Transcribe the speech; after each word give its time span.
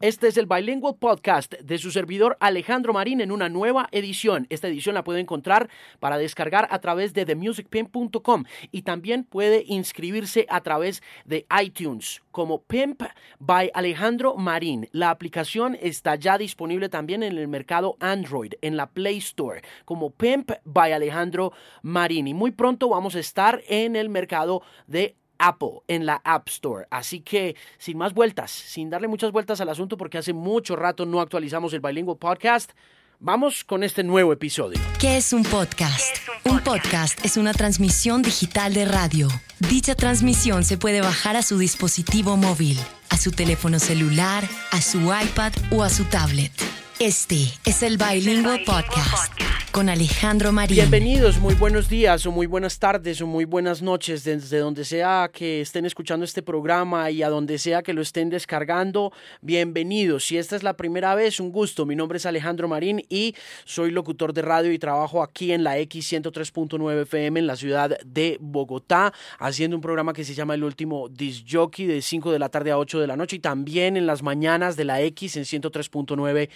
Este 0.00 0.28
es 0.28 0.36
el 0.36 0.44
Bilingual 0.44 0.96
Podcast 0.96 1.54
de 1.54 1.78
su 1.78 1.90
servidor 1.90 2.36
Alejandro 2.40 2.92
Marín 2.92 3.22
en 3.22 3.32
una 3.32 3.48
nueva 3.48 3.88
edición. 3.92 4.46
Esta 4.50 4.68
edición 4.68 4.94
la 4.94 5.04
puede 5.04 5.20
encontrar 5.20 5.70
para 6.00 6.18
descargar 6.18 6.68
a 6.70 6.80
través 6.80 7.14
de 7.14 7.24
themusicpimp.com 7.24 8.44
y 8.72 8.82
también 8.82 9.24
puede 9.24 9.64
inscribirse 9.66 10.46
a 10.50 10.60
través 10.60 11.02
de 11.24 11.46
iTunes 11.62 12.22
como 12.30 12.60
Pimp 12.60 13.02
by 13.38 13.70
Alejandro 13.72 14.36
Marín. 14.36 14.88
La 14.92 15.08
aplicación 15.08 15.78
está 15.80 16.16
ya 16.16 16.36
disponible 16.36 16.90
también 16.90 17.22
en 17.22 17.38
el 17.38 17.48
mercado 17.48 17.96
Android, 18.00 18.52
en 18.60 18.76
la 18.76 18.90
Play 18.90 19.16
Store, 19.18 19.62
como 19.86 20.10
Pimp 20.10 20.50
by 20.64 20.92
Alejandro 20.92 21.52
Marín. 21.80 22.28
Y 22.28 22.34
muy 22.34 22.50
pronto 22.50 22.90
vamos 22.90 23.14
a 23.14 23.20
estar 23.20 23.62
en 23.66 23.96
el 23.96 24.10
mercado 24.10 24.60
de 24.86 25.16
Apple 25.38 25.80
en 25.88 26.06
la 26.06 26.20
App 26.24 26.48
Store. 26.48 26.86
Así 26.90 27.20
que 27.20 27.56
sin 27.78 27.98
más 27.98 28.14
vueltas, 28.14 28.50
sin 28.50 28.90
darle 28.90 29.08
muchas 29.08 29.32
vueltas 29.32 29.60
al 29.60 29.68
asunto 29.68 29.96
porque 29.96 30.18
hace 30.18 30.32
mucho 30.32 30.76
rato 30.76 31.06
no 31.06 31.20
actualizamos 31.20 31.72
el 31.72 31.80
Bilingual 31.80 32.18
Podcast, 32.18 32.72
vamos 33.18 33.64
con 33.64 33.82
este 33.82 34.02
nuevo 34.02 34.32
episodio. 34.32 34.78
¿Qué 34.98 35.16
es 35.16 35.32
un 35.32 35.42
podcast? 35.42 36.16
un, 36.44 36.60
podcast? 36.60 37.24
es 37.24 37.36
una 37.36 37.52
transmisión 37.52 38.22
digital 38.22 38.74
de 38.74 38.84
radio. 38.84 39.28
Dicha 39.58 39.94
transmisión 39.94 40.64
se 40.64 40.78
puede 40.78 41.00
bajar 41.00 41.36
a 41.36 41.42
su 41.42 41.58
dispositivo 41.58 42.36
móvil, 42.36 42.78
a 43.10 43.16
su 43.16 43.30
teléfono 43.30 43.78
celular, 43.78 44.44
a 44.70 44.80
su 44.80 44.98
iPad 45.00 45.52
o 45.70 45.82
a 45.82 45.88
su 45.88 46.04
tablet. 46.04 46.52
Este 46.98 47.52
es 47.66 47.82
el 47.82 47.98
Bilingual 47.98 48.62
Podcast 48.64 49.30
con 49.70 49.90
Alejandro 49.90 50.50
Marín. 50.52 50.76
Bienvenidos, 50.76 51.38
muy 51.38 51.54
buenos 51.54 51.90
días 51.90 52.24
o 52.24 52.32
muy 52.32 52.46
buenas 52.46 52.78
tardes 52.78 53.20
o 53.20 53.26
muy 53.26 53.44
buenas 53.44 53.82
noches 53.82 54.24
desde 54.24 54.60
donde 54.60 54.86
sea 54.86 55.30
que 55.30 55.60
estén 55.60 55.84
escuchando 55.84 56.24
este 56.24 56.42
programa 56.42 57.10
y 57.10 57.22
a 57.22 57.28
donde 57.28 57.58
sea 57.58 57.82
que 57.82 57.92
lo 57.92 58.00
estén 58.00 58.30
descargando. 58.30 59.12
Bienvenidos. 59.42 60.24
Si 60.24 60.38
esta 60.38 60.56
es 60.56 60.62
la 60.62 60.78
primera 60.78 61.14
vez, 61.14 61.38
un 61.38 61.52
gusto. 61.52 61.84
Mi 61.84 61.94
nombre 61.94 62.16
es 62.16 62.24
Alejandro 62.24 62.68
Marín 62.68 63.04
y 63.10 63.34
soy 63.66 63.90
locutor 63.90 64.32
de 64.32 64.40
radio 64.40 64.72
y 64.72 64.78
trabajo 64.78 65.22
aquí 65.22 65.52
en 65.52 65.62
la 65.62 65.78
X103.9 65.78 67.02
FM 67.02 67.40
en 67.40 67.46
la 67.46 67.56
ciudad 67.56 67.98
de 68.06 68.38
Bogotá, 68.40 69.12
haciendo 69.38 69.76
un 69.76 69.82
programa 69.82 70.14
que 70.14 70.24
se 70.24 70.32
llama 70.32 70.54
El 70.54 70.64
Último 70.64 71.10
Disc 71.10 71.44
Jockey 71.46 71.84
de 71.84 72.00
5 72.00 72.32
de 72.32 72.38
la 72.38 72.48
tarde 72.48 72.70
a 72.70 72.78
8 72.78 72.98
de 72.98 73.06
la 73.06 73.16
noche 73.16 73.36
y 73.36 73.40
también 73.40 73.98
en 73.98 74.06
las 74.06 74.22
mañanas 74.22 74.76
de 74.76 74.86
la 74.86 75.02
X 75.02 75.36
en 75.36 75.44
103.9 75.44 76.48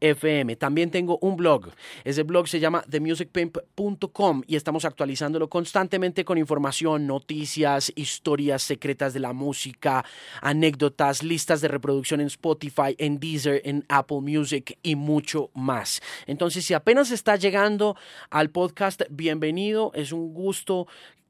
FM. 0.00 0.56
También 0.56 0.90
tengo 0.90 1.18
un 1.20 1.36
blog. 1.36 1.68
Ese 2.04 2.22
blog 2.22 2.48
se 2.48 2.60
llama 2.60 2.82
themusicpimp.com 2.88 4.42
y 4.46 4.56
estamos 4.56 4.84
actualizándolo 4.84 5.48
constantemente 5.48 6.24
con 6.24 6.38
información, 6.38 7.06
noticias, 7.06 7.92
historias 7.96 8.62
secretas 8.62 9.14
de 9.14 9.20
la 9.20 9.32
música, 9.32 10.04
anécdotas, 10.40 11.22
listas 11.22 11.60
de 11.60 11.68
reproducción 11.68 12.20
en 12.20 12.28
Spotify, 12.28 12.94
en 12.98 13.18
Deezer, 13.18 13.62
en 13.64 13.84
Apple 13.88 14.20
Music 14.20 14.78
y 14.82 14.96
mucho 14.96 15.50
más. 15.54 16.00
Entonces, 16.26 16.64
si 16.64 16.74
apenas 16.74 17.10
está 17.10 17.36
llegando 17.36 17.96
al 18.30 18.50
podcast, 18.50 19.02
bienvenido. 19.10 19.92
Es 19.94 20.12
un 20.12 20.32
gusto 20.32 20.86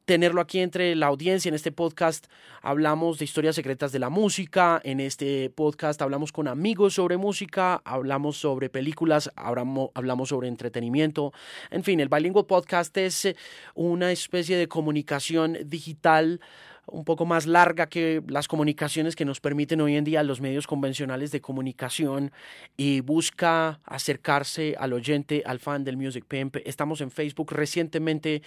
tenerlo 0.09 0.41
aquí 0.41 0.61
entre 0.61 0.97
la 0.97 1.09
audiencia. 1.09 1.51
En 1.51 1.55
este 1.55 1.71
podcast 1.71 2.29
hablamos 2.63 3.19
de 3.19 3.27
historias 3.27 3.57
secretas 3.57 3.93
de 3.93 3.99
la 3.99 4.09
música, 4.09 4.81
en 4.83 5.01
este 5.01 5.51
podcast 5.51 6.01
hablamos 6.01 6.33
con 6.33 6.49
amigos 6.49 6.95
sobre 6.95 7.19
música, 7.19 7.83
hablamos 7.85 8.39
sobre 8.39 8.71
películas, 8.71 9.31
hablamos 9.37 10.31
sobre 10.31 10.49
entretenimiento. 10.49 11.35
En 11.71 11.85
fin, 11.85 12.01
el 12.01 12.09
Bilingual 12.09 12.47
Podcast 12.47 12.97
es 12.97 13.27
eh, 13.27 13.37
una 13.75 14.11
especie 14.11 14.57
de 14.57 14.67
comunicación 14.67 15.59
digital 15.67 16.41
un 16.91 17.05
poco 17.05 17.27
más 17.27 17.47
larga 17.47 17.87
que 17.87 18.23
las 18.29 18.49
comunicaciones 18.49 19.15
que 19.15 19.25
nos 19.25 19.41
permiten 19.41 19.81
hoy 19.81 19.97
en 19.97 20.05
día 20.05 20.23
los 20.23 20.41
medios 20.41 20.67
convencionales 20.67 21.31
de 21.31 21.41
comunicación 21.41 22.33
y 22.77 23.01
busca 23.01 23.81
acercarse 23.85 24.75
al 24.79 24.93
oyente, 24.93 25.43
al 25.45 25.59
fan 25.59 25.85
del 25.85 25.97
Music 25.97 26.25
Pimp. 26.27 26.57
Estamos 26.65 27.01
en 27.01 27.11
Facebook 27.11 27.53
recientemente 27.53 28.43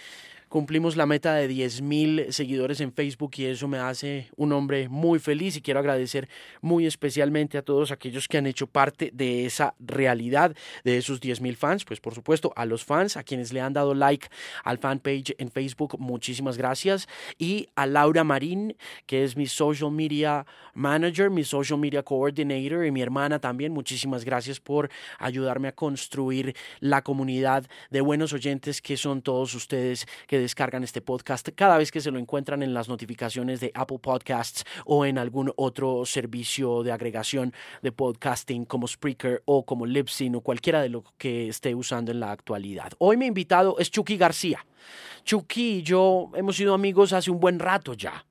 cumplimos 0.52 0.96
la 0.96 1.06
meta 1.06 1.32
de 1.32 1.48
10.000 1.48 2.30
seguidores 2.30 2.82
en 2.82 2.92
Facebook 2.92 3.30
y 3.38 3.46
eso 3.46 3.68
me 3.68 3.78
hace 3.78 4.28
un 4.36 4.52
hombre 4.52 4.86
muy 4.90 5.18
feliz 5.18 5.56
y 5.56 5.62
quiero 5.62 5.80
agradecer 5.80 6.28
muy 6.60 6.84
especialmente 6.84 7.56
a 7.56 7.62
todos 7.62 7.90
aquellos 7.90 8.28
que 8.28 8.36
han 8.36 8.46
hecho 8.46 8.66
parte 8.66 9.10
de 9.14 9.46
esa 9.46 9.74
realidad 9.78 10.54
de 10.84 10.98
esos 10.98 11.22
10.000 11.22 11.56
fans, 11.56 11.86
pues 11.86 12.00
por 12.00 12.14
supuesto 12.14 12.52
a 12.54 12.66
los 12.66 12.84
fans, 12.84 13.16
a 13.16 13.22
quienes 13.22 13.50
le 13.54 13.62
han 13.62 13.72
dado 13.72 13.94
like 13.94 14.28
al 14.62 14.76
fanpage 14.76 15.34
en 15.38 15.50
Facebook, 15.50 15.98
muchísimas 15.98 16.58
gracias. 16.58 17.08
Y 17.38 17.70
a 17.74 17.86
Laura 17.86 18.22
Marín, 18.22 18.76
que 19.06 19.24
es 19.24 19.38
mi 19.38 19.46
social 19.46 19.90
media 19.90 20.44
manager, 20.74 21.30
mi 21.30 21.44
social 21.44 21.78
media 21.78 22.02
coordinator 22.02 22.84
y 22.84 22.90
mi 22.90 23.00
hermana 23.00 23.38
también, 23.38 23.72
muchísimas 23.72 24.22
gracias 24.22 24.60
por 24.60 24.90
ayudarme 25.18 25.68
a 25.68 25.72
construir 25.72 26.54
la 26.80 27.00
comunidad 27.00 27.64
de 27.88 28.02
buenos 28.02 28.34
oyentes 28.34 28.82
que 28.82 28.98
son 28.98 29.22
todos 29.22 29.54
ustedes 29.54 30.06
que 30.26 30.41
descargan 30.42 30.84
este 30.84 31.00
podcast 31.00 31.48
cada 31.54 31.78
vez 31.78 31.90
que 31.90 32.00
se 32.00 32.10
lo 32.10 32.18
encuentran 32.18 32.62
en 32.62 32.74
las 32.74 32.88
notificaciones 32.88 33.60
de 33.60 33.70
Apple 33.74 33.98
Podcasts 33.98 34.64
o 34.84 35.06
en 35.06 35.18
algún 35.18 35.52
otro 35.56 36.04
servicio 36.04 36.82
de 36.82 36.92
agregación 36.92 37.52
de 37.82 37.92
podcasting 37.92 38.64
como 38.64 38.86
Spreaker 38.86 39.42
o 39.46 39.64
como 39.64 39.86
Libsyn 39.86 40.36
o 40.36 40.40
cualquiera 40.40 40.82
de 40.82 40.88
lo 40.88 41.04
que 41.18 41.48
esté 41.48 41.74
usando 41.74 42.12
en 42.12 42.20
la 42.20 42.32
actualidad. 42.32 42.92
Hoy 42.98 43.16
mi 43.16 43.26
invitado 43.26 43.76
es 43.78 43.90
Chucky 43.90 44.16
García. 44.16 44.64
Chucky 45.24 45.78
y 45.78 45.82
yo 45.82 46.30
hemos 46.34 46.56
sido 46.56 46.74
amigos 46.74 47.12
hace 47.12 47.30
un 47.30 47.38
buen 47.38 47.58
rato 47.58 47.94
ya 47.94 48.24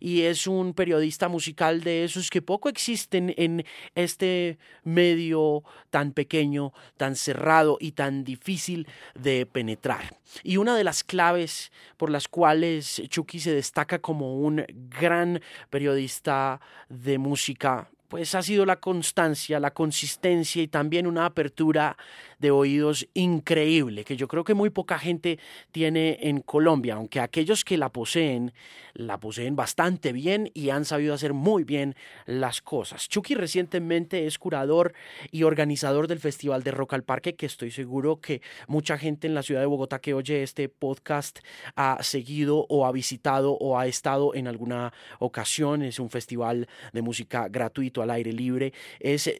y 0.00 0.22
es 0.22 0.46
un 0.46 0.74
periodista 0.74 1.28
musical 1.28 1.82
de 1.82 2.04
esos 2.04 2.30
que 2.30 2.42
poco 2.42 2.68
existen 2.68 3.34
en 3.36 3.64
este 3.94 4.58
medio 4.84 5.62
tan 5.90 6.12
pequeño, 6.12 6.72
tan 6.96 7.16
cerrado 7.16 7.78
y 7.80 7.92
tan 7.92 8.24
difícil 8.24 8.86
de 9.14 9.46
penetrar. 9.46 10.16
Y 10.42 10.56
una 10.56 10.76
de 10.76 10.84
las 10.84 11.04
claves 11.04 11.72
por 11.96 12.10
las 12.10 12.28
cuales 12.28 13.02
Chucky 13.08 13.40
se 13.40 13.52
destaca 13.52 13.98
como 13.98 14.40
un 14.40 14.64
gran 14.68 15.40
periodista 15.70 16.60
de 16.88 17.18
música 17.18 17.90
pues 18.08 18.34
ha 18.34 18.42
sido 18.42 18.64
la 18.64 18.76
constancia, 18.76 19.60
la 19.60 19.72
consistencia 19.72 20.62
y 20.62 20.68
también 20.68 21.06
una 21.06 21.26
apertura 21.26 21.96
de 22.38 22.50
oídos 22.50 23.08
increíble 23.14 24.04
que 24.04 24.16
yo 24.16 24.28
creo 24.28 24.44
que 24.44 24.54
muy 24.54 24.70
poca 24.70 24.98
gente 24.98 25.38
tiene 25.72 26.18
en 26.22 26.40
Colombia, 26.40 26.94
aunque 26.94 27.20
aquellos 27.20 27.64
que 27.64 27.76
la 27.76 27.90
poseen, 27.90 28.52
la 28.94 29.18
poseen 29.18 29.56
bastante 29.56 30.12
bien 30.12 30.50
y 30.54 30.70
han 30.70 30.84
sabido 30.84 31.14
hacer 31.14 31.32
muy 31.32 31.64
bien 31.64 31.94
las 32.26 32.62
cosas. 32.62 33.08
Chucky 33.08 33.34
recientemente 33.34 34.26
es 34.26 34.38
curador 34.38 34.92
y 35.30 35.42
organizador 35.42 36.08
del 36.08 36.18
Festival 36.18 36.62
de 36.62 36.70
Rock 36.70 36.94
al 36.94 37.04
Parque, 37.04 37.34
que 37.34 37.46
estoy 37.46 37.70
seguro 37.70 38.20
que 38.20 38.42
mucha 38.66 38.98
gente 38.98 39.26
en 39.26 39.34
la 39.34 39.42
ciudad 39.42 39.60
de 39.60 39.66
Bogotá 39.66 40.00
que 40.00 40.14
oye 40.14 40.42
este 40.42 40.68
podcast 40.68 41.40
ha 41.76 42.02
seguido 42.02 42.66
o 42.68 42.86
ha 42.86 42.92
visitado 42.92 43.52
o 43.52 43.78
ha 43.78 43.86
estado 43.86 44.34
en 44.34 44.48
alguna 44.48 44.92
ocasión. 45.18 45.82
Es 45.82 45.98
un 45.98 46.10
festival 46.10 46.68
de 46.92 47.02
música 47.02 47.48
gratuito 47.48 48.02
al 48.02 48.10
aire 48.10 48.32
libre. 48.32 48.72
Es 49.00 49.30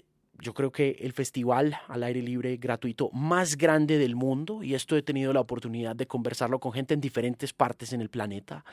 yo 0.40 0.54
creo 0.54 0.70
que 0.70 0.96
el 1.00 1.12
festival 1.12 1.76
al 1.88 2.02
aire 2.02 2.22
libre 2.22 2.56
gratuito 2.56 3.10
más 3.12 3.56
grande 3.56 3.98
del 3.98 4.14
mundo 4.14 4.62
y 4.62 4.74
esto 4.74 4.96
he 4.96 5.02
tenido 5.02 5.32
la 5.32 5.40
oportunidad 5.40 5.96
de 5.96 6.06
conversarlo 6.06 6.60
con 6.60 6.72
gente 6.72 6.94
en 6.94 7.00
diferentes 7.00 7.52
partes 7.52 7.92
en 7.92 8.00
el 8.00 8.08
planeta 8.08 8.64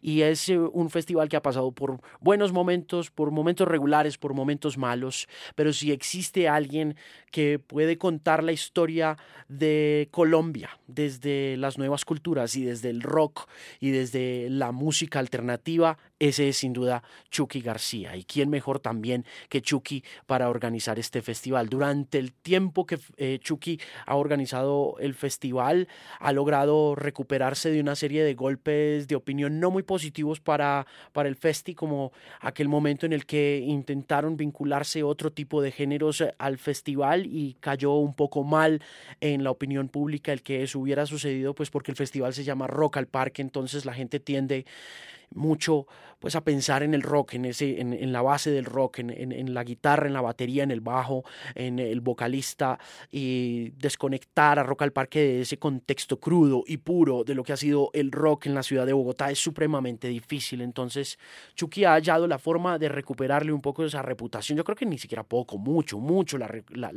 y 0.00 0.22
es 0.22 0.48
eh, 0.48 0.58
un 0.58 0.90
festival 0.90 1.28
que 1.28 1.36
ha 1.36 1.42
pasado 1.42 1.72
por 1.72 2.00
buenos 2.20 2.52
momentos, 2.52 3.10
por 3.10 3.30
momentos 3.30 3.68
regulares, 3.68 4.18
por 4.18 4.34
momentos 4.34 4.76
malos, 4.76 5.28
pero 5.54 5.72
si 5.72 5.92
existe 5.92 6.48
alguien 6.48 6.96
que 7.30 7.58
puede 7.58 7.98
contar 7.98 8.42
la 8.42 8.52
historia 8.52 9.16
de 9.48 10.08
Colombia 10.10 10.70
desde 10.86 11.56
las 11.56 11.78
nuevas 11.78 12.04
culturas 12.04 12.56
y 12.56 12.64
desde 12.64 12.90
el 12.90 13.02
rock 13.02 13.48
y 13.80 13.90
desde 13.90 14.48
la 14.50 14.72
música 14.72 15.18
alternativa, 15.18 15.98
ese 16.28 16.48
es 16.48 16.58
sin 16.58 16.72
duda 16.72 17.02
Chucky 17.30 17.60
García. 17.60 18.16
¿Y 18.16 18.22
quién 18.22 18.48
mejor 18.48 18.78
también 18.78 19.24
que 19.48 19.60
Chucky 19.60 20.04
para 20.26 20.48
organizar 20.50 21.00
este 21.00 21.20
festival? 21.20 21.68
Durante 21.68 22.18
el 22.18 22.32
tiempo 22.32 22.86
que 22.86 22.96
eh, 23.16 23.40
Chucky 23.42 23.80
ha 24.06 24.14
organizado 24.14 24.94
el 25.00 25.14
festival, 25.14 25.88
ha 26.20 26.32
logrado 26.32 26.94
recuperarse 26.94 27.72
de 27.72 27.80
una 27.80 27.96
serie 27.96 28.22
de 28.22 28.34
golpes 28.34 29.08
de 29.08 29.16
opinión 29.16 29.58
no 29.58 29.72
muy 29.72 29.82
positivos 29.82 30.38
para, 30.38 30.86
para 31.12 31.28
el 31.28 31.34
festi, 31.34 31.74
como 31.74 32.12
aquel 32.40 32.68
momento 32.68 33.04
en 33.04 33.12
el 33.12 33.26
que 33.26 33.58
intentaron 33.66 34.36
vincularse 34.36 35.02
otro 35.02 35.32
tipo 35.32 35.60
de 35.60 35.72
géneros 35.72 36.22
al 36.38 36.58
festival 36.58 37.26
y 37.26 37.54
cayó 37.58 37.94
un 37.94 38.14
poco 38.14 38.44
mal 38.44 38.80
en 39.20 39.42
la 39.42 39.50
opinión 39.50 39.88
pública 39.88 40.32
el 40.32 40.42
que 40.42 40.62
eso 40.62 40.78
hubiera 40.78 41.04
sucedido, 41.04 41.52
pues 41.52 41.70
porque 41.70 41.90
el 41.90 41.96
festival 41.96 42.32
se 42.32 42.44
llama 42.44 42.68
Rock 42.68 42.98
al 42.98 43.08
Parque, 43.08 43.42
entonces 43.42 43.84
la 43.84 43.92
gente 43.92 44.20
tiende 44.20 44.66
mucho 45.34 45.86
pues 46.22 46.36
a 46.36 46.44
pensar 46.44 46.84
en 46.84 46.94
el 46.94 47.02
rock, 47.02 47.34
en, 47.34 47.46
ese, 47.46 47.80
en, 47.80 48.12
la 48.12 48.22
base 48.22 48.52
del 48.52 48.64
rock, 48.64 49.00
en, 49.00 49.52
la 49.52 49.64
guitarra, 49.64 50.06
en 50.06 50.12
la 50.12 50.20
batería, 50.20 50.62
en 50.62 50.70
el 50.70 50.80
bajo, 50.80 51.24
en 51.56 51.80
el 51.80 52.00
vocalista 52.00 52.78
y 53.10 53.70
desconectar 53.70 54.60
a 54.60 54.62
Rock 54.62 54.82
al 54.82 54.92
Parque 54.92 55.18
de 55.18 55.40
ese 55.40 55.58
contexto 55.58 56.20
crudo 56.20 56.62
y 56.64 56.76
puro 56.76 57.24
de 57.24 57.34
lo 57.34 57.42
que 57.42 57.52
ha 57.52 57.56
sido 57.56 57.90
el 57.92 58.12
rock 58.12 58.46
en 58.46 58.54
la 58.54 58.62
ciudad 58.62 58.86
de 58.86 58.92
Bogotá 58.92 59.32
es 59.32 59.40
supremamente 59.40 60.06
difícil. 60.06 60.60
Entonces 60.60 61.18
Chucky 61.56 61.84
ha 61.84 61.94
hallado 61.94 62.28
la 62.28 62.38
forma 62.38 62.78
de 62.78 62.88
recuperarle 62.88 63.52
un 63.52 63.60
poco 63.60 63.84
esa 63.84 64.00
reputación. 64.00 64.56
Yo 64.56 64.62
creo 64.62 64.76
que 64.76 64.86
ni 64.86 64.98
siquiera 64.98 65.24
poco, 65.24 65.58
mucho, 65.58 65.98
mucho 65.98 66.38
la, 66.38 66.46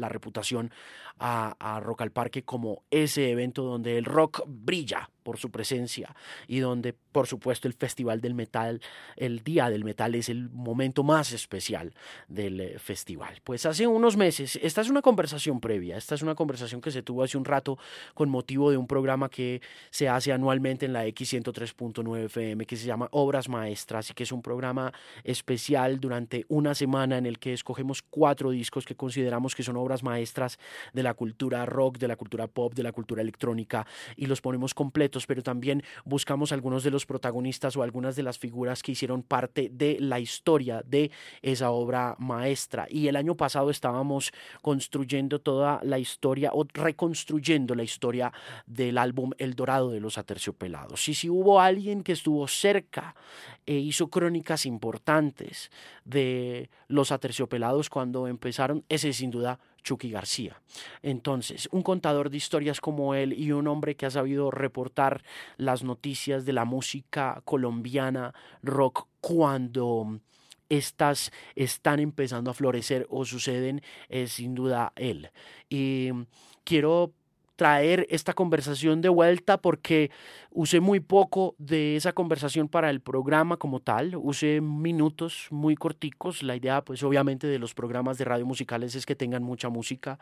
reputación 0.07 0.69
a, 1.18 1.56
a 1.57 1.80
Rock 1.80 2.01
al 2.04 2.12
Parque 2.12 2.44
como 2.44 2.83
ese 2.92 3.31
evento 3.31 3.63
donde 3.63 3.98
el 3.98 4.06
rock 4.06 4.44
brilla 4.45 5.10
por 5.25 5.39
su 5.39 5.50
presencia 5.50 6.16
y 6.48 6.60
donde 6.60 6.94
por 6.94 7.25
supuesto 7.25 7.68
el 7.68 7.74
Festival 7.74 8.22
del 8.22 8.36
Metal, 8.36 8.80
el 9.16 9.44
Día 9.44 9.70
del 9.70 9.84
Metal 9.84 10.14
es 10.16 10.30
el 10.30 10.50
momento 10.50 11.04
más 11.04 11.32
especial 11.32 11.94
del 12.28 12.60
eh, 12.60 12.80
festival. 12.80 13.42
Pues 13.44 13.66
hace 13.66 13.88
unos 13.88 14.18
meses, 14.18 14.60
esta 14.62 14.82
es 14.82 14.90
una 14.90 15.02
conversación 15.02 15.60
previa, 15.60 15.98
esta 15.98 16.16
es 16.16 16.22
una 16.22 16.36
conversación 16.36 16.82
que 16.82 16.92
se 16.92 17.02
tuvo 17.02 17.24
hace 17.24 17.38
un 17.38 17.46
rato 17.46 17.78
con 18.14 18.30
motivo 18.30 18.72
de 18.72 18.78
un 18.78 18.88
programa 18.88 19.30
que 19.30 19.62
se 19.90 20.10
hace 20.10 20.32
anualmente 20.32 20.86
en 20.86 20.94
la 20.94 21.06
X103.9 21.06 22.26
FM 22.26 22.66
que 22.66 22.76
se 22.76 22.86
llama 22.86 23.08
Obras 23.12 23.50
Maestras 23.50 24.10
y 24.10 24.14
que 24.14 24.24
es 24.24 24.32
un 24.32 24.42
programa 24.42 24.94
especial 25.24 26.00
durante 26.00 26.46
una 26.50 26.76
semana 26.76 27.18
en 27.18 27.26
el 27.26 27.40
que 27.40 27.54
escogemos 27.54 28.02
cuatro 28.02 28.52
discos 28.52 28.86
que 28.86 28.96
consideramos 28.96 29.56
que 29.56 29.64
son 29.64 29.78
obras 29.78 30.04
maestras 30.04 30.60
de 30.94 31.04
la 31.04 31.14
cultura 31.14 31.66
rock, 31.66 31.98
de 31.98 32.08
la 32.08 32.16
cultura 32.16 32.48
pop, 32.48 32.74
de 32.74 32.84
la 32.84 32.92
cultura 32.92 33.22
electrónica 33.22 33.86
y 34.16 34.26
los 34.26 34.42
ponemos 34.42 34.74
completos 34.74 35.26
pero 35.28 35.44
también 35.44 35.84
buscamos 36.04 36.52
algunos 36.52 36.84
de 36.84 36.92
los 36.92 37.06
protagonistas 37.06 37.76
o 37.78 37.84
algunas 37.84 38.16
de 38.16 38.24
las 38.24 38.40
figuras 38.40 38.84
que 38.84 38.92
hicieron 38.92 39.05
parte 39.24 39.69
de 39.72 39.98
la 40.00 40.19
historia 40.19 40.81
de 40.86 41.12
esa 41.42 41.72
obra 41.72 42.16
maestra. 42.19 42.88
Y 42.90 43.07
el 43.07 43.16
año 43.16 43.36
pasado 43.36 43.69
estábamos 43.69 44.31
construyendo 44.62 45.40
toda 45.40 45.80
la 45.84 46.00
historia 46.00 46.52
o 46.54 46.66
reconstruyendo 46.74 47.75
la 47.75 47.84
historia 47.84 48.31
del 48.66 48.98
álbum 48.98 49.31
El 49.38 49.56
Dorado 49.56 49.92
de 49.92 50.00
los 50.00 50.18
Aterciopelados. 50.18 51.07
Y 51.10 51.13
si 51.13 51.30
hubo 51.30 51.60
alguien 51.60 52.04
que 52.04 52.13
estuvo 52.13 52.48
cerca 52.48 53.16
e 53.66 53.75
hizo 53.75 54.07
crónicas 54.07 54.66
importantes 54.66 55.72
de 56.04 56.69
los 56.88 57.12
Aterciopelados 57.12 57.90
cuando 57.90 58.28
empezaron, 58.28 58.84
ese 58.90 59.13
sin 59.13 59.31
duda 59.31 59.60
Chucky 59.86 60.10
García. 60.10 60.60
Entonces, 61.02 61.70
un 61.72 61.84
contador 61.84 62.30
de 62.30 62.38
historias 62.38 62.82
como 62.82 63.14
él 63.14 63.32
y 63.32 63.52
un 63.52 63.68
hombre 63.68 63.96
que 63.96 64.08
ha 64.08 64.10
sabido 64.10 64.52
reportar 64.52 65.24
las 65.58 65.84
noticias 65.84 66.44
de 66.46 66.54
la 66.54 66.66
música 66.66 67.42
colombiana 67.46 68.34
rock 68.64 69.08
cuando 69.22 70.20
estas 70.68 71.32
están 71.56 72.00
empezando 72.00 72.50
a 72.50 72.56
florecer 72.56 73.06
o 73.10 73.24
suceden 73.24 73.82
es 74.10 74.34
sin 74.34 74.56
duda 74.56 74.92
él. 74.96 75.30
Y 75.70 76.10
quiero 76.64 77.14
traer 77.56 78.06
esta 78.10 78.34
conversación 78.34 79.02
de 79.02 79.10
vuelta 79.10 79.57
porque 79.57 80.12
usé 80.52 80.80
muy 80.80 81.00
poco 81.00 81.56
de 81.57 81.96
esa 81.96 82.13
conversación 82.13 82.68
para 82.68 82.90
el 82.90 83.02
programa 83.02 83.57
como 83.57 83.80
tal, 83.80 84.16
usé 84.16 84.62
minutos 84.62 85.48
muy 85.52 85.75
corticos, 85.75 86.44
la 86.44 86.56
idea 86.56 86.84
pues 86.84 87.04
obviamente 87.04 87.48
de 87.48 87.60
los 87.60 87.74
programas 87.74 88.18
de 88.18 88.25
radio 88.25 88.46
musicales 88.46 88.96
es 88.96 89.06
que 89.06 89.16
tengan 89.16 89.44
mucha 89.44 89.69
música. 89.69 90.19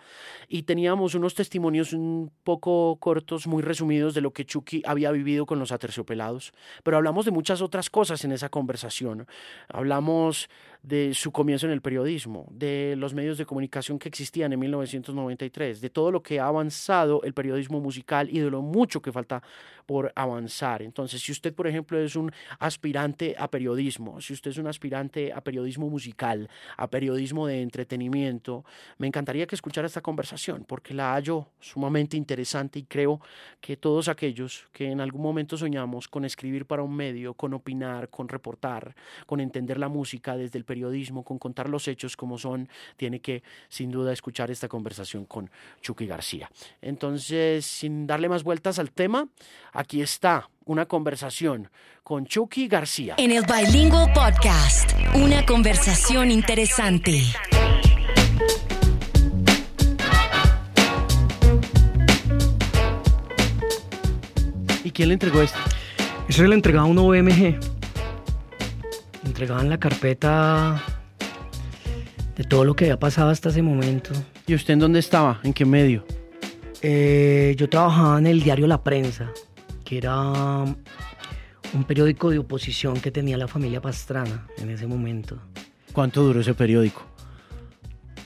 Y 0.47 0.63
teníamos 0.63 1.15
unos 1.15 1.33
testimonios 1.33 1.94
un 1.94 2.31
poco 2.44 2.97
cortos, 3.00 3.47
muy 3.47 3.62
resumidos 3.62 4.13
de 4.13 4.21
lo 4.21 4.31
que 4.31 4.45
Chucky 4.45 4.83
había 4.86 5.12
vivido 5.12 5.45
con 5.45 5.59
los 5.59 5.71
aterciopelados, 5.71 6.53
pero 6.83 6.97
hablamos 6.97 7.25
de 7.25 7.31
muchas 7.31 7.62
otras 7.62 7.89
cosas 7.89 8.24
en 8.25 8.31
esa 8.31 8.50
conversación, 8.50 9.27
hablamos 9.69 10.50
de 10.83 11.13
su 11.13 11.31
comienzo 11.31 11.65
en 11.65 11.71
el 11.71 11.81
periodismo, 11.81 12.45
de 12.51 12.95
los 12.97 13.13
medios 13.13 13.38
de 13.38 13.45
comunicación 13.45 13.97
que 13.97 14.09
existían 14.09 14.51
en 14.51 14.59
1993, 14.59 15.80
de 15.80 15.89
todo 15.89 16.12
lo 16.12 16.21
que 16.21 16.41
ha 16.41 16.47
avanzado 16.47 17.24
el 17.24 17.33
periodismo 17.33 17.80
musical 17.80 18.30
y 18.30 18.39
de 18.39 18.51
lo 18.51 18.62
mucho 18.62 19.01
que 19.01 19.13
falta 19.13 19.41
por 19.85 20.12
avanzar. 20.15 20.81
Entonces, 20.81 21.21
si 21.21 21.31
usted, 21.31 21.53
por 21.53 21.68
ejemplo, 21.68 22.00
es 22.00 22.15
un 22.15 22.31
aspirante 22.59 23.35
a 23.38 23.50
periodismo, 23.50 24.21
si 24.21 24.33
usted 24.33 24.51
es 24.51 24.57
un 24.57 24.68
aspirante 24.68 25.31
a 25.33 25.41
periodismo 25.41 25.89
musical, 25.89 26.50
a 26.77 26.89
periodismo 26.89 27.47
de 27.47 27.62
entretenimiento, 27.62 28.65
me 28.97 29.07
encantaría 29.07 29.47
que 29.47 29.56
escuchara 29.56 29.88
esta 29.88 30.01
conversación 30.01 30.65
porque 30.68 30.94
la 30.94 31.13
hallo 31.13 31.47
sumamente 31.59 32.18
interesante 32.18 32.80
y 32.80 32.83
creo 32.83 33.21
que 33.62 33.77
todos 33.77 34.07
aquellos 34.07 34.68
que 34.71 34.89
en 34.89 35.01
algún 35.01 35.21
momento 35.21 35.57
soñamos 35.57 36.07
con 36.07 36.25
escribir 36.25 36.65
para 36.65 36.83
un 36.83 36.95
medio, 36.95 37.33
con 37.33 37.53
opinar, 37.53 38.09
con 38.09 38.27
reportar, 38.27 38.95
con 39.25 39.39
entender 39.39 39.77
la 39.77 39.89
música 39.89 40.38
desde 40.38 40.57
el 40.57 40.65
periodismo, 40.65 41.24
con 41.24 41.39
contar 41.39 41.69
los 41.69 41.88
hechos 41.88 42.18
como 42.18 42.38
son, 42.38 42.69
tiene 42.97 43.19
que 43.19 43.44
sin 43.69 43.91
duda 43.91 44.13
escuchar 44.13 44.51
esta 44.51 44.68
conversación 44.68 45.25
con 45.25 45.50
Chucky 45.81 46.06
García. 46.06 46.50
Entonces, 46.81 47.65
sin 47.65 48.07
darle 48.07 48.29
más 48.29 48.44
vueltas 48.44 48.79
al 48.79 48.91
tema, 48.91 49.27
aquí 49.74 50.02
está 50.02 50.50
una 50.66 50.86
conversación 50.86 51.70
con 52.04 52.25
Chucky 52.25 52.68
García. 52.68 53.16
En 53.18 53.31
el 53.31 53.44
Bilingual 53.44 54.14
Podcast, 54.14 54.94
una 55.16 55.46
conversación 55.46 56.31
interesante. 56.31 57.22
¿Y 64.84 64.92
quién 64.92 65.10
le 65.10 65.14
entregó 65.14 65.42
esto? 65.42 65.60
Eso 66.28 66.44
se 66.44 66.48
lo 66.48 66.54
entregaba 66.54 66.88
a 66.88 66.90
un 66.90 66.98
OMG 66.98 67.74
entregaban 69.25 69.70
la 69.70 69.80
carpeta 69.80 70.84
de 72.36 72.44
todo 72.44 72.66
lo 72.66 72.75
que 72.75 72.86
había 72.86 73.00
pasado 73.00 73.30
hasta 73.30 73.50
ese 73.50 73.62
momento. 73.62 74.12
¿Y 74.48 74.56
usted 74.56 74.74
en 74.74 74.80
dónde 74.80 75.00
estaba? 75.00 75.40
¿En 75.44 75.54
qué 75.54 75.66
medio? 75.66 76.06
Eh, 76.81 77.56
yo 77.58 77.70
trabajaba 77.70 78.20
en 78.20 78.28
el 78.28 78.44
diario 78.44 78.68
La 78.68 78.84
Prensa, 78.84 79.31
que 79.94 79.98
era 80.00 80.66
un 81.74 81.84
periódico 81.86 82.31
de 82.31 82.40
oposición 82.40 83.00
que 83.00 83.12
tenía 83.12 83.38
la 83.38 83.48
familia 83.48 83.80
Pastrana 83.80 84.48
en 84.57 84.72
ese 84.72 84.88
momento. 84.88 85.38
¿Cuánto 85.92 86.24
duró 86.24 86.42
ese 86.42 86.56
periódico? 86.56 87.04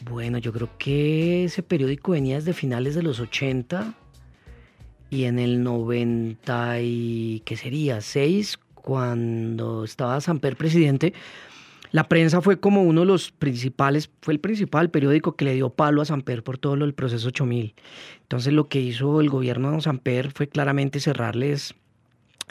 Bueno, 0.10 0.38
yo 0.38 0.54
creo 0.54 0.70
que 0.78 1.44
ese 1.44 1.64
periódico 1.64 2.14
venía 2.14 2.36
desde 2.36 2.54
finales 2.54 2.96
de 2.96 3.04
los 3.04 3.20
80 3.20 3.94
y 5.10 5.26
en 5.26 5.40
el 5.40 5.62
90 5.62 6.80
y, 6.80 7.42
¿qué 7.46 7.58
sería? 7.58 8.00
6 8.00 8.60
cuando 8.74 9.84
estaba 9.84 10.22
Samper 10.22 10.56
presidente, 10.56 11.14
la 11.98 12.08
prensa 12.08 12.42
fue 12.42 12.60
como 12.60 12.84
uno 12.84 13.02
de 13.02 13.08
los 13.08 13.32
principales, 13.32 14.12
fue 14.22 14.36
el 14.36 14.40
principal 14.40 14.92
periódico 14.92 15.36
que 15.36 15.46
le 15.46 15.56
dio 15.56 15.72
palo 15.72 16.04
a 16.04 16.06
Samper 16.06 16.44
por 16.44 16.60
todo 16.60 16.76
lo 16.76 16.86
del 16.86 16.94
proceso 16.94 17.30
8000. 17.30 17.74
Entonces 18.22 18.54
lo 18.54 18.68
que 18.70 18.80
hizo 18.80 19.20
el 19.20 19.32
gobierno 19.32 19.72
de 19.72 19.82
Samper 19.82 20.32
fue 20.32 20.48
claramente 20.48 21.00
cerrarles 21.00 21.74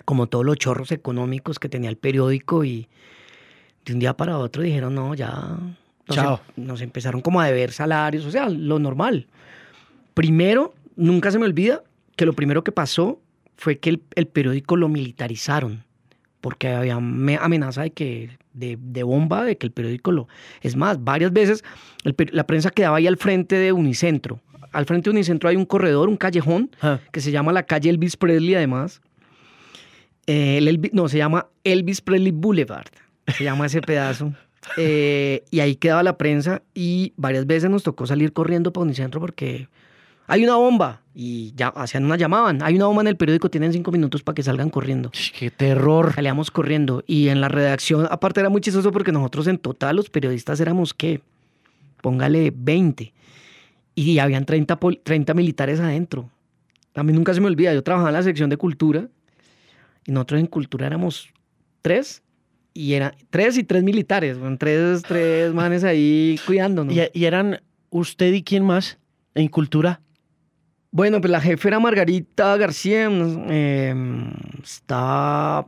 como 0.05 0.27
todos 0.27 0.45
los 0.45 0.57
chorros 0.57 0.91
económicos 0.91 1.61
que 1.61 1.69
tenía 1.69 1.89
el 1.89 1.97
periódico 1.97 2.65
y 2.65 2.89
de 3.85 3.93
un 3.93 4.01
día 4.01 4.17
para 4.17 4.37
otro 4.37 4.65
dijeron, 4.65 4.97
no, 4.97 5.15
ya 5.15 5.31
nos, 6.09 6.17
Chao. 6.17 6.41
Em, 6.57 6.67
nos 6.67 6.81
empezaron 6.81 7.21
como 7.21 7.41
a 7.41 7.47
deber 7.47 7.71
salarios, 7.71 8.25
o 8.25 8.33
sea, 8.33 8.49
lo 8.49 8.81
normal. 8.81 9.29
Primero, 10.15 10.75
nunca 10.97 11.31
se 11.31 11.39
me 11.39 11.45
olvida 11.45 11.85
que 12.17 12.27
lo 12.27 12.33
primero 12.33 12.65
que 12.65 12.73
pasó 12.73 13.21
fue 13.57 13.79
que 13.79 14.01
el 14.17 14.27
periódico 14.27 14.75
lo 14.77 14.89
militarizaron 14.89 15.87
porque 16.47 16.69
había 16.69 16.95
amenaza 16.95 17.83
de 17.83 17.91
que 17.91 18.39
de, 18.57 19.03
bomba, 19.03 19.45
de 19.45 19.57
que 19.59 19.67
el 19.67 19.73
periódico 19.73 20.13
lo... 20.13 20.29
Es 20.63 20.77
más, 20.77 21.03
varias 21.03 21.33
veces 21.33 21.65
la 22.05 22.47
prensa 22.47 22.71
quedaba 22.71 22.97
ahí 22.97 23.07
al 23.07 23.17
frente 23.17 23.57
de 23.57 23.73
Unicentro. 23.73 24.41
Al 24.73 24.87
frente 24.87 25.11
de 25.11 25.15
Unicentro 25.15 25.49
hay 25.49 25.57
un 25.57 25.67
corredor, 25.67 26.09
un 26.09 26.17
callejón, 26.17 26.71
ah. 26.81 26.99
que 27.13 27.21
se 27.21 27.31
llama 27.31 27.53
la 27.53 27.65
calle 27.65 27.91
Elvis 27.91 28.17
Presley 28.17 28.55
además. 28.55 29.01
Eh, 30.27 30.91
no, 30.93 31.09
se 31.09 31.19
llama 31.19 31.49
Elvis 31.63 32.01
Presley 32.01 32.33
Boulevard, 32.33 32.89
se 33.37 33.45
llama 33.45 33.67
ese 33.67 33.81
pedazo. 33.81 34.33
Eh, 34.77 35.45
y 35.53 35.61
ahí 35.61 35.77
quedaba 35.77 36.03
la 36.03 36.19
prensa 36.19 36.61
y 36.75 37.13
varias 37.17 37.47
veces 37.47 37.71
nos 37.71 37.85
tocó 37.85 38.05
salir 38.05 38.33
corriendo 38.33 38.73
para 38.73 38.83
Unicentro 38.83 39.21
porque 39.21 39.69
hay 40.27 40.45
una 40.45 40.57
bomba. 40.57 41.03
Y 41.15 41.55
ya 41.57 41.69
hacían 41.69 42.05
una 42.05 42.17
llamaban. 42.17 42.63
Hay 42.63 42.77
una 42.77 42.87
bomba 42.87 43.01
en 43.01 43.09
el 43.09 43.17
periódico, 43.17 43.49
tienen 43.49 43.73
cinco 43.73 43.91
minutos 43.91 44.23
para 44.23 44.35
que 44.35 44.43
salgan 44.43 44.69
corriendo. 44.69 45.11
¡Qué 45.39 45.51
terror! 45.51 46.13
Salíamos 46.15 46.51
corriendo. 46.51 47.03
Y 47.07 47.29
en 47.29 47.41
la 47.41 47.49
redacción, 47.49 48.07
aparte 48.11 48.41
era 48.41 48.51
muy 48.51 48.61
chistoso 48.61 48.93
porque 48.93 49.13
nosotros 49.13 49.47
en 49.47 49.57
total, 49.57 49.97
los 49.97 50.11
periodistas 50.11 50.61
éramos, 50.61 50.93
¿qué? 50.93 51.23
Póngale 52.03 52.53
20. 52.55 53.15
Y 53.95 54.19
habían 54.19 54.45
30, 54.45 54.79
30 55.03 55.33
militares 55.33 55.81
adentro. 55.81 56.29
A 56.95 57.03
mí 57.03 57.15
nunca 57.15 57.33
se 57.33 57.41
me 57.41 57.47
olvida, 57.47 57.73
yo 57.73 57.83
trabajaba 57.83 58.11
en 58.11 58.15
la 58.15 58.23
sección 58.23 58.51
de 58.51 58.59
cultura. 58.59 59.09
Y 60.05 60.13
nosotros 60.13 60.41
en 60.41 60.47
cultura 60.47 60.87
éramos 60.87 61.31
tres. 61.81 62.23
Y 62.75 62.93
eran 62.93 63.15
tres 63.31 63.57
y 63.57 63.65
tres 63.65 63.83
militares. 63.83 64.37
Tres, 64.59 65.03
tres 65.03 65.55
manes 65.55 65.83
ahí 65.83 66.39
cuidándonos. 66.47 66.95
¿Y, 66.95 67.01
¿Y 67.15 67.25
eran 67.25 67.63
usted 67.89 68.35
y 68.35 68.43
quién 68.43 68.65
más 68.65 68.99
en 69.35 69.49
cultura? 69.49 70.03
Bueno, 70.97 71.21
pues 71.21 71.31
la 71.31 71.43
jefe 71.43 71.69
era 71.69 71.79
Margarita 71.79 72.57
García. 72.57 73.11
Eh, 73.11 73.95
está 74.63 75.67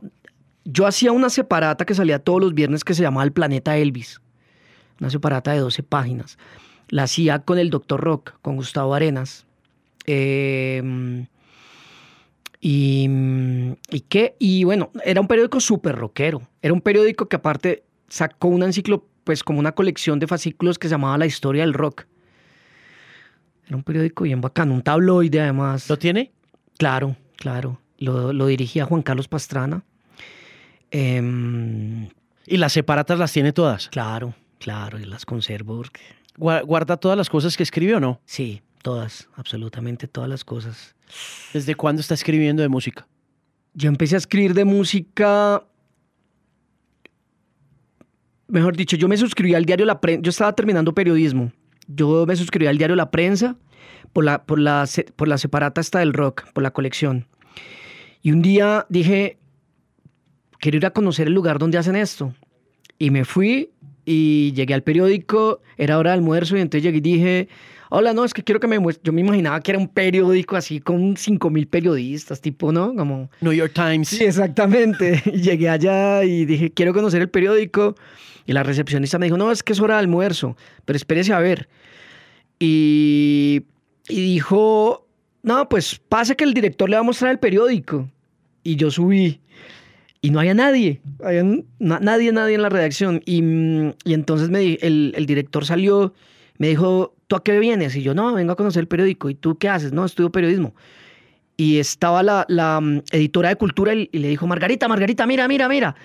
yo 0.65 0.87
hacía 0.87 1.11
una 1.11 1.29
separata 1.29 1.85
que 1.85 1.93
salía 1.93 2.17
todos 2.17 2.41
los 2.41 2.55
viernes 2.55 2.83
que 2.83 2.95
se 2.95 3.03
llamaba 3.03 3.25
El 3.25 3.31
Planeta 3.31 3.77
Elvis. 3.77 4.21
Una 4.99 5.11
separata 5.11 5.51
de 5.51 5.59
12 5.59 5.83
páginas. 5.83 6.39
La 6.87 7.03
hacía 7.03 7.37
con 7.43 7.59
el 7.59 7.69
Dr. 7.69 8.01
Rock, 8.01 8.39
con 8.41 8.55
Gustavo 8.55 8.95
Arenas. 8.95 9.45
Eh, 10.07 11.27
y, 12.59 13.07
y 13.91 13.99
qué, 14.09 14.35
y 14.39 14.63
bueno, 14.63 14.89
era 15.05 15.21
un 15.21 15.27
periódico 15.27 15.59
súper 15.59 15.95
rockero. 15.95 16.41
Era 16.63 16.73
un 16.73 16.81
periódico 16.81 17.29
que 17.29 17.35
aparte 17.35 17.83
sacó 18.07 18.47
una 18.47 18.65
enciclo, 18.65 19.05
pues 19.25 19.43
como 19.43 19.59
una 19.59 19.73
colección 19.73 20.17
de 20.17 20.25
fascículos 20.25 20.79
que 20.79 20.87
se 20.87 20.95
llamaba 20.95 21.19
La 21.19 21.27
Historia 21.27 21.61
del 21.61 21.75
Rock. 21.75 22.07
Era 23.69 23.77
un 23.77 23.83
periódico 23.83 24.23
bien 24.25 24.41
bacano, 24.41 24.73
un 24.73 24.81
tabloide 24.81 25.39
además. 25.39 25.87
¿Lo 25.87 25.97
tiene? 25.97 26.31
Claro, 26.77 27.15
claro. 27.37 27.79
Lo, 27.99 28.33
lo 28.33 28.47
dirigía 28.47 28.83
Juan 28.85 29.01
Carlos 29.03 29.27
Pastrana. 29.29 29.83
Em, 30.91 32.09
¿Y 32.47 32.57
las 32.57 32.73
separatas 32.73 33.19
las 33.19 33.31
tiene 33.31 33.53
todas? 33.53 33.87
claro, 33.89 34.33
claro, 34.59 34.99
y 34.99 35.05
las 35.05 35.23
conservo 35.25 35.77
porque... 35.77 36.01
Gua- 36.37 36.65
¿Guarda 36.65 36.97
todas 36.97 37.17
las 37.17 37.29
cosas 37.29 37.55
que 37.55 37.61
escribió 37.63 37.97
o 37.97 37.99
no? 37.99 38.19
Sí, 38.25 38.61
todas, 38.81 39.29
absolutamente 39.35 40.07
todas 40.07 40.29
las 40.29 40.43
cosas. 40.43 40.95
¿Desde 41.53 41.75
cuándo 41.75 41.99
está 42.01 42.15
escribiendo 42.15 42.63
de 42.63 42.69
música? 42.69 43.07
Yo 43.75 43.87
empecé 43.87 44.15
a 44.15 44.17
escribir 44.17 44.53
de 44.55 44.65
música. 44.65 45.63
Mejor 48.47 48.75
dicho, 48.75 48.95
yo 48.97 49.07
me 49.07 49.15
suscribí 49.17 49.53
al 49.53 49.65
diario 49.65 49.85
La 49.85 50.01
Prensa. 50.01 50.23
Yo 50.23 50.29
estaba 50.31 50.53
terminando 50.53 50.93
periodismo. 50.93 51.51
Yo 51.89 52.25
me 52.27 52.35
suscribí 52.35 52.67
al 52.67 52.77
diario 52.77 52.95
La 52.95 53.11
Prensa 53.11 53.57
por 54.13 54.23
la, 54.23 54.43
por 54.43 54.59
la, 54.59 54.87
por 55.15 55.27
la 55.27 55.37
separata 55.37 55.81
esta 55.81 55.99
del 55.99 56.13
rock, 56.13 56.51
por 56.53 56.63
la 56.63 56.71
colección. 56.71 57.27
Y 58.21 58.31
un 58.31 58.41
día 58.41 58.85
dije, 58.89 59.37
quiero 60.59 60.77
ir 60.77 60.85
a 60.85 60.91
conocer 60.91 61.27
el 61.27 61.33
lugar 61.33 61.57
donde 61.57 61.77
hacen 61.77 61.95
esto. 61.95 62.33
Y 62.99 63.11
me 63.11 63.25
fui 63.25 63.71
y 64.05 64.53
llegué 64.53 64.73
al 64.73 64.83
periódico, 64.83 65.61
era 65.77 65.97
hora 65.97 66.11
de 66.11 66.17
almuerzo 66.17 66.57
y 66.57 66.61
entonces 66.61 66.83
llegué 66.83 66.97
y 66.97 67.01
dije, 67.01 67.49
hola, 67.89 68.13
no, 68.13 68.23
es 68.23 68.33
que 68.33 68.43
quiero 68.43 68.59
que 68.59 68.67
me 68.67 68.79
muestre. 68.79 69.03
Yo 69.05 69.13
me 69.13 69.21
imaginaba 69.21 69.59
que 69.61 69.71
era 69.71 69.79
un 69.79 69.87
periódico 69.87 70.55
así 70.55 70.79
con 70.79 71.17
5 71.17 71.49
mil 71.49 71.67
periodistas, 71.67 72.41
tipo, 72.41 72.71
¿no? 72.71 72.93
Como... 72.95 73.29
New 73.41 73.53
York 73.53 73.73
Times. 73.73 74.09
Sí, 74.09 74.23
exactamente. 74.23 75.21
Llegué 75.33 75.69
allá 75.69 76.23
y 76.23 76.45
dije, 76.45 76.71
quiero 76.71 76.93
conocer 76.93 77.21
el 77.21 77.29
periódico. 77.29 77.95
Y 78.49 78.53
la 78.53 78.63
recepcionista 78.63 79.19
me 79.19 79.27
dijo, 79.27 79.37
no, 79.37 79.51
es 79.51 79.61
que 79.61 79.73
es 79.73 79.79
hora 79.79 79.93
de 79.93 79.99
almuerzo, 79.99 80.57
pero 80.83 80.97
espérese 80.97 81.33
a 81.33 81.39
ver. 81.39 81.69
Y, 82.57 83.61
y 84.07 84.21
dijo, 84.21 85.05
no, 85.43 85.69
pues 85.69 86.01
pase 86.09 86.35
que 86.35 86.45
el 86.45 86.55
director 86.55 86.89
le 86.89 86.95
va 86.95 87.01
a 87.01 87.03
mostrar 87.03 87.29
el 87.29 87.37
periódico. 87.37 88.09
Y 88.63 88.75
yo 88.75 88.89
subí. 88.89 89.39
Y 90.21 90.31
no 90.31 90.39
había 90.39 90.55
nadie, 90.55 90.99
había 91.23 91.43
na- 91.77 91.99
nadie, 91.99 92.31
nadie 92.31 92.55
en 92.55 92.63
la 92.63 92.69
redacción. 92.69 93.21
Y, 93.23 93.43
y 94.03 94.15
entonces 94.15 94.49
me, 94.49 94.79
el, 94.81 95.13
el 95.15 95.27
director 95.27 95.63
salió, 95.63 96.15
me 96.57 96.69
dijo, 96.69 97.13
¿tú 97.27 97.35
a 97.35 97.43
qué 97.43 97.59
vienes? 97.59 97.95
Y 97.95 98.01
yo, 98.01 98.15
no, 98.15 98.33
vengo 98.33 98.53
a 98.53 98.55
conocer 98.55 98.81
el 98.81 98.87
periódico. 98.87 99.29
¿Y 99.29 99.35
tú 99.35 99.59
qué 99.59 99.69
haces? 99.69 99.93
No, 99.93 100.05
estudio 100.05 100.31
periodismo. 100.31 100.73
Y 101.55 101.77
estaba 101.77 102.23
la, 102.23 102.47
la, 102.49 102.81
mm, 102.81 103.03
editora 103.11 103.49
de 103.49 103.57
cultura 103.57 103.93
y, 103.93 104.09
le 104.11 104.27
dijo, 104.27 104.47
Margarita, 104.47 104.87
Margarita, 104.87 105.27
mira, 105.27 105.47
mira, 105.47 105.69
mira, 105.69 105.95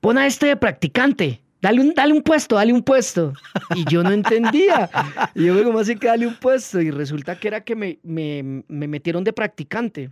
pon 0.00 0.18
a 0.18 0.26
este 0.26 0.56
practicante. 0.56 1.45
Dale 1.60 1.80
un, 1.80 1.94
dale 1.94 2.12
un 2.12 2.22
puesto, 2.22 2.56
dale 2.56 2.72
un 2.72 2.82
puesto. 2.82 3.32
Y 3.74 3.84
yo 3.90 4.02
no 4.02 4.12
entendía. 4.12 4.90
Y 5.34 5.46
yo, 5.46 5.64
¿cómo 5.64 5.78
así 5.78 5.96
que 5.96 6.06
dale 6.06 6.26
un 6.26 6.34
puesto? 6.34 6.80
Y 6.80 6.90
resulta 6.90 7.38
que 7.38 7.48
era 7.48 7.62
que 7.62 7.74
me, 7.74 7.98
me, 8.02 8.62
me 8.68 8.86
metieron 8.86 9.24
de 9.24 9.32
practicante. 9.32 10.10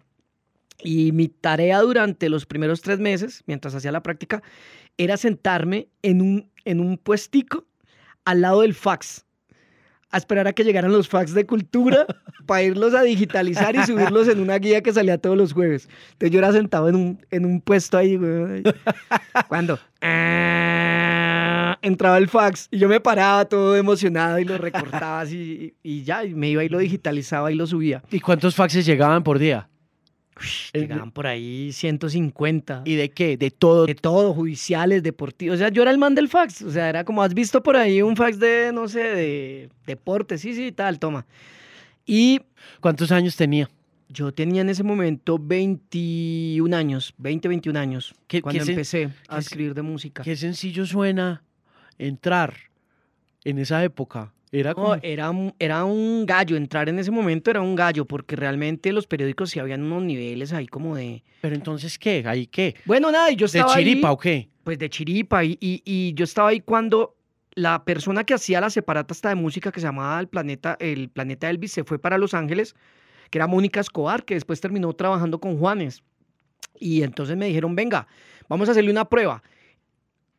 Y 0.82 1.12
mi 1.12 1.28
tarea 1.28 1.80
durante 1.80 2.28
los 2.28 2.46
primeros 2.46 2.80
tres 2.80 2.98
meses, 2.98 3.42
mientras 3.46 3.74
hacía 3.74 3.92
la 3.92 4.02
práctica, 4.02 4.42
era 4.98 5.16
sentarme 5.16 5.88
en 6.02 6.20
un, 6.20 6.50
en 6.64 6.80
un 6.80 6.98
puestico 6.98 7.64
al 8.24 8.40
lado 8.40 8.62
del 8.62 8.74
fax, 8.74 9.24
a 10.10 10.18
esperar 10.18 10.46
a 10.46 10.52
que 10.52 10.64
llegaran 10.64 10.92
los 10.92 11.08
fax 11.08 11.34
de 11.34 11.44
cultura 11.46 12.06
para 12.46 12.62
irlos 12.62 12.94
a 12.94 13.02
digitalizar 13.02 13.74
y 13.74 13.82
subirlos 13.84 14.28
en 14.28 14.40
una 14.40 14.58
guía 14.58 14.82
que 14.82 14.92
salía 14.92 15.18
todos 15.18 15.36
los 15.36 15.52
jueves. 15.52 15.88
Entonces 16.12 16.30
yo 16.30 16.38
era 16.38 16.52
sentado 16.52 16.88
en 16.88 16.94
un, 16.94 17.26
en 17.30 17.44
un 17.44 17.60
puesto 17.60 17.98
ahí. 17.98 18.18
Cuando 19.48 19.78
ah, 20.00 20.63
entraba 21.84 22.18
el 22.18 22.28
fax 22.28 22.68
y 22.70 22.78
yo 22.78 22.88
me 22.88 23.00
paraba 23.00 23.44
todo 23.44 23.76
emocionado 23.76 24.38
y 24.38 24.44
lo 24.44 24.58
recortaba 24.58 25.20
así 25.20 25.74
y, 25.82 25.98
y 25.98 26.02
ya, 26.02 26.24
y 26.24 26.34
me 26.34 26.48
iba 26.48 26.64
y 26.64 26.68
lo 26.68 26.78
digitalizaba 26.78 27.52
y 27.52 27.54
lo 27.54 27.66
subía. 27.66 28.02
¿Y 28.10 28.20
cuántos 28.20 28.54
faxes 28.54 28.84
llegaban 28.86 29.22
por 29.22 29.38
día? 29.38 29.68
Llegaban 30.72 31.12
por 31.12 31.28
ahí 31.28 31.70
150. 31.72 32.82
¿Y 32.84 32.96
de 32.96 33.10
qué? 33.10 33.36
De 33.36 33.52
todo. 33.52 33.86
de 33.86 33.94
todo, 33.94 34.34
judiciales, 34.34 35.02
deportivos. 35.04 35.54
O 35.54 35.58
sea, 35.58 35.68
yo 35.68 35.82
era 35.82 35.92
el 35.92 35.98
man 35.98 36.16
del 36.16 36.28
fax. 36.28 36.62
O 36.62 36.70
sea, 36.72 36.88
era 36.88 37.04
como, 37.04 37.22
has 37.22 37.32
visto 37.34 37.62
por 37.62 37.76
ahí 37.76 38.02
un 38.02 38.16
fax 38.16 38.40
de, 38.40 38.72
no 38.74 38.88
sé, 38.88 38.98
de 39.00 39.68
deporte. 39.86 40.36
Sí, 40.38 40.52
sí, 40.54 40.72
tal, 40.72 40.98
toma. 40.98 41.24
Y 42.04 42.40
¿Cuántos 42.80 43.12
años 43.12 43.36
tenía? 43.36 43.70
yo 44.08 44.32
tenía 44.32 44.60
en 44.62 44.68
ese 44.68 44.82
momento 44.84 45.38
21 45.40 46.76
años, 46.76 47.14
20, 47.18 47.48
21 47.48 47.78
años, 47.78 48.14
¿Qué- 48.28 48.42
cuando 48.42 48.64
qué 48.64 48.70
empecé 48.72 49.10
a 49.28 49.38
escribir 49.38 49.74
de 49.74 49.82
música. 49.82 50.22
Qué 50.22 50.36
sencillo 50.36 50.84
suena 50.86 51.42
entrar 51.98 52.54
en 53.44 53.58
esa 53.58 53.82
época. 53.84 54.32
Era 54.52 54.70
No, 54.70 54.76
como... 54.76 54.94
era, 55.02 55.30
un, 55.30 55.52
era 55.58 55.84
un 55.84 56.24
gallo, 56.26 56.56
entrar 56.56 56.88
en 56.88 56.98
ese 56.98 57.10
momento 57.10 57.50
era 57.50 57.60
un 57.60 57.74
gallo, 57.74 58.04
porque 58.04 58.36
realmente 58.36 58.92
los 58.92 59.06
periódicos 59.06 59.50
sí 59.50 59.58
habían 59.58 59.82
unos 59.82 60.04
niveles 60.04 60.52
ahí 60.52 60.66
como 60.68 60.94
de... 60.94 61.24
Pero 61.40 61.54
entonces, 61.56 61.98
¿qué? 61.98 62.22
¿Ahí 62.26 62.46
qué? 62.46 62.76
Bueno, 62.84 63.10
nada, 63.10 63.30
y 63.32 63.36
yo 63.36 63.46
¿De 63.48 63.58
estaba 63.58 63.74
chiripa 63.74 64.08
ahí, 64.08 64.14
o 64.14 64.18
qué? 64.18 64.48
Pues 64.62 64.78
de 64.78 64.88
chiripa, 64.88 65.44
y, 65.44 65.58
y, 65.60 65.82
y 65.84 66.14
yo 66.14 66.24
estaba 66.24 66.50
ahí 66.50 66.60
cuando 66.60 67.16
la 67.56 67.84
persona 67.84 68.24
que 68.24 68.34
hacía 68.34 68.60
la 68.60 68.70
separata 68.70 69.12
hasta 69.12 69.28
de 69.28 69.34
música 69.34 69.72
que 69.72 69.80
se 69.80 69.86
llamaba 69.86 70.18
El 70.20 70.28
Planeta, 70.28 70.76
el 70.80 71.08
Planeta 71.08 71.50
Elvis 71.50 71.72
se 71.72 71.84
fue 71.84 71.98
para 71.98 72.16
Los 72.16 72.32
Ángeles, 72.32 72.76
que 73.30 73.38
era 73.38 73.46
Mónica 73.48 73.80
Escobar, 73.80 74.24
que 74.24 74.34
después 74.34 74.60
terminó 74.60 74.92
trabajando 74.92 75.40
con 75.40 75.58
Juanes. 75.58 76.02
Y 76.78 77.02
entonces 77.02 77.36
me 77.36 77.46
dijeron, 77.46 77.74
venga, 77.74 78.06
vamos 78.48 78.68
a 78.68 78.72
hacerle 78.72 78.90
una 78.90 79.04
prueba. 79.08 79.42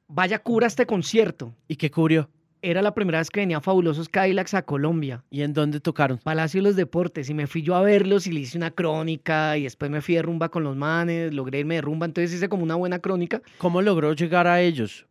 Vaya, 0.08 0.40
cura 0.40 0.68
este 0.68 0.86
concierto. 0.86 1.54
¿Y 1.68 1.76
qué 1.78 1.90
cubrió? 1.90 2.30
Era 2.62 2.82
la 2.82 2.94
primera 2.96 3.20
vez 3.20 3.30
que 3.30 3.42
venía 3.42 3.62
Fabulosos 3.62 4.10
Cadillacs 4.10 4.56
a 4.56 4.64
Colombia. 4.64 5.24
¿Y 5.30 5.42
en 5.44 5.54
dónde 5.54 5.80
tocaron? 5.80 6.18
Palacio 6.18 6.60
de 6.62 6.70
los 6.70 6.76
Deportes 6.76 7.30
y 7.30 7.34
me 7.34 7.46
fui 7.48 7.62
yo 7.62 7.76
a 7.76 7.82
verlos 7.82 8.26
y 8.26 8.32
le 8.32 8.40
hice 8.40 8.58
una 8.58 8.72
crónica 8.72 9.58
y 9.58 9.64
después 9.64 9.92
me 9.92 10.02
fui 10.02 10.16
de 10.16 10.24
rumba 10.24 10.50
con 10.50 10.64
los 10.64 10.76
manes, 10.76 11.32
logré 11.34 11.60
irme 11.60 11.76
de 11.76 11.82
rumba, 11.82 12.08
entonces 12.08 12.34
hice 12.34 12.50
como 12.50 12.64
una 12.64 12.76
buena 12.76 13.00
crónica 13.00 13.42
¿Cómo 13.60 13.82
logró 13.84 14.14
llegar 14.14 14.48
a 14.48 14.62
ellos? 14.62 15.06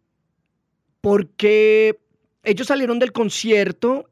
porque 1.00 2.00
ellos 2.42 2.66
salieron 2.66 2.98
del 2.98 3.12
concierto 3.12 4.08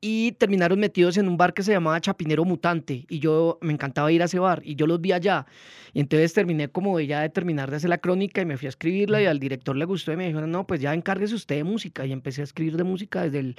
y 0.00 0.32
terminaron 0.32 0.78
metidos 0.78 1.16
en 1.16 1.28
un 1.28 1.36
bar 1.36 1.54
que 1.54 1.62
se 1.62 1.72
llamaba 1.72 2.00
Chapinero 2.00 2.44
Mutante 2.44 3.04
y 3.08 3.18
yo 3.18 3.58
me 3.60 3.72
encantaba 3.72 4.12
ir 4.12 4.22
a 4.22 4.26
ese 4.26 4.38
bar 4.38 4.62
y 4.64 4.76
yo 4.76 4.86
los 4.86 5.00
vi 5.00 5.12
allá 5.12 5.46
y 5.92 6.00
entonces 6.00 6.32
terminé 6.32 6.68
como 6.68 7.00
ya 7.00 7.22
de 7.22 7.30
terminar 7.30 7.70
de 7.70 7.76
hacer 7.76 7.90
la 7.90 7.98
crónica 7.98 8.40
y 8.40 8.46
me 8.46 8.56
fui 8.56 8.66
a 8.66 8.68
escribirla 8.68 9.20
y 9.20 9.26
al 9.26 9.40
director 9.40 9.76
le 9.76 9.84
gustó 9.84 10.12
y 10.12 10.16
me 10.16 10.26
dijeron 10.26 10.52
no 10.52 10.66
pues 10.66 10.80
ya 10.80 10.94
encárguese 10.94 11.34
usted 11.34 11.56
de 11.56 11.64
música 11.64 12.06
y 12.06 12.12
empecé 12.12 12.42
a 12.42 12.44
escribir 12.44 12.76
de 12.76 12.84
música 12.84 13.22
desde 13.22 13.40
el 13.40 13.56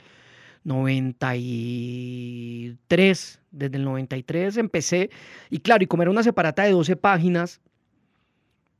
93 0.63 3.41
desde 3.51 3.77
el 3.77 3.84
93 3.84 4.58
empecé 4.58 5.10
y 5.50 5.60
claro 5.60 5.84
y 5.84 5.88
como 5.88 6.03
era 6.03 6.12
una 6.12 6.24
separata 6.24 6.63
de 6.63 6.72
12 6.72 6.96
páginas 6.96 7.60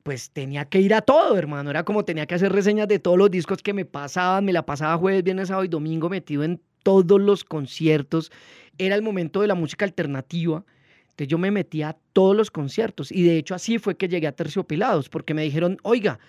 pues 0.04 0.32
tenía 0.32 0.66
que 0.66 0.80
ir 0.80 0.96
a 0.96 1.01
todo, 1.01 1.38
hermano. 1.38 1.70
Era 1.70 1.84
como 1.84 2.04
tenía 2.04 2.25
que 2.25 2.34
hacer 2.34 2.51
reseñas 2.51 2.88
de 2.88 2.98
todos 2.98 3.18
los 3.18 3.30
discos 3.30 3.62
que 3.62 3.74
me 3.74 3.86
pasaban. 3.86 4.46
Me 4.46 4.54
la 4.54 4.66
pasaba 4.66 4.98
jueves, 4.98 5.24
viernes, 5.24 5.50
sábado 5.50 5.66
y 5.66 5.68
domingo 5.68 6.10
metido 6.10 6.44
en 6.44 6.60
todos 6.83 7.19
los 7.19 7.43
conciertos. 7.43 8.31
Era 8.77 8.95
el 8.95 9.01
momento 9.01 9.41
de 9.41 9.48
la 9.48 9.55
música 9.55 9.86
alternativa. 9.86 10.65
Entonces 11.09 11.27
yo 11.27 11.38
me 11.38 11.51
metía 11.51 11.89
a 11.89 11.98
todos 12.13 12.36
los 12.36 12.51
conciertos. 12.51 13.12
Y 13.12 13.24
de 13.24 13.38
hecho 13.38 13.55
así 13.55 13.77
fue 13.77 13.98
que 13.98 14.07
llegué 14.07 14.27
a 14.27 14.31
Terciopelados, 14.31 15.09
porque 15.09 15.33
me 15.33 15.43
dijeron, 15.43 15.77
oiga, 15.83 16.19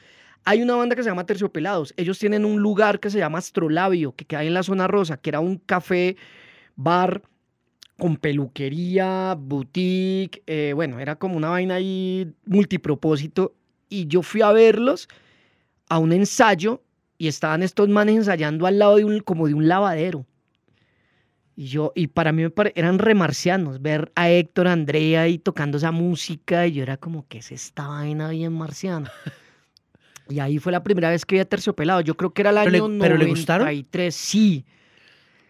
hay 0.44 0.62
una 0.62 0.74
banda 0.74 0.96
que 0.96 1.02
se 1.02 1.10
llama 1.10 1.26
Terciopelados. 1.26 1.94
Ellos 1.96 2.18
tienen 2.18 2.44
un 2.44 2.60
lugar 2.60 2.98
que 3.00 3.10
se 3.10 3.18
llama 3.18 3.38
Astrolabio, 3.38 4.14
que 4.14 4.24
queda 4.24 4.42
en 4.42 4.54
la 4.54 4.62
zona 4.62 4.86
rosa, 4.86 5.16
que 5.16 5.30
era 5.30 5.40
un 5.40 5.58
café, 5.58 6.16
bar 6.76 7.22
con 7.98 8.16
peluquería, 8.16 9.36
boutique, 9.38 10.42
eh, 10.46 10.72
bueno, 10.74 10.98
era 10.98 11.16
como 11.16 11.36
una 11.36 11.50
vaina 11.50 11.74
ahí 11.76 12.32
multipropósito. 12.46 13.54
Y 13.88 14.06
yo 14.06 14.22
fui 14.22 14.42
a 14.42 14.52
verlos 14.52 15.08
a 15.88 15.98
un 15.98 16.12
ensayo 16.12 16.82
y 17.18 17.28
estaban 17.28 17.62
estos 17.62 17.88
manes 17.88 18.16
ensayando 18.16 18.66
al 18.66 18.78
lado 18.78 18.96
de 18.96 19.04
un, 19.04 19.20
como 19.20 19.46
de 19.46 19.54
un 19.54 19.68
lavadero. 19.68 20.26
Y 21.56 21.66
yo, 21.66 21.92
y 21.94 22.06
para 22.06 22.32
mí 22.32 22.44
eran 22.74 22.98
remarcianos, 22.98 23.82
ver 23.82 24.12
a 24.14 24.30
Héctor, 24.30 24.68
a 24.68 24.72
Andrea 24.72 25.22
ahí 25.22 25.38
tocando 25.38 25.78
esa 25.78 25.90
música, 25.92 26.66
y 26.66 26.72
yo 26.72 26.82
era 26.82 26.96
como, 26.96 27.26
que 27.28 27.38
es 27.38 27.52
esta 27.52 27.86
vaina 27.88 28.30
bien 28.30 28.52
marciana? 28.52 29.10
Y 30.28 30.38
ahí 30.38 30.58
fue 30.58 30.72
la 30.72 30.82
primera 30.82 31.10
vez 31.10 31.26
que 31.26 31.34
vi 31.36 31.40
a 31.40 31.44
Terciopelado. 31.44 32.00
Yo 32.02 32.16
creo 32.16 32.32
que 32.32 32.42
era 32.42 32.50
el 32.50 32.56
¿Pero 32.56 32.70
le- 32.70 32.78
año 32.78 32.98
pero 33.00 33.16
le 33.18 33.26
gustaron? 33.26 33.66
93, 33.66 34.14
sí. 34.14 34.64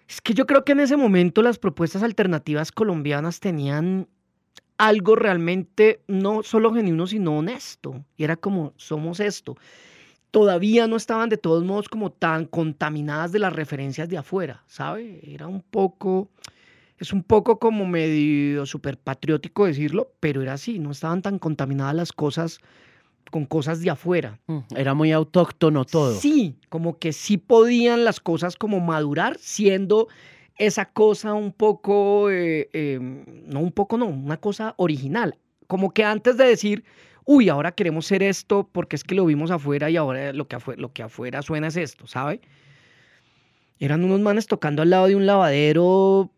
Es 0.09 0.21
que 0.21 0.35
yo 0.35 0.47
creo 0.47 0.65
que 0.65 0.73
en 0.73 0.81
ese 0.81 0.97
momento 0.97 1.43
las 1.43 1.59
propuestas 1.59 2.03
alternativas 2.03 2.73
colombianas 2.73 3.39
tenían 3.39 4.09
algo 4.79 5.15
realmente 5.15 6.01
no 6.09 6.43
solo 6.43 6.73
genuino, 6.73 7.07
sino 7.07 7.37
honesto. 7.39 8.05
Y 8.17 8.25
era 8.25 8.37
como, 8.37 8.73
somos 8.77 9.21
esto. 9.21 9.57
Todavía 10.31 10.87
no 10.87 10.97
estaban 10.97 11.29
de 11.29 11.37
todos 11.37 11.65
modos 11.65 11.89
como 11.89 12.11
tan 12.11 12.47
contaminadas 12.47 13.33
de 13.33 13.41
las 13.41 13.53
referencias 13.53 14.09
de 14.09 14.19
afuera, 14.19 14.63
¿sabe? 14.67 15.21
Era 15.25 15.47
un 15.47 15.63
poco, 15.63 16.29
es 16.99 17.13
un 17.13 17.23
poco 17.23 17.59
como 17.59 17.87
medio 17.87 18.65
súper 18.67 18.97
patriótico 18.97 19.67
decirlo, 19.67 20.13
pero 20.21 20.43
era 20.43 20.53
así, 20.53 20.79
no 20.79 20.93
estaban 20.93 21.23
tan 21.23 21.39
contaminadas 21.39 21.95
las 21.95 22.13
cosas 22.13 22.61
con 23.31 23.47
cosas 23.47 23.81
de 23.81 23.91
afuera. 23.91 24.39
Mm, 24.47 24.59
era 24.77 24.95
muy 24.95 25.13
autóctono 25.13 25.85
todo. 25.85 26.15
Sí, 26.15 26.57
como 26.69 26.99
que 26.99 27.13
sí 27.13 27.37
podían 27.37 28.05
las 28.05 28.21
cosas 28.21 28.57
como 28.57 28.81
madurar 28.81 29.39
siendo 29.39 30.09
esa 30.57 30.85
cosa 30.87 31.33
un 31.33 31.53
poco, 31.53 32.31
eh, 32.31 32.69
em, 32.73 33.25
no 33.47 33.61
un 33.61 33.73
poco, 33.73 33.97
no, 33.97 34.07
una 34.07 34.37
cosa 34.37 34.75
original. 34.77 35.39
Como 35.67 35.93
que 35.95 36.05
antes 36.05 36.37
de 36.37 36.45
decir, 36.45 36.85
uy, 37.25 37.49
ahora 37.49 37.73
queremos 37.73 38.07
ser 38.07 38.23
esto 38.23 38.69
porque 38.71 38.97
es 38.97 39.05
que 39.05 39.15
lo 39.15 39.27
vimos 39.27 39.51
afuera 39.51 39.91
y 39.91 39.97
ahora 39.97 40.33
lo 40.33 40.49
que 40.49 40.57
afuera, 40.57 40.81
lo 40.81 40.93
que 40.93 41.03
afuera 41.03 41.43
suena 41.43 41.69
es 41.69 41.77
esto, 41.77 42.07
¿sabe? 42.07 42.41
Eran 43.79 44.05
unos 44.05 44.21
manes 44.21 44.47
tocando 44.47 44.83
al 44.83 44.91
lado 44.91 45.07
de 45.07 45.17
un 45.17 45.27
lavadero 45.27 46.31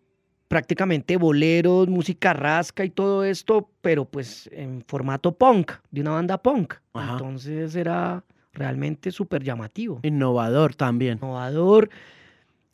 prácticamente 0.48 1.16
boleros, 1.16 1.88
música 1.88 2.34
rasca 2.34 2.84
y 2.84 2.90
todo 2.90 3.24
esto, 3.24 3.70
pero 3.80 4.04
pues 4.04 4.50
en 4.52 4.84
formato 4.86 5.32
punk, 5.32 5.72
de 5.90 6.02
una 6.02 6.10
banda 6.10 6.36
punk. 6.36 6.74
Entonces 6.94 7.74
era 7.74 8.22
realmente 8.52 9.10
súper 9.10 9.42
llamativo. 9.42 10.00
Innovador 10.02 10.74
también. 10.74 11.18
Innovador. 11.22 11.88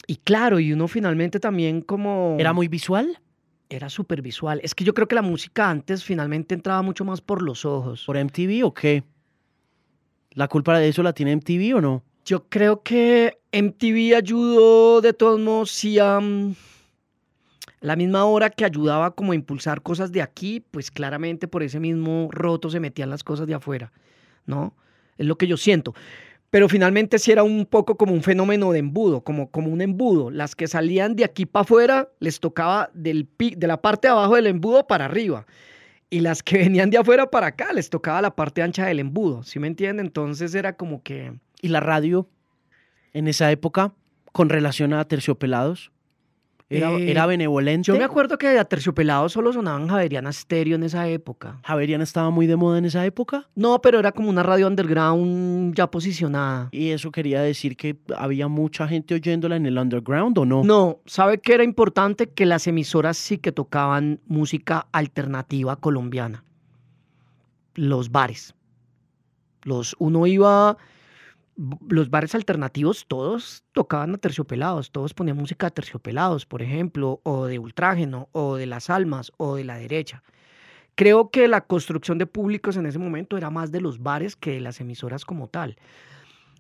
Y 0.09 0.17
claro, 0.17 0.59
y 0.59 0.73
uno 0.73 0.89
finalmente 0.89 1.39
también 1.39 1.81
como... 1.81 2.37
¿Era 2.39 2.53
muy 2.53 2.67
visual? 2.67 3.21
Era 3.71 3.91
súper 3.91 4.23
visual. 4.23 4.61
Es 4.63 4.75
que 4.75 4.85
yo 4.85 4.95
creo 4.95 5.09
que 5.09 5.15
la 5.15 5.23
música 5.23 5.69
antes 5.69 6.03
finalmente 6.03 6.55
entraba 6.55 6.83
mucho 6.83 7.05
más 7.05 7.21
por 7.21 7.43
los 7.43 7.65
ojos. 7.65 8.05
¿Por 8.07 8.17
MTV 8.17 8.65
o 8.65 8.73
qué? 8.73 9.05
¿La 10.33 10.49
culpa 10.49 10.79
de 10.79 10.89
eso 10.89 11.03
la 11.03 11.13
tiene 11.13 11.33
MTV 11.33 11.77
o 11.77 11.81
no? 11.81 12.03
Yo 12.25 12.49
creo 12.49 12.83
que 12.83 13.39
MTV 13.53 14.17
ayudó 14.17 15.01
de 15.01 15.13
todos 15.13 15.41
modos 15.41 15.71
sí 15.71 15.99
a... 15.99 16.21
La 17.81 17.95
misma 17.95 18.25
hora 18.25 18.51
que 18.51 18.65
ayudaba 18.65 19.13
como 19.15 19.33
a 19.33 19.35
impulsar 19.37 19.83
cosas 19.83 20.11
de 20.11 20.21
aquí, 20.21 20.61
pues 20.61 20.91
claramente 20.91 21.47
por 21.47 21.63
ese 21.63 21.79
mismo 21.79 22.29
roto 22.33 22.71
se 22.71 22.81
metían 22.81 23.09
las 23.09 23.23
cosas 23.23 23.47
de 23.47 23.55
afuera, 23.55 23.93
¿no? 24.47 24.75
Es 25.17 25.27
lo 25.27 25.39
que 25.39 25.47
yo 25.47 25.57
siento. 25.57 25.95
Pero 26.51 26.69
finalmente 26.69 27.19
sí 27.19 27.31
era 27.31 27.43
un 27.43 27.67
poco 27.67 27.97
como 27.97 28.15
un 28.15 28.23
fenómeno 28.23 28.73
de 28.73 28.79
embudo, 28.79 29.23
como, 29.23 29.51
como 29.51 29.71
un 29.71 29.83
embudo. 29.83 30.31
Las 30.31 30.57
que 30.57 30.67
salían 30.67 31.15
de 31.15 31.25
aquí 31.25 31.45
para 31.45 31.63
afuera 31.63 32.09
les 32.21 32.41
tocaba 32.41 32.91
del, 32.95 33.29
de 33.39 33.67
la 33.67 33.83
parte 33.83 34.09
de 34.09 34.13
abajo 34.13 34.37
del 34.37 34.47
embudo 34.47 34.87
para 34.87 35.05
arriba. 35.05 35.47
Y 36.09 36.21
las 36.21 36.43
que 36.43 36.59
venían 36.65 36.91
de 36.91 36.99
afuera 36.99 37.31
para 37.31 37.49
acá 37.49 37.73
les 37.73 37.91
tocaba 37.91 38.23
la 38.23 38.35
parte 38.35 38.63
ancha 38.63 38.87
del 38.87 39.01
embudo, 39.01 39.43
¿sí 39.43 39.59
me 39.59 39.67
entienden? 39.67 40.07
Entonces 40.07 40.55
era 40.55 40.75
como 40.75 41.03
que... 41.03 41.35
¿Y 41.61 41.69
la 41.69 41.81
radio 41.81 42.29
en 43.13 43.27
esa 43.29 43.51
época 43.51 43.93
con 44.33 44.49
relación 44.49 44.95
a 44.95 45.05
terciopelados? 45.05 45.91
Era, 46.71 46.91
era, 46.91 47.25
eh, 47.25 47.27
benevolente. 47.27 47.87
Yo 47.87 47.97
me 47.97 48.05
acuerdo 48.05 48.37
que 48.37 48.59
a 48.59 48.65
Terciopelado 48.65 49.31
solo 49.31 49.53
sonaban 49.55 49.89
Javeriana 49.89 50.31
Stereo 50.31 50.77
en 50.77 50.83
esa 50.83 51.09
época. 51.09 51.59
¿Javeriana 51.65 52.05
estaba 52.05 52.29
muy 52.29 52.47
de 52.47 52.57
moda 52.57 52.77
en 52.77 52.85
esa 52.85 53.07
época? 53.07 53.49
No, 53.55 53.81
pero 53.81 53.99
era 53.99 54.13
como 54.13 54.29
una 54.29 54.43
radio 54.43 54.67
underground 54.67 55.75
ya 55.75 55.91
posicionada. 55.91 56.69
¿Y 56.71 56.91
eso 56.91 57.11
quería 57.11 57.41
decir 57.41 57.75
que 57.77 57.97
había 58.15 58.49
mucha 58.49 58.87
gente 58.87 59.15
oyéndola 59.15 59.57
en 59.57 59.65
el 59.65 59.79
underground 59.79 60.37
o 60.37 60.45
no? 60.45 60.63
No, 60.63 61.01
¿sabe 61.07 61.39
qué 61.39 61.55
era 61.55 61.65
importante? 61.65 62.29
Que 62.29 62.45
las 62.45 62.67
emisoras 62.67 63.17
sí 63.17 63.39
que 63.39 63.51
tocaban 63.51 64.21
música 64.27 64.89
alternativa 64.93 65.77
colombiana. 65.77 66.45
Los 67.75 68.11
bares. 68.11 68.55
Los, 69.63 69.97
uno 69.99 70.27
iba 70.27 70.77
los 71.89 72.09
bares 72.09 72.35
alternativos 72.37 73.07
todos 73.09 73.65
tocaban 73.73 74.15
a 74.15 74.19
terciopelados, 74.19 74.93
todos 74.93 75.13
ponían 75.13 75.37
música 75.37 75.67
a 75.67 75.71
terciopelados, 75.71 76.47
por 76.47 76.63
ejemplo, 76.63 77.21
o 77.25 77.47
de 77.47 77.59
ultrágeno, 77.59 78.29
o 78.33 78.55
de 78.55 78.67
las 78.67 78.91
almas, 78.91 79.33
o 79.39 79.57
de 79.57 79.65
la 79.65 79.77
derecha. 79.77 80.23
Creo 80.95 81.31
que 81.31 81.49
la 81.49 81.63
construcción 81.63 82.19
de 82.19 82.27
públicos 82.27 82.77
en 82.77 82.87
ese 82.87 82.99
momento 82.99 83.37
era 83.37 83.51
más 83.51 83.73
de 83.73 83.81
los 83.81 84.03
bares 84.03 84.37
que 84.37 84.53
de 84.53 84.61
las 84.61 84.81
emisoras 84.81 85.25
como 85.25 85.49
tal. 85.49 85.77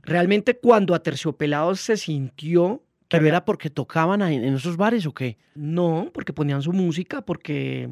Realmente 0.02 0.56
cuando 0.56 0.94
a 0.94 1.02
terciopelados 1.02 1.80
se 1.80 1.96
sintió... 1.96 2.82
¿Pero 3.08 3.26
era 3.26 3.44
porque 3.44 3.70
tocaban 3.70 4.20
en 4.20 4.54
esos 4.54 4.76
bares 4.76 5.06
o 5.06 5.14
qué? 5.14 5.38
No, 5.54 6.10
porque 6.12 6.32
ponían 6.32 6.60
su 6.60 6.72
música, 6.72 7.22
porque... 7.22 7.88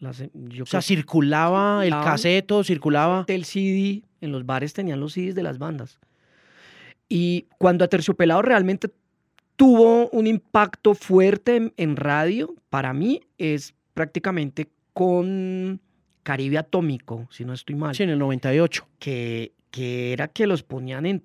o 0.00 0.66
sea, 0.66 0.80
circulaba 0.80 1.84
el 1.84 1.92
caseto, 1.92 2.64
circulaba... 2.64 3.24
El 3.28 3.44
CD, 3.44 4.02
en 4.20 4.32
los 4.32 4.46
bares 4.46 4.72
tenían 4.72 5.00
los 5.00 5.12
CDs 5.12 5.34
de 5.34 5.42
las 5.42 5.58
bandas. 5.58 5.98
Y 7.14 7.46
cuando 7.58 7.84
Aterciopelado 7.84 8.40
realmente 8.40 8.90
tuvo 9.56 10.08
un 10.08 10.26
impacto 10.26 10.94
fuerte 10.94 11.70
en, 11.76 11.96
radio, 11.96 12.54
para 12.70 12.94
mí 12.94 13.20
es 13.36 13.74
prácticamente 13.92 14.70
con 14.94 15.78
Caribe 16.22 16.56
Atómico, 16.56 17.28
si 17.30 17.44
no 17.44 17.52
estoy 17.52 17.74
mal. 17.74 17.94
Sí, 17.94 18.04
en 18.04 18.08
el 18.08 18.18
98. 18.18 18.88
Que, 18.98 19.52
que 19.70 20.14
era 20.14 20.28
que 20.28 20.46
los 20.46 20.62
ponían 20.62 21.04
en 21.04 21.22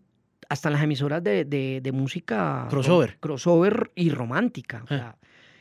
hasta 0.49 0.69
las 0.69 0.83
emisoras 0.83 1.23
de, 1.23 1.89
música 1.93 2.67
crossover. 2.69 3.17
crossover 3.21 3.89
y 3.95 4.09
romántica. 4.09 4.83
Ah. 4.89 5.15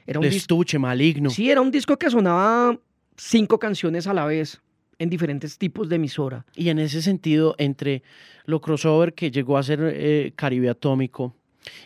era 0.08 0.18
un 0.18 0.24
estuche 0.24 0.76
maligno. 0.76 1.30
Sí, 1.30 1.52
era 1.52 1.60
un 1.60 1.70
disco 1.70 1.96
que 1.96 2.10
sonaba 2.10 2.76
cinco 3.16 3.60
canciones 3.60 4.08
a 4.08 4.12
la 4.12 4.24
vez 4.24 4.60
en 4.98 5.10
diferentes 5.10 5.58
tipos 5.58 5.88
de 5.88 5.96
emisora. 5.96 6.44
Y 6.54 6.68
en 6.68 6.78
ese 6.78 7.02
sentido, 7.02 7.54
entre 7.58 8.02
lo 8.44 8.60
crossover 8.60 9.14
que 9.14 9.30
llegó 9.30 9.58
a 9.58 9.62
ser 9.62 9.80
eh, 9.82 10.32
Caribe 10.36 10.70
Atómico 10.70 11.34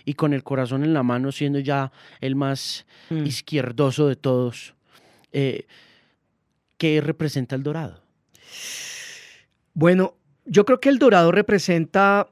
y 0.04 0.14
con 0.14 0.32
el 0.32 0.42
corazón 0.42 0.84
en 0.84 0.92
la 0.92 1.02
mano 1.02 1.32
siendo 1.32 1.58
ya 1.58 1.90
el 2.20 2.36
más 2.36 2.86
mm. 3.08 3.26
izquierdoso 3.26 4.08
de 4.08 4.16
todos, 4.16 4.74
eh, 5.32 5.66
¿qué 6.76 7.00
representa 7.00 7.56
el 7.56 7.62
Dorado? 7.62 8.02
Bueno, 9.74 10.14
yo 10.44 10.64
creo 10.64 10.80
que 10.80 10.88
el 10.88 10.98
Dorado 10.98 11.32
representa, 11.32 12.28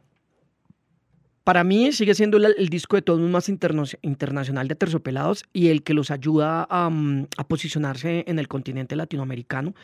para 1.44 1.64
mí 1.64 1.92
sigue 1.92 2.14
siendo 2.14 2.36
el, 2.36 2.68
disco 2.68 2.96
de 2.96 3.02
todos 3.02 3.20
más 3.20 3.48
internacional 3.48 4.68
de 4.68 4.74
Terciopelados 4.74 5.44
y 5.52 5.68
el 5.68 5.82
que 5.82 5.94
los 5.94 6.10
ayuda 6.10 6.66
a, 6.68 6.90
mm, 6.90 7.28
a 7.36 7.48
posicionarse 7.48 8.24
en 8.26 8.38
el 8.38 8.48
continente 8.48 8.96
latinoamericano. 8.96 9.74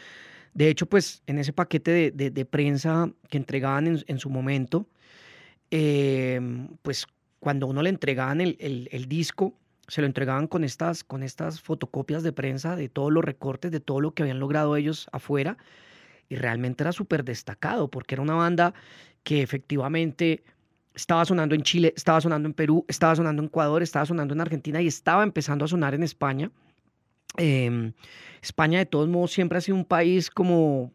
De 0.55 0.69
hecho, 0.69 0.87
pues 0.87 1.23
en 1.27 1.39
ese 1.39 1.53
paquete 1.53 2.13
de, 2.13 2.45
prensa 2.45 3.11
que 3.29 3.37
entregaban 3.37 4.03
en, 4.07 4.19
su 4.19 4.31
momento, 4.31 4.87
em, 5.71 6.69
pues 6.83 7.07
cuando 7.41 7.67
uno 7.67 7.83
le 7.83 7.91
entregaban 7.91 8.41
el, 8.41 9.07
disco, 9.09 9.59
se 9.89 10.01
lo 10.01 10.07
entregaban 10.07 10.47
con 10.47 10.63
estas, 10.63 11.03
con 11.03 11.25
estas 11.25 11.61
fotocopias 11.61 12.23
de 12.23 12.33
prensa 12.33 12.77
de 12.77 12.89
todos 12.89 13.13
los 13.13 13.25
recortes, 13.25 13.73
de 13.73 13.81
todo 13.81 14.01
lo 14.01 14.15
que 14.15 14.23
habían 14.23 14.39
logrado 14.39 14.77
ellos 14.77 15.09
afuera. 15.13 15.59
Y 16.29 16.37
realmente 16.37 16.85
era 16.85 16.93
súper 16.93 17.25
destacado, 17.25 17.91
porque 17.91 18.15
era 18.15 18.23
una 18.23 18.35
banda 18.35 18.75
que 19.25 19.43
efectivamente 19.43 20.45
estaba 20.95 21.25
sonando 21.25 21.57
en 21.57 21.63
Chile, 21.63 21.93
estaba 21.97 22.21
sonando 22.21 22.49
en 22.49 22.55
Perú, 22.55 22.85
estaba 22.89 23.17
sonando 23.17 23.43
en 23.43 23.49
Ecuador, 23.49 23.83
estaba 23.83 24.07
sonando 24.07 24.35
en 24.35 24.41
Argentina 24.41 24.81
y 24.81 24.87
estaba 24.87 25.25
empezando 25.25 25.65
a 25.65 25.69
sonar 25.69 25.95
en 25.95 26.05
España. 26.05 26.53
Em, 27.37 27.93
España 28.43 28.79
de 28.79 28.87
todos 28.87 29.09
modos 29.09 29.33
siempre 29.33 29.59
ha 29.59 29.61
sido 29.61 29.77
un 29.77 29.85
país 29.85 30.31
como 30.31 30.93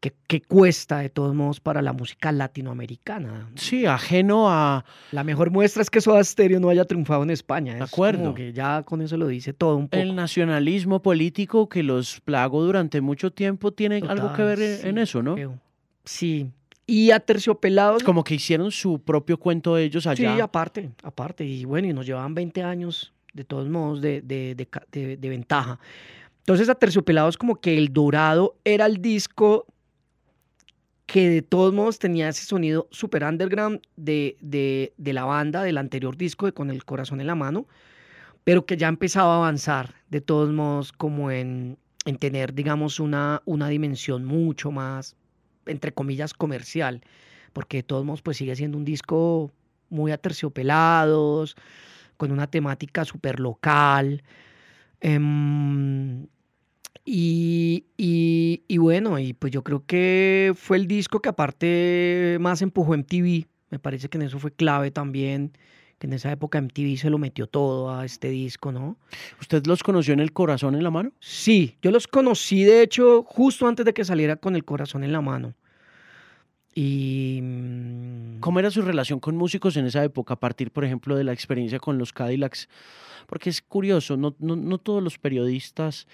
que, 0.00 0.40
cuesta 0.42 0.98
de 0.98 1.08
todos 1.08 1.34
modos 1.34 1.60
para 1.60 1.82
la 1.82 1.92
música 1.92 2.32
latinoamericana. 2.32 3.48
Sí, 3.56 3.86
ajeno 3.86 4.48
a... 4.48 4.84
La 5.12 5.24
mejor 5.24 5.50
muestra 5.50 5.82
es 5.82 5.90
que 5.90 6.00
Soda 6.00 6.22
Stereo 6.22 6.60
no 6.60 6.68
haya 6.68 6.84
triunfado 6.84 7.22
en 7.22 7.30
España. 7.30 7.74
De 7.74 7.82
acuerdo. 7.82 8.34
que 8.34 8.52
ya 8.52 8.82
con 8.82 9.02
eso 9.02 9.16
lo 9.16 9.26
dice 9.26 9.52
todo 9.52 9.76
un 9.76 9.88
poco. 9.88 10.00
El 10.00 10.14
nacionalismo 10.14 11.02
político 11.02 11.68
que 11.68 11.82
los 11.82 12.20
plagó 12.20 12.62
durante 12.62 13.00
mucho 13.00 13.32
tiempo 13.32 13.72
tiene 13.72 14.02
algo 14.08 14.32
que 14.32 14.42
ver 14.42 14.60
en 14.60 14.98
eso, 14.98 15.22
¿no? 15.22 15.36
Sí. 16.04 16.50
Y 16.86 17.10
a 17.10 17.18
Terciopelados... 17.18 18.04
Como 18.04 18.22
que 18.22 18.34
hicieron 18.34 18.70
su 18.70 19.00
propio 19.00 19.38
cuento 19.38 19.76
ellos 19.76 20.06
allá. 20.06 20.34
Sí, 20.34 20.40
aparte, 20.40 20.90
aparte. 21.02 21.44
Y 21.44 21.64
bueno, 21.64 21.88
y 21.88 21.92
nos 21.92 22.06
llevaban 22.06 22.34
20 22.34 22.62
años 22.62 23.12
de 23.36 23.44
todos 23.44 23.68
modos, 23.68 24.00
de, 24.00 24.22
de, 24.22 25.28
ventaja. 25.28 25.78
Entonces, 26.38 26.68
a 26.68 26.74
Terciopelados, 26.74 27.36
como 27.36 27.60
que 27.60 27.76
el 27.76 27.92
dorado 27.92 28.56
era 28.64 28.86
el 28.86 29.02
disco 29.02 29.66
que 31.04 31.28
de 31.28 31.42
todos 31.42 31.72
modos 31.72 31.98
tenía 31.98 32.28
ese 32.28 32.44
sonido 32.44 32.88
super 32.90 33.22
underground 33.24 33.80
de, 33.96 34.36
de, 34.40 35.12
la 35.12 35.24
banda 35.24 35.62
del 35.62 35.78
anterior 35.78 36.16
disco 36.16 36.46
de 36.46 36.52
Con 36.52 36.70
el 36.70 36.84
Corazón 36.84 37.20
en 37.20 37.28
la 37.28 37.34
Mano, 37.34 37.66
pero 38.42 38.66
que 38.66 38.76
ya 38.76 38.88
empezaba 38.88 39.34
a 39.34 39.36
avanzar 39.36 39.94
de 40.08 40.20
todos 40.20 40.52
modos 40.52 40.92
como 40.92 41.30
en, 41.30 41.78
en 42.06 42.16
tener, 42.16 42.54
digamos, 42.54 42.98
una, 42.98 43.42
una 43.44 43.68
dimensión 43.68 44.24
mucho 44.24 44.72
más, 44.72 45.14
entre 45.66 45.92
comillas, 45.92 46.32
comercial, 46.34 47.02
porque 47.52 47.78
de 47.78 47.82
todos 47.82 48.04
modos 48.04 48.22
pues 48.22 48.38
sigue 48.38 48.56
siendo 48.56 48.78
un 48.78 48.84
disco 48.84 49.52
muy 49.90 50.12
Y, 57.04 57.84
y, 58.66 58.78
bueno, 58.78 59.18
y 59.20 59.32
pues 59.32 59.52
yo 59.52 59.62
creo 59.62 59.84
que 59.86 60.52
fue 60.56 60.76
el 60.76 60.88
disco 60.88 61.20
que 61.20 61.28
aparte 61.28 62.36
más 62.40 62.62
empujó 62.62 62.94
MTV. 62.94 63.46
Me 63.70 63.78
parece 63.78 64.08
que 64.08 64.18
en 64.18 64.22
eso 64.22 64.40
fue 64.40 64.50
clave 64.50 64.90
también, 64.90 65.52
que 65.98 66.08
en 66.08 66.14
esa 66.14 66.32
época 66.32 66.58
MTV 66.58 66.96
se 66.96 67.10
lo 67.10 67.18
metió 67.18 67.46
todo 67.46 67.94
a 67.94 68.04
este 68.04 68.30
disco, 68.30 68.72
¿no? 68.72 68.96
¿Usted 69.40 69.66
los 69.66 69.84
conoció 69.84 70.14
en 70.14 70.20
el 70.20 70.32
corazón 70.32 70.74
en 70.74 70.82
la 70.82 70.90
mano? 70.90 71.12
Sí, 71.20 71.76
yo 71.80 71.92
los 71.92 72.08
conocí 72.08 72.64
de 72.64 72.82
hecho 72.82 73.22
justo 73.22 73.68
antes 73.68 73.86
de 73.86 73.94
que 73.94 74.04
saliera 74.04 74.36
con 74.36 74.56
el 74.56 74.64
corazón 74.64 75.04
en 75.04 75.12
la 75.12 75.20
mano. 75.20 75.54
Y... 76.76 77.40
Mm, 77.42 78.40
¿Cómo 78.40 78.60
era 78.60 78.70
su 78.70 78.82
relación 78.82 79.18
con 79.18 79.34
músicos 79.34 79.76
en 79.78 79.86
esa 79.86 80.04
época, 80.04 80.34
a 80.34 80.40
partir, 80.40 80.70
por 80.70 80.84
ejemplo, 80.84 81.16
de 81.16 81.24
la 81.24 81.32
experiencia 81.32 81.80
con 81.80 81.96
los 81.96 82.12
Cadillacs? 82.12 82.68
Porque 83.26 83.48
es 83.48 83.62
curioso, 83.62 84.18
no, 84.18 84.36
no, 84.38 84.56
no 84.56 84.78
todos 84.78 85.02
los 85.02 85.18
periodistas 85.18 86.06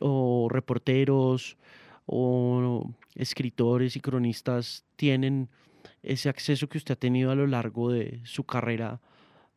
o 0.00 0.48
reporteros 0.50 1.56
o 2.04 2.94
escritores 3.14 3.96
y 3.96 4.00
cronistas 4.00 4.84
tienen 4.96 5.48
ese 6.02 6.28
acceso 6.28 6.68
que 6.68 6.76
usted 6.76 6.92
ha 6.92 6.98
tenido 6.98 7.30
a 7.30 7.34
lo 7.34 7.46
largo 7.46 7.90
de 7.90 8.20
su 8.24 8.44
carrera 8.44 9.00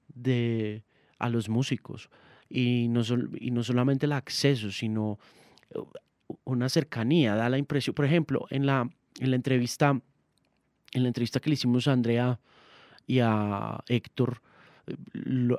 de, 0.07 0.85
a 1.19 1.27
los 1.27 1.49
músicos. 1.49 2.09
Y 2.49 2.87
no, 2.87 3.01
y 3.35 3.51
no 3.51 3.63
solamente 3.63 4.05
el 4.05 4.13
acceso, 4.13 4.71
sino 4.71 5.19
uh, 5.75 5.85
una 6.45 6.69
cercanía, 6.69 7.35
da 7.35 7.49
la 7.49 7.57
impresión. 7.57 7.93
Por 7.93 8.05
ejemplo, 8.05 8.47
en 8.49 8.65
la, 8.65 8.89
en 9.19 9.29
la 9.29 9.35
entrevista, 9.35 10.01
en 10.93 11.03
la 11.03 11.09
entrevista 11.09 11.39
que 11.39 11.49
le 11.49 11.55
hicimos 11.55 11.87
a 11.87 11.93
Andrea 11.93 12.39
y 13.05 13.19
a 13.19 13.79
Héctor, 13.87 14.41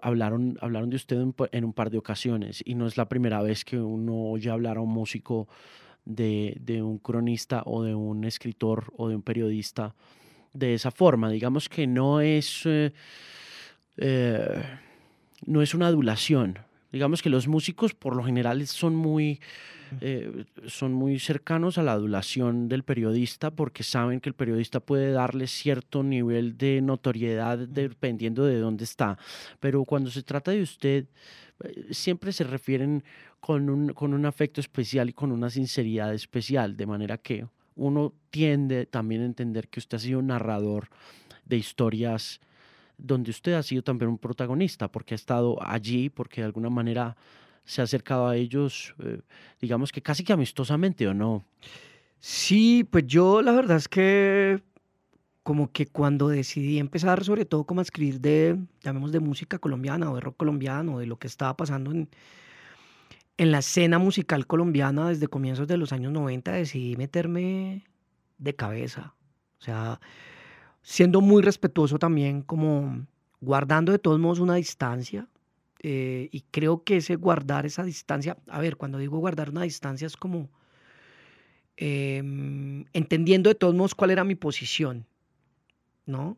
hablaron, 0.03 0.59
hablaron 0.61 0.91
de 0.91 0.97
usted 0.97 1.19
en, 1.53 1.65
un 1.65 1.73
par 1.73 1.91
de 1.91 1.99
ocasiones 1.99 2.63
y 2.65 2.75
no 2.75 2.87
es 2.87 2.97
la 2.97 3.09
primera 3.09 3.43
vez 3.43 3.65
que 3.65 3.79
uno 3.79 4.31
oye 4.31 4.51
hablar 4.51 4.79
a 4.79 4.81
un 4.81 4.91
músico 4.91 5.49
de, 6.05 6.57
de 6.61 6.83
un 6.83 6.99
cronista 6.99 7.63
o 7.67 7.83
de 7.83 7.95
un 7.95 8.25
escritor 8.25 8.93
o 8.97 9.09
de 9.09 9.17
un 9.17 9.23
periodista 9.23 9.95
de 10.53 10.75
esa 10.75 10.91
forma. 10.91 11.31
Digamos 11.31 11.69
que 11.69 11.87
no 11.87 12.21
es, 12.21 12.63
eh, 12.65 12.93
eh, 13.99 14.63
no 15.47 15.63
es 15.63 15.75
una 15.75 15.89
adulación. 15.89 16.59
Digamos 16.91 17.23
que 17.23 17.31
los 17.31 17.49
músicos 17.49 17.95
por 17.95 18.17
lo 18.17 18.25
general 18.25 18.67
son 18.67 18.95
muy 18.97 19.41
eh, 20.01 20.45
son 20.67 20.93
muy 20.93 21.19
cercanos 21.19 21.79
a 21.79 21.83
la 21.83 21.93
adulación 21.93 22.69
del 22.69 22.83
periodista 22.83 23.51
porque 23.51 23.83
saben 23.83 24.21
que 24.21 24.29
el 24.29 24.35
periodista 24.35 24.81
puede 24.81 25.13
darle 25.13 25.47
cierto 25.47 26.03
nivel 26.03 26.57
de 26.57 26.81
notoriedad 26.81 27.59
dependiendo 27.59 28.45
de 28.45 28.59
dónde 28.59 28.85
está. 28.85 29.19
Pero 29.61 29.85
cuando 29.85 30.11
se 30.11 30.23
trata 30.23 30.51
de 30.51 30.63
usted, 30.63 31.07
eh, 31.65 31.87
siempre 31.91 32.33
se 32.33 32.45
refieren 32.45 33.05
con 33.41 33.71
un, 33.71 33.93
con 33.93 34.15
un 34.15 34.27
afecto 34.27 34.61
especial 34.61 35.09
y 35.09 35.13
con 35.13 35.33
una 35.33 35.51
sinceridad 35.51 36.13
especial, 36.15 36.77
de 36.77 36.87
manera 36.87 37.19
que 37.19 37.47
uno 37.77 38.13
tiende 38.31 38.87
también 38.87 39.23
a 39.23 39.27
entender 39.27 39.69
que 39.69 39.81
usted 39.81 39.97
ha 39.97 40.01
sido 40.01 40.23
narrador 40.23 40.89
de 41.45 41.57
historias 41.57 42.41
donde 42.99 43.31
usted 43.31 43.55
ha 43.55 43.63
sido 43.63 43.83
también 43.83 44.11
un 44.11 44.19
protagonista, 44.19 44.89
porque 44.91 45.15
ha 45.15 45.17
estado 45.17 45.57
allí, 45.63 46.11
porque 46.11 46.41
de 46.41 46.47
alguna 46.47 46.69
manera 46.69 47.17
se 47.69 47.83
ha 47.83 47.85
acercado 47.85 48.27
a 48.27 48.37
ellos, 48.37 48.95
eh, 49.05 49.21
digamos 49.61 49.93
que 49.93 50.01
casi 50.01 50.25
que 50.25 50.33
amistosamente 50.33 51.07
o 51.07 51.13
no. 51.13 51.45
Sí, 52.19 52.83
pues 52.91 53.07
yo 53.07 53.43
la 53.43 53.53
verdad 53.53 53.77
es 53.77 53.89
que 53.89 54.63
como 55.43 55.71
que 55.71 55.87
cuando 55.87 56.29
decidí 56.29 56.79
empezar 56.79 57.23
sobre 57.25 57.45
todo 57.45 57.65
como 57.65 57.81
a 57.81 57.83
escribir 57.83 58.21
de, 58.23 58.59
llamemos 58.81 59.13
de 59.13 59.21
música 59.21 59.59
colombiana 59.59 60.11
o 60.11 60.15
de 60.15 60.23
rock 60.23 60.39
colombiano, 60.39 60.99
de 60.99 61.07
lo 61.07 61.19
que 61.19 61.27
estaba 61.27 61.59
pasando 61.59 61.91
en, 61.91 62.09
en 63.37 63.53
la 63.53 63.59
escena 63.59 63.99
musical 63.99 64.47
colombiana 64.47 65.11
desde 65.11 65.29
comienzos 65.29 65.69
de 65.69 65.77
los 65.77 65.93
años 65.93 66.11
90, 66.11 66.53
decidí 66.53 66.97
meterme 66.97 67.85
de 68.39 68.55
cabeza. 68.57 69.15
O 69.61 69.63
sea, 69.63 70.01
siendo 70.81 71.21
muy 71.21 71.43
respetuoso 71.43 71.99
también, 71.99 72.41
como 72.41 73.07
guardando 73.43 73.93
de 73.93 73.99
todos 73.99 74.19
modos 74.19 74.39
una 74.39 74.55
distancia, 74.55 75.29
eh, 75.81 76.29
y 76.33 76.43
creo 76.51 76.83
que 76.83 76.97
ese 76.97 77.17
guardar 77.17 77.65
esa 77.67 77.85
distancia, 77.85 78.37
a 78.49 78.61
ver, 78.61 78.77
cuando 78.77 78.99
digo 78.99 79.19
guardar 79.19 79.51
una 79.51 79.63
distancia 79.63 80.07
es 80.07 80.17
como 80.17 80.49
em, 81.77 82.85
entendiendo 82.93 83.49
de 83.49 83.55
todos 83.55 83.75
modos 83.75 83.95
cuál 83.95 84.11
era 84.11 84.25
mi 84.25 84.35
posición, 84.35 85.07
¿no? 86.07 86.37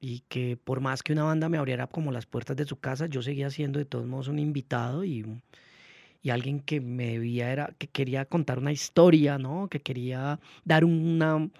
Y 0.00 0.20
que 0.28 0.56
por 0.56 0.80
más 0.80 1.02
que 1.02 1.12
una 1.12 1.24
banda 1.24 1.48
me 1.48 1.58
abriera 1.58 1.86
como 1.86 2.12
las 2.12 2.26
puertas 2.26 2.56
de 2.56 2.66
su 2.66 2.78
casa, 2.78 3.06
yo 3.06 3.22
seguía 3.22 3.50
siendo 3.50 3.78
de 3.78 3.86
todos 3.86 4.06
modos 4.06 4.28
un 4.28 4.38
invitado 4.38 5.04
y, 5.04 5.24
y 6.22 6.30
alguien 6.30 6.60
que 6.60 6.80
me 6.80 7.12
debía 7.12 7.50
era, 7.52 7.74
que 7.78 7.88
quería 7.88 8.26
contar 8.26 8.58
una 8.58 8.72
historia, 8.72 9.38
¿no? 9.38 9.68
Que 9.68 9.80
quería 9.80 10.40
dar 10.64 10.84
una, 10.84 11.50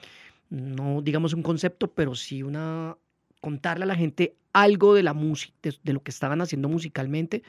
no 0.51 1.03
digamos 1.03 1.33
un 1.35 1.43
concepto, 1.43 1.93
pero 1.95 2.15
sí 2.15 2.43
una, 2.43 2.97
contarle 3.41 3.85
a 3.85 3.87
la 3.87 3.95
gente 3.95 4.37
algo 4.53 4.95
de 4.95 5.03
la 5.03 5.15
música, 5.15 5.55
de, 5.63 5.93
lo 5.93 6.03
que 6.03 6.11
estaban 6.11 6.41
haciendo 6.41 6.69
musicalmente, 6.69 7.43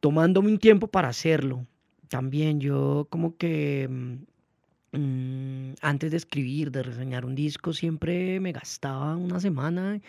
tomándome 0.00 0.48
un 0.48 0.58
tiempo 0.58 0.86
para 0.88 1.08
hacerlo. 1.08 1.66
También 2.08 2.60
yo 2.60 3.06
como 3.10 3.36
que 3.36 3.88
mm, 3.90 4.98
mm, 4.98 5.74
antes 5.80 6.10
de 6.10 6.16
escribir, 6.16 6.70
de 6.70 6.82
reseñar 6.82 7.24
un 7.24 7.34
disco, 7.34 7.72
siempre 7.72 8.40
me 8.40 8.52
gastaba 8.52 9.16
una 9.16 9.40
semana 9.40 10.00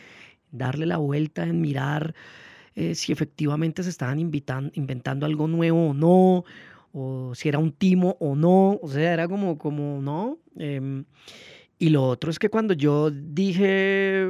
darle 0.52 0.86
la 0.86 0.98
vuelta 0.98 1.44
en 1.44 1.62
mirar 1.62 2.16
eh, 2.76 2.94
si 2.94 3.12
efectivamente 3.12 3.84
se 3.84 3.90
estaban 3.90 4.20
inventando 4.20 5.26
algo 5.26 5.48
nuevo 5.48 5.90
o 5.90 5.94
no, 5.94 6.44
o 6.92 7.34
si 7.34 7.48
era 7.50 7.58
un 7.60 7.72
timo 7.72 8.18
o 8.20 8.36
no, 8.36 8.80
o 8.82 8.88
sea, 8.90 9.14
era 9.14 9.28
como, 9.28 9.58
como, 9.58 10.02
¿no? 10.02 10.40
Em, 10.58 11.06
y 11.78 11.90
lo 11.90 12.04
otro 12.04 12.32
es 12.32 12.40
que 12.40 12.50
cuando 12.50 12.74
yo 12.74 13.12
dije, 13.12 14.26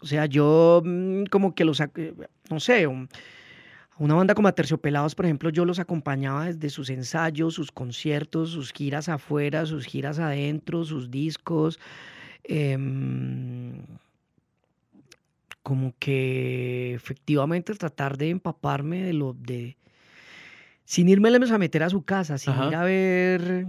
o 0.00 0.06
sea, 0.06 0.26
yo 0.26 0.82
mm, 0.84 1.24
como 1.24 1.54
que 1.54 1.64
los, 1.64 1.82
no 2.50 2.60
sé, 2.60 2.86
una 3.98 4.14
banda 4.14 4.34
como 4.34 4.52
Terciopelados, 4.54 5.14
por 5.14 5.26
ejemplo, 5.26 5.50
yo 5.50 5.66
los 5.66 5.78
acompañaba 5.78 6.46
desde 6.46 6.70
sus 6.70 6.88
ensayos, 6.88 7.54
sus 7.54 7.70
conciertos, 7.70 8.50
sus 8.50 8.72
giras 8.72 9.10
afuera, 9.10 9.66
sus 9.66 9.84
giras 9.84 10.18
adentro, 10.18 10.84
sus 10.84 11.10
discos. 11.10 11.78
Em, 12.44 13.82
como 15.62 15.94
que 15.98 16.94
efectivamente 16.94 17.74
tratar 17.74 18.16
de 18.16 18.30
empaparme 18.30 19.02
de 19.02 19.12
lo 19.12 19.34
de 19.34 19.76
sin 20.84 21.08
irme 21.08 21.28
a 21.28 21.58
meter 21.58 21.82
a 21.82 21.90
su 21.90 22.02
casa, 22.02 22.38
sin 22.38 22.54
ir 22.54 22.74
a 22.74 22.82
ver 22.82 23.66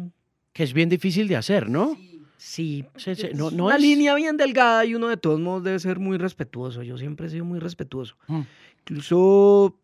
que 0.54 0.64
es 0.64 0.74
bien 0.74 0.90
difícil 0.90 1.28
de 1.28 1.36
hacer, 1.36 1.70
¿no? 1.70 1.98
Sí, 2.38 2.86
sí. 2.98 3.14
No, 3.36 3.52
no 3.52 3.66
una 3.66 3.78
línea 3.78 4.16
bien 4.16 4.36
delgada 4.36 4.84
y 4.84 4.96
uno 4.96 5.08
de 5.08 5.18
todos 5.18 5.40
modos 5.40 5.64
debe 5.64 5.80
ser 5.80 6.00
muy 6.00 6.18
respetuoso. 6.18 6.82
Yo 6.82 6.98
siempre 6.98 7.28
he 7.28 7.30
sido 7.30 7.46
muy 7.46 7.60
respetuoso. 7.60 8.16
Mm. 8.28 8.42
Incluso 8.80 9.78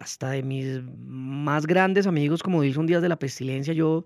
hasta 0.00 0.30
de 0.30 0.42
mis 0.42 0.82
más 1.06 1.66
grandes 1.66 2.06
amigos 2.06 2.42
como 2.42 2.62
Dilson 2.62 2.86
Díaz 2.86 3.00
de 3.00 3.08
la 3.08 3.18
Pestilencia, 3.18 3.72
yo 3.72 4.04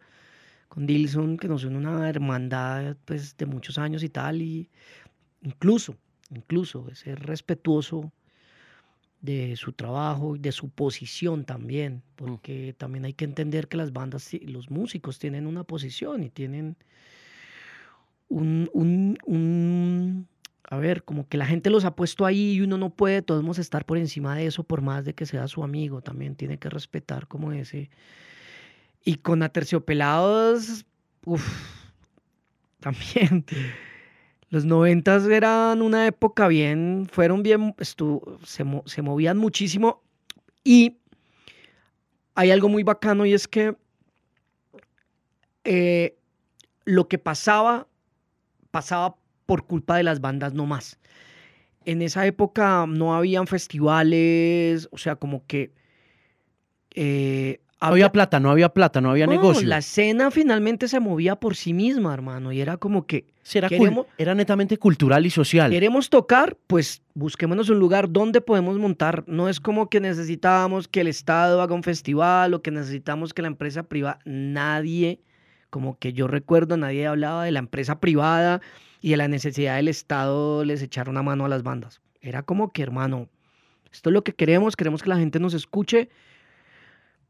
con 0.68 0.86
Dilson, 0.86 1.38
que 1.38 1.48
nos 1.48 1.64
une 1.64 1.78
una 1.78 2.08
hermandad 2.08 2.96
pues, 3.04 3.36
de 3.36 3.46
muchos 3.46 3.78
años 3.78 4.02
y 4.02 4.08
tal, 4.08 4.42
y 4.42 4.68
incluso, 5.42 5.96
incluso 6.30 6.86
ser 6.94 7.20
respetuoso 7.26 8.12
de 9.20 9.56
su 9.56 9.72
trabajo 9.72 10.36
y 10.36 10.38
de 10.38 10.52
su 10.52 10.68
posición 10.68 11.44
también, 11.44 11.96
mm. 11.96 12.02
porque 12.16 12.74
también 12.76 13.04
hay 13.04 13.14
que 13.14 13.24
entender 13.24 13.68
que 13.68 13.76
las 13.76 13.92
bandas, 13.92 14.30
los 14.42 14.70
músicos 14.70 15.18
tienen 15.18 15.46
una 15.46 15.64
posición 15.64 16.22
y 16.22 16.30
tienen 16.30 16.76
un, 18.28 18.70
un, 18.72 20.28
a 20.64 20.76
ver, 20.76 21.02
como 21.02 21.26
que 21.28 21.38
la 21.38 21.46
gente 21.46 21.70
los 21.70 21.84
ha 21.84 21.96
puesto 21.96 22.26
ahí 22.26 22.52
y 22.52 22.60
uno 22.60 22.78
no 22.78 22.90
puede 22.90 23.22
todos 23.22 23.58
estar 23.58 23.84
por 23.84 23.98
encima 23.98 24.36
de 24.36 24.46
eso 24.46 24.64
por 24.64 24.82
más 24.82 25.04
de 25.04 25.14
que 25.14 25.26
sea 25.26 25.48
su 25.48 25.64
amigo, 25.64 26.02
también 26.02 26.36
tiene 26.36 26.58
que 26.58 26.68
respetar 26.68 27.26
como 27.26 27.52
ese. 27.52 27.90
Y 29.04 29.16
con 29.16 29.42
Aterciopelados, 29.42 30.84
uff, 31.24 31.46
también 32.80 33.44
los 34.50 34.64
noventas 34.64 35.26
eran 35.26 35.82
una 35.82 36.06
época 36.06 36.48
bien, 36.48 37.06
fueron 37.10 37.42
bien, 37.42 37.74
se, 37.80 38.64
se 38.86 39.02
movían 39.02 39.38
muchísimo 39.38 40.02
y 40.64 40.98
hay 42.34 42.50
algo 42.50 42.68
muy 42.68 42.82
bacano 42.82 43.26
y 43.26 43.34
es 43.34 43.48
que 43.48 43.76
eh, 45.64 46.16
lo 46.84 47.08
que 47.08 47.18
pasaba, 47.18 47.88
pasaba 48.70 49.16
por 49.44 49.66
culpa 49.66 49.96
de 49.96 50.02
las 50.02 50.20
bandas 50.20 50.54
no 50.54 50.64
más. 50.64 50.98
En 51.84 52.00
esa 52.00 52.26
época 52.26 52.86
no 52.88 53.14
habían 53.14 53.46
festivales, 53.46 54.88
o 54.92 54.98
sea, 54.98 55.16
como 55.16 55.46
que 55.46 55.72
eh, 56.94 57.60
había, 57.80 58.10
plata, 58.10 58.40
no 58.40 58.50
había 58.50 58.68
plata, 58.70 59.00
no 59.00 59.10
había 59.10 59.26
no, 59.26 59.32
negocio. 59.32 59.66
La 59.66 59.78
escena 59.78 60.30
finalmente 60.30 60.88
se 60.88 61.00
movía 61.00 61.36
por 61.36 61.56
sí 61.56 61.72
misma, 61.72 62.12
hermano, 62.12 62.52
y 62.52 62.60
era 62.60 62.76
como 62.76 63.06
que 63.06 63.26
era, 63.54 63.68
era, 64.18 64.34
netamente 64.34 64.78
cultural 64.78 65.24
y 65.24 65.30
social. 65.30 65.70
Queremos 65.70 66.10
tocar, 66.10 66.56
pues 66.66 67.02
busquémonos 67.14 67.70
un 67.70 67.78
lugar 67.78 68.10
donde 68.10 68.40
podemos 68.40 68.78
montar. 68.78 69.24
No 69.26 69.48
es 69.48 69.60
como 69.60 69.88
que 69.88 70.00
necesitábamos 70.00 70.88
que 70.88 71.00
el 71.00 71.06
Estado 71.06 71.62
haga 71.62 71.74
un 71.74 71.82
festival 71.82 72.54
o 72.54 72.62
que 72.62 72.70
necesitamos 72.70 73.32
que 73.32 73.42
la 73.42 73.48
empresa 73.48 73.84
privada, 73.84 74.18
nadie, 74.24 75.20
como 75.70 75.98
que 75.98 76.12
yo 76.12 76.26
recuerdo, 76.26 76.76
nadie 76.76 77.06
hablaba 77.06 77.44
de 77.44 77.52
la 77.52 77.60
empresa 77.60 78.00
privada 78.00 78.60
y 79.00 79.10
de 79.10 79.16
la 79.16 79.28
necesidad 79.28 79.76
del 79.76 79.88
Estado 79.88 80.64
les 80.64 80.82
echar 80.82 81.08
una 81.08 81.22
mano 81.22 81.44
a 81.44 81.48
las 81.48 81.62
bandas. 81.62 82.00
Era 82.20 82.42
como 82.42 82.72
que, 82.72 82.82
hermano, 82.82 83.28
esto 83.92 84.10
es 84.10 84.14
lo 84.14 84.24
que 84.24 84.34
queremos, 84.34 84.76
queremos 84.76 85.02
que 85.02 85.08
la 85.08 85.18
gente 85.18 85.38
nos 85.38 85.54
escuche 85.54 86.10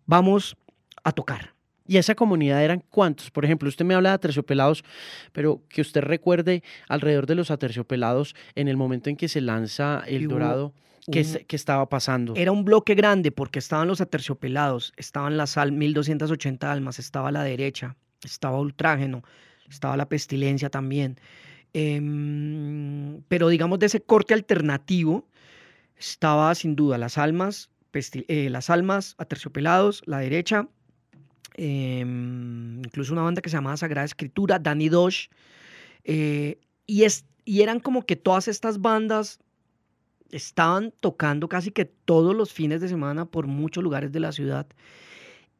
vamos 0.09 0.57
a 1.05 1.12
tocar. 1.12 1.55
¿Y 1.87 1.97
esa 1.97 2.14
comunidad 2.14 2.62
eran 2.62 2.83
cuántos? 2.90 3.31
Por 3.31 3.44
ejemplo, 3.44 3.68
usted 3.68 3.85
me 3.85 3.94
habla 3.94 4.11
de 4.11 4.16
aterciopelados, 4.16 4.85
pero 5.33 5.62
que 5.68 5.81
usted 5.81 6.03
recuerde 6.03 6.62
alrededor 6.88 7.27
de 7.27 7.37
los 7.37 7.51
aterciopelados 7.51 8.35
en 8.57 8.68
el 8.68 8.77
momento 8.77 9.09
en 9.09 9.16
que 9.16 9.29
se 9.29 9.40
lanza 9.40 10.03
El 10.07 10.29
Dorado, 10.29 10.75
¿qué, 11.11 11.21
estaba 11.49 11.88
pasando? 11.88 12.35
Era 12.37 12.53
un 12.53 12.64
bloque 12.64 12.94
grande 12.94 13.31
porque 13.31 13.59
estaban 13.59 13.88
los 13.88 14.03
aterciopelados, 14.03 14.92
estaban 14.97 15.38
las 15.38 15.57
1280 15.57 16.71
almas, 16.71 16.99
estaba 16.99 17.31
la 17.33 17.42
derecha, 17.42 17.97
estaba 18.23 18.61
Ultrágeno, 18.61 19.23
estaba 19.71 19.97
la 19.97 20.09
pestilencia 20.09 20.68
también. 20.68 21.18
Em, 21.73 23.23
pero 23.29 23.49
digamos 23.49 23.79
de 23.79 23.87
ese 23.87 24.01
corte 24.01 24.35
alternativo 24.35 25.27
estaba 25.97 26.55
sin 26.55 26.77
duda 26.77 26.99
las 26.99 27.16
almas, 27.16 27.71
eh, 27.92 28.51
las 28.51 28.70
Almas, 28.70 29.14
Aterciopelados, 29.18 30.03
La 30.07 30.18
Derecha, 30.18 30.68
em, 31.55 32.79
incluso 32.79 33.12
una 33.12 33.22
banda 33.22 33.42
que 33.42 33.51
se 33.51 33.57
llamaba 33.57 33.77
Sagrada 33.77 34.05
Escritura, 34.05 34.59
Danny 34.59 34.88
Dosh, 34.88 35.29
eh, 36.05 36.59
y, 36.87 37.05
es, 37.05 37.27
y 37.44 37.62
eran 37.62 37.81
como 37.81 38.03
que 38.07 38.16
todas 38.16 38.48
estas 38.48 38.81
bandas 38.81 39.40
estaban 40.31 40.92
tocando 41.01 41.48
casi 41.48 41.70
que 41.70 41.87
todos 41.87 42.35
los 42.37 42.53
fines 42.53 42.81
de 42.81 42.88
semana 42.88 43.24
por 43.24 43.46
muchos 43.46 43.83
lugares 43.83 44.12
de 44.12 44.20
la 44.20 44.33
ciudad. 44.33 44.66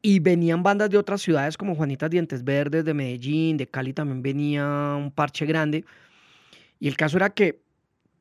Y 0.01 0.19
venían 0.19 0.63
bandas 0.63 0.89
de 0.89 0.97
otras 0.97 1.21
ciudades 1.21 1.57
como 1.57 1.75
Juanitas 1.75 2.09
Dientes 2.09 2.43
Verdes, 2.43 2.85
de 2.85 2.93
Medellín, 2.93 3.57
de 3.57 3.67
Cali 3.67 3.93
también 3.93 4.21
venía 4.21 4.95
un 4.97 5.11
parche 5.11 5.45
grande. 5.45 5.83
Y 6.79 6.87
el 6.87 6.95
caso 6.95 7.17
era 7.17 7.31
que 7.31 7.61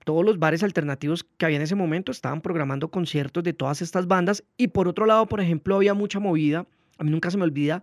todos 0.08 0.24
los 0.24 0.38
bares 0.38 0.62
alternativos 0.62 1.22
que 1.36 1.44
había 1.44 1.58
en 1.58 1.62
ese 1.64 1.74
momento 1.74 2.12
estaban 2.12 2.40
programando 2.40 2.88
conciertos 2.88 3.44
de 3.44 3.52
todas 3.52 3.82
estas 3.82 4.06
bandas 4.06 4.42
y 4.56 4.68
por 4.68 4.88
otro 4.88 5.04
lado, 5.04 5.26
por 5.26 5.38
ejemplo, 5.38 5.76
había 5.76 5.92
mucha 5.92 6.18
movida, 6.18 6.64
a 6.96 7.04
mí 7.04 7.10
nunca 7.10 7.30
se 7.30 7.36
me 7.36 7.42
olvida, 7.42 7.82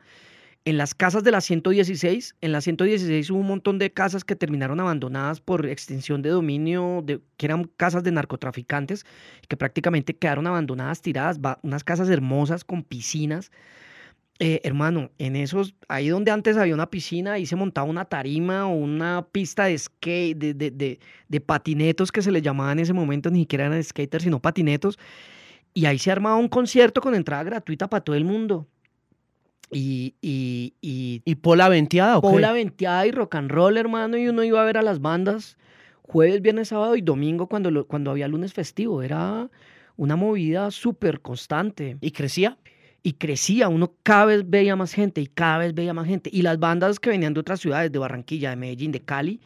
en 0.65 0.79
las 0.79 0.95
casas 0.95 1.23
de 1.23 1.29
la 1.29 1.39
116, 1.39 2.35
en 2.41 2.51
la 2.51 2.61
116 2.61 3.29
hubo 3.29 3.37
un 3.37 3.45
montón 3.45 3.77
de 3.77 3.93
casas 3.93 4.23
que 4.23 4.35
terminaron 4.35 4.79
abandonadas 4.79 5.39
por 5.39 5.67
extinción 5.67 6.23
de 6.23 6.29
dominio, 6.31 7.05
que 7.05 7.45
eran 7.45 7.65
casas 7.77 8.01
de 8.01 8.11
narcotraficantes, 8.11 9.05
que 9.47 9.55
prácticamente 9.55 10.15
quedaron 10.15 10.47
abandonadas, 10.47 11.03
tiradas, 11.03 11.39
unas 11.61 11.83
casas 11.83 12.09
hermosas 12.09 12.63
con 12.63 12.81
piscinas, 12.81 13.51
eh, 14.39 14.59
hermano, 14.63 15.11
en 15.17 15.35
esos, 15.35 15.75
ahí 15.87 16.09
donde 16.09 16.31
antes 16.31 16.57
había 16.57 16.73
una 16.73 16.89
piscina, 16.89 17.33
ahí 17.33 17.45
se 17.45 17.55
montaba 17.55 17.89
una 17.89 18.05
tarima 18.05 18.67
o 18.67 18.75
una 18.75 19.25
pista 19.31 19.65
de 19.65 19.77
skate, 19.77 20.37
de, 20.37 20.53
de, 20.53 20.99
de, 21.29 21.41
patinetos 21.41 22.11
que 22.11 22.21
se 22.21 22.31
les 22.31 22.41
llamaba 22.41 22.73
en 22.73 22.79
ese 22.79 22.91
momento, 22.91 23.29
ni 23.29 23.41
siquiera 23.41 23.67
eran 23.67 23.81
skaters, 23.81 24.25
sino 24.25 24.41
patinetos. 24.41 24.99
Y 25.73 25.85
ahí 25.85 25.97
se 25.99 26.11
armaba 26.11 26.35
un 26.35 26.49
concierto 26.49 26.99
con 26.99 27.15
entrada 27.15 27.43
gratuita 27.43 27.89
para 27.89 28.03
todo 28.03 28.15
el 28.15 28.25
mundo. 28.25 28.67
Y, 29.71 30.15
y, 30.21 30.73
y, 30.81 31.21
¿Y 31.23 31.35
pola 31.35 31.69
venteada 31.69 32.17
o 32.17 32.21
Pola 32.21 32.51
venteada 32.51 33.07
y 33.07 33.11
rock 33.11 33.35
and 33.35 33.51
roll, 33.51 33.77
hermano, 33.77 34.17
y 34.17 34.27
uno 34.27 34.43
iba 34.43 34.61
a 34.61 34.65
ver 34.65 34.77
a 34.77 34.81
las 34.81 34.99
bandas 34.99 35.57
jueves, 36.07 36.41
viernes, 36.41 36.67
sábado 36.67 36.95
y 36.95 37.01
domingo 37.01 37.47
cuando, 37.47 37.87
cuando 37.87 38.11
había 38.11 38.27
lunes 38.27 38.53
festivo. 38.53 39.01
Era 39.01 39.49
una 39.97 40.15
movida 40.15 40.71
súper 40.71 41.21
constante. 41.21 41.97
¿Y 42.01 42.11
crecía? 42.11 42.57
Y 43.05 43.13
crecía, 43.13 43.69
uno 43.69 43.93
cada 44.01 44.25
vez 44.25 44.49
veía 44.49 44.75
más 44.75 44.91
gente 44.91 45.21
y 45.21 45.27
cada 45.27 45.59
vez 45.59 45.75
veía 45.75 45.93
más 45.93 46.07
gente. 46.07 46.31
Y 46.33 46.41
las 46.41 46.57
bandas 46.57 46.99
que 46.99 47.11
venían 47.11 47.35
de 47.35 47.39
otras 47.39 47.59
ciudades, 47.59 47.91
de 47.91 47.99
Barranquilla, 47.99 48.49
de 48.49 48.55
Medellín, 48.55 48.91
de 48.91 48.99
Cali, 48.99 49.39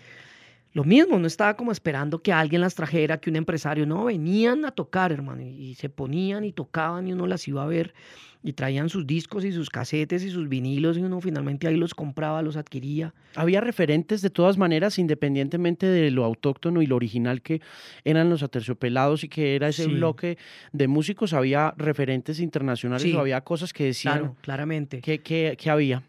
lo 0.71 0.85
mismo, 0.85 1.19
no 1.19 1.27
estaba 1.27 1.57
como 1.57 1.73
esperando 1.73 2.21
que 2.21 2.31
alguien 2.31 2.61
las 2.61 2.73
trajera, 2.73 3.19
que 3.19 3.29
un 3.29 3.35
empresario, 3.35 3.85
no, 3.85 4.05
venían 4.05 4.63
a 4.63 4.71
tocar, 4.71 5.11
hermano, 5.11 5.41
y 5.41 5.75
se 5.75 5.89
ponían 5.89 6.45
y 6.45 6.53
tocaban 6.53 7.09
y 7.09 7.11
uno 7.11 7.27
las 7.27 7.45
iba 7.49 7.61
a 7.61 7.67
ver 7.67 7.93
y 8.41 8.53
traían 8.53 8.87
sus 8.87 9.05
discos 9.05 9.43
y 9.43 9.51
sus 9.51 9.69
casetes 9.69 10.23
y 10.23 10.29
sus 10.29 10.47
vinilos 10.47 10.97
y 10.97 11.01
uno 11.01 11.19
finalmente 11.19 11.67
ahí 11.67 11.75
los 11.75 11.93
compraba, 11.93 12.41
los 12.41 12.55
adquiría. 12.55 13.13
Había 13.35 13.59
referentes 13.59 14.21
de 14.21 14.29
todas 14.29 14.57
maneras, 14.57 14.97
independientemente 14.97 15.85
de 15.85 16.09
lo 16.09 16.23
autóctono 16.23 16.81
y 16.81 16.85
lo 16.85 16.95
original 16.95 17.41
que 17.41 17.61
eran 18.05 18.29
los 18.29 18.41
aterciopelados 18.41 19.25
y 19.25 19.29
que 19.29 19.55
era 19.55 19.67
ese 19.67 19.87
bloque 19.87 20.37
de 20.71 20.87
músicos, 20.87 21.33
había 21.33 21.73
referentes 21.77 22.39
internacionales 22.39 23.13
o 23.13 23.19
había 23.19 23.41
cosas 23.41 23.73
que 23.73 23.85
decían. 23.85 24.19
Claro, 24.19 24.35
claramente. 24.41 25.01
¿Qué, 25.01 25.69
había? 25.69 26.03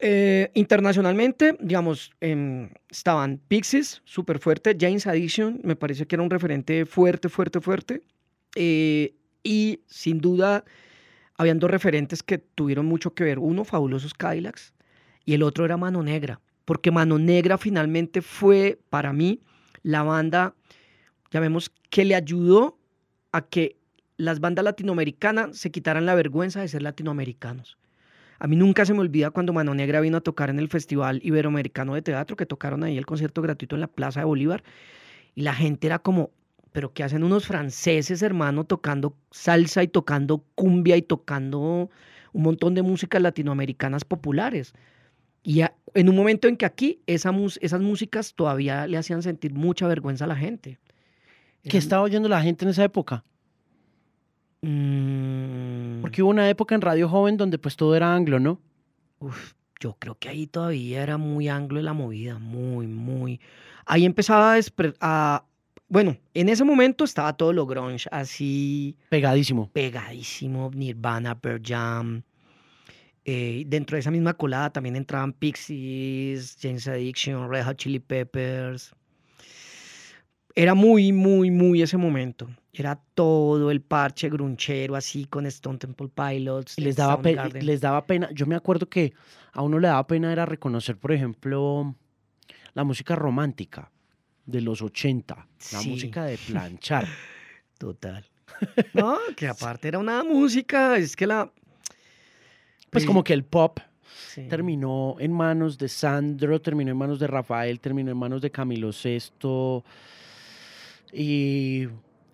Eh, 0.00 0.50
internacionalmente, 0.54 1.56
digamos, 1.60 2.10
em, 2.20 2.68
estaban 2.90 3.40
Pixies, 3.48 4.02
súper 4.04 4.40
fuerte, 4.40 4.76
James 4.78 5.06
Addiction, 5.06 5.60
me 5.62 5.76
parece 5.76 6.06
que 6.06 6.16
era 6.16 6.22
un 6.22 6.30
referente 6.30 6.84
fuerte, 6.86 7.28
fuerte, 7.28 7.60
fuerte. 7.60 8.02
Eh, 8.56 9.14
y 9.42 9.80
sin 9.86 10.20
duda 10.20 10.64
habían 11.38 11.58
dos 11.58 11.70
referentes 11.70 12.22
que 12.22 12.38
tuvieron 12.38 12.86
mucho 12.86 13.14
que 13.14 13.24
ver. 13.24 13.38
Uno, 13.38 13.64
Fabulosos 13.64 14.14
Cadillacs, 14.14 14.74
y 15.24 15.34
el 15.34 15.42
otro 15.42 15.64
era 15.64 15.76
Mano 15.76 16.02
Negra, 16.02 16.40
porque 16.64 16.90
Mano 16.90 17.18
Negra 17.18 17.58
finalmente 17.58 18.22
fue 18.22 18.78
para 18.90 19.12
mí 19.12 19.40
la 19.82 20.02
banda, 20.02 20.54
ya 21.30 21.40
vemos, 21.40 21.70
que 21.90 22.04
le 22.04 22.14
ayudó 22.14 22.78
a 23.32 23.42
que 23.42 23.76
las 24.16 24.40
bandas 24.40 24.64
latinoamericanas 24.64 25.58
se 25.58 25.70
quitaran 25.70 26.06
la 26.06 26.14
vergüenza 26.14 26.60
de 26.60 26.68
ser 26.68 26.82
latinoamericanos. 26.82 27.76
A 28.38 28.46
mí 28.46 28.56
nunca 28.56 28.84
se 28.84 28.92
me 28.92 29.00
olvida 29.00 29.30
cuando 29.30 29.52
Mano 29.52 29.74
Negra 29.74 30.00
vino 30.00 30.18
a 30.18 30.20
tocar 30.20 30.50
en 30.50 30.58
el 30.58 30.68
Festival 30.68 31.20
Iberoamericano 31.22 31.94
de 31.94 32.02
Teatro, 32.02 32.36
que 32.36 32.46
tocaron 32.46 32.84
ahí 32.84 32.98
el 32.98 33.06
concierto 33.06 33.42
gratuito 33.42 33.76
en 33.76 33.80
la 33.80 33.86
Plaza 33.86 34.20
de 34.20 34.26
Bolívar, 34.26 34.62
y 35.34 35.42
la 35.42 35.54
gente 35.54 35.86
era 35.86 35.98
como, 35.98 36.30
pero 36.76 36.92
¿qué 36.92 37.02
hacen 37.04 37.24
unos 37.24 37.46
franceses, 37.46 38.20
hermano, 38.20 38.64
tocando 38.64 39.16
salsa 39.30 39.82
y 39.82 39.88
tocando 39.88 40.44
cumbia 40.54 40.94
y 40.98 41.00
tocando 41.00 41.88
un 42.34 42.42
montón 42.42 42.74
de 42.74 42.82
músicas 42.82 43.22
latinoamericanas 43.22 44.04
populares? 44.04 44.74
Y 45.42 45.62
en 45.62 46.08
un 46.10 46.14
momento 46.14 46.48
en 46.48 46.58
que 46.58 46.66
aquí 46.66 47.00
esas 47.06 47.32
músicas 47.80 48.34
todavía 48.34 48.86
le 48.86 48.98
hacían 48.98 49.22
sentir 49.22 49.54
mucha 49.54 49.88
vergüenza 49.88 50.26
a 50.26 50.28
la 50.28 50.36
gente. 50.36 50.78
¿Qué 51.62 51.78
estaba 51.78 52.02
oyendo 52.02 52.28
la 52.28 52.42
gente 52.42 52.66
en 52.66 52.72
esa 52.72 52.84
época? 52.84 53.24
Mm. 54.60 56.02
Porque 56.02 56.22
hubo 56.22 56.28
una 56.28 56.50
época 56.50 56.74
en 56.74 56.82
Radio 56.82 57.08
Joven 57.08 57.38
donde 57.38 57.56
pues 57.56 57.76
todo 57.76 57.96
era 57.96 58.14
anglo, 58.14 58.38
¿no? 58.38 58.60
Uf, 59.20 59.54
yo 59.80 59.96
creo 59.98 60.18
que 60.18 60.28
ahí 60.28 60.46
todavía 60.46 61.02
era 61.02 61.16
muy 61.16 61.48
anglo 61.48 61.80
la 61.80 61.94
movida, 61.94 62.38
muy, 62.38 62.86
muy. 62.86 63.40
Ahí 63.86 64.04
empezaba 64.04 64.58
a, 65.00 65.44
bueno, 65.88 66.16
en 66.34 66.48
ese 66.48 66.64
momento 66.64 67.04
estaba 67.04 67.32
todo 67.36 67.52
lo 67.52 67.66
grunge 67.66 68.08
así. 68.10 68.96
Pegadísimo. 69.08 69.70
Pegadísimo. 69.72 70.70
Nirvana, 70.74 71.38
Pearl 71.38 71.62
Jam. 71.64 72.22
Eh, 73.24 73.64
dentro 73.66 73.96
de 73.96 74.00
esa 74.00 74.10
misma 74.10 74.34
colada 74.34 74.70
también 74.70 74.96
entraban 74.96 75.32
Pixies, 75.32 76.56
James 76.60 76.86
Addiction, 76.88 77.50
Red 77.50 77.64
Hot 77.64 77.76
Chili 77.76 78.00
Peppers. 78.00 78.94
Era 80.54 80.74
muy, 80.74 81.12
muy, 81.12 81.50
muy 81.50 81.82
ese 81.82 81.96
momento. 81.96 82.48
Era 82.72 83.00
todo 83.14 83.70
el 83.70 83.80
parche 83.80 84.28
grunchero 84.28 84.96
así 84.96 85.26
con 85.26 85.46
Stone 85.46 85.78
Temple 85.78 86.08
Pilots. 86.08 86.78
les 86.78 86.96
daba, 86.96 87.20
les 87.22 87.80
daba 87.80 88.06
pena. 88.06 88.28
Yo 88.32 88.46
me 88.46 88.54
acuerdo 88.54 88.88
que 88.88 89.12
a 89.52 89.62
uno 89.62 89.78
le 89.78 89.88
daba 89.88 90.06
pena 90.06 90.32
era 90.32 90.46
reconocer, 90.46 90.96
por 90.96 91.12
ejemplo, 91.12 91.94
la 92.74 92.84
música 92.84 93.14
romántica 93.14 93.90
de 94.46 94.60
los 94.60 94.80
80, 94.80 95.48
la 95.72 95.82
música 95.82 96.24
de 96.24 96.38
planchar. 96.38 97.06
Total. 97.78 98.24
No, 98.94 99.18
que 99.36 99.48
aparte 99.48 99.88
era 99.88 99.98
una 99.98 100.24
música, 100.24 100.96
es 100.96 101.14
que 101.14 101.26
la... 101.26 101.52
Pues 102.88 103.04
como 103.04 103.22
que 103.22 103.34
el 103.34 103.44
pop 103.44 103.80
terminó 104.48 105.16
en 105.18 105.32
manos 105.32 105.76
de 105.76 105.88
Sandro, 105.88 106.60
terminó 106.62 106.90
en 106.92 106.96
manos 106.96 107.18
de 107.18 107.26
Rafael, 107.26 107.80
terminó 107.80 108.12
en 108.12 108.16
manos 108.16 108.40
de 108.40 108.50
Camilo 108.50 108.92
Sesto 108.92 109.84
y, 111.12 111.86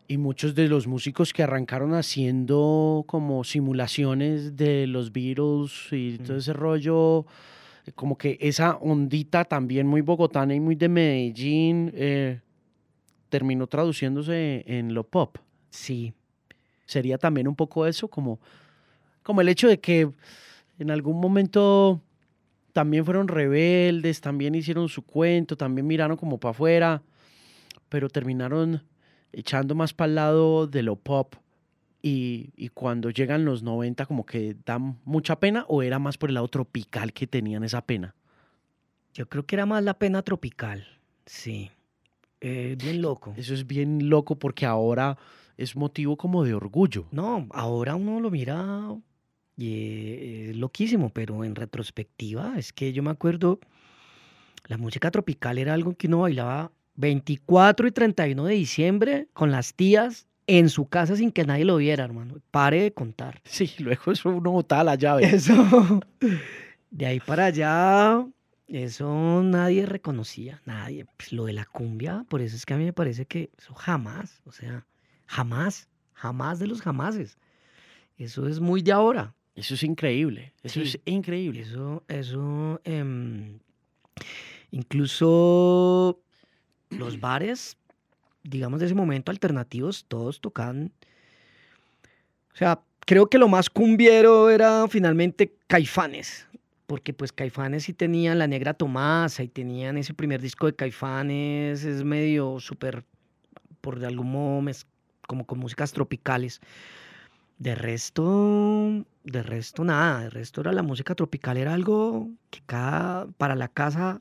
y 0.07 0.17
muchos 0.19 0.55
de 0.55 0.69
los 0.69 0.87
músicos 0.87 1.33
que 1.33 1.43
arrancaron 1.43 1.95
haciendo 1.95 3.05
como 3.09 3.43
simulaciones 3.43 4.57
de 4.57 4.87
los 4.87 5.13
Beatles 5.13 5.89
y 5.91 6.19
todo 6.19 6.37
ese 6.37 6.53
rollo 6.53 7.27
como 7.95 8.17
que 8.17 8.39
esa 8.41 8.77
ondita 8.77 9.45
también 9.45 9.87
muy 9.87 10.01
bogotana 10.01 10.55
y 10.55 10.61
muy 10.61 10.77
de 10.77 10.89
Medellín 10.89 11.93
eh, 11.95 12.41
terminó 13.29 13.67
traduciéndose 13.67 14.65
en 14.67 14.95
lo 14.95 15.05
pop. 15.05 15.39
Sí. 15.71 16.13
Sería 16.87 17.19
también 17.19 17.49
un 17.49 17.57
poco 17.57 17.87
eso, 17.87 18.09
como 18.09 18.39
como 19.23 19.41
el 19.41 19.49
hecho 19.49 19.69
de 19.69 19.81
que 19.81 20.11
en 20.79 20.91
algún 20.91 21.21
momento 21.21 22.01
también 22.73 23.05
fueron 23.05 23.29
rebeldes, 23.29 24.21
también 24.21 24.55
hicieron 24.55 24.89
su 24.89 25.03
cuento, 25.03 25.57
también 25.57 25.87
miraron 25.87 26.17
como 26.17 26.39
para 26.39 26.51
afuera, 26.51 27.03
pero 27.89 28.09
terminaron 28.09 28.83
echando 29.33 29.75
más 29.75 29.93
para 29.93 30.09
el 30.09 30.15
lado 30.15 30.67
de 30.67 30.83
lo 30.83 30.97
pop. 30.97 31.35
Y, 32.05 32.51
y, 32.57 32.69
cuando 32.71 33.11
llegan 33.11 33.45
los 33.45 33.63
90 33.63 34.07
como 34.07 34.27
que 34.27 34.57
dan 34.67 34.99
mucha 35.05 35.39
pena 35.39 35.65
o 35.69 35.83
era 35.83 36.01
más 36.01 36.19
por 36.19 36.31
el 36.31 36.35
lado 36.35 36.49
tropical 36.49 37.13
que 37.13 37.29
tenían 37.29 37.63
esa 37.63 37.87
pena? 37.87 38.17
Yo 39.15 39.29
creo 39.29 39.47
que 39.47 39.55
era 39.55 39.67
más 39.67 39.85
la 39.85 39.95
pena 39.95 40.23
tropical, 40.23 40.85
sí. 41.27 41.71
Eh, 42.41 42.77
bien 42.77 43.01
loco. 43.01 43.35
Eso 43.37 43.55
es 43.55 43.69
bien 43.69 44.09
loco 44.09 44.37
porque 44.37 44.67
ahora 44.67 45.17
es 45.57 45.77
motivo 45.77 46.17
como 46.17 46.43
de 46.43 46.55
orgullo. 46.55 47.07
No, 47.13 47.47
ahora 47.53 47.95
uno 47.95 48.19
lo 48.19 48.31
mira 48.31 48.97
y 49.57 50.49
es 50.49 50.57
loquísimo, 50.57 51.11
pero 51.11 51.45
en 51.45 51.55
retrospectiva 51.55 52.55
es 52.59 52.73
que 52.73 52.93
yo 52.93 53.03
me 53.05 53.11
acuerdo, 53.11 53.61
la 54.67 54.77
música 54.77 55.11
tropical 55.13 55.59
era 55.59 55.75
algo 55.75 55.95
que 55.95 56.09
uno 56.09 56.21
bailaba 56.21 56.73
24 56.97 57.87
y 57.87 57.93
31 57.93 58.45
de 58.45 58.55
diciembre 58.55 59.29
con 59.35 59.53
las 59.53 59.75
tías 59.75 60.27
en 60.47 60.69
su 60.69 60.87
casa 60.89 61.17
sin 61.17 61.31
que 61.31 61.45
nadie 61.45 61.65
lo 61.65 61.77
viera, 61.77 62.05
hermano. 62.05 62.37
Pare 62.51 62.83
de 62.83 62.93
contar. 62.93 63.41
Sí, 63.45 63.71
luego 63.79 64.13
eso 64.13 64.31
uno 64.31 64.51
botaba 64.51 64.85
la 64.85 64.95
llave. 64.97 65.25
Eso. 65.25 66.01
De 66.91 67.07
ahí 67.07 67.21
para 67.21 67.47
allá, 67.47 68.27
eso 68.67 69.43
nadie 69.43 69.87
reconocía, 69.87 70.61
nadie. 70.67 71.07
Pues 71.17 71.33
lo 71.33 71.45
de 71.47 71.53
la 71.55 71.65
cumbia, 71.65 72.25
por 72.29 72.41
eso 72.43 72.57
es 72.57 72.67
que 72.67 72.75
a 72.75 72.77
mí 72.77 72.85
me 72.85 72.93
parece 72.93 73.27
que 73.27 73.51
eso 73.59 73.75
jamás, 73.75 74.43
o 74.45 74.53
sea, 74.53 74.85
jamás, 75.27 75.89
jamás 76.13 76.59
de 76.59 76.67
los 76.67 76.83
jamases. 76.83 77.39
Eso 78.19 78.47
es 78.47 78.61
muy 78.61 78.83
de 78.83 78.93
ahora. 78.93 79.35
Eso 79.55 79.75
es 79.75 79.83
increíble, 79.83 80.55
eso 80.63 80.81
Sí. 80.81 80.89
es 80.89 81.01
increíble. 81.05 81.61
Eso, 81.61 82.03
eso, 82.09 82.81
em, 82.85 83.59
incluso 84.71 86.21
los 86.91 87.21
bares, 87.21 87.77
digamos 88.43 88.81
de 88.81 88.87
ese 88.87 88.95
momento 88.95 89.31
alternativos, 89.31 90.05
todos 90.09 90.41
tocaban. 90.41 90.93
O 92.53 92.57
sea, 92.57 92.81
creo 93.07 93.29
que 93.29 93.39
lo 93.39 93.49
más 93.49 93.71
cumbiero 93.71 94.51
era 94.51 94.87
finalmente 94.89 95.55
Caifanes, 95.67 96.47
porque 96.87 97.13
pues 97.13 97.33
Caifanes 97.33 97.85
sí 97.85 97.95
tenían 97.95 98.39
La 98.39 98.47
Negra 98.47 98.75
Tomasa 98.75 99.43
y 99.43 99.49
tenían 99.49 99.97
ese 99.97 100.15
primer 100.15 100.41
disco 100.41 100.67
de 100.67 100.75
Caifanes, 100.75 101.85
es 101.85 102.05
medio 102.05 102.61
súper, 102.61 103.05
por 103.81 104.05
algún 104.05 104.33
modo, 104.33 104.71
como 105.27 105.47
con 105.47 105.59
músicas 105.59 105.93
tropicales. 105.93 106.61
De 107.59 107.75
resto, 107.77 109.05
de 109.23 109.43
resto 109.43 109.85
nada, 109.85 110.23
de 110.23 110.31
resto 110.31 110.61
era 110.63 110.73
la 110.73 110.83
música 110.83 111.15
tropical, 111.15 111.57
era 111.57 111.75
algo 111.75 112.29
que 112.51 112.61
cada, 112.67 113.29
para 113.39 113.55
la 113.55 113.69
casa, 113.69 114.21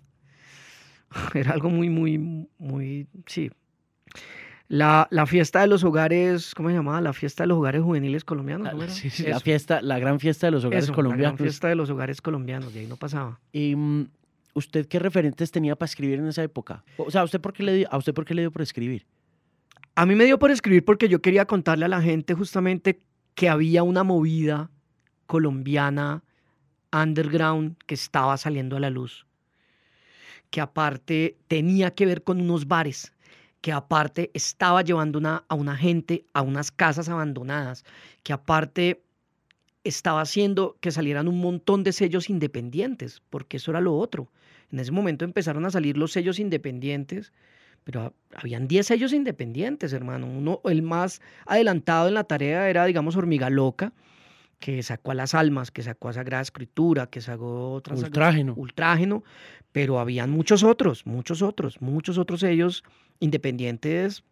era 1.33 1.51
algo 1.53 1.69
muy, 1.69 1.89
muy, 1.89 2.47
muy, 2.59 3.07
sí. 3.25 3.51
La, 4.73 5.09
la 5.11 5.25
fiesta 5.25 5.59
de 5.59 5.67
los 5.67 5.83
hogares, 5.83 6.55
¿cómo 6.55 6.69
se 6.69 6.75
llamaba? 6.75 7.01
La 7.01 7.11
fiesta 7.11 7.43
de 7.43 7.47
los 7.47 7.57
hogares 7.57 7.81
juveniles 7.81 8.23
colombianos, 8.23 8.73
La, 8.73 8.87
sí, 8.87 9.09
sí, 9.09 9.23
la 9.23 9.41
fiesta, 9.41 9.81
la 9.81 9.99
gran 9.99 10.17
fiesta 10.21 10.47
de 10.47 10.51
los 10.51 10.63
hogares 10.63 10.85
eso, 10.85 10.93
La 10.93 10.95
colombianos. 10.95 11.37
gran 11.37 11.45
fiesta 11.45 11.67
de 11.67 11.75
los 11.75 11.89
hogares 11.89 12.21
colombianos, 12.21 12.73
de 12.73 12.79
ahí 12.79 12.87
no 12.87 12.95
pasaba. 12.95 13.39
Y, 13.51 13.75
mm, 13.75 14.07
¿Usted 14.53 14.87
qué 14.87 14.99
referentes 14.99 15.51
tenía 15.51 15.75
para 15.75 15.89
escribir 15.89 16.19
en 16.19 16.27
esa 16.27 16.43
época? 16.43 16.83
O 16.97 17.11
sea, 17.11 17.21
¿a 17.21 17.23
usted 17.23 17.39
por 17.41 17.53
qué 17.53 17.63
le 17.63 17.73
dio, 17.73 17.87
¿a 17.91 17.97
usted 17.97 18.13
por 18.13 18.25
qué 18.25 18.33
le 18.33 18.43
dio 18.43 18.51
por 18.51 18.61
escribir? 18.61 19.05
A 19.95 20.05
mí 20.05 20.15
me 20.15 20.25
dio 20.25 20.39
por 20.39 20.51
escribir 20.51 20.85
porque 20.85 21.09
yo 21.09 21.21
quería 21.21 21.45
contarle 21.45 21.85
a 21.85 21.89
la 21.89 22.01
gente 22.01 22.33
justamente 22.33 22.99
que 23.35 23.49
había 23.49 23.83
una 23.83 24.03
movida 24.03 24.69
colombiana 25.25 26.23
underground 26.93 27.77
que 27.85 27.95
estaba 27.95 28.37
saliendo 28.37 28.75
a 28.77 28.79
la 28.79 28.89
luz, 28.89 29.25
que 30.49 30.59
aparte 30.59 31.37
tenía 31.47 31.91
que 31.91 32.05
ver 32.05 32.23
con 32.23 32.41
unos 32.41 32.67
bares, 32.67 33.13
que 33.61 33.71
aparte 33.71 34.31
estaba 34.33 34.81
llevando 34.81 35.21
a 35.47 35.55
una 35.55 35.77
gente 35.77 36.25
a 36.33 36.41
unas 36.41 36.71
casas 36.71 37.09
abandonadas, 37.09 37.85
que 38.23 38.33
aparte 38.33 39.03
estaba 39.83 40.21
haciendo 40.21 40.77
que 40.79 40.91
salieran 40.91 41.27
un 41.27 41.39
montón 41.39 41.83
de 41.83 41.91
sellos 41.91 42.29
independientes, 42.29 43.21
porque 43.29 43.57
eso 43.57 43.71
era 43.71 43.81
lo 43.81 43.97
otro. 43.97 44.29
En 44.71 44.79
ese 44.79 44.91
momento 44.91 45.25
empezaron 45.25 45.65
a 45.65 45.71
salir 45.71 45.97
los 45.97 46.11
sellos 46.11 46.39
independientes, 46.39 47.33
pero 47.83 48.01
ha- 48.01 48.13
habían 48.35 48.67
10 48.67 48.87
sellos 48.87 49.11
independientes, 49.13 49.93
hermano. 49.93 50.27
Uno, 50.27 50.61
el 50.65 50.81
más 50.83 51.21
adelantado 51.45 52.07
en 52.07 52.13
la 52.13 52.23
tarea 52.25 52.69
era, 52.69 52.85
digamos, 52.85 53.15
Hormiga 53.15 53.49
Loca, 53.49 53.93
que 54.61 54.81
sacó 54.83 55.11
a 55.11 55.15
Las 55.15 55.33
Almas, 55.33 55.71
que 55.71 55.81
sacó 55.81 56.07
a 56.07 56.13
Sagrada 56.13 56.43
Escritura, 56.43 57.07
que 57.07 57.19
sacó 57.19 57.73
otras 57.73 58.01
Ultrágeno. 58.01 58.53
Ultrágeno, 58.55 59.23
pero 59.73 59.99
habían 59.99 60.29
muchos 60.29 60.63
otros, 60.63 61.05
muchos 61.05 61.41
otros, 61.41 61.81
muchos 61.81 62.17
otros 62.17 62.39
sellos 62.39 62.83
independientes 63.19 64.23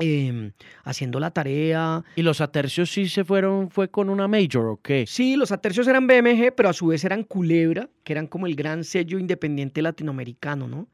em, 0.00 0.52
haciendo 0.84 1.20
la 1.20 1.30
tarea. 1.30 2.02
¿Y 2.16 2.22
los 2.22 2.40
atercios 2.40 2.90
sí 2.90 3.08
se 3.08 3.24
fueron, 3.24 3.70
fue 3.70 3.90
con 3.90 4.08
una 4.08 4.26
major 4.26 4.66
o 4.66 4.80
qué? 4.82 5.04
Sí, 5.06 5.36
los 5.36 5.52
atercios 5.52 5.86
eran 5.86 6.06
BMG, 6.06 6.54
pero 6.56 6.70
a 6.70 6.72
su 6.72 6.86
vez 6.86 7.04
eran 7.04 7.22
Culebra, 7.22 7.90
que 8.04 8.14
eran 8.14 8.26
como 8.26 8.46
el 8.46 8.56
gran 8.56 8.84
sello 8.84 9.18
independiente 9.18 9.82
latinoamericano, 9.82 10.66
¿no? 10.66 10.88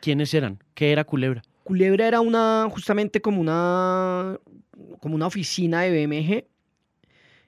¿Quiénes 0.00 0.32
eran? 0.32 0.60
¿Qué 0.74 0.92
era 0.92 1.02
Culebra? 1.02 1.42
Culebra 1.64 2.06
era 2.06 2.20
una, 2.20 2.68
justamente 2.70 3.20
como 3.20 3.40
una, 3.40 4.38
como 5.00 5.16
una 5.16 5.26
oficina 5.26 5.80
de 5.82 6.06
BMG 6.06 6.52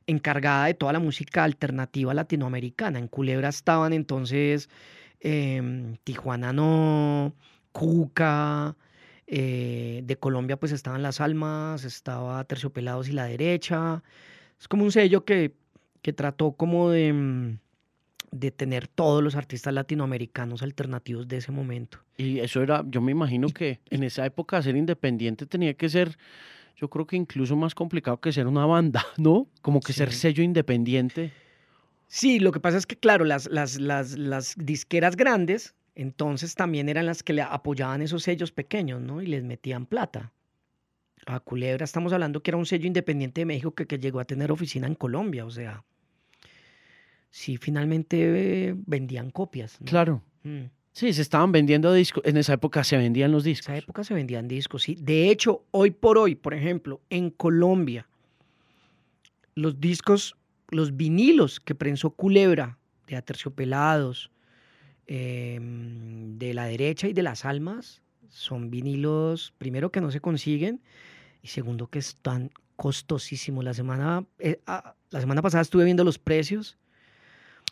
encargada 0.07 0.67
de 0.67 0.75
toda 0.75 0.93
la 0.93 1.01
música 1.01 1.45
alternativa 1.45 2.15
latinoamericana. 2.15 2.99
En 2.99 3.09
Culebra 3.09 3.49
estaban 3.49 3.93
entonces 3.93 4.69
em, 5.21 5.97
Tijuana 6.05 6.53
No, 6.53 7.35
Cuca, 7.73 8.77
eh, 9.27 10.03
de 10.05 10.17
Colombia 10.17 10.59
pues 10.59 10.73
estaban 10.73 11.03
Las 11.03 11.21
Almas, 11.21 11.85
estaba 11.85 12.45
Terciopelados 12.45 13.09
y 13.09 13.13
La 13.13 13.25
Derecha. 13.25 14.03
Es 14.61 14.69
como 14.69 14.85
un 14.85 14.93
sello 14.93 15.25
que, 15.25 15.55
que 16.03 16.13
trató 16.13 16.53
como 16.53 16.91
de, 16.91 17.13
mm, 17.13 17.59
de 18.35 18.51
tener 18.51 18.89
todos 18.89 19.23
los 19.23 19.37
artistas 19.37 19.73
latinoamericanos 19.73 20.63
alternativos 20.63 21.29
de 21.29 21.37
ese 21.37 21.53
momento. 21.53 21.99
Y 22.17 22.41
eso 22.41 22.63
era, 22.63 22.85
yo 22.89 23.01
me 23.01 23.13
imagino 23.13 23.49
que 23.49 23.81
en 23.91 24.03
esa 24.03 24.27
época 24.27 24.61
ser 24.61 24.77
independiente 24.77 25.47
tenía 25.47 25.75
que 25.75 25.89
ser, 25.89 26.19
yo 26.77 26.89
creo 26.89 27.07
que 27.07 27.17
incluso 27.17 27.57
más 27.57 27.75
complicado 27.75 28.21
que 28.21 28.33
ser 28.33 28.47
una 28.47 28.67
banda, 28.67 29.05
¿no? 29.19 29.49
Como 29.63 29.81
que 29.81 29.93
ser 29.93 30.13
sello 30.13 30.43
independiente. 30.43 31.33
Sí, 32.07 32.39
lo 32.39 32.53
que 32.53 32.61
pasa 32.61 32.79
es 32.79 32.87
que, 32.87 32.97
claro, 32.97 33.25
las, 33.25 33.47
las, 33.47 33.81
las, 33.81 34.17
las 34.19 34.55
disqueras 34.57 35.17
grandes, 35.17 35.75
entonces 35.95 36.55
también 36.55 36.89
eran 36.89 37.07
las 37.07 37.23
que 37.23 37.33
le 37.33 37.43
apoyaban 37.43 38.03
esos 38.03 38.23
sellos 38.23 38.53
pequeños, 38.53 39.01
¿no? 39.01 39.23
Y 39.23 39.27
les 39.27 39.43
metían 39.45 39.87
plata. 39.87 40.33
A 41.27 41.41
Culebra 41.41 41.85
estamos 41.85 42.13
hablando 42.13 42.43
que 42.43 42.51
era 42.51 42.59
un 42.59 42.67
sello 42.67 42.87
independiente 42.87 43.41
de 43.41 43.47
México 43.47 43.75
que, 43.75 43.87
que 43.87 43.99
llegó 43.99 44.21
a 44.21 44.27
tener 44.27 44.53
oficina 44.53 44.87
en 44.87 44.95
Colombia, 44.95 45.47
o 45.47 45.51
sea, 45.51 45.83
sí, 47.31 47.57
finalmente 47.57 48.69
eh, 48.69 48.75
vendían 48.87 49.31
copias. 49.31 49.81
¿no? 49.81 49.87
Claro. 49.87 50.23
Mm. 50.43 50.67
Sí, 50.95 51.13
se 51.13 51.23
estaban 51.23 51.51
vendiendo 51.51 51.93
discos. 51.93 52.23
En 52.25 52.37
esa 52.37 52.53
época 52.53 52.85
se 52.85 52.97
vendían 52.97 53.33
los 53.33 53.45
En 53.45 53.51
discos. 53.51 53.67
esa 53.69 53.77
época 53.77 54.05
se 54.05 54.15
vendían 54.15 54.47
discos, 54.47 54.85
sí. 54.85 54.97
De 55.01 55.29
hecho, 55.29 55.65
hoy 55.73 55.91
por 55.91 56.19
hoy, 56.19 56.37
por 56.37 56.55
ejemplo, 56.55 57.01
en 57.11 57.31
Colombia, 57.31 58.07
los 59.57 59.81
discos, 59.81 60.37
los 60.71 60.97
vinilos 60.97 61.59
que 61.59 61.75
prensó 61.75 62.11
Culebra 62.11 62.79
de 63.09 63.17
Aterciopelados, 63.17 64.31
em, 65.09 66.39
de 66.39 66.55
la 66.55 66.67
derecha 66.67 67.09
y 67.09 67.13
de 67.13 67.23
las 67.25 67.45
almas, 67.45 68.01
son 68.29 68.71
vinilos, 68.71 69.53
primero 69.59 69.91
que 69.91 70.01
no 70.01 70.13
se 70.13 70.21
consiguen 70.21 70.81
y 71.43 71.49
segundo 71.49 71.89
que 71.89 71.99
están 71.99 72.51
costosísimos. 72.77 73.65
La 73.65 73.75
semana, 73.75 74.25
eh, 74.39 74.61
ah, 74.67 74.95
la 75.11 75.21
semana 75.21 75.43
pasada 75.43 75.63
estuve 75.63 75.85
viendo 75.85 76.05
los 76.05 76.19
precios. 76.19 76.79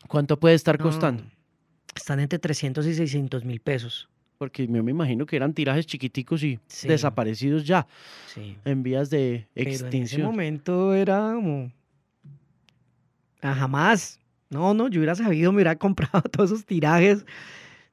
¿Cuánto 0.09 0.39
puede 0.41 0.57
estar 0.57 0.79
No, 0.79 0.85
costando? 0.85 1.25
Están 1.95 2.21
entre 2.21 2.39
300 2.39 2.87
y 2.87 2.95
600 2.95 3.45
mil 3.45 3.61
pesos. 3.61 4.09
Porque 4.39 4.67
yo 4.67 4.83
me 4.83 4.91
imagino 4.91 5.25
que 5.27 5.37
eran 5.37 5.53
tirajes 5.55 5.87
chiquiticos 5.87 6.43
y 6.43 6.59
Sí. 6.67 6.89
desaparecidos 6.89 7.65
ya, 7.65 7.87
Sí. 8.35 8.57
en 8.65 8.83
vías 8.83 9.09
de 9.11 9.47
Pero 9.55 9.69
en 9.69 9.75
ese 9.75 9.85
extinción. 9.85 10.23
momento 10.27 10.95
era 10.95 11.33
como. 11.35 11.71
Ah, 13.41 13.55
jamás. 13.55 14.19
No, 14.51 14.75
no, 14.75 14.89
yo 14.89 14.99
hubiera 15.01 15.15
sabido, 15.15 15.53
me 15.53 15.57
hubiera 15.57 15.77
comprado 15.79 16.23
todos 16.23 16.51
esos 16.51 16.65
tirajes. 16.67 17.25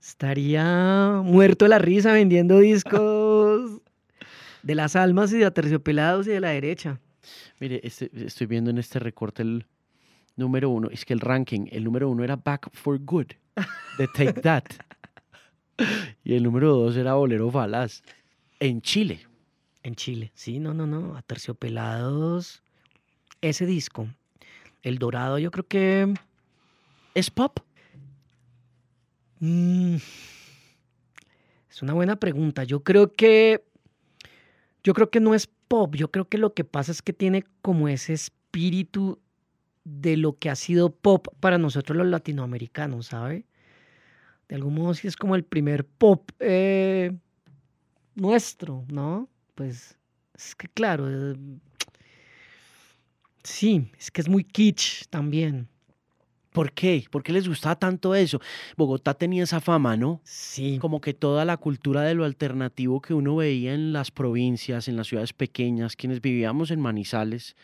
Estaría 0.01 1.21
muerto 1.23 1.65
de 1.65 1.69
la 1.69 1.79
risa 1.79 2.13
vendiendo 2.13 2.59
discos 2.59 3.81
de 4.63 4.75
las 4.75 4.95
almas 4.95 5.31
y 5.33 5.38
de 5.38 5.45
aterciopelados 5.45 6.27
y 6.27 6.31
de 6.31 6.39
la 6.39 6.49
derecha. 6.49 6.99
Mire, 7.59 7.81
este- 7.83 8.09
estoy 8.25 8.47
viendo 8.47 8.69
en 8.71 8.77
este 8.77 8.99
recorte 8.99 9.41
el 9.43 9.65
número 10.35 10.69
uno. 10.69 10.89
Es 10.89 11.03
que 11.05 11.13
el 11.13 11.19
ranking, 11.19 11.67
el 11.71 11.83
número 11.83 12.09
uno 12.09 12.23
era 12.23 12.38
Back 12.38 12.69
for 12.73 12.97
Good, 12.99 13.27
de 13.97 14.07
Take 14.07 14.41
That. 14.41 14.63
y 16.23 16.35
el 16.35 16.43
número 16.43 16.75
dos 16.75 16.95
era 16.95 17.13
Bolero 17.13 17.51
Balas, 17.51 18.03
en 18.60 18.81
Chile. 18.81 19.25
En 19.83 19.95
Chile. 19.95 20.31
Sí, 20.33 20.60
no, 20.60 20.73
no, 20.73 20.85
no. 20.85 21.15
Aterciopelados. 21.15 22.62
Ese 23.41 23.65
disco 23.65 24.10
El 24.81 24.97
Dorado 24.99 25.39
yo 25.39 25.51
creo 25.51 25.67
que... 25.67 26.13
¿Es 27.15 27.31
pop? 27.31 27.60
Mm, 29.39 29.95
es 31.69 31.81
una 31.81 31.93
buena 31.93 32.17
pregunta. 32.17 32.63
Yo 32.65 32.83
creo 32.83 33.13
que... 33.13 33.63
Yo 34.83 34.93
creo 34.93 35.10
que 35.10 35.19
no 35.19 35.33
es 35.33 35.47
pop. 35.47 35.95
Yo 35.95 36.12
creo 36.12 36.27
que 36.27 36.37
lo 36.37 36.53
que 36.53 36.65
pasa 36.65 36.91
es 36.91 37.01
que 37.01 37.13
tiene 37.13 37.45
como 37.62 37.87
ese 37.87 38.13
espíritu 38.13 39.19
de 39.85 40.17
lo 40.17 40.37
que 40.37 40.49
ha 40.49 40.55
sido 40.55 40.91
pop 40.91 41.27
para 41.39 41.57
nosotros 41.57 41.97
los 41.97 42.07
latinoamericanos, 42.07 43.07
¿sabe? 43.07 43.45
De 44.50 44.56
algún 44.56 44.73
modo 44.73 44.95
sí 44.95 45.08
es 45.08 45.15
como 45.15 45.35
el 45.35 45.43
primer 45.43 45.85
pop 45.85 46.31
eh, 46.39 47.15
nuestro, 48.15 48.83
¿no? 48.91 49.29
Pues 49.54 49.95
es 50.35 50.56
que 50.56 50.67
claro, 50.67 51.06
eh, 51.08 51.35
sí, 53.43 53.91
es 53.97 54.10
que 54.10 54.21
es 54.21 54.27
muy 54.27 54.43
kitsch 54.43 55.06
también. 55.10 55.67
¿Por 56.52 56.71
qué? 56.71 57.06
¿Por 57.12 57.21
qué 57.21 57.31
les 57.31 57.47
gustaba 57.47 57.75
tanto 57.77 58.15
eso? 58.15 58.41
Bogotá 58.75 59.13
tenía 59.13 59.43
esa 59.43 59.62
fama, 59.62 59.95
¿no? 59.95 60.19
Sí. 60.23 60.79
Como 60.81 61.00
que 61.00 61.13
toda 61.13 61.45
la 61.45 61.58
cultura 61.58 62.02
de 62.02 62.15
lo 62.15 62.25
alternativo 62.25 63.02
que 63.02 63.13
uno 63.13 63.35
veía 63.35 63.75
en 63.75 63.93
las 63.93 64.10
provincias, 64.10 64.87
en 64.87 64.95
las 64.95 65.08
ciudades 65.08 65.31
pequeñas, 65.31 65.95
quienes 65.95 66.21
vivíamos 66.21 66.71
en 66.71 66.81
Manizales, 66.81 67.56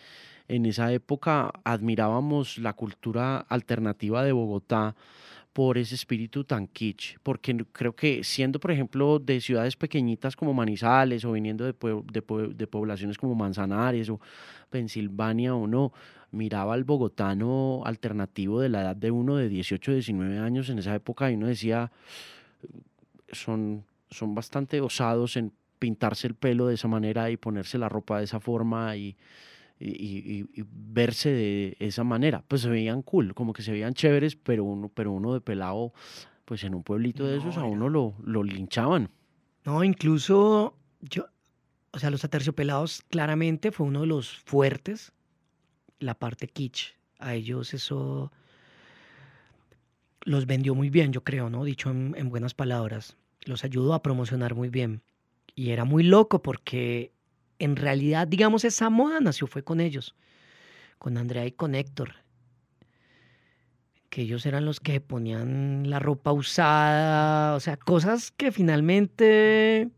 en 0.47 0.67
esa 0.67 0.93
época 0.93 1.51
admirábamos 1.63 2.59
la 2.59 2.73
cultura 2.73 3.39
alternativa 3.39 4.23
de 4.23 4.33
Bogotá 4.33 4.95
por 5.55 5.77
ese 5.77 5.95
espíritu 5.95 6.43
tan 6.43 6.67
kitsch, 6.67 7.15
porque 7.23 7.55
creo 7.71 7.95
que 7.95 8.25
siendo, 8.25 8.59
por 8.59 8.71
ejemplo, 8.71 9.19
de 9.19 9.39
ciudades 9.39 9.77
pequeñitas 9.77 10.35
como 10.35 10.53
Manizales 10.53 11.23
o 11.23 11.31
viniendo 11.31 11.63
de, 11.63 11.73
de, 11.73 12.67
poblaciones 12.67 13.17
como 13.17 13.35
Manzanares 13.35 14.09
o 14.09 14.19
Pensilvania 14.69 15.55
o 15.55 15.65
no, 15.65 15.93
miraba 16.31 16.73
al 16.73 16.83
bogotano 16.83 17.83
alternativo 17.85 18.59
de 18.59 18.67
la 18.67 18.81
edad 18.81 18.97
de 18.97 19.11
uno 19.11 19.37
de 19.37 19.47
18, 19.47 19.93
19 19.93 20.39
años 20.39 20.67
en 20.67 20.79
esa 20.79 20.93
época 20.93 21.31
y 21.31 21.35
uno 21.35 21.47
decía, 21.47 21.89
son, 23.31 23.85
son 24.09 24.35
bastante 24.35 24.81
osados 24.81 25.37
en 25.37 25.53
pintarse 25.79 26.27
el 26.27 26.35
pelo 26.35 26.67
de 26.67 26.73
esa 26.73 26.89
manera 26.89 27.29
y 27.31 27.37
ponerse 27.37 27.77
la 27.77 27.87
ropa 27.87 28.17
de 28.17 28.25
esa 28.25 28.41
forma 28.41 28.97
y 28.97 29.15
y, 29.79 30.45
verse 30.71 31.29
de 31.29 31.77
esa 31.79 32.03
manera. 32.03 32.43
Pues 32.47 32.61
se 32.61 32.69
veían 32.69 33.01
cool, 33.01 33.33
como 33.33 33.53
que 33.53 33.61
se 33.61 33.71
veían 33.71 33.93
chéveres, 33.93 34.35
pero 34.35 34.63
uno, 34.63 34.89
pero 34.93 35.11
uno 35.11 35.33
de 35.33 35.41
pelado, 35.41 35.93
pues 36.45 36.63
en 36.63 36.75
un 36.75 36.83
pueblito 36.83 37.25
de 37.25 37.37
esos 37.37 37.57
a 37.57 37.63
uno 37.63 37.89
lo, 37.89 38.15
lo 38.23 38.43
linchaban. 38.43 39.09
No, 39.63 39.83
incluso 39.83 40.77
yo, 41.01 41.25
o 41.91 41.99
sea, 41.99 42.09
los 42.09 42.23
aterciopelados 42.23 43.03
claramente 43.09 43.71
fue 43.71 43.87
uno 43.87 44.01
de 44.01 44.07
los 44.07 44.37
fuertes, 44.45 45.11
la 45.99 46.13
parte 46.15 46.47
kitsch. 46.47 46.93
A 47.19 47.33
ellos 47.33 47.73
eso 47.73 48.31
los 50.21 50.45
vendió 50.45 50.75
muy 50.75 50.89
bien, 50.89 51.11
yo 51.13 51.23
creo, 51.23 51.49
¿no? 51.49 51.63
Dicho 51.63 51.89
en, 51.89 52.13
en 52.17 52.29
buenas 52.29 52.53
palabras. 52.53 53.17
Los 53.45 53.63
ayudó 53.63 53.93
a 53.93 54.03
promocionar 54.03 54.55
muy 54.55 54.69
bien. 54.69 55.01
Y 55.55 55.69
era 55.69 55.85
muy 55.85 56.03
loco 56.03 56.41
porque 56.41 57.14
en 57.59 57.75
realidad, 57.75 58.27
digamos, 58.27 58.65
esa 58.65 58.89
moda 58.89 59.19
nació 59.19 59.47
fue 59.47 59.63
con 59.63 59.79
ellos, 59.79 60.15
con 60.97 61.17
Andrea 61.17 61.45
y 61.45 61.51
con 61.51 61.75
Héctor, 61.75 62.15
que 64.09 64.23
ellos 64.23 64.45
eran 64.45 64.65
los 64.65 64.79
que 64.79 65.01
ponían 65.01 65.89
la 65.89 65.99
ropa 65.99 66.31
usada, 66.31 67.55
o 67.55 67.59
sea, 67.59 67.77
cosas 67.77 68.31
que 68.31 68.51
finalmente 68.51 69.89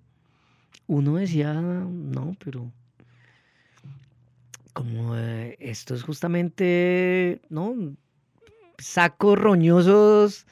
uno 0.87 1.15
decía, 1.15 1.53
no, 1.53 2.35
pero 2.43 2.71
como 4.73 5.17
eh, 5.17 5.57
esto 5.59 5.95
es 5.95 6.03
justamente, 6.03 7.41
¿no? 7.49 7.75
Sacos 8.77 9.37
roñosos 9.37 10.45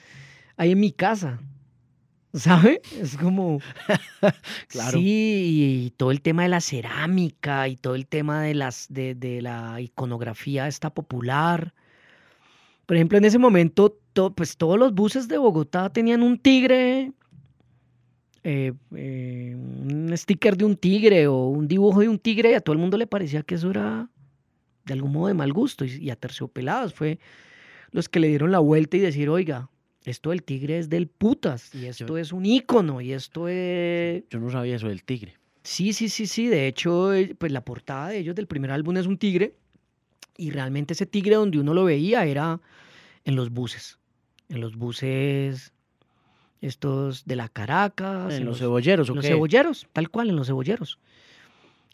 ahí 0.57 0.71
en 0.71 0.79
mi 0.79 0.91
casa. 0.91 1.39
¿Sabe? 2.35 2.81
Es 2.99 3.15
como. 3.17 3.59
claro. 4.67 4.97
Sí, 4.97 5.85
y 5.85 5.89
todo 5.91 6.11
el 6.11 6.21
tema 6.21 6.43
de 6.43 6.49
la 6.49 6.59
cerámica 6.59 7.67
y 7.69 7.77
todo 7.77 7.95
el 7.95 8.07
tema 8.07 8.41
de, 8.41 8.53
las, 8.53 8.87
de, 8.89 9.39
la 9.41 9.79
iconografía 9.79 10.67
está 10.67 10.93
popular. 10.93 11.73
Por 12.85 12.97
ejemplo, 12.97 13.17
en 13.17 13.25
ese 13.25 13.39
momento, 13.39 13.97
pues 14.35 14.57
todos 14.57 14.77
los 14.77 14.93
buses 14.93 15.29
de 15.29 15.37
Bogotá 15.37 15.89
tenían 15.89 16.21
un 16.21 16.37
tigre, 16.37 17.13
eh, 18.43 18.73
eh, 18.95 19.55
un 19.55 20.11
sticker 20.15 20.57
de 20.57 20.65
un 20.65 20.75
tigre 20.75 21.27
o 21.27 21.47
un 21.47 21.69
dibujo 21.69 22.01
de 22.01 22.09
un 22.09 22.19
tigre, 22.19 22.51
y 22.51 22.53
a 22.55 22.59
todo 22.59 22.73
el 22.73 22.79
mundo 22.79 22.97
le 22.97 23.07
parecía 23.07 23.43
que 23.43 23.55
eso 23.55 23.71
era 23.71 24.09
de 24.83 24.93
algún 24.93 25.13
modo 25.13 25.27
de 25.27 25.35
mal 25.35 25.53
gusto. 25.53 25.85
Y, 25.85 25.95
y 26.01 26.09
a 26.09 26.17
terciopelados 26.17 26.93
fue 26.93 27.17
los 27.91 28.09
que 28.09 28.19
le 28.19 28.27
dieron 28.27 28.51
la 28.51 28.59
vuelta 28.59 28.97
y 28.97 28.99
decir, 28.99 29.29
oiga, 29.29 29.69
esto 30.05 30.29
del 30.29 30.43
tigre 30.43 30.77
es 30.77 30.89
del 30.89 31.07
putas 31.07 31.73
y 31.73 31.85
esto 31.85 32.17
es 32.17 32.31
un 32.31 32.45
ícono 32.45 33.01
y 33.01 33.13
esto 33.13 33.47
es... 33.47 34.23
Yo 34.29 34.39
no 34.39 34.49
sabía 34.51 34.75
eso 34.75 34.87
del 34.87 35.03
tigre. 35.03 35.37
Sí, 35.63 35.93
sí, 35.93 36.09
sí, 36.09 36.27
sí. 36.27 36.47
De 36.47 36.67
hecho, 36.67 37.13
eh, 37.13 37.35
pues 37.37 37.51
la 37.51 37.65
portada 37.65 38.09
de 38.09 38.19
ellos 38.19 38.35
del 38.35 38.47
primer 38.47 38.71
álbum 38.71 38.97
es 38.97 39.07
un 39.07 39.17
tigre 39.17 39.55
y 40.37 40.51
realmente 40.51 40.93
ese 40.93 41.05
tigre 41.05 41.35
donde 41.35 41.59
uno 41.59 41.73
lo 41.73 41.85
veía 41.85 42.25
era 42.25 42.61
en 43.23 43.35
los 43.35 43.49
buses. 43.49 43.97
En 44.49 44.61
los 44.61 44.75
buses 44.75 45.73
estos 46.61 47.25
de 47.25 47.35
la 47.35 47.49
Caracas. 47.49 48.33
En, 48.33 48.45
los, 48.45 48.59
cebolleros, 48.59 49.09
En 49.09 49.15
los 49.15 49.25
cebolleros, 49.25 49.87
tal 49.93 50.09
cual, 50.09 50.29
en 50.29 50.35
los 50.35 50.47
cebolleros. 50.47 50.99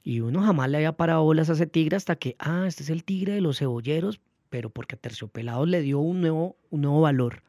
Y 0.03 0.21
uno 0.21 0.41
jamás 0.41 0.69
le 0.69 0.77
había 0.77 0.93
parado 0.93 1.23
bolas 1.23 1.49
a 1.49 1.53
ese 1.53 1.67
tigre 1.67 1.95
hasta 1.95 2.15
que, 2.15 2.35
ah, 2.39 2.65
este 2.67 2.83
es 2.83 2.89
el 2.89 3.03
tigre 3.03 3.33
de 3.33 3.41
los 3.41 3.59
cebolleros, 3.59 4.19
pero 4.49 4.69
porque 4.69 4.95
a 4.95 4.97
Terciopelados 4.97 5.67
le 5.67 5.81
dio 5.81 5.99
un 5.99 6.21
nuevo, 6.21 6.57
un 6.69 6.81
nuevo 6.81 7.01
valor. 7.01 7.43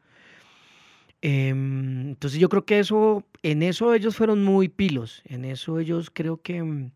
Em, 1.25 2.09
entonces 2.09 2.37
yo 2.37 2.49
creo 2.49 2.65
que 2.65 2.79
eso, 2.79 3.23
en 3.43 3.63
eso 3.63 3.93
ellos 3.93 4.17
fueron 4.17 4.43
muy 4.43 4.67
pilos, 4.67 5.21
en 5.23 5.45
eso 5.45 5.79
ellos 5.79 6.11
creo 6.13 6.41
que, 6.41 6.61
mm, 6.61 6.91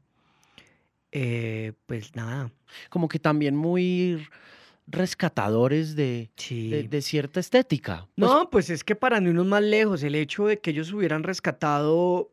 eh, 1.13 1.71
pues 1.85 2.13
nada. 2.13 2.51
Como 2.89 3.07
que 3.07 3.19
también 3.19 3.55
muy 3.55 4.27
rescatadores 4.85 5.95
de, 5.95 6.29
de, 6.35 7.01
cierta 7.01 7.39
estética. 7.39 8.05
Pues 8.15 8.29
no, 8.29 8.49
pues 8.49 8.69
es 8.69 8.83
que 8.83 8.97
para 8.97 9.21
no 9.21 9.29
irnos 9.29 9.45
más 9.45 9.63
lejos, 9.63 10.03
el 10.03 10.15
hecho 10.15 10.47
de 10.47 10.59
que 10.59 10.71
ellos 10.71 10.91
hubieran 10.91 11.23
rescatado 11.23 12.29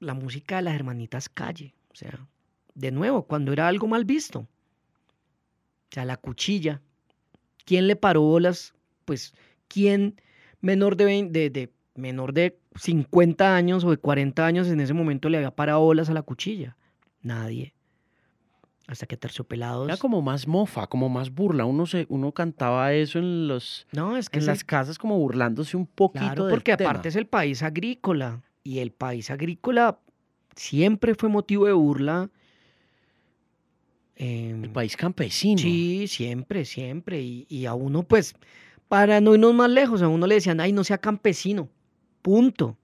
la 0.00 0.14
música 0.14 0.56
de 0.56 0.62
las 0.62 0.74
hermanitas 0.74 1.28
Calle, 1.28 1.74
o 1.92 1.94
sea, 1.94 2.26
de 2.74 2.90
nuevo, 2.90 3.22
cuando 3.22 3.52
era 3.52 3.68
algo 3.68 3.86
mal 3.86 4.04
visto. 4.04 4.40
O 4.40 5.92
sea, 5.92 6.04
la 6.04 6.16
cuchilla. 6.16 6.82
¿Quién 7.64 7.86
le 7.86 7.94
paró 7.94 8.22
bolas? 8.22 8.74
Pues, 9.04 9.32
¿quién 9.68 10.20
menor 10.60 10.96
de, 10.96 11.28
de, 11.30 11.70
menor 11.94 12.32
de 12.32 12.58
50 12.76 13.54
años 13.54 13.84
o 13.84 13.90
de 13.90 13.96
40 13.96 14.44
años 14.44 14.68
en 14.68 14.80
ese 14.80 14.94
momento 14.94 15.28
le 15.28 15.38
había 15.38 15.50
parado 15.50 15.80
olas 15.80 16.10
a 16.10 16.14
la 16.14 16.22
cuchilla. 16.22 16.76
Nadie. 17.22 17.74
Hasta 18.86 19.06
que 19.06 19.16
terciopelados. 19.16 19.86
Era 19.86 19.96
como 19.96 20.20
más 20.20 20.48
mofa, 20.48 20.86
como 20.88 21.08
más 21.08 21.30
burla. 21.30 21.64
Uno 21.64 21.86
se, 21.86 22.06
uno 22.08 22.32
cantaba 22.32 22.92
eso 22.92 23.18
en 23.20 23.46
los 23.46 23.86
no, 23.92 24.16
es 24.16 24.28
que 24.28 24.40
en 24.40 24.46
las 24.46 24.64
casas 24.64 24.98
como 24.98 25.16
burlándose 25.16 25.76
un 25.76 25.86
poquito. 25.86 26.24
Claro, 26.24 26.48
porque 26.48 26.72
aparte 26.72 27.08
es 27.08 27.16
el 27.16 27.26
país 27.26 27.62
agrícola. 27.62 28.42
Y 28.64 28.80
el 28.80 28.90
país 28.90 29.30
agrícola 29.30 30.00
siempre 30.56 31.14
fue 31.14 31.28
motivo 31.28 31.66
de 31.66 31.72
burla. 31.72 32.30
el 34.16 34.70
país 34.70 34.96
campesino. 34.96 35.58
Sí, 35.58 36.06
siempre, 36.08 36.64
siempre. 36.64 37.20
Y, 37.20 37.46
y 37.48 37.66
a 37.66 37.74
uno, 37.74 38.02
pues, 38.02 38.34
para 38.90 39.20
no 39.20 39.34
irnos 39.34 39.54
más 39.54 39.70
lejos, 39.70 40.02
a 40.02 40.08
uno 40.08 40.26
le 40.26 40.34
decían, 40.34 40.58
ay, 40.58 40.72
no 40.72 40.82
sea 40.82 40.98
campesino. 40.98 41.68
Punto. 42.22 42.76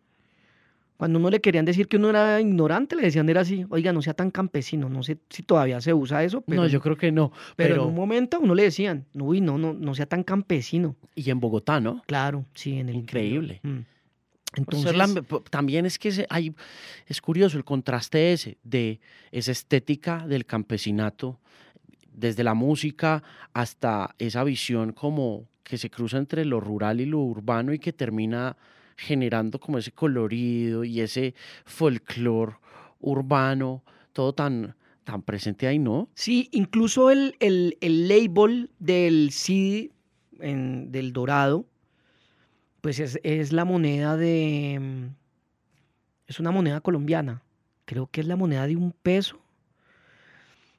Cuando 0.96 1.18
uno 1.18 1.30
le 1.30 1.40
querían 1.40 1.64
decir 1.64 1.88
que 1.88 1.96
uno 1.96 2.10
era 2.10 2.40
ignorante, 2.40 2.94
le 2.94 3.02
decían 3.02 3.28
era 3.28 3.40
así, 3.40 3.66
oiga, 3.70 3.92
no 3.92 4.00
sea 4.02 4.14
tan 4.14 4.30
campesino. 4.30 4.88
No 4.88 5.02
sé 5.02 5.18
si 5.28 5.42
todavía 5.42 5.80
se 5.80 5.92
usa 5.92 6.22
eso. 6.22 6.42
Pero, 6.42 6.62
no, 6.62 6.68
yo 6.68 6.80
creo 6.80 6.96
que 6.96 7.10
no. 7.10 7.32
Pero, 7.56 7.74
en 7.74 7.80
un 7.80 7.94
momento 7.96 8.36
a 8.36 8.40
uno 8.40 8.54
le 8.54 8.62
decían, 8.62 9.04
uy, 9.14 9.40
no, 9.40 9.58
no, 9.58 9.72
no 9.72 9.96
sea 9.96 10.06
tan 10.06 10.22
campesino. 10.22 10.94
Y 11.16 11.28
en 11.28 11.40
Bogotá, 11.40 11.80
¿no? 11.80 12.00
Claro, 12.06 12.46
sí, 12.54 12.78
en 12.78 12.88
el 12.88 12.94
Increíble. 12.94 13.58
Mm. 13.64 13.78
Entonces, 14.58 14.94
también 15.50 15.86
es 15.86 15.98
que 15.98 16.24
hay, 16.30 16.54
es 17.08 17.20
curioso 17.20 17.58
el 17.58 17.64
contraste 17.64 18.32
ese 18.32 18.58
de 18.62 19.00
esa 19.32 19.50
estética 19.50 20.24
del 20.24 20.46
campesinato, 20.46 21.40
desde 22.12 22.44
la 22.44 22.54
música 22.54 23.24
hasta 23.52 24.14
esa 24.20 24.44
visión 24.44 24.92
como 24.92 25.48
que 25.66 25.78
se 25.78 25.90
cruza 25.90 26.16
entre 26.18 26.44
lo 26.44 26.60
rural 26.60 27.00
y 27.00 27.06
lo 27.06 27.18
urbano 27.18 27.72
y 27.72 27.80
que 27.80 27.92
termina 27.92 28.56
generando 28.96 29.58
como 29.58 29.78
ese 29.78 29.90
colorido 29.90 30.84
y 30.84 31.00
ese 31.00 31.34
folclore 31.64 32.54
urbano, 33.00 33.82
todo 34.12 34.32
tan, 34.32 34.76
tan 35.02 35.22
presente 35.22 35.66
ahí, 35.66 35.80
¿no? 35.80 36.08
Sí, 36.14 36.48
incluso 36.52 37.10
el, 37.10 37.34
el, 37.40 37.76
el 37.80 38.06
label 38.06 38.70
del 38.78 39.32
CD 39.32 39.90
en, 40.38 40.92
del 40.92 41.12
Dorado, 41.12 41.66
pues 42.80 43.00
es, 43.00 43.18
es, 43.24 43.52
la 43.52 43.64
moneda 43.64 44.16
de... 44.16 45.10
Es 46.28 46.38
una 46.38 46.52
moneda 46.52 46.80
colombiana, 46.80 47.42
creo 47.86 48.06
que 48.06 48.20
es 48.20 48.28
la 48.28 48.36
moneda 48.36 48.68
de 48.68 48.76
un 48.76 48.92
peso. 48.92 49.40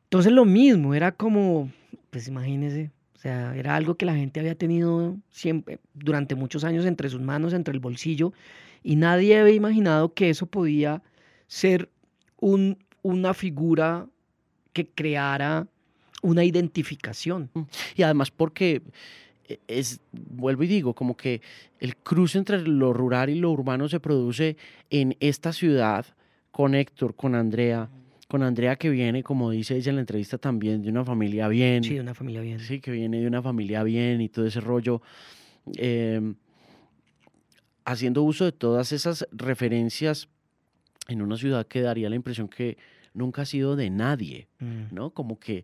Entonces 0.05 0.31
lo 0.31 0.45
mismo, 0.45 0.95
era 0.95 1.11
como, 1.11 1.69
pues 2.09 2.29
imagínese, 2.29 2.91
O 3.17 3.19
sea, 3.19 3.55
era 3.55 3.75
algo 3.75 3.95
que 3.95 4.05
la 4.05 4.15
gente 4.15 4.39
había 4.39 4.53
tenido 4.53 5.17
siempre, 5.31 5.79
durante 5.95 6.35
muchos 6.35 6.63
años 6.63 6.85
entre 6.85 7.09
sus 7.09 7.19
manos, 7.19 7.51
entre 7.53 7.73
el 7.73 7.79
bolsillo, 7.79 8.31
y 8.83 8.95
nadie 8.95 9.39
había 9.39 9.55
imaginado 9.55 10.13
que 10.13 10.29
eso 10.29 10.45
podía 10.45 11.01
ser 11.47 11.89
un, 12.39 12.77
una 13.01 13.33
figura 13.33 14.05
que 14.71 14.87
creara 14.87 15.67
una 16.21 16.43
identificación. 16.43 17.49
Mm. 17.55 17.61
Y 17.95 18.03
además 18.03 18.29
porque 18.29 18.83
e, 19.47 19.59
es, 19.67 19.99
vuelvo 20.11 20.61
y 20.61 20.67
digo, 20.67 20.93
como 20.93 21.17
que 21.17 21.41
el 21.79 21.95
cruce 21.97 22.37
entre 22.37 22.61
lo 22.61 22.93
rural 22.93 23.31
y 23.31 23.39
lo 23.39 23.49
urbano 23.49 23.89
se 23.89 23.99
produce 23.99 24.57
en 24.91 25.17
esta 25.19 25.53
ciudad 25.53 26.05
con 26.51 26.75
Héctor, 26.75 27.15
con 27.15 27.33
Andrea, 27.33 27.89
con 28.27 28.43
Andrea 28.43 28.75
que 28.75 28.89
viene, 28.89 29.23
como 29.23 29.51
dice 29.51 29.75
ella 29.75 29.89
en 29.89 29.95
la 29.95 30.01
entrevista 30.01 30.37
también, 30.37 30.81
de 30.81 30.89
una 30.89 31.05
familia 31.05 31.47
bien. 31.47 31.83
Sí, 31.83 31.95
de 31.95 32.01
una 32.01 32.13
familia 32.13 32.41
bien. 32.41 32.59
Sí, 32.59 32.79
que 32.79 32.91
viene 32.91 33.21
de 33.21 33.27
una 33.27 33.41
familia 33.41 33.83
bien 33.83 34.21
y 34.21 34.29
todo 34.29 34.45
ese 34.45 34.59
rollo. 34.59 35.01
Em, 35.75 36.35
haciendo 37.85 38.23
uso 38.23 38.45
de 38.45 38.51
todas 38.51 38.91
esas 38.91 39.27
referencias 39.31 40.27
en 41.07 41.21
una 41.21 41.37
ciudad 41.37 41.65
que 41.67 41.81
daría 41.81 42.09
la 42.09 42.17
impresión 42.17 42.49
que 42.49 42.77
nunca 43.13 43.43
ha 43.43 43.45
sido 43.45 43.75
de 43.77 43.89
nadie, 43.89 44.49
mm. 44.59 44.93
¿no? 44.93 45.11
Como 45.11 45.39
que 45.39 45.63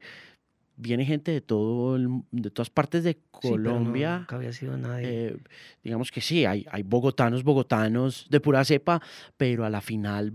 viene 0.76 1.05
gente 1.05 1.32
de 1.32 1.41
todo 1.41 1.97
de 2.32 2.49
todas 2.49 2.70
partes 2.70 3.03
de 3.03 3.20
Colombia. 3.30 4.20
nunca 4.20 4.38
había 4.38 4.53
sido 4.53 4.78
nadie. 4.78 5.28
Eh, 5.28 5.38
digamos 5.84 6.11
que 6.11 6.22
sí, 6.22 6.45
hay, 6.45 6.66
hay 6.72 6.84
bogotanos, 6.84 7.43
bogotanos 7.43 8.28
de 8.30 8.39
pura 8.39 8.64
cepa, 8.64 9.01
pero 9.36 9.66
a 9.66 9.70
la 9.70 9.82
final 9.82 10.34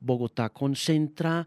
Bogotá 0.00 0.50
concentra 0.50 1.46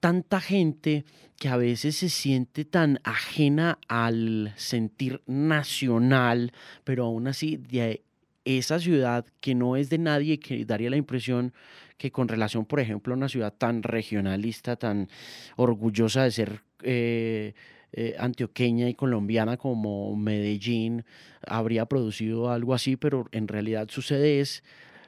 tanta 0.00 0.40
gente 0.40 1.04
que 1.36 1.48
a 1.48 1.56
veces 1.56 1.96
se 1.96 2.08
siente 2.08 2.64
tan 2.64 3.00
ajena 3.04 3.78
al 3.88 4.52
sentir 4.56 5.22
nacional, 5.26 6.52
pero 6.84 7.04
aún 7.04 7.28
así 7.28 7.56
de 7.56 8.02
esa 8.44 8.78
ciudad 8.78 9.26
que 9.40 9.54
no 9.54 9.76
es 9.76 9.90
de 9.90 9.98
nadie, 9.98 10.38
que 10.38 10.64
daría 10.64 10.90
la 10.90 10.96
impresión 10.96 11.52
que 11.96 12.10
con 12.12 12.28
relación, 12.28 12.64
por 12.64 12.80
ejemplo, 12.80 13.12
a 13.12 13.16
una 13.16 13.28
ciudad 13.28 13.52
tan 13.52 13.82
regionalista, 13.82 14.76
tan 14.76 15.08
orgullosa 15.56 16.22
de 16.24 16.30
ser 16.30 16.60
eh, 16.82 17.54
eh, 17.92 18.14
antioqueña 18.18 18.88
y 18.88 18.94
colombiana 18.94 19.56
como 19.56 20.14
Medellín, 20.16 21.04
habría 21.46 21.86
producido 21.86 22.50
algo 22.50 22.74
así, 22.74 22.96
pero 22.96 23.28
en 23.32 23.48
realidad 23.48 23.88
sucede 23.90 24.40
es 24.40 24.62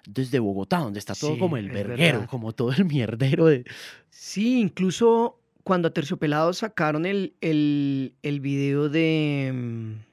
desde 0.07 0.39
Bogotá, 0.39 0.79
donde 0.79 0.99
está 0.99 1.15
todo 1.15 1.39
como 1.39 1.57
el 1.57 1.71
verguero, 1.71 2.27
como 2.27 2.53
todo 2.53 2.73
el 2.73 2.85
mierdero 2.85 3.47
de... 3.47 3.65
Sí, 4.09 4.61
incluso 4.61 5.41
cuando 5.65 5.89
a 5.89 5.93
Terciopelados 5.93 6.59
sacaron 6.59 7.07
el, 7.07 7.35
el, 7.41 8.15
el 8.23 8.41
video 8.41 8.89
de... 8.89 9.53
Mm, 9.55 10.11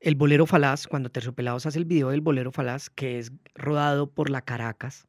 el 0.00 0.14
Bolero 0.14 0.46
Falaz, 0.46 0.86
cuando 0.86 1.10
Terciopelados 1.10 1.66
hace 1.66 1.78
el 1.78 1.84
video 1.84 2.10
del 2.10 2.20
Bolero 2.20 2.52
Falaz, 2.52 2.90
que 2.90 3.18
es 3.18 3.32
rodado 3.54 4.08
por 4.08 4.30
la 4.30 4.40
Caracas, 4.40 5.08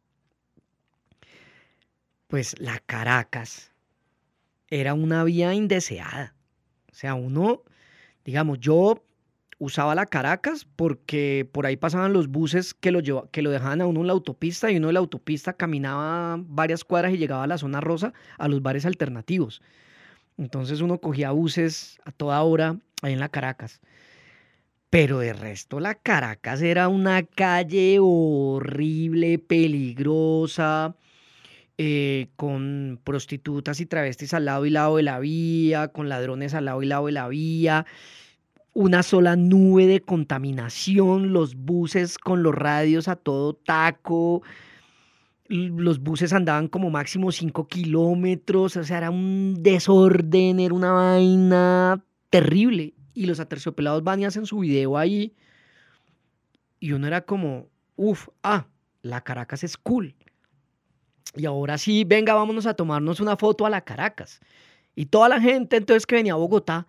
pues 2.28 2.60
la 2.60 2.80
Caracas 2.80 3.72
era 4.70 4.94
una 4.94 5.24
vía 5.24 5.54
indeseada. 5.54 6.34
O 6.92 6.96
sea, 6.96 7.14
uno, 7.14 7.62
digamos, 8.26 8.60
yo 8.60 9.04
usaba 9.60 9.96
la 9.96 10.06
Caracas 10.06 10.66
porque 10.76 11.48
por 11.52 11.66
ahí 11.66 11.78
pasaban 11.78 12.14
los 12.14 12.28
buses 12.28 12.74
que 12.74 12.92
lo, 12.92 13.30
que 13.32 13.42
lo 13.42 13.50
dejaban 13.50 13.82
a 13.82 13.88
uno 13.88 14.02
en 14.02 14.08
la 14.08 14.14
autopista 14.14 14.72
y 14.72 14.78
uno 14.78 14.88
de 14.88 14.94
la 14.94 15.00
autopista 15.00 15.54
caminaba 15.54 16.38
varias 16.40 16.84
cuadras 16.84 17.14
y 17.14 17.18
llegaba 17.18 17.44
a 17.44 17.48
la 17.48 17.58
zona 17.58 17.82
rosa, 17.82 18.14
a 18.38 18.48
los 18.48 18.62
bares 18.62 18.86
alternativos. 18.86 19.62
Entonces 20.38 20.82
uno 20.82 21.00
cogía 21.00 21.32
buses 21.32 22.00
a 22.06 22.12
toda 22.12 22.42
hora 22.44 22.78
ahí 23.02 23.14
en 23.14 23.20
la 23.20 23.30
Caracas. 23.30 23.82
Pero 24.90 25.20
de 25.20 25.34
resto 25.34 25.80
la 25.80 25.96
Caracas 25.96 26.62
era 26.62 26.88
una 26.88 27.24
calle 27.24 27.98
horrible, 28.00 29.40
peligrosa, 29.40 30.96
eh, 31.80 32.30
con 32.36 33.00
prostitutas 33.04 33.82
y 33.82 33.86
travestis 33.86 34.34
al 34.34 34.46
lado 34.46 34.66
y 34.66 34.70
lado 34.70 34.98
de 34.98 35.04
la 35.04 35.20
vía, 35.20 35.90
con 35.90 36.10
ladrones 36.10 36.54
al 36.54 36.66
lado 36.66 36.82
y 36.82 36.86
lado 36.86 37.08
de 37.08 37.12
la 37.12 37.28
vía, 37.28 37.86
una 38.78 39.02
sola 39.02 39.36
nube 39.36 39.88
de 39.88 40.02
contaminación, 40.02 41.34
los 41.34 41.56
buses 41.56 42.20
con 42.20 42.44
los 42.44 42.54
radios 42.54 43.08
a 43.08 43.16
todo 43.16 43.56
taco, 43.56 44.44
los 45.50 46.00
buses 46.00 46.32
andaban 46.32 46.68
como 46.68 46.92
máximo 46.92 47.32
5 47.32 47.68
kilómetros, 47.68 48.78
o 48.78 48.84
sea, 48.84 49.00
era 49.00 49.10
un 49.10 49.56
desorden, 49.64 50.60
era 50.60 50.76
una 50.76 50.92
vaina 50.92 52.06
terrible. 52.30 52.94
Y 53.16 53.26
los 53.26 53.40
aterciopelados 53.40 54.04
van 54.04 54.20
y 54.20 54.26
hacen 54.26 54.46
su 54.46 54.60
video 54.60 54.96
ahí. 54.96 55.34
Y 56.80 56.92
uno 56.92 57.08
era 57.08 57.22
como, 57.22 57.70
uff, 57.96 58.28
ah, 58.44 58.68
la 59.02 59.22
Caracas 59.24 59.64
es 59.64 59.76
cool. 59.76 60.14
Y 61.36 61.48
ahora 61.48 61.80
sí, 61.80 62.04
venga, 62.04 62.36
vámonos 62.36 62.68
a 62.68 62.76
tomarnos 62.76 63.22
una 63.22 63.38
foto 63.38 63.66
a 63.66 63.72
la 63.72 63.82
Caracas. 63.82 64.40
Y 64.94 65.08
toda 65.08 65.30
la 65.30 65.42
gente 65.42 65.78
entonces 65.78 66.06
que 66.06 66.14
venía 66.14 66.34
a 66.34 66.36
Bogotá, 66.36 66.86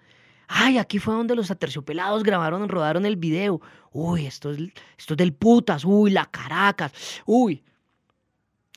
ay, 0.49 0.79
aquí 0.79 0.99
fue 0.99 1.15
donde 1.15 1.37
los 1.37 1.51
aterciopelados 1.51 2.23
grabaron, 2.23 2.69
rodaron 2.69 3.07
el 3.07 3.17
video. 3.17 3.61
Uy, 3.93 4.27
esto 4.27 4.51
es, 4.51 4.59
esto 4.97 5.15
es 5.15 5.19
del 5.19 5.33
putas, 5.33 5.85
uy, 5.85 6.11
la 6.11 6.27
Caracas, 6.27 6.93
uy. 7.27 7.63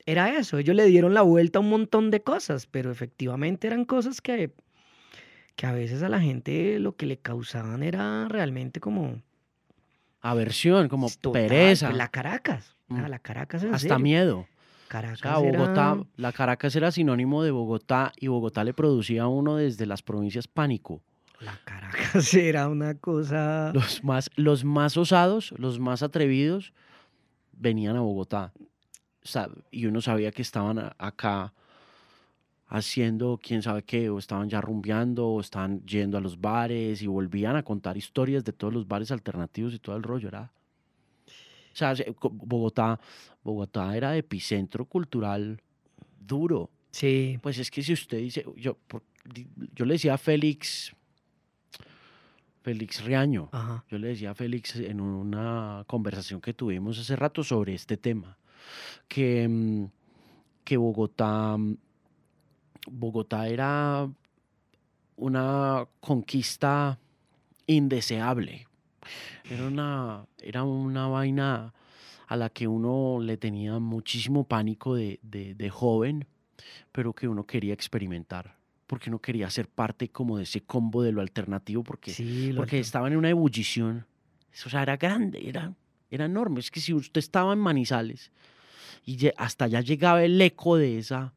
Era 0.06 0.36
eso, 0.38 0.58
ellos 0.58 0.76
le 0.76 0.86
dieron 0.86 1.14
la 1.14 1.22
vuelta 1.22 1.60
a 1.60 1.62
un 1.62 1.70
montón 1.70 2.12
de 2.12 2.22
cosas, 2.22 2.66
pero 2.66 2.92
efectivamente 2.92 3.68
eran 3.68 3.86
cosas 3.86 4.20
que, 4.20 4.52
que 5.56 5.66
a 5.68 5.72
veces 5.72 6.04
a 6.04 6.10
la 6.10 6.20
gente 6.20 6.80
lo 6.80 6.96
que 6.96 7.06
le 7.06 7.18
causaban 7.18 7.84
era 7.84 8.28
realmente 8.28 8.80
como... 8.80 9.22
Aversión, 10.22 10.88
como 10.88 11.08
pereza. 11.34 11.88
Pues 11.88 11.98
la 11.98 12.10
Caracas, 12.10 12.76
mm. 12.88 13.06
la 13.08 13.20
Caracas 13.20 13.64
Hasta 13.64 13.98
miedo. 13.98 14.48
Caracas 14.88 15.40
Bogotá, 15.40 16.04
la 16.18 16.32
Caracas 16.34 16.76
era 16.76 16.92
sinónimo 16.92 17.44
de 17.44 17.52
Bogotá 17.52 18.12
y 18.18 18.28
Bogotá 18.28 18.64
le 18.66 18.74
producía 18.74 19.24
a 19.24 19.28
uno 19.30 19.56
desde 19.56 19.86
las 19.86 20.02
provincias 20.04 20.50
pánico. 20.50 21.02
La 21.42 21.58
Caracas 21.64 22.34
era 22.34 22.70
una 22.70 22.96
cosa. 22.96 23.72
Los 23.74 24.04
más, 24.04 24.30
los 24.36 24.64
más 24.64 24.96
osados, 24.98 25.54
los 25.58 25.80
más 25.80 26.04
atrevidos, 26.04 26.74
venían 27.54 27.96
a 27.96 28.02
Bogotá. 28.02 28.54
y 29.72 29.86
uno 29.86 30.02
sabía 30.02 30.32
que 30.32 30.42
estaban 30.42 30.94
acá 30.98 31.54
haciendo 32.68 33.40
quién 33.42 33.62
sabe 33.62 33.84
qué, 33.84 34.10
o 34.10 34.18
estaban 34.18 34.50
ya 34.50 34.62
rumbeando, 34.62 35.28
o 35.28 35.42
estaban 35.42 35.86
yendo 35.86 36.18
a 36.18 36.22
los 36.22 36.40
bares 36.40 37.02
y 37.02 37.08
volvían 37.08 37.56
a 37.56 37.64
contar 37.64 37.98
historias 37.98 38.46
de 38.46 38.54
todos 38.54 38.74
los 38.74 38.88
bares 38.88 39.12
alternativos 39.12 39.74
y 39.74 39.80
todo 39.80 39.98
el 39.98 40.04
rollo. 40.04 40.30
Era 40.30 40.52
o 41.72 41.76
sea, 41.76 41.96
Bogotá, 42.22 43.00
Bogotá 43.44 43.96
era 43.96 44.16
epicentro 44.18 44.86
cultural 44.86 45.62
duro. 46.20 46.70
Sí. 46.92 47.40
Pues 47.42 47.58
es 47.58 47.72
que 47.72 47.82
si 47.82 47.94
usted 47.94 48.18
dice, 48.18 48.46
yo, 48.58 48.78
yo 49.74 49.86
le 49.86 49.94
decía 49.94 50.16
a 50.16 50.18
Félix, 50.18 50.94
Félix 52.62 53.04
Riaño, 53.04 53.50
yo 53.90 53.98
le 53.98 54.10
decía 54.10 54.32
a 54.32 54.36
Félix 54.36 54.76
en 54.76 55.02
una 55.02 55.84
conversación 55.88 56.42
que 56.42 56.54
tuvimos 56.54 57.00
hace 57.00 57.16
rato 57.16 57.44
sobre 57.44 57.74
este 57.74 57.98
tema, 57.98 58.38
que, 59.08 59.48
mm, 59.48 59.86
que 60.64 60.78
Bogotá, 60.78 61.58
Bogotá 62.90 63.48
era 63.48 64.08
una 65.16 65.88
conquista 66.00 67.00
indeseable. 67.66 68.68
Era 69.50 69.68
una, 69.68 70.26
era 70.40 70.64
una 70.64 71.08
vaina 71.08 71.74
a 72.28 72.36
la 72.36 72.50
que 72.50 72.68
uno 72.68 73.20
le 73.22 73.38
tenía 73.38 73.80
muchísimo 73.80 74.44
pánico 74.46 74.96
de, 74.96 75.20
de, 75.22 75.70
joven, 75.70 76.28
pero 76.92 77.14
que 77.14 77.28
uno 77.28 77.46
quería 77.46 77.74
experimentar 77.74 78.61
porque 78.92 79.10
uno 79.10 79.20
quería 79.20 79.50
ser 79.50 79.70
parte 79.70 80.10
como 80.10 80.36
de 80.36 80.44
ese 80.44 80.64
combo 80.64 81.02
de 81.02 81.14
lo 81.14 81.22
alternativo, 81.22 81.82
porque, 81.82 82.14
porque 82.58 82.78
estaba 82.78 83.08
en 83.08 83.16
una 83.16 83.30
ebullición. 83.30 84.06
Eso, 84.52 84.68
o 84.68 84.70
sea, 84.70 84.82
era 84.82 84.98
grande, 84.98 85.48
era, 85.48 85.74
era 86.10 86.26
enorme. 86.26 86.60
Es 86.60 86.70
que 86.70 86.82
si 86.82 86.94
usted 86.94 87.20
estaba 87.20 87.54
en 87.54 87.60
Manizales 87.60 88.32
y 89.06 89.30
hasta 89.38 89.64
allá 89.64 89.80
llegaba 89.80 90.26
el 90.26 90.42
eco 90.42 90.76
de, 90.76 90.98
esa, 90.98 91.34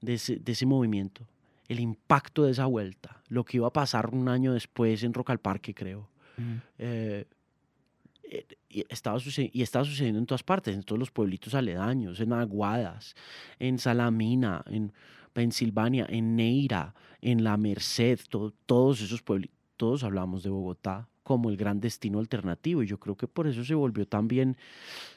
de, 0.00 0.14
ese, 0.14 0.38
de 0.38 0.50
ese 0.50 0.66
movimiento, 0.66 1.24
el 1.68 1.78
impacto 1.78 2.42
de 2.42 2.50
esa 2.50 2.66
vuelta, 2.66 3.22
lo 3.28 3.44
que 3.44 3.58
iba 3.58 3.68
a 3.68 3.72
pasar 3.72 4.12
un 4.12 4.28
año 4.28 4.52
después 4.52 5.04
en 5.04 5.14
Rock 5.14 5.30
al 5.30 5.38
Parque, 5.38 5.74
creo. 5.74 6.08
Eh, 6.76 7.24
eh, 8.24 8.46
y 8.68 8.84
estaba, 8.88 9.20
y 9.36 9.62
estaba 9.62 9.84
sucediendo 9.84 10.18
en 10.18 10.26
todas 10.26 10.42
partes, 10.42 10.74
en 10.74 10.82
todos 10.82 10.98
los 10.98 11.12
pueblitos 11.12 11.54
aledaños, 11.54 12.18
en 12.18 12.32
Aguadas, 12.32 13.14
en 13.60 13.78
Salamina, 13.78 14.64
en 14.66 14.92
Pensilvania, 15.36 16.06
en 16.08 16.34
Neira, 16.34 16.94
en 17.20 17.44
La 17.44 17.58
Merced, 17.58 18.20
todos 18.64 19.02
esos 19.02 19.20
pueblitos, 19.20 19.54
todos 19.76 20.02
hablamos 20.02 20.42
de 20.42 20.48
Bogotá 20.48 21.10
como 21.22 21.50
el 21.50 21.58
gran 21.58 21.78
destino 21.78 22.20
alternativo 22.20 22.82
y 22.82 22.86
yo 22.86 22.98
creo 22.98 23.18
que 23.18 23.28
por 23.28 23.46
eso 23.46 23.62
se 23.62 23.74
volvió 23.74 24.08
también 24.08 24.56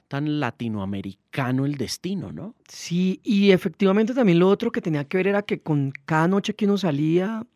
tan 0.09 0.41
latinoamericano 0.41 1.65
el 1.65 1.75
destino, 1.75 2.33
¿no? 2.33 2.53
Sí, 2.67 3.21
y 3.23 3.51
efectivamente 3.51 4.13
también 4.13 4.39
lo 4.39 4.49
otro 4.49 4.73
que 4.73 4.81
tenía 4.81 5.05
que 5.05 5.15
ver 5.15 5.27
era 5.27 5.43
que 5.43 5.61
con 5.61 5.93
cada 6.03 6.27
noche 6.27 6.53
que 6.53 6.65
uno 6.65 6.77
salía 6.77 7.47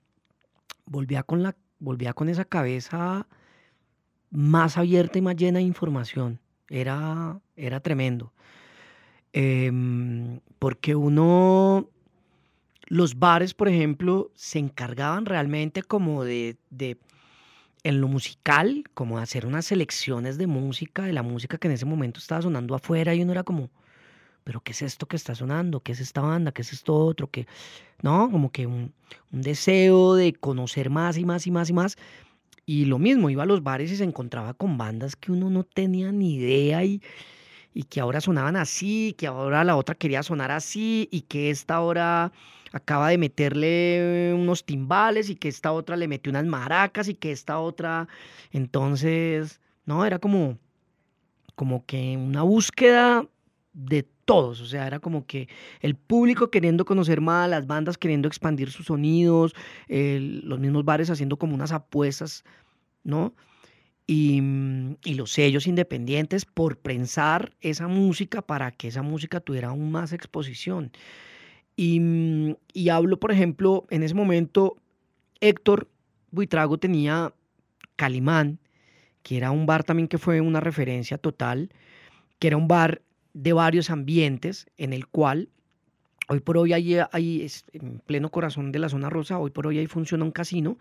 volvía 0.86 1.24
con, 1.24 1.44
la, 1.44 1.58
volvía 1.80 2.14
con 2.14 2.30
esa 2.30 2.46
cabeza 2.46 3.28
más 4.30 4.78
abierta 4.78 5.18
y 5.18 5.22
más 5.22 5.36
llena 5.36 5.60
de 5.60 5.66
información. 5.66 6.40
Era, 6.70 7.42
era 7.58 7.82
tremendo. 7.82 8.32
Em, 9.34 10.40
porque 10.60 10.96
uno, 10.96 11.90
los 12.88 13.20
bares, 13.20 13.54
por 13.54 13.68
ejemplo, 13.68 14.32
se 14.36 14.60
encargaban 14.60 15.26
realmente 15.26 15.84
como 15.84 16.24
de, 16.24 16.58
de, 16.70 16.98
en 17.84 18.02
lo 18.02 18.08
musical, 18.08 18.84
como 18.94 19.18
de 19.18 19.24
hacer 19.24 19.46
unas 19.46 19.66
selecciones 19.66 20.38
de 20.38 20.48
música, 20.48 21.04
de 21.04 21.14
la 21.14 21.24
música 21.24 21.58
que 21.58 21.68
en 21.68 21.74
ese 21.74 21.86
momento 21.86 22.20
estaba 22.20 22.42
sonando 22.42 22.76
afuera 22.76 23.14
y 23.16 23.22
uno 23.22 23.32
era 23.32 23.44
como, 23.44 23.70
pero 24.44 24.62
¿qué 24.62 24.74
es 24.74 24.82
esto 24.82 25.06
que 25.06 25.16
está 25.16 25.36
sonando? 25.36 25.80
¿Qué 25.80 25.94
es 25.94 26.00
esta 26.00 26.22
banda? 26.22 26.52
¿Qué 26.52 26.62
es 26.62 26.74
esto 26.74 26.96
otro? 26.96 27.30
que 27.30 27.48
No, 28.02 28.30
como 28.30 28.52
que 28.52 28.68
un, 28.68 28.94
un, 29.32 29.42
deseo 29.42 30.16
de 30.16 30.34
conocer 30.34 30.90
más 30.90 31.18
y 31.18 31.26
más 31.26 31.48
y 31.48 31.52
más 31.52 31.70
y 31.70 31.74
más. 31.74 31.98
Y 32.66 32.86
lo 32.86 33.00
mismo, 33.00 33.30
iba 33.30 33.44
a 33.44 33.46
los 33.46 33.64
bares 33.64 33.92
y 33.92 33.98
se 33.98 34.04
encontraba 34.04 34.54
con 34.54 34.78
bandas 34.78 35.16
que 35.16 35.32
uno 35.32 35.50
no 35.50 35.64
tenía 35.64 36.12
ni 36.12 36.36
idea 36.36 36.84
y, 36.84 37.02
y 37.74 37.84
que 37.84 38.00
ahora 38.00 38.22
sonaban 38.22 38.56
así, 38.56 39.16
que 39.18 39.28
ahora 39.28 39.64
la 39.64 39.76
otra 39.76 39.96
quería 39.96 40.24
sonar 40.24 40.52
así 40.52 41.10
y 41.12 41.22
que 41.22 41.50
esta 41.50 41.76
ahora 41.76 42.32
acaba 42.72 43.10
de 43.10 43.18
meterle 43.18 44.34
unos 44.36 44.66
timbales 44.66 45.30
y 45.30 45.36
que 45.36 45.48
esta 45.48 45.72
otra 45.72 45.96
le 45.96 46.08
metió 46.08 46.32
unas 46.32 46.46
maracas 46.46 47.08
y 47.08 47.16
que 47.16 47.32
esta 47.32 47.60
otra... 47.60 48.08
Entonces, 48.52 49.62
no, 49.86 50.06
era 50.06 50.20
como, 50.20 50.58
como 51.56 51.86
que 51.86 52.18
una 52.18 52.44
búsqueda 52.44 53.28
de 53.74 54.08
todos, 54.26 54.62
o 54.62 54.66
sea, 54.66 54.88
era 54.88 55.00
como 55.00 55.26
que 55.26 55.50
el 55.82 55.96
público 55.96 56.50
queriendo 56.50 56.86
conocer 56.86 57.22
más, 57.22 57.50
las 57.50 57.68
bandas 57.68 57.98
queriendo 57.98 58.28
expandir 58.28 58.72
sus 58.72 58.86
sonidos, 58.88 59.54
los 59.88 60.60
mismos 60.60 60.86
bares 60.86 61.10
haciendo 61.10 61.38
como 61.38 61.56
unas 61.56 61.72
apuestas, 61.72 62.44
¿no? 63.04 63.34
Y, 64.06 64.42
y, 65.06 65.14
los 65.14 65.32
sellos 65.32 65.66
independientes 65.66 66.44
por 66.44 66.78
prensar 66.78 67.54
esa 67.62 67.88
música 67.88 68.42
para 68.42 68.72
que 68.72 68.90
esa 68.90 69.02
música 69.02 69.40
tuviera 69.40 69.70
aún 69.70 69.92
más 69.92 70.12
exposición. 70.12 70.92
Y, 71.78 72.56
y 72.74 72.90
hablo, 72.90 73.18
por 73.18 73.32
ejemplo, 73.32 73.86
en 73.90 74.04
ese 74.04 74.14
momento, 74.14 74.76
Héctor 75.40 75.88
Buitrago 76.32 76.78
tenía 76.78 77.34
Calimán, 77.96 78.60
que 79.22 79.38
era 79.38 79.52
un 79.52 79.66
bar 79.66 79.84
también 79.84 80.08
que 80.08 80.18
fue 80.18 80.42
una 80.42 80.60
referencia 80.60 81.18
total, 81.18 81.70
que 82.40 82.48
era 82.48 82.58
un 82.58 82.68
bar 82.68 83.02
de 83.34 83.54
varios 83.54 83.90
ambientes 83.90 84.68
en 84.78 84.94
el 84.94 85.08
cual 85.08 85.50
hoy 86.28 86.40
por 86.40 86.58
hoy 86.58 86.74
hay, 86.74 86.98
hay 87.12 87.48
en 87.74 88.00
pleno 88.06 88.30
corazón 88.30 88.72
de 88.72 88.80
la 88.80 88.90
zona 88.90 89.10
rosa, 89.10 89.40
hoy 89.40 89.52
por 89.52 89.68
hoy 89.68 89.80
ahí 89.80 89.88
funciona 89.88 90.24
un 90.24 90.32
casino, 90.32 90.78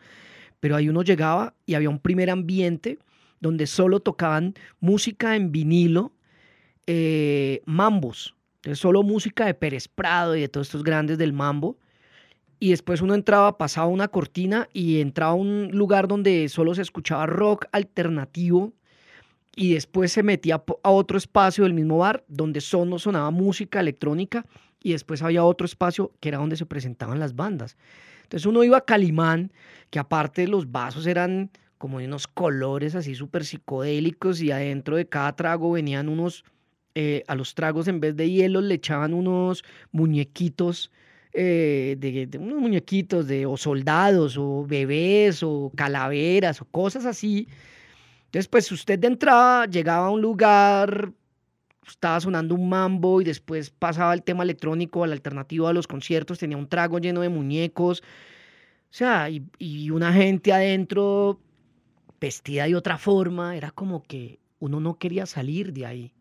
pero 0.61 0.77
ahí 0.77 0.89
uno 0.89 1.03
llegaba 1.03 1.55
y 1.66 1.75
había 1.75 1.91
un 1.91 1.99
primer 1.99 2.31
ambiente 2.31 2.99
donde 3.43 3.66
solo 3.66 4.01
tocaban 4.01 4.55
música 4.80 5.36
en 5.36 5.53
vinilo, 5.53 6.12
eh, 6.86 7.61
mambos, 7.66 8.34
entonces 8.57 8.78
solo 8.78 9.03
música 9.03 9.45
de 9.45 9.55
Pérez 9.55 9.88
Prado 9.88 10.36
y 10.36 10.40
de 10.40 10.49
todos 10.49 10.68
estos 10.68 10.84
grandes 10.84 11.18
del 11.18 11.32
mambo. 11.32 11.76
Y 12.61 12.70
después 12.70 13.03
uno 13.03 13.16
entraba, 13.16 13.59
pasaba 13.59 13.88
una 13.88 14.07
cortina 14.07 14.68
y 14.72 15.01
entraba 15.01 15.32
a 15.32 15.34
un 15.34 15.70
lugar 15.72 16.07
donde 16.07 16.49
solo 16.49 16.72
se 16.76 16.82
escuchaba 16.82 17.26
rock 17.26 17.66
alternativo 17.72 18.72
y 19.57 19.74
después 19.74 20.12
se 20.12 20.22
metía 20.22 20.62
a 20.84 20.90
otro 20.90 21.18
espacio 21.18 21.64
del 21.64 21.74
mismo 21.74 21.99
bar 21.99 22.24
donde 22.28 22.61
solo 22.61 23.01
sonaba 23.01 23.32
música 23.32 23.80
electrónica 23.80 24.47
y 24.80 24.93
después 24.93 25.22
había 25.22 25.43
otro 25.43 25.64
espacio 25.64 26.12
que 26.20 26.28
era 26.28 26.38
donde 26.38 26.57
se 26.57 26.66
presentaban 26.66 27.18
las 27.18 27.34
bandas. 27.34 27.76
Entonces 28.22 28.47
uno 28.47 28.62
iba 28.62 28.78
a 28.78 28.84
Calimán, 28.84 29.51
que 29.90 29.99
aparte 29.99 30.47
los 30.47 30.70
vasos 30.70 31.09
eran 31.09 31.51
como 31.83 31.99
de 31.99 32.07
unos 32.07 32.28
colores 32.28 32.95
así 32.95 33.16
súper 33.16 33.45
psicodélicos 33.45 34.41
y 34.41 34.53
adentro 34.53 34.95
de 34.97 35.09
cada 35.09 35.35
trago 35.35 35.72
venían 35.72 36.09
unos, 36.09 36.45
eh, 36.95 37.24
a 37.26 37.35
los 37.35 37.57
tragos 37.57 37.89
en 37.89 37.99
vez 37.99 38.14
de 38.14 38.30
hielo 38.30 38.61
le 38.61 38.76
echaban 38.76 39.12
unos 39.12 39.64
muñequitos, 39.91 40.93
eh, 41.33 41.97
de, 41.99 42.39
unos 42.39 42.61
muñequitos 42.61 43.26
de 43.26 43.47
o 43.47 43.57
soldados 43.57 44.37
o 44.39 44.64
bebés 44.64 45.43
o 45.43 45.72
calaveras 45.74 46.62
o 46.62 46.66
cosas 46.66 47.05
así. 47.05 47.49
Entonces, 48.26 48.47
pues 48.47 48.70
usted 48.70 48.97
de 49.01 49.09
entrada 49.09 49.66
llegaba 49.66 50.07
a 50.07 50.11
un 50.11 50.22
lugar, 50.22 51.11
estaba 51.85 52.20
sonando 52.20 52.55
un 52.55 52.68
mambo 52.68 53.20
y 53.20 53.24
después 53.24 53.70
pasaba 53.70 54.14
el 54.14 54.22
tema 54.22 54.45
electrónico, 54.45 55.03
al 55.03 55.11
alternativo 55.11 55.66
a 55.66 55.72
los 55.72 55.89
conciertos, 55.89 56.39
tenía 56.39 56.57
un 56.57 56.68
trago 56.68 57.01
lleno 57.01 57.22
de 57.22 57.28
muñecos, 57.28 58.03
o 58.03 58.95
sea, 58.95 59.28
y 59.30 59.91
una 59.91 60.12
gente 60.12 60.53
adentro 60.53 61.41
vestida 62.23 62.66
de 62.66 62.77
otra 62.77 62.99
forma, 62.99 63.57
era 63.57 63.73
como 63.73 64.05
que 64.05 64.39
uno 64.61 64.79
no 64.79 64.97
quería 64.97 65.27
salir 65.27 65.73
de 65.73 65.87
ahí. 65.87 66.14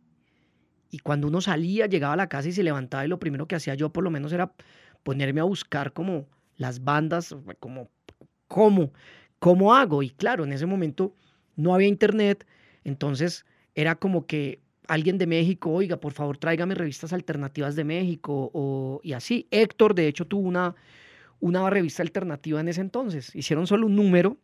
Y 0.89 0.97
cuando 0.99 1.27
uno 1.27 1.41
salía, 1.41 1.85
llegaba 1.85 2.13
a 2.13 2.17
la 2.17 2.27
casa 2.27 2.49
y 2.49 2.51
se 2.51 2.63
levantaba 2.63 3.05
y 3.05 3.07
lo 3.07 3.19
primero 3.19 3.47
que 3.47 3.55
hacía 3.55 3.75
yo 3.75 3.93
por 3.93 4.03
lo 4.03 4.09
menos 4.09 4.33
era 4.33 4.51
ponerme 5.03 5.41
a 5.41 5.45
buscar 5.45 5.93
como 5.93 6.27
las 6.57 6.83
bandas, 6.83 7.35
como, 7.59 7.89
¿cómo? 8.47 8.91
¿Cómo 9.39 9.75
hago? 9.75 10.01
Y 10.01 10.09
claro, 10.09 10.43
en 10.43 10.53
ese 10.53 10.65
momento 10.65 11.15
no 11.55 11.73
había 11.75 11.87
internet, 11.87 12.47
entonces 12.83 13.45
era 13.75 13.95
como 13.95 14.25
que 14.25 14.59
alguien 14.87 15.19
de 15.19 15.27
México, 15.27 15.71
oiga, 15.71 15.97
por 15.97 16.13
favor 16.13 16.37
tráigame 16.37 16.73
revistas 16.73 17.13
alternativas 17.13 17.75
de 17.75 17.83
México, 17.83 18.49
o, 18.53 18.99
y 19.03 19.13
así. 19.13 19.47
Héctor, 19.51 19.93
de 19.93 20.07
hecho, 20.07 20.25
tuvo 20.25 20.47
una, 20.47 20.75
una 21.39 21.69
revista 21.69 22.01
alternativa 22.01 22.59
en 22.59 22.69
ese 22.69 22.81
entonces. 22.81 23.33
Hicieron 23.35 23.67
solo 23.67 23.85
un 23.85 23.95
número, 23.95 24.37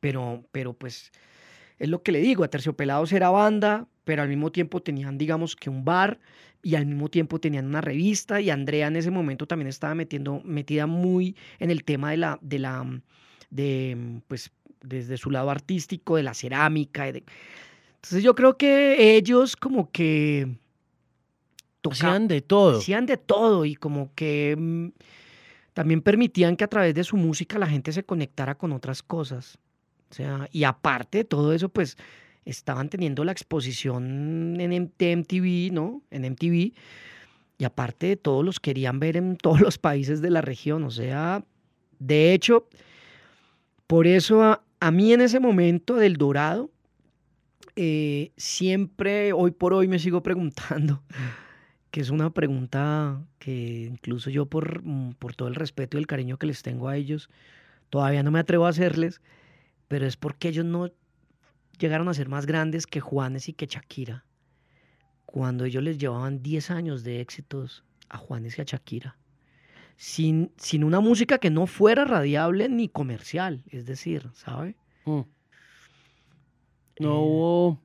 pero, 0.00 0.44
pero 0.52 0.72
pues 0.72 1.12
es 1.78 1.88
lo 1.88 2.02
que 2.02 2.12
le 2.12 2.20
digo, 2.20 2.44
a 2.44 2.48
Terciopelados 2.48 3.12
era 3.12 3.30
banda, 3.30 3.86
pero 4.04 4.22
al 4.22 4.28
mismo 4.28 4.50
tiempo 4.50 4.82
tenían, 4.82 5.18
digamos, 5.18 5.54
que 5.54 5.70
un 5.70 5.84
bar 5.84 6.18
y 6.62 6.74
al 6.74 6.86
mismo 6.86 7.08
tiempo 7.08 7.38
tenían 7.38 7.66
una 7.66 7.80
revista 7.80 8.40
y 8.40 8.50
Andrea 8.50 8.88
en 8.88 8.96
ese 8.96 9.10
momento 9.10 9.46
también 9.46 9.68
estaba 9.68 9.94
metiendo, 9.94 10.40
metida 10.44 10.86
muy 10.86 11.36
en 11.58 11.70
el 11.70 11.84
tema 11.84 12.10
de 12.10 12.16
la, 12.16 12.38
de 12.42 12.58
la, 12.58 13.00
de, 13.50 14.20
pues, 14.26 14.50
desde 14.82 15.16
su 15.16 15.30
lado 15.30 15.50
artístico, 15.50 16.16
de 16.16 16.24
la 16.24 16.34
cerámica. 16.34 17.06
Entonces 17.06 18.22
yo 18.22 18.34
creo 18.34 18.56
que 18.56 19.16
ellos 19.16 19.56
como 19.56 19.90
que... 19.90 20.48
hacían 21.88 22.26
de 22.28 22.40
todo. 22.40 22.78
Hacían 22.78 23.06
de 23.06 23.18
todo 23.18 23.64
y 23.64 23.76
como 23.76 24.12
que 24.14 24.56
mm, 24.58 24.88
también 25.74 26.02
permitían 26.02 26.56
que 26.56 26.64
a 26.64 26.68
través 26.68 26.94
de 26.94 27.04
su 27.04 27.16
música 27.16 27.58
la 27.58 27.68
gente 27.68 27.92
se 27.92 28.02
conectara 28.02 28.56
con 28.56 28.72
otras 28.72 29.02
cosas. 29.02 29.58
O 30.10 30.14
sea, 30.14 30.48
y 30.52 30.64
aparte 30.64 31.18
de 31.18 31.24
todo 31.24 31.52
eso, 31.52 31.68
pues 31.68 31.96
estaban 32.44 32.88
teniendo 32.88 33.24
la 33.24 33.32
exposición 33.32 34.58
en 34.60 34.72
MTV, 34.72 35.72
¿no? 35.72 36.02
En 36.10 36.24
MTV. 36.24 36.72
Y 37.58 37.64
aparte 37.64 38.06
de 38.06 38.16
todo, 38.16 38.42
los 38.42 38.60
querían 38.60 39.00
ver 39.00 39.16
en 39.16 39.36
todos 39.42 39.60
los 39.60 39.78
países 39.78 40.22
de 40.22 40.30
la 40.30 40.40
región. 40.40 40.84
O 40.84 40.90
sea, 40.90 41.44
de 41.98 42.32
hecho, 42.32 42.68
por 43.86 44.06
eso 44.06 44.60
a 44.80 44.90
mí 44.90 45.12
en 45.12 45.20
ese 45.20 45.40
momento 45.40 45.96
del 45.96 46.16
dorado, 46.16 46.70
eh, 47.76 48.32
siempre, 48.36 49.32
hoy 49.32 49.50
por 49.50 49.72
hoy 49.72 49.88
me 49.88 49.98
sigo 49.98 50.22
preguntando, 50.22 51.02
que 51.90 52.00
es 52.00 52.10
una 52.10 52.30
pregunta 52.30 53.22
que 53.38 53.84
incluso 53.90 54.30
yo 54.30 54.46
por, 54.46 54.82
mm, 54.82 55.14
por 55.18 55.34
todo 55.34 55.48
el 55.48 55.54
respeto 55.54 55.96
y 55.96 56.00
el 56.00 56.06
cariño 56.06 56.38
que 56.38 56.46
les 56.46 56.62
tengo 56.62 56.88
a 56.88 56.96
ellos, 56.96 57.30
todavía 57.90 58.22
no 58.22 58.30
me 58.30 58.40
atrevo 58.40 58.66
a 58.66 58.70
hacerles, 58.70 59.20
pero 59.88 60.06
es 60.06 60.16
porque 60.16 60.48
ellos 60.48 60.64
no 60.64 60.90
llegaron 61.78 62.08
a 62.08 62.14
ser 62.14 62.28
más 62.28 62.46
grandes 62.46 62.86
que 62.86 63.00
Juanes 63.00 63.48
y 63.48 63.52
que 63.52 63.66
Shakira, 63.66 64.24
cuando 65.26 65.64
ellos 65.64 65.82
les 65.82 65.98
llevaban 65.98 66.42
10 66.42 66.70
años 66.70 67.04
de 67.04 67.20
éxitos 67.20 67.84
a 68.08 68.18
Juanes 68.18 68.58
y 68.58 68.62
a 68.62 68.64
Shakira 68.64 69.18
sin, 69.98 70.52
sin 70.56 70.84
una 70.84 71.00
música 71.00 71.38
que 71.38 71.50
no 71.50 71.66
fuera 71.66 72.04
radiable 72.04 72.68
ni 72.68 72.88
comercial, 72.88 73.64
es 73.68 73.84
decir, 73.84 74.30
¿sabe? 74.32 74.76
Mm. 75.04 75.20
No 77.00 77.14
eh, 77.14 77.18
hubo 77.18 77.80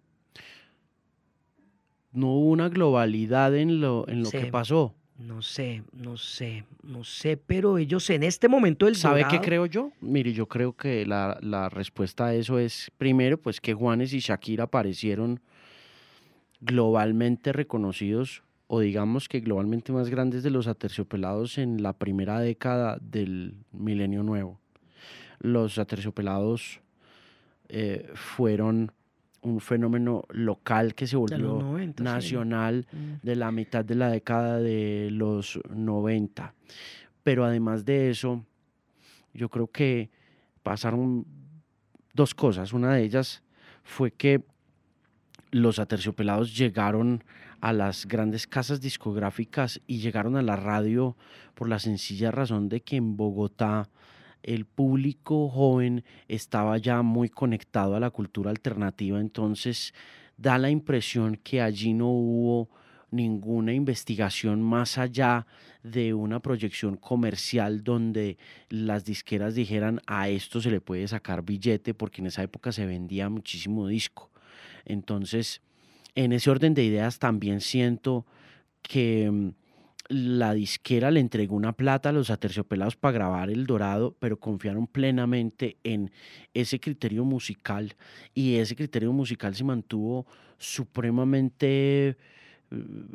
no 2.12 2.28
hubo 2.28 2.52
una 2.52 2.70
globalidad 2.70 3.56
en 3.56 3.82
lo, 3.82 4.08
en 4.08 4.22
lo 4.22 4.30
que 4.30 4.46
pasó. 4.46 4.94
No 5.28 5.42
sé, 5.42 5.84
no 5.94 6.18
sé, 6.18 6.66
no 6.84 7.06
sé, 7.06 7.38
pero 7.38 7.78
ellos 7.78 8.10
en 8.10 8.24
este 8.24 8.50
momento 8.50 8.88
del 8.88 8.98
¿Sabe 8.98 9.26
qué 9.30 9.40
creo 9.40 9.66
yo? 9.66 9.92
Mire, 10.02 10.34
yo 10.34 10.48
creo 10.48 10.74
que 10.74 11.06
la, 11.06 11.38
la, 11.42 11.70
respuesta 11.70 12.28
a 12.28 12.36
eso 12.36 12.60
es, 12.60 12.92
primero, 12.98 13.38
pues 13.38 13.62
que 13.62 13.74
Juanes 13.74 14.12
y 14.12 14.20
Shakira 14.20 14.66
aparecieron 14.66 15.40
globalmente 16.60 17.54
reconocidos 17.54 18.44
o 18.68 18.82
digamos 18.82 19.30
que 19.30 19.40
globalmente 19.40 19.94
más 19.94 20.10
grandes 20.10 20.44
de 20.44 20.50
los 20.50 20.68
aterciopelados 20.68 21.58
en 21.58 21.82
la 21.84 21.94
primera 21.94 22.40
década 22.40 22.98
del 23.00 23.56
milenio 23.72 24.24
nuevo. 24.24 24.60
Los 25.40 25.78
aterciopelados 25.78 26.82
eh, 27.70 28.10
fueron 28.14 28.92
un 29.44 29.60
fenómeno 29.60 30.24
local 30.30 30.96
que 30.96 31.06
se 31.08 31.18
volvió 31.18 31.78
nacional 32.00 32.88
mm. 32.92 33.26
de 33.26 33.36
la 33.36 33.52
mitad 33.52 33.86
de 33.86 33.96
la 33.96 34.10
década 34.10 34.60
de 34.60 35.10
los 35.12 35.60
90. 35.70 36.54
Pero 37.24 37.46
además 37.46 37.86
de 37.86 38.10
eso, 38.10 38.46
yo 39.34 39.50
creo 39.50 39.68
que 39.68 40.10
pasaron 40.64 41.26
dos 42.14 42.34
cosas. 42.34 42.74
Una 42.74 42.94
de 42.94 43.04
ellas 43.04 43.44
fue 43.84 44.12
que 44.12 44.44
los 45.52 45.80
aterciopelados 45.80 46.58
llegaron 46.58 47.24
a 47.62 47.72
las 47.74 48.08
grandes 48.08 48.48
casas 48.48 48.82
discográficas 48.82 49.80
y 49.88 50.00
llegaron 50.00 50.36
a 50.36 50.42
la 50.42 50.56
radio 50.56 51.16
por 51.54 51.70
la 51.70 51.80
sencilla 51.80 52.32
razón 52.32 52.68
de 52.70 52.82
que 52.82 52.98
en 52.98 53.16
Bogotá 53.16 53.90
el 54.44 54.66
público 54.66 55.50
joven 55.50 56.04
estaba 56.28 56.78
ya 56.78 57.02
muy 57.02 57.30
conectado 57.30 57.96
a 57.96 58.00
la 58.00 58.10
cultura 58.12 58.52
alternativa, 58.52 59.20
entonces 59.20 59.94
da 60.38 60.58
la 60.58 60.70
impresión 60.70 61.38
que 61.38 61.62
allí 61.62 61.94
no 61.94 62.10
hubo 62.10 62.70
ninguna 63.14 63.74
investigación 63.74 64.62
más 64.62 64.98
allá 64.98 65.46
de 65.84 66.14
una 66.14 66.40
proyección 66.40 66.98
comercial 66.98 67.84
donde 67.84 68.38
las 68.70 69.06
disqueras 69.06 69.56
dijeran 69.56 70.02
a 70.08 70.30
esto 70.30 70.60
se 70.62 70.72
le 70.72 70.82
puede 70.82 71.08
sacar 71.08 71.44
billete 71.44 71.94
porque 71.94 72.22
en 72.22 72.28
esa 72.28 72.44
época 72.44 72.72
se 72.72 72.86
vendía 72.86 73.30
muchísimo 73.30 73.88
disco. 73.88 74.32
Entonces, 74.86 75.62
en 76.16 76.34
ese 76.34 76.50
orden 76.50 76.74
de 76.74 76.84
ideas 76.84 77.20
también 77.20 77.62
siento 77.62 78.26
que 78.82 79.30
mm, 79.32 79.50
la 80.10 80.54
disquera 80.54 81.12
le 81.12 81.20
entregó 81.20 81.56
una 81.56 81.74
plata 81.74 82.10
a 82.10 82.12
los 82.12 82.30
aterciopelados 82.30 82.96
para 82.96 83.14
grabar 83.14 83.50
El 83.50 83.66
Dorado, 83.66 84.16
pero 84.20 84.40
confiaron 84.40 84.88
plenamente 84.88 85.78
en 85.84 86.12
ese 86.54 86.80
criterio 86.80 87.24
musical 87.26 87.96
y 88.34 88.56
ese 88.56 88.76
criterio 88.76 89.14
musical 89.14 89.56
se 89.56 89.64
mantuvo 89.64 90.26
supremamente 90.58 92.18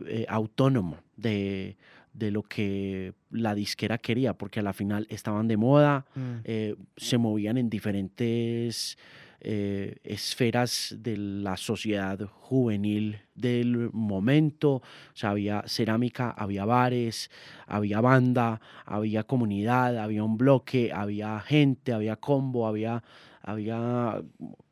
eh, 0.07 0.24
autónomo 0.28 0.99
de, 1.16 1.76
lo 2.14 2.43
que 2.43 3.14
la 3.30 3.55
disquera 3.55 3.99
quería, 3.99 4.34
porque 4.34 4.61
a 4.61 4.62
la 4.62 4.72
final 4.72 5.07
estaban 5.11 5.49
de 5.49 5.57
moda, 5.57 6.07
mm. 6.14 6.34
eh, 6.45 6.76
se 6.97 7.18
movían 7.18 7.59
en 7.59 7.70
diferentes 7.70 8.99
eh, 9.41 9.97
esferas 10.03 10.97
de 10.99 11.16
la 11.16 11.57
sociedad 11.57 12.18
juvenil 12.26 13.20
del 13.34 13.91
momento. 13.93 14.76
O 14.76 14.82
sea, 15.14 15.30
había 15.30 15.62
cerámica, 15.66 16.30
había 16.30 16.64
bares, 16.64 17.30
había 17.66 18.01
banda, 18.01 18.61
había 18.84 19.24
comunidad, 19.24 19.99
había 19.99 20.24
un 20.24 20.36
bloque, 20.39 20.93
había 20.93 21.39
gente, 21.41 21.93
había 21.93 22.16
combo, 22.16 22.66
había, 22.66 23.03
había 23.43 24.22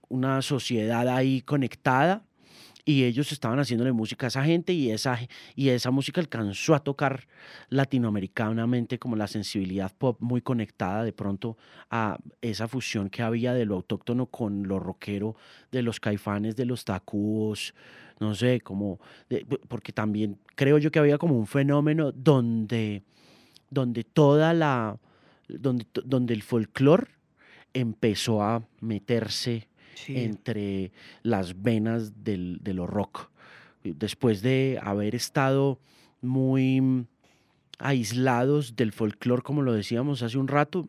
una 0.09 0.43
sociedad 0.43 1.09
ahí 1.09 1.43
conectada 1.43 2.25
y 2.89 3.03
ellos 3.03 3.32
estaban 3.32 3.59
haciéndole 3.59 3.91
música 3.91 4.26
a 4.26 4.28
esa 4.28 4.45
gente 4.45 4.72
y 4.72 4.93
esa, 4.93 5.18
y 5.57 5.70
esa 5.70 5.91
música 5.91 6.20
alcanzó 6.20 6.72
a 6.72 6.78
tocar 6.78 7.26
latinoamericanamente 7.68 9.01
como 9.01 9.16
la 9.16 9.26
sensibilidad 9.26 9.93
pop 9.93 10.18
muy 10.20 10.41
conectada 10.41 11.03
de 11.03 11.12
pronto 11.12 11.59
a 11.91 12.16
esa 12.41 12.68
fusión 12.68 13.11
que 13.11 13.24
había 13.24 13.55
de 13.55 13.64
lo 13.66 13.74
autóctono 13.74 14.26
con 14.26 14.68
lo 14.68 14.78
rockero, 14.78 15.34
de 15.72 15.82
los 15.82 15.99
caifanes, 15.99 16.55
de 16.55 16.64
los 16.64 16.84
tacúos, 16.84 17.74
no 18.20 18.37
sé, 18.37 18.61
como, 18.61 19.01
porque 19.66 19.93
también 19.93 20.39
creo 20.55 20.78
yo 20.78 20.93
que 20.93 21.01
había 21.01 21.18
como 21.18 21.37
un 21.37 21.49
fenómeno 21.49 22.12
donde, 22.12 23.03
donde 23.68 24.05
toda 24.05 24.55
la, 24.55 24.97
donde, 25.49 25.87
donde 26.05 26.34
el 26.34 26.43
folclore 26.43 27.09
empezó 27.74 28.43
a 28.43 28.62
meterse 28.80 29.68
entre 30.09 30.93
las 31.23 31.63
venas 31.63 32.25
del, 32.25 32.59
de 32.63 32.75
lo 32.75 32.87
rock. 32.87 33.31
Después 33.83 34.43
de 34.43 34.79
haber 34.83 35.15
estado 35.15 35.79
muy 36.21 37.07
aislados 37.79 38.77
del 38.77 38.93
folclore, 38.93 39.43
como 39.43 39.63
lo 39.63 39.73
decíamos 39.73 40.23
hace 40.23 40.39
un 40.39 40.49
rato, 40.49 40.89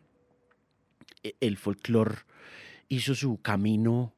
e, 1.23 1.35
el 1.39 1.57
folclore 1.57 2.15
hizo 2.89 3.15
su 3.15 3.41
camino 3.41 4.13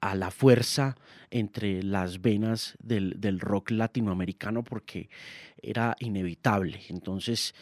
a 0.00 0.14
la 0.14 0.30
fuerza 0.30 0.96
entre 1.30 1.82
las 1.82 2.20
venas 2.20 2.76
del, 2.78 3.20
del, 3.20 3.40
rock 3.40 3.70
latinoamericano 3.70 4.62
porque 4.62 5.08
era 5.60 5.96
inevitable. 5.98 6.80
Entonces, 6.88 7.54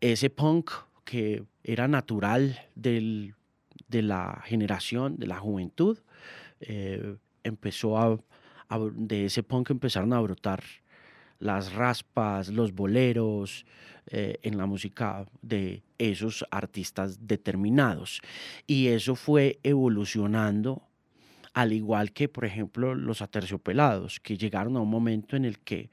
ese 0.00 0.30
punk 0.30 0.70
que 1.04 1.44
era 1.62 1.86
natural 1.86 2.58
del 2.74 3.34
de 3.88 4.02
la 4.02 4.42
generación, 4.44 5.16
de 5.16 5.26
la 5.26 5.38
juventud, 5.38 5.98
eh, 6.60 7.16
empezó 7.44 7.98
a, 7.98 8.18
de 8.94 9.26
ese 9.26 9.42
punk 9.42 9.70
empezaron 9.70 10.12
a 10.12 10.20
brotar 10.20 10.62
las 11.38 11.72
raspas, 11.72 12.48
los 12.48 12.72
boleros, 12.72 13.66
eh, 14.08 14.38
en 14.42 14.56
la 14.56 14.66
música 14.66 15.26
de 15.42 15.82
esos 15.98 16.46
artistas 16.52 17.26
determinados. 17.26 18.20
Y 18.66 18.86
eso 18.88 19.16
fue 19.16 19.58
evolucionando, 19.64 20.82
al 21.54 21.72
igual 21.72 22.12
que, 22.12 22.28
por 22.28 22.44
ejemplo, 22.44 22.94
los 22.94 23.20
aterciopelados, 23.20 24.20
que 24.20 24.38
llegaron 24.38 24.76
a 24.76 24.80
un 24.80 24.90
momento 24.90 25.34
en 25.34 25.44
el 25.44 25.58
que 25.58 25.90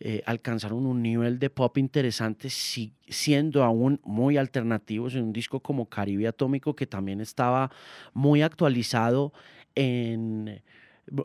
eh, 0.00 0.22
alcanzaron 0.26 0.86
un 0.86 1.02
nivel 1.02 1.38
de 1.38 1.50
pop 1.50 1.76
interesante, 1.78 2.48
siendo 2.50 3.64
aún 3.64 4.00
muy 4.04 4.36
alternativos 4.36 5.14
en 5.14 5.24
un 5.24 5.32
disco 5.32 5.60
como 5.60 5.88
Caribe 5.88 6.28
Atómico, 6.28 6.76
que 6.76 6.86
también 6.86 7.20
estaba 7.20 7.70
muy 8.14 8.42
actualizado 8.42 9.32
en 9.74 10.62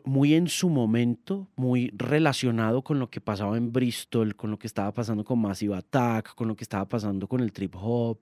muy 0.04 0.34
en 0.34 0.48
su 0.48 0.68
momento, 0.70 1.48
muy 1.56 1.92
relacionado 1.94 2.82
con 2.82 2.98
lo 2.98 3.10
que 3.10 3.20
pasaba 3.20 3.56
en 3.56 3.72
Bristol, 3.72 4.34
con 4.34 4.50
lo 4.50 4.58
que 4.58 4.66
estaba 4.66 4.92
pasando 4.92 5.24
con 5.24 5.38
Massive 5.40 5.76
Attack, 5.76 6.34
con 6.34 6.48
lo 6.48 6.56
que 6.56 6.64
estaba 6.64 6.86
pasando 6.86 7.28
con 7.28 7.40
el 7.40 7.52
trip 7.52 7.74
hop, 7.76 8.18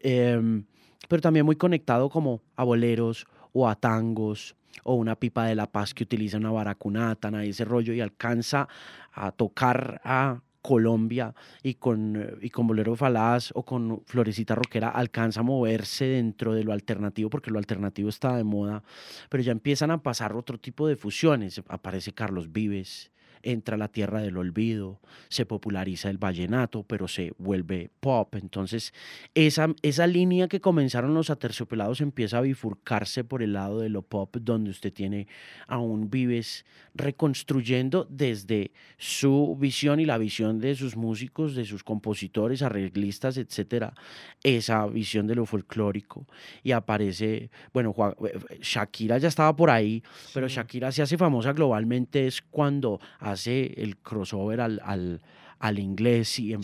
em, 0.00 0.64
pero 1.08 1.22
también 1.22 1.46
muy 1.46 1.56
conectado 1.56 2.08
como 2.08 2.42
a 2.56 2.64
boleros 2.64 3.26
o 3.52 3.68
a 3.68 3.74
tangos 3.74 4.54
o 4.84 4.94
una 4.94 5.16
pipa 5.16 5.46
de 5.46 5.54
la 5.54 5.70
paz 5.70 5.94
que 5.94 6.04
utiliza 6.04 6.36
una 6.36 6.50
baracunata, 6.50 7.44
y 7.44 7.50
ese 7.50 7.64
rollo 7.64 7.92
y 7.92 8.00
alcanza 8.00 8.68
a 9.12 9.32
tocar 9.32 10.00
a 10.04 10.40
Colombia 10.66 11.32
y 11.62 11.74
con, 11.74 12.38
y 12.42 12.50
con 12.50 12.66
Bolero 12.66 12.96
Falaz 12.96 13.52
o 13.54 13.64
con 13.64 14.02
Florecita 14.04 14.56
Roquera 14.56 14.88
alcanza 14.88 15.40
a 15.40 15.42
moverse 15.44 16.06
dentro 16.06 16.54
de 16.54 16.64
lo 16.64 16.72
alternativo 16.72 17.30
porque 17.30 17.52
lo 17.52 17.58
alternativo 17.58 18.08
está 18.08 18.36
de 18.36 18.42
moda, 18.42 18.82
pero 19.28 19.44
ya 19.44 19.52
empiezan 19.52 19.92
a 19.92 20.02
pasar 20.02 20.34
otro 20.34 20.58
tipo 20.58 20.88
de 20.88 20.96
fusiones. 20.96 21.62
Aparece 21.68 22.12
Carlos 22.12 22.50
Vives, 22.50 23.12
entra 23.42 23.76
la 23.76 23.88
tierra 23.88 24.20
del 24.20 24.36
olvido, 24.36 25.00
se 25.28 25.46
populariza 25.46 26.10
el 26.10 26.18
vallenato, 26.18 26.82
pero 26.82 27.08
se 27.08 27.32
vuelve 27.38 27.90
pop. 28.00 28.34
Entonces, 28.34 28.92
esa, 29.34 29.68
esa 29.82 30.06
línea 30.06 30.48
que 30.48 30.60
comenzaron 30.60 31.14
los 31.14 31.30
aterciopelados 31.30 32.00
empieza 32.00 32.38
a 32.38 32.42
bifurcarse 32.42 33.24
por 33.24 33.42
el 33.42 33.52
lado 33.52 33.80
de 33.80 33.88
lo 33.88 34.02
pop, 34.02 34.36
donde 34.40 34.70
usted 34.70 34.92
tiene 34.92 35.26
a 35.66 35.78
un 35.78 36.10
Vives 36.10 36.64
reconstruyendo 36.94 38.06
desde 38.10 38.72
su 38.96 39.56
visión 39.58 40.00
y 40.00 40.04
la 40.04 40.18
visión 40.18 40.58
de 40.58 40.74
sus 40.74 40.96
músicos, 40.96 41.54
de 41.54 41.64
sus 41.64 41.84
compositores, 41.84 42.62
arreglistas, 42.62 43.36
etcétera, 43.36 43.94
esa 44.42 44.86
visión 44.86 45.26
de 45.26 45.34
lo 45.34 45.46
folclórico. 45.46 46.26
Y 46.62 46.72
aparece, 46.72 47.50
bueno, 47.72 47.94
eh, 48.24 48.58
Shakira 48.60 49.18
ya 49.18 49.28
estaba 49.28 49.54
por 49.54 49.70
ahí, 49.70 50.02
pero 50.32 50.48
Shakira 50.48 50.90
se 50.92 51.02
hace 51.02 51.18
famosa 51.18 51.52
globalmente 51.52 52.26
es 52.26 52.42
cuando 52.42 53.00
hace 53.18 53.35
el 53.44 53.96
crossover 53.98 54.60
al, 54.60 54.80
al, 54.84 55.20
al 55.58 55.78
inglés 55.78 56.38
y, 56.38 56.54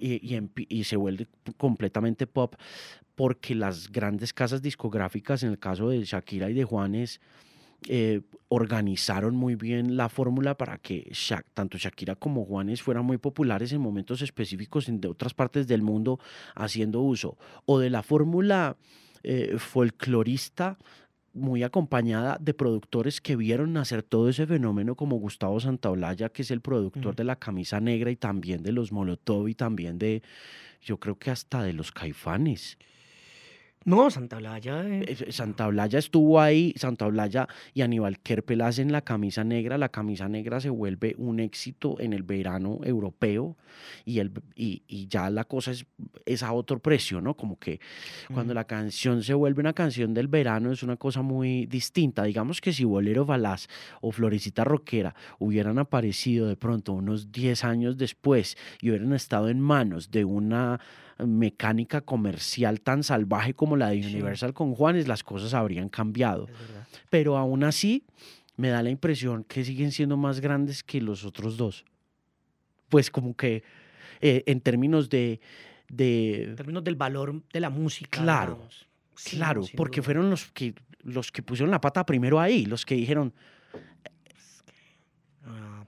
y, 0.00 0.50
y, 0.68 0.84
se 0.84 0.96
vuelve 0.96 1.26
completamente 1.56 2.26
pop, 2.26 2.54
porque 3.14 3.54
las 3.54 3.90
grandes 3.90 4.32
casas 4.32 4.62
discográficas, 4.62 5.42
en 5.42 5.50
el 5.50 5.58
caso 5.58 5.88
de 5.90 6.04
Shakira 6.04 6.50
y 6.50 6.54
de 6.54 6.64
Juanes, 6.64 7.20
eh, 7.88 8.20
organizaron 8.48 9.34
muy 9.36 9.54
bien 9.54 9.96
la 9.96 10.10
fórmula 10.10 10.54
para 10.56 10.76
que 10.76 11.12
tanto 11.54 11.78
Shakira 11.78 12.14
como 12.14 12.44
Juanes 12.44 12.82
fueran 12.82 13.06
muy 13.06 13.16
populares 13.16 13.72
en 13.72 13.80
momentos 13.80 14.20
específicos 14.20 14.88
en 14.88 15.00
de 15.00 15.08
otras 15.08 15.32
partes 15.32 15.66
del 15.66 15.80
mundo 15.80 16.18
haciendo 16.54 17.00
uso 17.00 17.38
o 17.64 17.78
de 17.78 17.88
la 17.88 18.02
fórmula 18.02 18.76
eh, 19.22 19.56
folclorista 19.58 20.76
muy 21.32 21.62
acompañada 21.62 22.38
de 22.40 22.54
productores 22.54 23.20
que 23.20 23.36
vieron 23.36 23.72
nacer 23.72 24.02
todo 24.02 24.28
ese 24.28 24.46
fenómeno 24.46 24.94
como 24.94 25.16
Gustavo 25.16 25.60
Santaolalla, 25.60 26.28
que 26.30 26.42
es 26.42 26.50
el 26.50 26.60
productor 26.60 27.14
de 27.14 27.24
La 27.24 27.36
Camisa 27.36 27.80
Negra 27.80 28.10
y 28.10 28.16
también 28.16 28.62
de 28.62 28.72
los 28.72 28.92
Molotov 28.92 29.48
y 29.48 29.54
también 29.54 29.98
de, 29.98 30.22
yo 30.82 30.98
creo 30.98 31.18
que 31.18 31.30
hasta 31.30 31.62
de 31.62 31.72
los 31.72 31.92
Caifanes. 31.92 32.78
No, 33.86 34.10
Santa 34.10 34.36
Blaya. 34.36 34.84
Eh. 34.86 35.32
Santa 35.32 35.66
Blaya 35.68 35.98
estuvo 35.98 36.38
ahí, 36.38 36.74
Santa 36.76 37.06
Blaya 37.06 37.48
y 37.72 37.80
Aníbal 37.80 38.20
Kerpel 38.20 38.60
hacen 38.60 38.92
la 38.92 39.00
camisa 39.00 39.42
negra. 39.42 39.78
La 39.78 39.88
camisa 39.88 40.28
negra 40.28 40.60
se 40.60 40.68
vuelve 40.68 41.14
un 41.16 41.40
éxito 41.40 41.98
en 41.98 42.12
el 42.12 42.22
verano 42.22 42.80
europeo 42.82 43.56
y, 44.04 44.18
el, 44.18 44.32
y, 44.54 45.08
ya 45.08 45.30
la 45.30 45.44
cosa 45.44 45.70
es, 45.70 45.86
es, 46.26 46.42
a 46.42 46.52
otro 46.52 46.78
precio, 46.78 47.22
¿no? 47.22 47.34
Como 47.34 47.58
que 47.58 47.80
cuando 48.34 48.52
la 48.52 48.64
canción 48.64 49.22
se 49.22 49.32
vuelve 49.32 49.60
una 49.60 49.72
canción 49.72 50.12
del 50.12 50.28
verano 50.28 50.72
es 50.72 50.82
una 50.82 50.98
cosa 50.98 51.22
muy 51.22 51.64
distinta. 51.64 52.24
Digamos 52.24 52.60
que 52.60 52.74
si 52.74 52.84
Bolero 52.84 53.24
Balaz 53.24 53.66
o 54.02 54.12
Florecita 54.12 54.62
Roquera 54.62 55.14
hubieran 55.38 55.78
aparecido 55.78 56.48
de 56.48 56.56
pronto 56.56 56.92
unos 56.92 57.32
10 57.32 57.64
años 57.64 57.96
después 57.96 58.58
y 58.82 58.90
hubieran 58.90 59.14
estado 59.14 59.48
en 59.48 59.58
manos 59.58 60.10
de 60.10 60.26
una 60.26 60.80
mecánica 61.26 62.00
comercial 62.00 62.80
tan 62.80 63.02
salvaje 63.02 63.54
como 63.54 63.76
la 63.76 63.90
de 63.90 63.98
Universal 63.98 64.54
con 64.54 64.74
Juanes, 64.74 65.08
las 65.08 65.22
cosas 65.22 65.54
habrían 65.54 65.88
cambiado. 65.88 66.48
Pero 67.08 67.36
aún 67.36 67.64
así, 67.64 68.04
me 68.56 68.68
da 68.68 68.82
la 68.82 68.90
impresión 68.90 69.44
que 69.44 69.64
siguen 69.64 69.92
siendo 69.92 70.16
más 70.16 70.40
grandes 70.40 70.82
que 70.82 71.00
los 71.00 71.24
otros 71.24 71.56
dos. 71.56 71.84
Pues 72.88 73.10
como 73.10 73.34
que 73.36 73.62
eh, 74.20 74.42
en 74.46 74.60
términos 74.60 75.08
de, 75.08 75.40
En 75.88 76.56
términos 76.56 76.84
del 76.84 76.96
valor 76.96 77.42
de 77.52 77.60
la 77.60 77.70
música. 77.70 78.20
Claro, 78.22 78.68
claro, 79.24 79.62
porque 79.76 80.02
fueron 80.02 80.30
los 80.30 80.50
que, 80.52 80.74
los 81.02 81.32
que 81.32 81.42
pusieron 81.42 81.70
la 81.70 81.80
pata 81.80 82.04
primero 82.04 82.38
ahí, 82.40 82.66
los 82.66 82.84
que 82.84 82.94
dijeron... 82.94 83.32
Ah, 85.44 85.84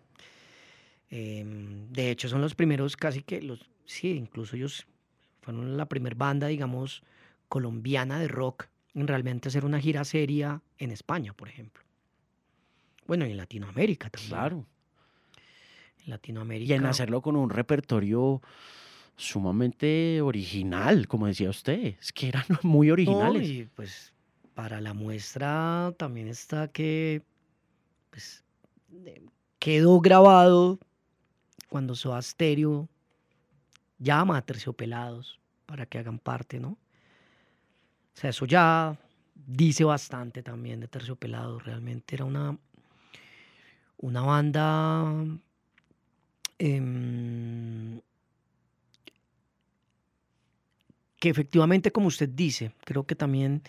em, 1.10 1.88
de 1.92 2.10
hecho, 2.10 2.28
son 2.28 2.40
los 2.40 2.54
primeros 2.54 2.96
casi 2.96 3.22
que 3.22 3.42
los... 3.42 3.68
Sí, 3.84 4.12
incluso 4.12 4.56
ellos 4.56 4.86
fueron 5.42 5.76
la 5.76 5.86
primera 5.86 6.16
banda, 6.16 6.46
digamos, 6.46 7.02
colombiana 7.48 8.18
de 8.18 8.28
rock 8.28 8.66
en 8.94 9.06
realmente 9.06 9.48
hacer 9.48 9.64
una 9.64 9.80
gira 9.80 10.04
seria 10.04 10.62
en 10.78 10.90
España, 10.90 11.32
por 11.32 11.48
ejemplo. 11.48 11.82
Bueno, 13.06 13.26
y 13.26 13.32
en 13.32 13.36
Latinoamérica 13.36 14.10
también. 14.10 14.30
Claro. 14.30 14.66
En 16.04 16.10
Latinoamérica. 16.10 16.72
Y 16.72 16.76
en 16.76 16.86
hacerlo 16.86 17.20
con 17.20 17.36
un 17.36 17.50
repertorio 17.50 18.40
sumamente 19.16 20.20
original, 20.20 21.06
como 21.08 21.26
decía 21.26 21.50
usted. 21.50 21.96
Es 22.00 22.12
que 22.12 22.28
eran 22.28 22.44
muy 22.62 22.90
originales. 22.90 23.48
y 23.48 23.64
pues 23.74 24.12
para 24.54 24.80
la 24.80 24.94
muestra 24.94 25.94
también 25.96 26.28
está 26.28 26.68
que 26.68 27.22
pues, 28.10 28.44
quedó 29.58 30.00
grabado 30.00 30.78
cuando 31.68 31.94
Soda 31.94 32.20
Stereo 32.20 32.88
llama 34.02 34.36
a 34.36 34.42
Terciopelados 34.42 35.40
para 35.66 35.86
que 35.86 35.98
hagan 35.98 36.18
parte, 36.18 36.60
¿no? 36.60 36.70
O 36.70 36.78
sea, 38.14 38.30
eso 38.30 38.44
ya 38.46 38.98
dice 39.34 39.84
bastante 39.84 40.42
también 40.42 40.80
de 40.80 40.88
Terciopelados. 40.88 41.64
Realmente 41.64 42.14
era 42.14 42.24
una 42.24 42.58
una 44.02 44.20
banda 44.22 45.14
em, 46.58 48.00
que 51.18 51.28
efectivamente, 51.28 51.92
como 51.92 52.08
usted 52.08 52.28
dice, 52.28 52.72
creo 52.84 53.04
que 53.06 53.14
también 53.14 53.62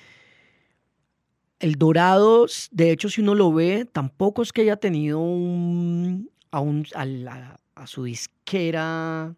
el 1.59 1.75
Dorado, 1.75 2.47
de 2.71 2.91
hecho, 2.91 3.09
si 3.09 3.21
uno 3.21 3.36
lo 3.36 3.53
ve, 3.53 3.86
tampoco 3.86 4.41
es 4.41 4.51
que 4.51 4.61
haya 4.61 4.77
tenido 4.77 5.19
un, 5.19 6.29
a, 6.51 6.59
a, 6.59 7.59
a 7.75 7.88
su 7.88 8.03
disquera, 8.03 9.36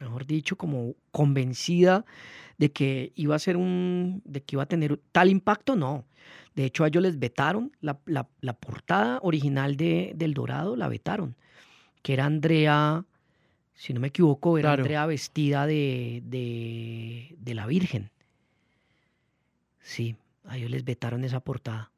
mejor 0.00 0.26
dicho, 0.26 0.56
como 0.56 0.94
convencida 1.10 2.04
de 2.58 2.72
que 2.72 3.12
iba 3.14 3.36
a 3.36 3.38
ser 3.38 3.56
un, 3.56 4.22
de 4.24 4.42
que 4.42 4.56
iba 4.56 4.64
a 4.64 4.66
tener 4.66 4.98
tal 5.12 5.28
impacto, 5.28 5.76
no. 5.76 6.04
De 6.54 6.64
hecho, 6.64 6.84
a 6.84 6.88
ellos 6.88 7.02
les 7.02 7.18
vetaron 7.18 7.72
la, 7.80 7.94
portada 8.54 9.20
original 9.22 9.76
de, 9.76 10.12
del 10.16 10.34
Dorado, 10.34 10.76
la 10.76 10.88
vetaron, 10.88 11.36
que 12.02 12.14
era 12.14 12.26
Andrea, 12.26 13.04
si 13.74 13.94
no 13.94 14.00
me 14.00 14.08
equivoco, 14.08 14.58
era 14.58 14.72
Andrea 14.72 15.06
vestida 15.06 15.66
de, 15.66 16.22
de, 16.24 17.54
la 17.54 17.66
Virgen. 17.66 18.10
Sí, 19.80 20.16
a 20.44 20.58
ellos 20.58 20.70
les 20.70 20.84
vetaron 20.84 21.24
esa 21.24 21.40
portada. 21.40 21.92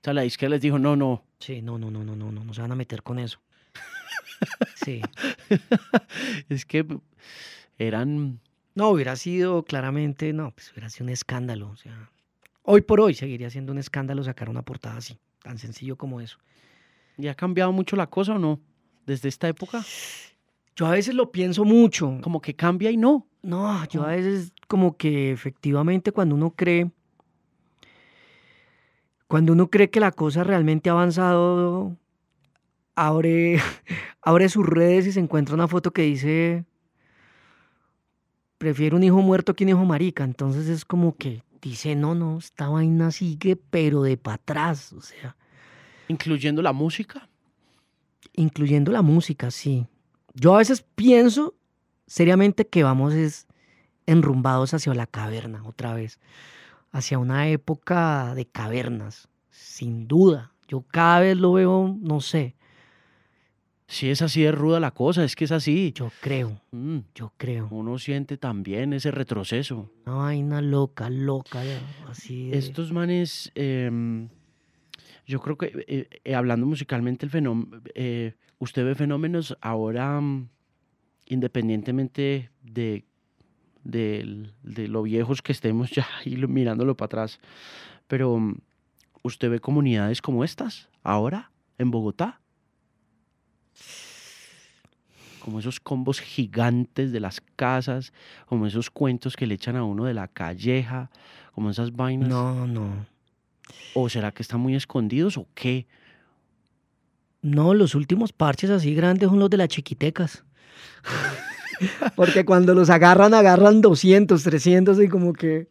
O 0.00 0.04
sea, 0.04 0.14
la 0.14 0.24
izquierda 0.24 0.54
les 0.54 0.62
dijo, 0.62 0.78
no, 0.78 0.94
no. 0.94 1.24
Sí, 1.40 1.60
no, 1.60 1.78
no, 1.78 1.90
no, 1.90 2.04
no, 2.04 2.14
no, 2.14 2.30
no, 2.30 2.44
no 2.44 2.54
se 2.54 2.60
van 2.60 2.72
a 2.72 2.76
meter 2.76 3.02
con 3.02 3.18
eso. 3.18 3.40
Sí. 4.74 5.00
es 6.48 6.64
que 6.64 6.86
eran... 7.78 8.40
No, 8.74 8.88
hubiera 8.88 9.16
sido 9.16 9.62
claramente, 9.64 10.32
no, 10.32 10.50
pues 10.50 10.72
hubiera 10.72 10.90
sido 10.90 11.04
un 11.04 11.10
escándalo, 11.10 11.70
o 11.70 11.76
sea 11.76 12.10
Hoy 12.66 12.80
por 12.80 12.98
hoy 13.00 13.12
seguiría 13.12 13.50
siendo 13.50 13.72
un 13.72 13.78
escándalo 13.78 14.24
sacar 14.24 14.48
una 14.48 14.62
portada 14.62 14.96
así, 14.96 15.18
tan 15.42 15.58
sencillo 15.58 15.96
como 15.96 16.22
eso. 16.22 16.38
¿Y 17.18 17.28
ha 17.28 17.34
cambiado 17.34 17.72
mucho 17.72 17.94
la 17.94 18.06
cosa 18.06 18.34
o 18.34 18.38
no? 18.38 18.58
Desde 19.04 19.28
esta 19.28 19.48
época. 19.48 19.84
Yo 20.74 20.86
a 20.86 20.92
veces 20.92 21.14
lo 21.14 21.30
pienso 21.30 21.64
mucho. 21.64 22.18
Como 22.22 22.40
que 22.40 22.56
cambia 22.56 22.90
y 22.90 22.96
no. 22.96 23.26
No, 23.42 23.86
yo 23.88 24.02
a 24.02 24.08
veces 24.08 24.54
como 24.66 24.96
que 24.96 25.30
efectivamente 25.30 26.10
cuando 26.10 26.34
uno 26.34 26.52
cree, 26.52 26.90
cuando 29.26 29.52
uno 29.52 29.68
cree 29.68 29.90
que 29.90 30.00
la 30.00 30.12
cosa 30.12 30.42
realmente 30.42 30.88
ha 30.88 30.94
avanzado, 30.94 31.98
abre, 32.94 33.58
abre 34.22 34.48
sus 34.48 34.66
redes 34.66 35.06
y 35.06 35.12
se 35.12 35.20
encuentra 35.20 35.54
una 35.54 35.68
foto 35.68 35.92
que 35.92 36.02
dice, 36.02 36.64
prefiero 38.58 38.96
un 38.96 39.04
hijo 39.04 39.20
muerto 39.20 39.54
que 39.54 39.64
un 39.64 39.70
hijo 39.70 39.84
marica. 39.84 40.24
Entonces 40.24 40.68
es 40.68 40.84
como 40.84 41.16
que 41.16 41.42
dice, 41.60 41.94
no, 41.96 42.14
no, 42.14 42.38
esta 42.38 42.68
vaina 42.68 43.10
sigue, 43.10 43.56
pero 43.56 44.02
de 44.02 44.16
para 44.16 44.36
atrás, 44.36 44.92
o 44.92 45.00
sea. 45.00 45.36
¿Incluyendo 46.08 46.62
la 46.62 46.72
música? 46.72 47.28
Incluyendo 48.34 48.92
la 48.92 49.02
música, 49.02 49.50
sí. 49.50 49.86
Yo 50.34 50.54
a 50.54 50.58
veces 50.58 50.84
pienso 50.94 51.54
seriamente 52.06 52.66
que 52.66 52.82
vamos 52.82 53.14
es 53.14 53.46
enrumbados 54.06 54.74
hacia 54.74 54.92
la 54.94 55.06
caverna 55.06 55.62
otra 55.64 55.94
vez, 55.94 56.20
hacia 56.90 57.18
una 57.18 57.48
época 57.48 58.34
de 58.34 58.46
cavernas, 58.46 59.28
sin 59.50 60.06
duda. 60.06 60.52
Yo 60.68 60.82
cada 60.82 61.20
vez 61.20 61.36
lo 61.36 61.52
veo, 61.52 61.96
no 62.00 62.20
sé, 62.20 62.54
si 63.86 64.10
es 64.10 64.22
así 64.22 64.42
de 64.42 64.52
ruda 64.52 64.80
la 64.80 64.92
cosa, 64.92 65.24
es 65.24 65.36
que 65.36 65.44
es 65.44 65.52
así. 65.52 65.92
Yo 65.94 66.10
creo, 66.20 66.60
mm. 66.70 66.98
yo 67.14 67.32
creo. 67.36 67.68
Uno 67.70 67.98
siente 67.98 68.36
también 68.38 68.92
ese 68.92 69.10
retroceso. 69.10 69.90
Una 70.06 70.16
vaina 70.16 70.60
loca, 70.60 71.10
loca, 71.10 71.62
así. 72.08 72.50
Estos 72.52 72.92
manes, 72.92 73.52
em, 73.54 74.28
yo 75.26 75.40
creo 75.40 75.58
que 75.58 75.84
eh, 75.86 76.08
eh, 76.24 76.34
hablando 76.34 76.66
musicalmente, 76.66 77.26
el 77.26 77.30
fenómeno, 77.30 77.82
eh, 77.94 78.34
usted 78.58 78.84
ve 78.84 78.94
fenómenos 78.94 79.56
ahora, 79.60 80.20
mm, 80.20 80.48
independientemente 81.26 82.50
de, 82.62 83.04
de, 83.82 84.50
de, 84.62 84.88
lo 84.88 85.02
viejos 85.02 85.42
que 85.42 85.52
estemos 85.52 85.90
ya 85.90 86.08
y 86.24 86.36
mirándolo 86.36 86.96
para 86.96 87.06
atrás, 87.06 87.40
pero 88.08 88.38
mm, 88.38 88.56
usted 89.22 89.50
ve 89.50 89.60
comunidades 89.60 90.22
como 90.22 90.42
estas 90.42 90.88
ahora 91.02 91.50
en 91.76 91.90
Bogotá 91.90 92.40
como 95.44 95.58
esos 95.58 95.78
combos 95.78 96.20
gigantes 96.20 97.12
de 97.12 97.20
las 97.20 97.42
casas, 97.56 98.14
como 98.46 98.66
esos 98.66 98.88
cuentos 98.88 99.36
que 99.36 99.46
le 99.46 99.54
echan 99.56 99.76
a 99.76 99.84
uno 99.84 100.06
de 100.06 100.14
la 100.14 100.26
calleja, 100.26 101.10
como 101.54 101.68
esas 101.68 101.94
vainas. 101.94 102.30
No, 102.30 102.66
no. 102.66 103.06
¿O 103.92 104.08
será 104.08 104.32
que 104.32 104.42
están 104.42 104.60
muy 104.60 104.74
escondidos 104.74 105.36
o 105.36 105.46
qué? 105.54 105.86
No, 107.42 107.74
los 107.74 107.94
últimos 107.94 108.32
parches 108.32 108.70
así 108.70 108.94
grandes 108.94 109.28
son 109.28 109.38
los 109.38 109.50
de 109.50 109.58
las 109.58 109.68
chiquitecas. 109.68 110.44
Porque 112.16 112.46
cuando 112.46 112.74
los 112.74 112.88
agarran, 112.88 113.34
agarran 113.34 113.82
200, 113.82 114.42
300 114.42 115.00
y 115.02 115.08
como 115.08 115.34
que... 115.34 115.68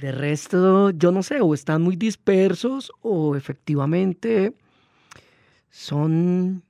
De 0.00 0.12
resto, 0.12 0.90
yo 0.90 1.10
no 1.10 1.22
sé, 1.22 1.40
o 1.40 1.52
están 1.54 1.82
muy 1.82 1.96
dispersos 1.96 2.92
o 3.00 3.34
efectivamente 3.34 4.54
son 5.70 6.62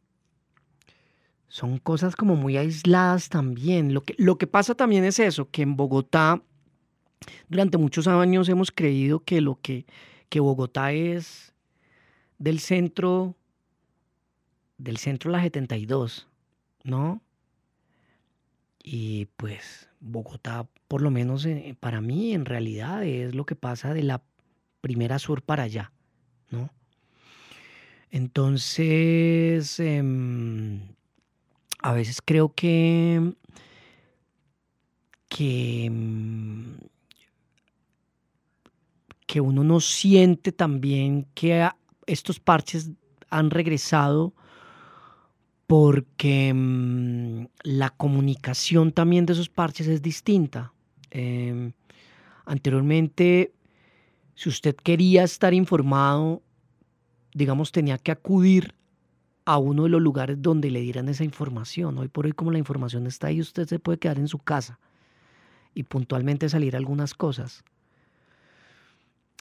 son 1.48 1.78
cosas 1.78 2.16
como 2.16 2.36
muy 2.36 2.56
aisladas 2.56 3.28
también. 3.28 3.94
Lo 3.94 4.02
que, 4.02 4.14
lo 4.18 4.38
que 4.38 4.46
pasa 4.46 4.74
también 4.74 5.04
es 5.04 5.18
eso, 5.18 5.50
que 5.50 5.62
en 5.62 5.76
Bogotá, 5.76 6.42
durante 7.48 7.78
muchos 7.78 8.06
años 8.08 8.48
hemos 8.48 8.70
creído 8.70 9.20
que 9.20 9.40
lo 9.40 9.60
que, 9.60 9.86
que 10.28 10.40
Bogotá 10.40 10.92
es 10.92 11.54
del 12.38 12.58
centro, 12.60 13.36
del 14.78 14.98
centro 14.98 15.30
la 15.30 15.40
72, 15.42 16.28
¿no? 16.84 17.22
Y 18.82 19.26
pues 19.36 19.88
Bogotá, 20.00 20.68
por 20.88 21.02
lo 21.02 21.10
menos 21.10 21.44
eh, 21.46 21.76
para 21.80 22.00
mí, 22.00 22.32
en 22.34 22.44
realidad 22.44 23.04
es 23.04 23.34
lo 23.34 23.46
que 23.46 23.56
pasa 23.56 23.94
de 23.94 24.02
la 24.02 24.22
primera 24.80 25.18
sur 25.18 25.42
para 25.42 25.64
allá, 25.64 25.92
¿no? 26.50 26.70
Entonces, 28.10 29.80
em, 29.80 30.95
a 31.82 31.92
veces 31.92 32.20
creo 32.24 32.52
que, 32.54 33.34
que, 35.28 35.88
mm, 35.90 36.74
que 39.26 39.40
uno 39.40 39.64
no 39.64 39.80
siente 39.80 40.52
también 40.52 41.26
que 41.34 41.68
estos 42.06 42.40
parches 42.40 42.90
han 43.28 43.50
regresado 43.50 44.34
porque 45.66 46.52
mm, 46.54 47.46
la 47.64 47.90
comunicación 47.90 48.92
también 48.92 49.26
de 49.26 49.32
esos 49.32 49.48
parches 49.48 49.88
es 49.88 50.00
distinta. 50.00 50.72
Em, 51.10 51.72
anteriormente, 52.44 53.52
si 54.34 54.48
usted 54.48 54.76
quería 54.76 55.24
estar 55.24 55.54
informado, 55.54 56.42
digamos, 57.34 57.72
tenía 57.72 57.98
que 57.98 58.12
acudir 58.12 58.74
a 59.46 59.58
uno 59.58 59.84
de 59.84 59.88
los 59.88 60.02
lugares 60.02 60.42
donde 60.42 60.70
le 60.70 60.80
dieran 60.80 61.08
esa 61.08 61.24
información. 61.24 61.96
Hoy 61.96 62.08
por 62.08 62.26
hoy 62.26 62.32
como 62.32 62.50
la 62.50 62.58
información 62.58 63.06
está 63.06 63.28
ahí, 63.28 63.40
usted 63.40 63.66
se 63.66 63.78
puede 63.78 63.98
quedar 63.98 64.18
en 64.18 64.28
su 64.28 64.38
casa 64.38 64.78
y 65.72 65.84
puntualmente 65.84 66.48
salir 66.48 66.76
algunas 66.76 67.14
cosas. 67.14 67.64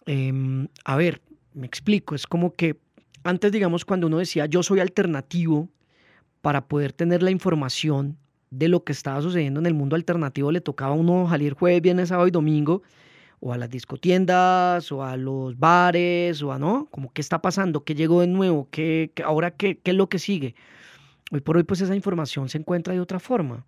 Em, 0.06 0.68
a 0.86 0.96
ver, 0.96 1.22
me 1.54 1.66
explico, 1.66 2.16
es 2.16 2.28
como 2.28 2.54
que 2.54 2.80
antes, 3.24 3.52
digamos, 3.52 3.84
cuando 3.84 4.08
uno 4.08 4.20
decía 4.20 4.46
yo 4.46 4.64
soy 4.64 4.80
alternativo, 4.80 5.70
para 6.46 6.68
poder 6.68 6.94
tener 6.94 7.24
la 7.24 7.32
información 7.32 8.20
de 8.52 8.68
lo 8.68 8.84
que 8.84 8.92
estaba 8.92 9.20
sucediendo 9.20 9.60
en 9.60 9.66
el 9.66 9.74
mundo 9.74 9.96
alternativo, 9.96 10.52
le 10.52 10.62
tocaba 10.62 10.94
a 10.94 10.96
uno 10.96 11.28
salir 11.28 11.56
jueves, 11.56 11.82
viernes, 11.82 12.10
sábado 12.10 12.28
y 12.28 12.32
domingo, 12.32 12.84
o 13.46 13.54
a 13.54 13.60
las 13.60 13.70
discotiendas, 13.70 14.92
o 14.92 15.04
a 15.04 15.16
los 15.18 15.60
bares, 15.60 16.42
o 16.42 16.52
a 16.52 16.58
no, 16.58 16.88
como 16.90 17.14
qué 17.14 17.22
está 17.22 17.44
pasando, 17.44 17.84
qué 17.84 17.94
llegó 17.94 18.22
de 18.22 18.28
nuevo, 18.28 18.68
qué, 18.72 19.12
ahora 19.24 19.52
qué, 19.52 19.78
qué 19.78 19.92
es 19.92 19.98
lo 19.98 20.10
que 20.10 20.18
sigue. 20.18 20.56
Hoy 21.32 21.42
por 21.42 21.56
hoy, 21.56 21.64
pues 21.64 21.80
esa 21.82 21.96
información 21.96 22.50
se 22.50 22.58
encuentra 22.58 22.96
de 22.96 23.00
otra 23.00 23.20
forma. 23.20 23.64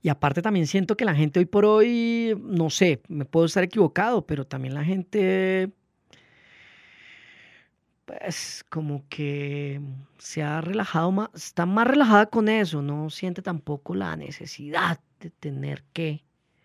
Y 0.00 0.08
aparte 0.08 0.40
también 0.40 0.66
siento 0.66 0.96
que 0.96 1.04
la 1.04 1.14
gente 1.14 1.40
hoy 1.40 1.44
por 1.44 1.66
hoy, 1.66 2.34
no 2.42 2.70
sé, 2.70 3.02
me 3.06 3.26
puedo 3.26 3.44
estar 3.44 3.64
equivocado, 3.64 4.26
pero 4.26 4.46
también 4.46 4.72
la 4.72 4.84
gente, 4.84 5.70
pues 8.06 8.64
como 8.70 9.06
que 9.10 9.78
se 10.16 10.42
ha 10.42 10.62
relajado 10.62 11.12
más, 11.12 11.28
está 11.34 11.66
más 11.66 11.86
relajada 11.86 12.24
con 12.30 12.48
eso, 12.48 12.80
no 12.80 13.10
siente 13.10 13.42
tampoco 13.42 13.94
la 13.94 14.16
necesidad 14.16 15.00
de 15.20 15.28
tener 15.28 15.84
que. 15.92 16.24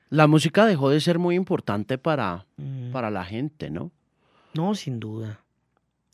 La 0.10 0.28
música 0.28 0.66
dejó 0.66 0.90
de 0.90 1.02
ser 1.02 1.20
muy 1.20 1.36
importante 1.36 1.98
para, 1.98 2.46
Mm. 2.58 2.92
para 2.92 3.10
la 3.12 3.26
gente, 3.26 3.70
¿no? 3.70 3.92
No, 4.54 4.74
sin 4.76 5.00
duda, 5.00 5.42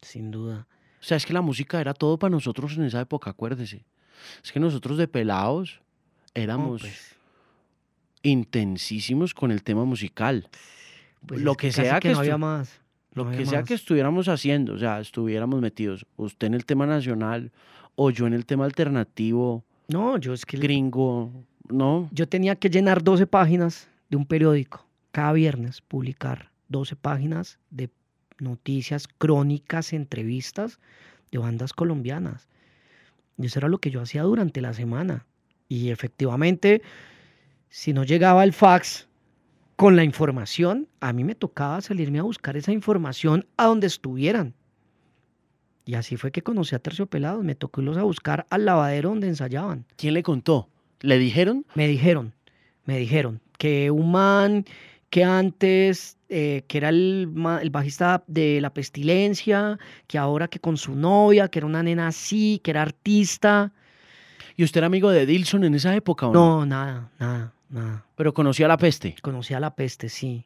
sin 0.01 0.31
duda. 0.31 0.67
O 0.99 1.03
sea, 1.05 1.17
es 1.17 1.25
que 1.25 1.33
la 1.33 1.41
música 1.41 1.79
era 1.81 1.93
todo 1.93 2.17
para 2.17 2.31
nosotros 2.31 2.75
en 2.77 2.83
esa 2.85 3.01
época, 3.01 3.29
acuérdese. 3.29 3.85
Es 4.43 4.51
que 4.51 4.59
nosotros 4.59 4.97
de 4.97 5.07
pelados 5.07 5.81
éramos 6.33 6.81
pues, 6.81 7.15
intensísimos 8.21 9.33
con 9.33 9.51
el 9.51 9.63
tema 9.63 9.85
musical. 9.85 10.47
pues 11.25 11.41
lo 11.41 11.51
es 11.51 11.57
que 11.57 11.71
sea 11.71 11.99
que 11.99 12.11
no 12.11 12.19
había 12.19 12.37
más. 12.37 12.79
Lo 13.13 13.25
no 13.25 13.31
que 13.31 13.45
sea 13.45 13.59
más. 13.59 13.67
que 13.67 13.73
estuviéramos 13.75 14.27
haciendo, 14.27 14.73
o 14.73 14.77
sea, 14.79 14.99
estuviéramos 14.99 15.61
metidos, 15.61 16.05
usted 16.17 16.47
en 16.47 16.53
el 16.55 16.65
tema 16.65 16.85
nacional 16.85 17.51
o 17.95 18.09
yo 18.09 18.25
en 18.27 18.33
el 18.33 18.45
tema 18.45 18.65
alternativo, 18.65 19.63
No, 19.87 20.17
yo 20.17 20.33
es 20.33 20.45
que 20.45 20.57
gringo, 20.57 21.31
¿no? 21.70 22.09
yo 22.11 22.28
tenía 22.28 22.55
que 22.55 22.70
llenar 22.70 23.03
12 23.03 23.28
páginas 23.28 23.88
de 24.09 24.18
un 24.18 24.26
periódico 24.26 24.86
cada 25.11 25.34
viernes, 25.34 25.82
publicar 25.82 26.51
12 26.70 26.95
páginas 26.95 27.59
de 27.70 27.89
noticias, 28.39 29.07
crónicas, 29.07 29.93
entrevistas 29.93 30.80
de 31.32 31.38
bandas 31.38 31.74
colombianas. 31.74 32.47
Y 33.38 33.45
eso 33.45 33.59
era 33.59 33.68
lo 33.68 33.78
que 33.78 33.91
yo 33.91 34.01
hacía 34.01 34.24
durante 34.24 34.61
la 34.61 34.74
semana. 34.74 35.26
Y 35.70 35.89
efectivamente, 35.89 36.82
si 37.70 37.93
no 37.93 38.03
llegaba 38.03 38.43
el 38.43 38.53
fax 38.53 39.07
con 39.76 39.95
la 39.95 40.03
información, 40.03 40.88
a 40.99 41.14
mí 41.14 41.24
me 41.24 41.36
tocaba 41.36 41.82
salirme 41.82 42.20
a 42.20 42.24
buscar 42.24 42.57
esa 42.57 42.72
información 42.72 43.45
a 43.57 43.66
donde 43.66 43.88
estuvieran. 43.88 44.53
Y 45.86 45.95
así 45.95 46.16
fue 46.18 46.32
que 46.32 46.41
conocí 46.41 46.76
a 46.76 46.80
Terciopelados. 46.80 47.43
Me 47.43 47.55
tocó 47.55 47.82
irlos 47.82 47.97
a 47.97 48.03
buscar 48.03 48.45
al 48.49 48.66
lavadero 48.66 49.09
donde 49.09 49.28
ensayaban. 49.28 49.86
¿Quién 49.97 50.14
le 50.14 50.24
contó? 50.24 50.70
¿Le 51.04 51.20
dijeron? 51.20 51.66
Me 51.76 51.88
dijeron, 51.88 52.34
me 52.86 52.97
dijeron 52.97 53.41
que 53.58 53.91
un 53.91 54.10
man 54.12 54.66
que 55.10 55.26
antes, 55.26 56.18
eh, 56.30 56.64
que 56.68 56.78
era 56.78 56.89
el, 56.89 57.30
el 57.62 57.70
bajista 57.70 58.24
de 58.26 58.62
La 58.62 58.74
Pestilencia, 58.74 59.78
que 60.08 60.18
ahora 60.18 60.47
que 60.47 60.60
con 60.60 60.78
su 60.78 60.95
novia, 60.95 61.49
que 61.49 61.60
era 61.60 61.68
una 61.68 61.84
nena 61.84 62.08
así, 62.08 62.62
que 62.64 62.72
era 62.72 62.82
artista. 62.82 63.74
¿Y 64.56 64.64
usted 64.64 64.80
era 64.80 64.88
amigo 64.88 65.12
de 65.12 65.26
Dilson 65.26 65.66
en 65.66 65.76
esa 65.76 65.93
época 65.93 66.28
o 66.28 66.34
no? 66.34 66.60
No, 66.60 66.66
nada, 66.66 67.12
nada, 67.20 67.54
nada. 67.70 68.06
Pero 68.16 68.34
conocía 68.34 68.70
la 68.70 68.78
peste. 68.78 69.14
Conocía 69.22 69.60
La 69.60 69.76
Peste, 69.76 70.08
sí, 70.08 70.45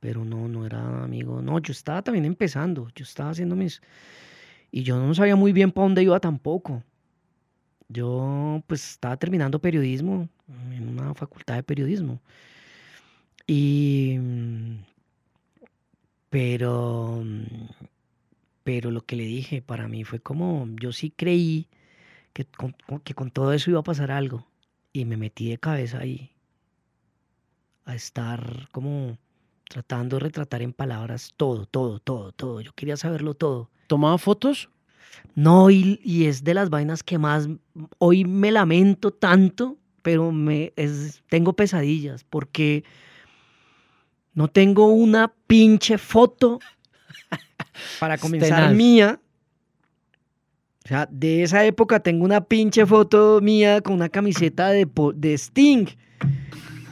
pero 0.00 0.22
no, 0.22 0.48
no 0.48 0.66
era 0.66 1.02
amigo. 1.02 1.40
No, 1.40 1.58
yo 1.60 1.72
estaba 1.72 2.02
también 2.02 2.26
empezando, 2.26 2.88
yo 2.94 3.04
estaba 3.04 3.30
haciendo 3.30 3.56
mis... 3.56 3.80
Y 4.70 4.82
yo 4.82 4.98
no 4.98 5.14
sabía 5.14 5.34
muy 5.34 5.52
bien 5.52 5.72
para 5.72 5.86
dónde 5.86 6.02
iba 6.02 6.20
tampoco. 6.20 6.82
Yo 7.88 8.62
pues 8.66 8.92
estaba 8.92 9.16
terminando 9.16 9.58
periodismo 9.58 10.28
en 10.72 10.88
una 10.98 11.14
facultad 11.14 11.54
de 11.56 11.62
periodismo. 11.62 12.20
Y... 13.46 14.16
mm, 14.18 14.76
Pero... 16.30 17.20
mm, 17.24 17.68
Pero 18.64 18.90
lo 18.90 19.02
que 19.04 19.16
le 19.16 19.24
dije 19.24 19.60
para 19.62 19.88
mí 19.88 20.04
fue 20.04 20.20
como, 20.20 20.66
yo 20.80 20.90
sí 20.92 21.10
creí 21.14 21.68
que 22.32 22.46
con- 22.46 22.74
que 23.04 23.14
con 23.14 23.30
todo 23.30 23.52
eso 23.52 23.70
iba 23.70 23.80
a 23.80 23.84
pasar 23.84 24.10
algo. 24.10 24.46
Y 24.92 25.04
me 25.04 25.16
metí 25.16 25.50
de 25.50 25.58
cabeza 25.58 25.98
ahí 25.98 26.30
a 27.84 27.94
estar 27.94 28.68
como 28.72 29.18
tratando 29.68 30.16
de 30.16 30.20
retratar 30.20 30.62
en 30.62 30.72
palabras 30.72 31.34
todo, 31.36 31.66
todo, 31.66 31.98
todo, 31.98 32.32
todo. 32.32 32.60
Yo 32.62 32.72
quería 32.74 32.96
saberlo 32.96 33.34
todo. 33.34 33.68
¿Tomaba 33.86 34.16
fotos? 34.18 34.70
No, 35.34 35.70
y, 35.70 36.00
y 36.04 36.26
es 36.26 36.44
de 36.44 36.54
las 36.54 36.70
vainas 36.70 37.02
que 37.02 37.18
más 37.18 37.48
hoy 37.98 38.24
me 38.24 38.52
lamento 38.52 39.10
tanto, 39.10 39.78
pero 40.02 40.32
me 40.32 40.72
es, 40.76 41.22
tengo 41.28 41.54
pesadillas 41.54 42.24
porque 42.24 42.84
no 44.34 44.48
tengo 44.48 44.86
una 44.86 45.32
pinche 45.46 45.98
foto 45.98 46.60
para 48.00 48.18
comenzar 48.18 48.60
Tenaz. 48.60 48.74
mía. 48.74 49.20
O 50.84 50.88
sea, 50.88 51.08
de 51.10 51.42
esa 51.42 51.64
época 51.64 52.00
tengo 52.00 52.24
una 52.24 52.42
pinche 52.44 52.84
foto 52.84 53.40
mía 53.40 53.80
con 53.80 53.94
una 53.94 54.10
camiseta 54.10 54.68
de, 54.68 54.86
de 55.14 55.34
Sting. 55.34 55.86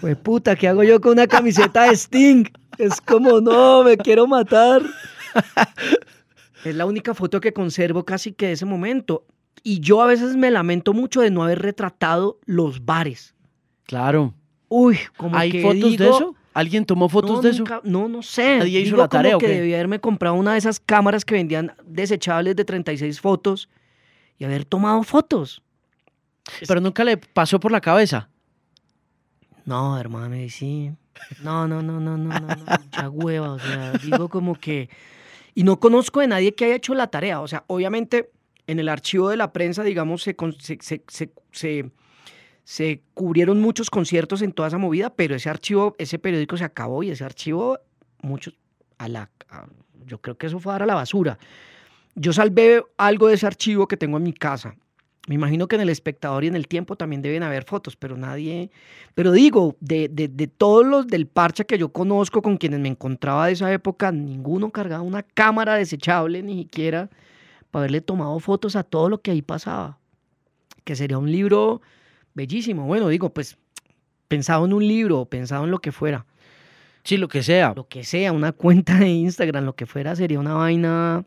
Pues 0.01 0.17
puta, 0.17 0.57
¿qué 0.57 0.69
hago 0.69 0.83
yo 0.83 1.01
con 1.01 1.13
una 1.13 1.27
camiseta 1.27 1.85
de 1.85 1.97
Sting? 1.97 2.45
Es 2.79 3.01
como, 3.01 3.41
no, 3.41 3.85
me 3.85 3.97
quiero 3.99 4.27
matar. 4.27 4.83
Es 6.65 6.75
la 6.75 6.87
única 6.87 7.15
foto 7.15 7.41
que 7.41 7.53
conservo 7.53 8.05
casi 8.05 8.33
que 8.33 8.47
de 8.47 8.53
ese 8.53 8.65
momento. 8.65 9.27
Y 9.63 9.81
yo 9.81 10.03
a 10.03 10.07
veces 10.07 10.37
me 10.37 10.51
lamento 10.51 10.93
mucho 10.93 11.21
de 11.21 11.31
no 11.31 11.43
haber 11.43 11.61
retratado 11.61 12.39
los 12.45 12.85
bares. 12.85 13.35
Claro. 13.85 14.35
Uy, 14.69 14.99
como 15.17 15.37
¿Hay 15.37 15.51
que 15.51 15.63
fotos 15.63 15.97
de 15.97 16.09
eso? 16.09 16.35
¿Alguien 16.55 16.85
tomó 16.85 17.09
fotos 17.09 17.37
no, 17.37 17.43
de 17.43 17.51
eso? 17.51 17.65
no, 17.85 18.09
no 18.09 18.23
sé. 18.23 18.59
¿Nadie 18.59 18.81
hizo 18.81 18.91
Digo 18.91 18.99
la 18.99 19.09
tarea 19.09 19.33
como 19.33 19.41
que 19.41 19.47
qué? 19.47 19.55
debí 19.55 19.75
haberme 19.75 20.01
comprado 20.01 20.35
una 20.35 20.53
de 20.53 20.59
esas 20.59 20.81
cámaras 20.81 21.25
que 21.25 21.35
vendían 21.35 21.75
desechables 21.85 22.57
de 22.57 22.65
36 22.65 23.21
fotos 23.21 23.69
y 24.39 24.45
haber 24.45 24.65
tomado 24.65 25.03
fotos. 25.03 25.63
Pero 26.67 26.81
nunca 26.81 27.05
le 27.05 27.17
pasó 27.17 27.61
por 27.61 27.73
la 27.73 27.81
cabeza. 27.81 28.29
No, 29.65 29.99
hermano, 29.99 30.37
y 30.37 30.51
sí. 30.51 30.93
No, 31.43 31.69
no, 31.69 31.83
no, 31.83 32.01
no, 32.01 32.17
no, 32.17 32.29
no, 32.29 32.41
no, 32.41 32.57
mucha 32.57 33.09
hueva. 33.09 33.53
O 33.53 33.59
sea, 33.59 33.93
digo 34.03 34.29
como 34.29 34.55
que. 34.55 34.89
Y 35.55 35.65
no 35.65 35.79
conozco 35.81 36.21
de 36.21 36.29
nadie 36.29 36.55
que 36.55 36.65
haya 36.67 36.77
hecho 36.77 36.95
la 36.95 37.09
tarea. 37.09 37.41
O 37.41 37.49
sea, 37.49 37.65
obviamente 37.67 38.31
en 38.67 38.79
el 38.79 38.89
archivo 38.89 39.29
de 39.29 39.37
la 39.37 39.53
prensa, 39.53 39.83
digamos, 39.83 40.23
se, 40.23 40.37
se, 40.61 40.79
se, 41.09 41.91
se- 42.65 43.03
cubrieron 43.15 43.61
muchos 43.61 43.91
conciertos 43.91 44.41
en 44.43 44.53
toda 44.53 44.69
esa 44.69 44.79
movida, 44.79 45.11
pero 45.15 45.35
ese 45.35 45.51
archivo, 45.51 45.95
ese 45.99 46.19
periódico 46.19 46.57
se 46.57 46.65
acabó 46.65 47.03
y 47.03 47.11
ese 47.11 47.25
archivo, 47.25 47.79
muchos, 48.23 48.55
a 48.99 49.09
la, 49.09 49.31
yo 50.07 50.21
creo 50.21 50.39
que 50.39 50.47
eso 50.47 50.59
fue 50.61 50.73
a 50.73 50.75
dar 50.75 50.85
a 50.85 50.87
la 50.87 50.95
basura. 50.95 51.39
Yo 52.15 52.33
salvé 52.33 52.83
algo 52.99 53.29
de 53.29 53.35
ese 53.35 53.47
archivo 53.47 53.89
que 53.89 53.97
tengo 53.97 54.17
en 54.19 54.23
mi 54.23 54.33
casa. 54.33 54.77
Me 55.29 55.37
imagino 55.37 55.69
que 55.69 55.77
en 55.77 55.83
el 55.83 55.89
espectador 55.89 56.43
y 56.43 56.49
en 56.49 56.57
el 56.57 56.67
tiempo 56.67 56.97
también 56.97 57.23
deben 57.23 57.45
haber 57.45 57.63
fotos, 57.65 57.95
pero 57.95 58.17
nadie, 58.17 58.71
pero 59.15 59.31
digo, 59.31 59.77
de, 59.81 60.09
de, 60.09 60.27
de 60.27 60.47
todos 60.49 60.85
los 60.85 61.07
del 61.07 61.27
parche 61.29 61.65
que 61.65 61.79
yo 61.79 61.91
conozco, 61.91 62.43
con 62.43 62.57
quienes 62.57 62.81
me 62.81 62.89
encontraba 62.89 63.47
de 63.47 63.53
esa 63.53 63.73
época, 63.73 64.11
ninguno 64.11 64.71
cargaba 64.71 65.03
una 65.03 65.23
cámara 65.23 65.77
desechable, 65.77 66.43
ni 66.43 66.63
siquiera 66.65 67.09
para 67.71 67.83
haberle 67.83 68.01
tomado 68.01 68.39
fotos 68.41 68.75
a 68.77 68.83
todo 68.83 69.09
lo 69.09 69.21
que 69.23 69.31
ahí 69.31 69.43
pasaba. 69.43 69.99
Que 70.85 70.97
sería 70.97 71.19
un 71.19 71.31
libro 71.31 71.81
bellísimo. 72.35 72.87
Bueno, 72.87 73.09
digo, 73.09 73.31
pues 73.33 73.57
pensado 74.29 74.65
en 74.65 74.73
un 74.73 74.87
libro, 74.87 75.25
pensado 75.27 75.65
en 75.65 75.71
lo 75.71 75.79
que 75.81 75.93
fuera, 75.93 76.27
Sí, 77.05 77.17
lo 77.17 77.29
que 77.29 77.43
sea. 77.43 77.73
lo 77.75 77.89
que 77.89 78.05
sea, 78.05 78.33
una 78.33 78.53
cuenta 78.53 78.97
de 78.99 79.09
Instagram, 79.09 79.65
lo 79.65 79.75
que 79.75 79.87
fuera, 79.87 80.15
sería 80.17 80.39
una 80.39 80.55
vaina 80.55 81.25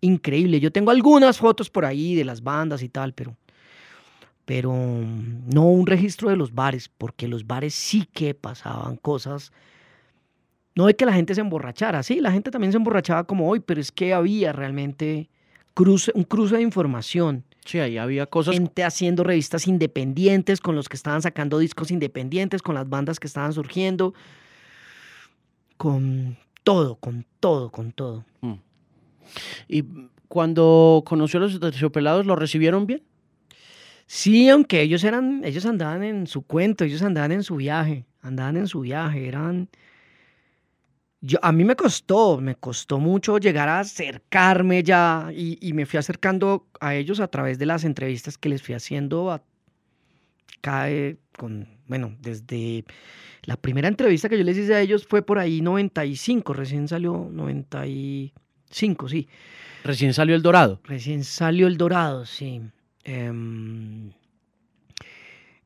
increíble. 0.00 0.60
Yo 0.60 0.72
tengo 0.72 0.90
algunas 0.90 1.38
fotos 1.38 1.70
por 1.70 1.84
ahí 1.84 2.14
de 2.14 2.24
las 2.24 2.42
bandas 2.42 2.82
y 2.82 2.88
tal, 2.88 3.12
pero, 3.12 3.36
pero 4.44 4.72
mm, 4.72 5.50
no 5.52 5.64
un 5.64 5.86
registro 5.86 6.30
de 6.30 6.36
los 6.36 6.54
bares, 6.54 6.88
porque 6.88 7.28
los 7.28 7.46
bares 7.46 7.74
sí 7.74 8.06
que 8.12 8.34
pasaban 8.34 8.96
cosas. 8.96 9.52
No 10.74 10.86
de 10.86 10.94
que 10.94 11.06
la 11.06 11.12
gente 11.12 11.34
se 11.34 11.40
emborrachara, 11.40 12.02
sí, 12.02 12.20
la 12.20 12.30
gente 12.30 12.50
también 12.50 12.72
se 12.72 12.78
emborrachaba 12.78 13.24
como 13.24 13.48
hoy, 13.48 13.60
pero 13.60 13.80
es 13.80 13.90
que 13.90 14.14
había 14.14 14.52
realmente 14.52 15.28
cruce, 15.74 16.12
un 16.14 16.24
cruce 16.24 16.56
de 16.56 16.62
información. 16.62 17.44
Sí, 17.64 17.78
ahí 17.80 17.98
había 17.98 18.26
cosas. 18.26 18.54
Gente 18.54 18.84
haciendo 18.84 19.24
revistas 19.24 19.66
independientes, 19.66 20.60
con 20.60 20.74
los 20.74 20.88
que 20.88 20.96
estaban 20.96 21.20
sacando 21.20 21.58
discos 21.58 21.90
independientes, 21.90 22.62
con 22.62 22.74
las 22.74 22.88
bandas 22.88 23.20
que 23.20 23.26
estaban 23.26 23.52
surgiendo, 23.52 24.14
con 25.76 26.38
todo, 26.64 26.96
con 26.96 27.26
todo, 27.40 27.70
con 27.70 27.92
todo. 27.92 28.24
Y 29.68 29.84
cuando 30.28 31.02
conoció 31.06 31.38
a 31.38 31.42
los 31.42 31.58
terciopelados, 31.58 32.26
¿lo 32.26 32.36
recibieron 32.36 32.86
bien? 32.86 33.02
Sí, 34.06 34.48
aunque 34.48 34.82
ellos 34.82 35.04
eran, 35.04 35.42
ellos 35.44 35.66
andaban 35.66 36.02
en 36.02 36.26
su 36.26 36.42
cuento, 36.42 36.84
ellos 36.84 37.02
andaban 37.02 37.32
en 37.32 37.42
su 37.42 37.56
viaje. 37.56 38.06
andaban 38.22 38.56
en 38.56 38.66
su 38.66 38.80
viaje, 38.80 39.26
eran... 39.28 39.68
Yo, 41.20 41.38
a 41.42 41.50
mí 41.50 41.64
me 41.64 41.74
costó, 41.74 42.40
me 42.40 42.54
costó 42.54 43.00
mucho 43.00 43.38
llegar 43.38 43.68
a 43.68 43.80
acercarme 43.80 44.84
ya 44.84 45.30
y, 45.34 45.58
y 45.60 45.72
me 45.72 45.84
fui 45.84 45.98
acercando 45.98 46.68
a 46.80 46.94
ellos 46.94 47.18
a 47.18 47.26
través 47.26 47.58
de 47.58 47.66
las 47.66 47.84
entrevistas 47.84 48.38
que 48.38 48.48
les 48.48 48.62
fui 48.62 48.76
haciendo 48.76 49.32
a, 49.32 49.42
cae 50.60 51.18
bueno, 51.86 52.16
desde 52.20 52.84
la 53.44 53.56
primera 53.56 53.88
entrevista 53.88 54.28
que 54.28 54.38
yo 54.38 54.44
les 54.44 54.58
hice 54.58 54.74
a 54.74 54.80
ellos 54.80 55.06
fue 55.06 55.22
por 55.22 55.38
ahí 55.38 55.60
95, 55.60 56.52
recién 56.52 56.88
salió 56.88 57.30
95, 58.68 59.08
sí. 59.08 59.28
Recién 59.84 60.12
salió 60.14 60.34
El 60.34 60.42
Dorado. 60.42 60.80
Recién 60.84 61.24
salió 61.24 61.66
El 61.66 61.76
Dorado, 61.76 62.26
sí. 62.26 62.60
Em, 63.04 64.12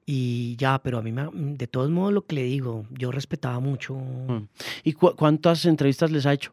y 0.06 0.56
ya, 0.56 0.80
pero 0.82 0.98
a 0.98 1.02
mí, 1.02 1.12
me, 1.12 1.28
de 1.32 1.66
todos 1.66 1.90
modos, 1.90 2.12
lo 2.12 2.26
que 2.26 2.36
le 2.36 2.42
digo, 2.44 2.86
yo 2.90 3.10
respetaba 3.10 3.58
mucho. 3.60 3.94
Mm. 3.94 4.48
¿Y 4.84 4.92
cu 4.92 5.14
cuántas 5.16 5.64
entrevistas 5.64 6.10
les 6.10 6.26
ha 6.26 6.32
hecho? 6.32 6.52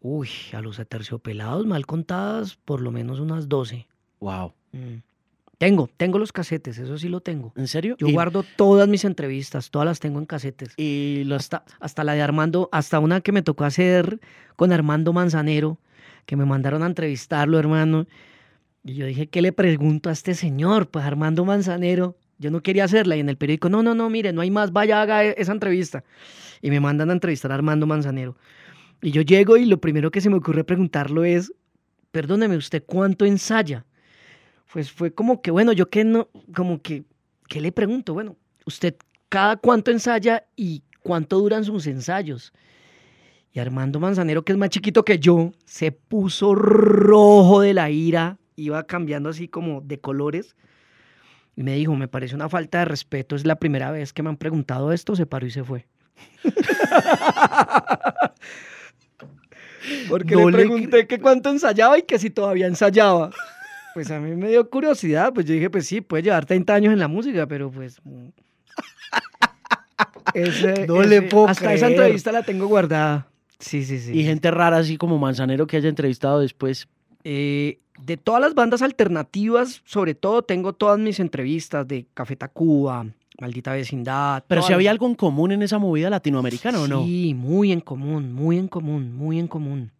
Uy, 0.00 0.28
a 0.52 0.60
los 0.60 0.78
aterciopelados, 0.78 1.66
mal 1.66 1.86
contadas, 1.86 2.56
por 2.56 2.80
lo 2.80 2.90
menos 2.90 3.20
unas 3.20 3.48
12. 3.48 3.86
Wow. 4.20 4.52
Mm. 4.72 4.96
Tengo, 5.58 5.88
tengo 5.96 6.18
los 6.18 6.32
casetes, 6.32 6.78
eso 6.78 6.98
sí 6.98 7.08
lo 7.08 7.20
tengo. 7.20 7.52
¿En 7.56 7.68
serio? 7.68 7.96
Yo 7.98 8.08
guardo 8.08 8.44
todas 8.56 8.88
mis 8.88 9.04
entrevistas, 9.04 9.70
todas 9.70 9.86
las 9.86 10.00
tengo 10.00 10.18
en 10.18 10.26
casetes. 10.26 10.74
Y 10.76 11.22
los... 11.24 11.42
hasta, 11.42 11.64
hasta 11.80 12.04
la 12.04 12.14
de 12.14 12.22
Armando, 12.22 12.68
hasta 12.72 12.98
una 12.98 13.20
que 13.20 13.32
me 13.32 13.42
tocó 13.42 13.64
hacer 13.64 14.20
con 14.56 14.72
Armando 14.72 15.12
Manzanero, 15.12 15.78
que 16.26 16.36
me 16.36 16.44
mandaron 16.44 16.82
a 16.82 16.86
entrevistarlo, 16.86 17.58
hermano. 17.58 18.06
Y 18.82 18.94
yo 18.94 19.06
dije, 19.06 19.28
¿qué 19.28 19.42
le 19.42 19.52
pregunto 19.52 20.10
a 20.10 20.12
este 20.12 20.34
señor? 20.34 20.88
Pues 20.88 21.04
Armando 21.04 21.44
Manzanero. 21.44 22.16
Yo 22.38 22.50
no 22.50 22.62
quería 22.62 22.84
hacerla 22.84 23.16
y 23.16 23.20
en 23.20 23.28
el 23.28 23.36
periódico, 23.36 23.68
no, 23.68 23.82
no, 23.82 23.94
no, 23.94 24.10
mire, 24.10 24.32
no 24.32 24.40
hay 24.40 24.50
más, 24.50 24.72
vaya, 24.72 25.00
haga 25.00 25.24
e-, 25.24 25.34
esa 25.38 25.52
entrevista. 25.52 26.04
Y 26.60 26.70
me 26.70 26.80
mandan 26.80 27.10
a 27.10 27.12
entrevistar 27.12 27.52
a 27.52 27.54
Armando 27.54 27.86
Manzanero. 27.86 28.36
Y 29.00 29.12
yo 29.12 29.22
llego 29.22 29.56
y 29.56 29.66
lo 29.66 29.80
primero 29.80 30.10
que 30.10 30.20
se 30.20 30.30
me 30.30 30.36
ocurre 30.36 30.64
preguntarlo 30.64 31.24
es, 31.24 31.52
perdóneme, 32.10 32.56
¿usted 32.56 32.82
cuánto 32.84 33.24
ensaya? 33.24 33.84
Pues 34.74 34.90
fue 34.90 35.14
como 35.14 35.40
que, 35.40 35.52
bueno, 35.52 35.70
yo 35.70 35.88
que 35.88 36.02
no, 36.02 36.28
como 36.52 36.82
que, 36.82 37.04
¿qué 37.48 37.60
le 37.60 37.70
pregunto? 37.70 38.12
Bueno, 38.12 38.34
¿usted 38.66 38.96
cada 39.28 39.56
cuánto 39.56 39.92
ensaya 39.92 40.48
y 40.56 40.82
cuánto 41.00 41.38
duran 41.38 41.62
sus 41.62 41.86
ensayos? 41.86 42.52
Y 43.52 43.60
Armando 43.60 44.00
Manzanero, 44.00 44.44
que 44.44 44.50
es 44.50 44.58
más 44.58 44.70
chiquito 44.70 45.04
que 45.04 45.20
yo, 45.20 45.52
se 45.64 45.92
puso 45.92 46.56
rojo 46.56 47.60
de 47.60 47.72
la 47.72 47.88
ira, 47.88 48.36
iba 48.56 48.84
cambiando 48.84 49.28
así 49.28 49.46
como 49.46 49.80
de 49.80 50.00
colores. 50.00 50.56
Y 51.54 51.62
me 51.62 51.76
dijo, 51.76 51.94
me 51.94 52.08
parece 52.08 52.34
una 52.34 52.48
falta 52.48 52.80
de 52.80 52.86
respeto, 52.86 53.36
es 53.36 53.46
la 53.46 53.60
primera 53.60 53.92
vez 53.92 54.12
que 54.12 54.24
me 54.24 54.28
han 54.28 54.38
preguntado 54.38 54.92
esto, 54.92 55.14
se 55.14 55.24
paró 55.24 55.46
y 55.46 55.52
se 55.52 55.62
fue. 55.62 55.86
Porque 60.08 60.34
no 60.34 60.50
le 60.50 60.56
pregunté 60.56 60.96
le... 60.96 61.06
que 61.06 61.20
cuánto 61.20 61.50
ensayaba 61.50 61.96
y 61.96 62.02
que 62.02 62.18
si 62.18 62.30
todavía 62.30 62.66
ensayaba. 62.66 63.30
Pues 63.94 64.10
a 64.10 64.18
mí 64.18 64.34
me 64.34 64.48
dio 64.48 64.68
curiosidad, 64.68 65.32
pues 65.32 65.46
yo 65.46 65.54
dije, 65.54 65.70
pues 65.70 65.86
sí, 65.86 66.00
puede 66.00 66.24
llevar 66.24 66.44
30 66.44 66.74
años 66.74 66.92
en 66.92 66.98
la 66.98 67.08
música, 67.08 67.46
pero 67.46 67.70
pues... 67.70 68.00
Mm. 68.04 68.28
Ese, 70.34 70.86
no 70.88 71.00
ese, 71.00 71.08
le 71.08 71.22
puedo 71.22 71.46
Hasta 71.46 71.64
creer. 71.64 71.76
esa 71.76 71.86
entrevista 71.88 72.32
la 72.32 72.42
tengo 72.42 72.66
guardada. 72.66 73.28
Sí, 73.60 73.84
sí, 73.84 73.98
sí. 73.98 74.12
Y 74.12 74.24
gente 74.24 74.50
rara 74.50 74.78
así 74.78 74.96
como 74.96 75.18
Manzanero 75.18 75.66
que 75.66 75.76
haya 75.76 75.88
entrevistado 75.88 76.40
después. 76.40 76.88
Eh, 77.22 77.78
de 78.00 78.16
todas 78.16 78.40
las 78.40 78.54
bandas 78.54 78.82
alternativas, 78.82 79.80
sobre 79.84 80.14
todo 80.14 80.42
tengo 80.42 80.72
todas 80.72 80.98
mis 80.98 81.20
entrevistas 81.20 81.86
de 81.86 82.06
Café 82.14 82.36
Tacuba, 82.36 83.06
Maldita 83.40 83.72
Vecindad. 83.72 84.44
Pero 84.48 84.62
si 84.62 84.72
había 84.72 84.90
algo 84.90 85.06
en 85.06 85.14
común 85.14 85.52
en 85.52 85.62
esa 85.62 85.78
movida 85.78 86.10
latinoamericana 86.10 86.80
o 86.80 86.88
no? 86.88 87.04
Sí, 87.04 87.34
muy 87.34 87.72
en 87.72 87.80
común, 87.80 88.32
muy 88.32 88.58
en 88.58 88.68
común, 88.68 89.14
muy 89.14 89.38
en 89.38 89.48
común. 89.48 89.92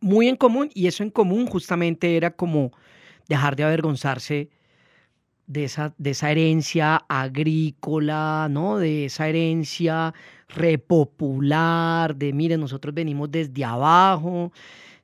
Muy 0.00 0.28
en 0.28 0.36
común, 0.36 0.70
y 0.74 0.86
eso 0.86 1.02
en 1.02 1.10
común 1.10 1.46
justamente 1.46 2.16
era 2.16 2.30
como 2.30 2.72
dejar 3.28 3.56
de 3.56 3.64
avergonzarse 3.64 4.50
de 5.46 5.64
esa, 5.64 5.94
de 5.98 6.10
esa 6.10 6.30
herencia 6.30 7.04
agrícola, 7.08 8.48
¿no? 8.50 8.78
De 8.78 9.06
esa 9.06 9.28
herencia 9.28 10.14
repopular, 10.48 12.16
de 12.16 12.32
mire, 12.32 12.56
nosotros 12.56 12.94
venimos 12.94 13.30
desde 13.30 13.64
abajo, 13.64 14.52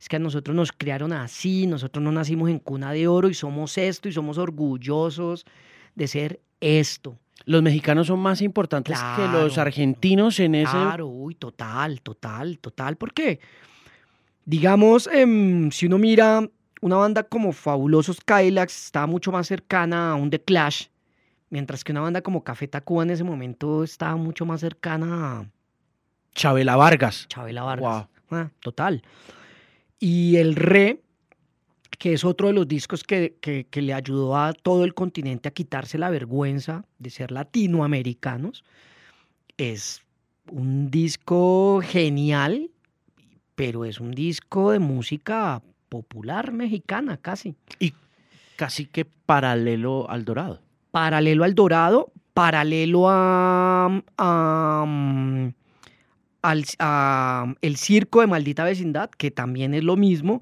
es 0.00 0.08
que 0.08 0.16
a 0.16 0.18
nosotros 0.18 0.54
nos 0.54 0.72
criaron 0.72 1.12
así, 1.12 1.66
nosotros 1.66 2.02
no 2.02 2.12
nacimos 2.12 2.48
en 2.48 2.58
cuna 2.58 2.92
de 2.92 3.06
oro 3.06 3.28
y 3.28 3.34
somos 3.34 3.76
esto 3.76 4.08
y 4.08 4.12
somos 4.12 4.38
orgullosos 4.38 5.44
de 5.94 6.08
ser 6.08 6.40
esto. 6.60 7.18
Los 7.44 7.62
mexicanos 7.62 8.06
son 8.06 8.20
más 8.20 8.42
importantes 8.42 8.98
que 9.16 9.26
los 9.28 9.58
argentinos 9.58 10.38
en 10.40 10.54
ese... 10.54 10.72
Claro, 10.72 11.06
uy, 11.08 11.34
total, 11.34 12.00
total, 12.02 12.58
total. 12.58 12.96
¿Por 12.96 13.12
qué? 13.12 13.40
Digamos, 14.44 15.08
em, 15.12 15.70
si 15.70 15.86
uno 15.86 15.98
mira 15.98 16.48
una 16.80 16.96
banda 16.96 17.22
como 17.22 17.52
Fabulosos 17.52 18.20
Cadillacs, 18.24 18.86
está 18.86 19.06
mucho 19.06 19.32
más 19.32 19.46
cercana 19.46 20.12
a 20.12 20.14
un 20.14 20.30
The 20.30 20.40
Clash, 20.42 20.86
mientras 21.50 21.84
que 21.84 21.92
una 21.92 22.00
banda 22.00 22.22
como 22.22 22.42
Café 22.44 22.68
Tacuba 22.68 23.02
en 23.02 23.10
ese 23.10 23.24
momento 23.24 23.84
estaba 23.84 24.16
mucho 24.16 24.46
más 24.46 24.60
cercana 24.60 25.40
a 25.40 25.46
Chabela 26.34 26.76
Vargas. 26.76 27.26
Chabela 27.28 27.62
Vargas. 27.62 28.06
Wow. 28.30 28.38
Ah, 28.38 28.50
total. 28.60 29.02
Y 29.98 30.36
el 30.36 30.54
Re, 30.56 31.00
que 31.98 32.14
es 32.14 32.24
otro 32.24 32.46
de 32.46 32.54
los 32.54 32.66
discos 32.68 33.02
que, 33.04 33.36
que- 33.40 33.66
que 33.68 33.82
le 33.82 33.92
ayudó 33.92 34.36
a 34.36 34.52
todo 34.54 34.84
el 34.84 34.94
continente 34.94 35.48
a 35.48 35.52
quitarse 35.52 35.98
la 35.98 36.08
vergüenza 36.08 36.84
de 36.98 37.10
ser 37.10 37.30
latinoamericanos, 37.32 38.64
es 39.58 40.00
un 40.50 40.90
disco 40.90 41.80
genial, 41.84 42.70
pero 43.54 43.84
es 43.84 44.00
un 44.00 44.12
disco 44.12 44.70
de 44.70 44.78
música 44.78 45.60
popular 45.91 46.53
mexicana 46.53 47.18
casi. 47.18 47.55
Y 47.78 47.93
casi 48.57 48.86
que 48.86 49.05
paralelo 49.05 50.09
al 50.09 50.24
Dorado. 50.24 50.62
Paralelo 50.91 51.45
al 51.45 51.55
Dorado, 51.55 52.11
paralelo 52.32 53.11
a, 53.11 54.03
a, 54.16 54.82
al 56.43 56.64
a 56.78 57.55
el 57.61 57.76
circo 57.76 58.22
de 58.22 58.26
maldita 58.26 58.64
vecindad, 58.64 59.11
que 59.11 59.30
también 59.30 59.74
es 59.74 59.84
lo 59.84 59.97
mismo, 59.97 60.41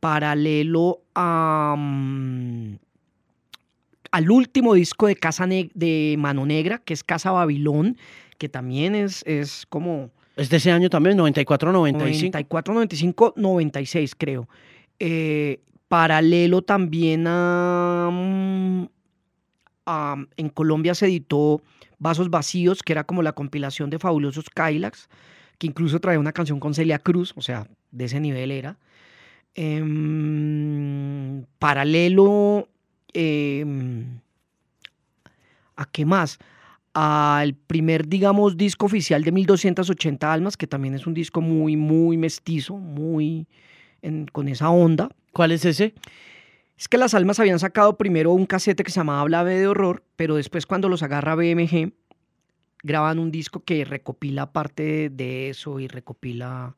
paralelo 0.00 1.00
a, 1.14 1.76
al 4.10 4.30
último 4.30 4.74
disco 4.74 5.06
de 5.06 5.16
Casa 5.16 5.46
Ne- 5.46 5.70
de 5.74 6.16
Mano 6.18 6.46
Negra, 6.46 6.78
que 6.78 6.94
es 6.94 7.02
Casa 7.04 7.30
Babilón, 7.32 7.96
que 8.38 8.48
también 8.48 8.94
es, 8.94 9.22
es 9.26 9.66
como 9.68 10.10
Es 10.36 10.50
de 10.50 10.56
ese 10.58 10.70
año 10.72 10.88
también, 10.90 11.16
94, 11.16 11.72
95. 11.72 12.24
94, 12.38 12.74
95, 12.74 13.34
96 13.36 14.14
creo. 14.16 14.48
Eh, 14.98 15.60
paralelo 15.88 16.62
también 16.62 17.24
a, 17.26 18.08
mm, 18.12 18.84
a- 19.86 20.16
En 20.36 20.48
Colombia 20.48 20.94
se 20.94 21.06
editó 21.06 21.62
Vasos 21.98 22.30
Vacíos, 22.30 22.82
que 22.82 22.92
era 22.92 23.04
como 23.04 23.22
la 23.22 23.32
compilación 23.32 23.90
de 23.90 23.98
Fabulosos 23.98 24.50
Cadillacs, 24.50 25.08
que 25.58 25.66
incluso 25.66 26.00
traía 26.00 26.18
una 26.20 26.32
canción 26.32 26.60
con 26.60 26.74
Celia 26.74 26.98
Cruz, 26.98 27.32
o 27.36 27.42
sea, 27.42 27.68
de 27.92 28.04
ese 28.06 28.20
nivel 28.20 28.50
era. 28.50 28.78
Em, 29.54 31.44
paralelo... 31.58 32.68
em, 33.12 34.20
¿A 35.76 35.86
qué 35.86 36.04
más? 36.04 36.38
Al 36.92 37.54
primer, 37.54 38.06
digamos, 38.08 38.56
disco 38.56 38.86
oficial 38.86 39.24
de 39.24 39.32
1280 39.32 40.32
Almas, 40.32 40.56
que 40.56 40.66
también 40.68 40.94
es 40.94 41.06
un 41.06 41.14
disco 41.14 41.40
muy, 41.40 41.76
muy 41.76 42.16
mestizo, 42.16 42.76
muy 42.76 43.46
en- 44.04 44.26
con 44.26 44.48
esa 44.48 44.70
onda. 44.70 45.08
¿Cuál 45.32 45.52
es 45.52 45.64
ese? 45.64 45.94
Es 46.78 46.88
que 46.88 46.98
las 46.98 47.14
almas 47.14 47.38
habían 47.40 47.58
sacado 47.58 47.96
primero 47.96 48.32
un 48.32 48.46
casete 48.46 48.84
que 48.84 48.90
se 48.90 49.00
llamaba 49.00 49.24
Blave 49.24 49.58
de 49.58 49.66
Horror, 49.66 50.04
pero 50.16 50.36
después 50.36 50.66
cuando 50.66 50.88
los 50.88 51.02
agarra 51.02 51.34
BMG, 51.34 51.92
graban 52.82 53.18
un 53.18 53.30
disco 53.30 53.64
que 53.64 53.84
recopila 53.84 54.52
parte 54.52 55.08
de 55.10 55.48
eso 55.50 55.80
y 55.80 55.88
recopila 55.88 56.76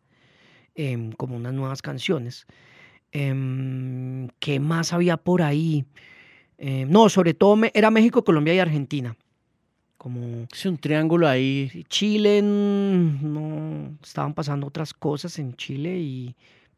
em, 0.75 1.13
como 1.13 1.37
unas 1.37 1.55
nuevas 1.55 1.81
canciones. 1.83 2.47
Em, 3.13 4.29
¿Qué 4.39 4.61
más 4.61 4.93
había 4.93 5.17
por 5.17 5.41
ahí? 5.43 5.87
Em, 6.59 6.89
no, 6.91 7.09
sobre 7.09 7.33
todo 7.35 7.57
me- 7.57 7.71
era 7.75 7.91
México, 7.91 8.23
Colombia 8.25 8.55
y 8.55 8.59
Argentina. 8.59 9.17
Como 9.97 10.47
Es 10.53 10.67
un 10.67 10.77
triángulo 10.77 11.27
ahí. 11.27 11.85
Chile 11.89 12.43
no 12.43 13.97
estaban 14.03 14.35
pasando 14.35 14.67
otras 14.67 14.93
cosas 14.93 15.39
en 15.39 15.55
Chile 15.57 15.99
y 15.99 16.37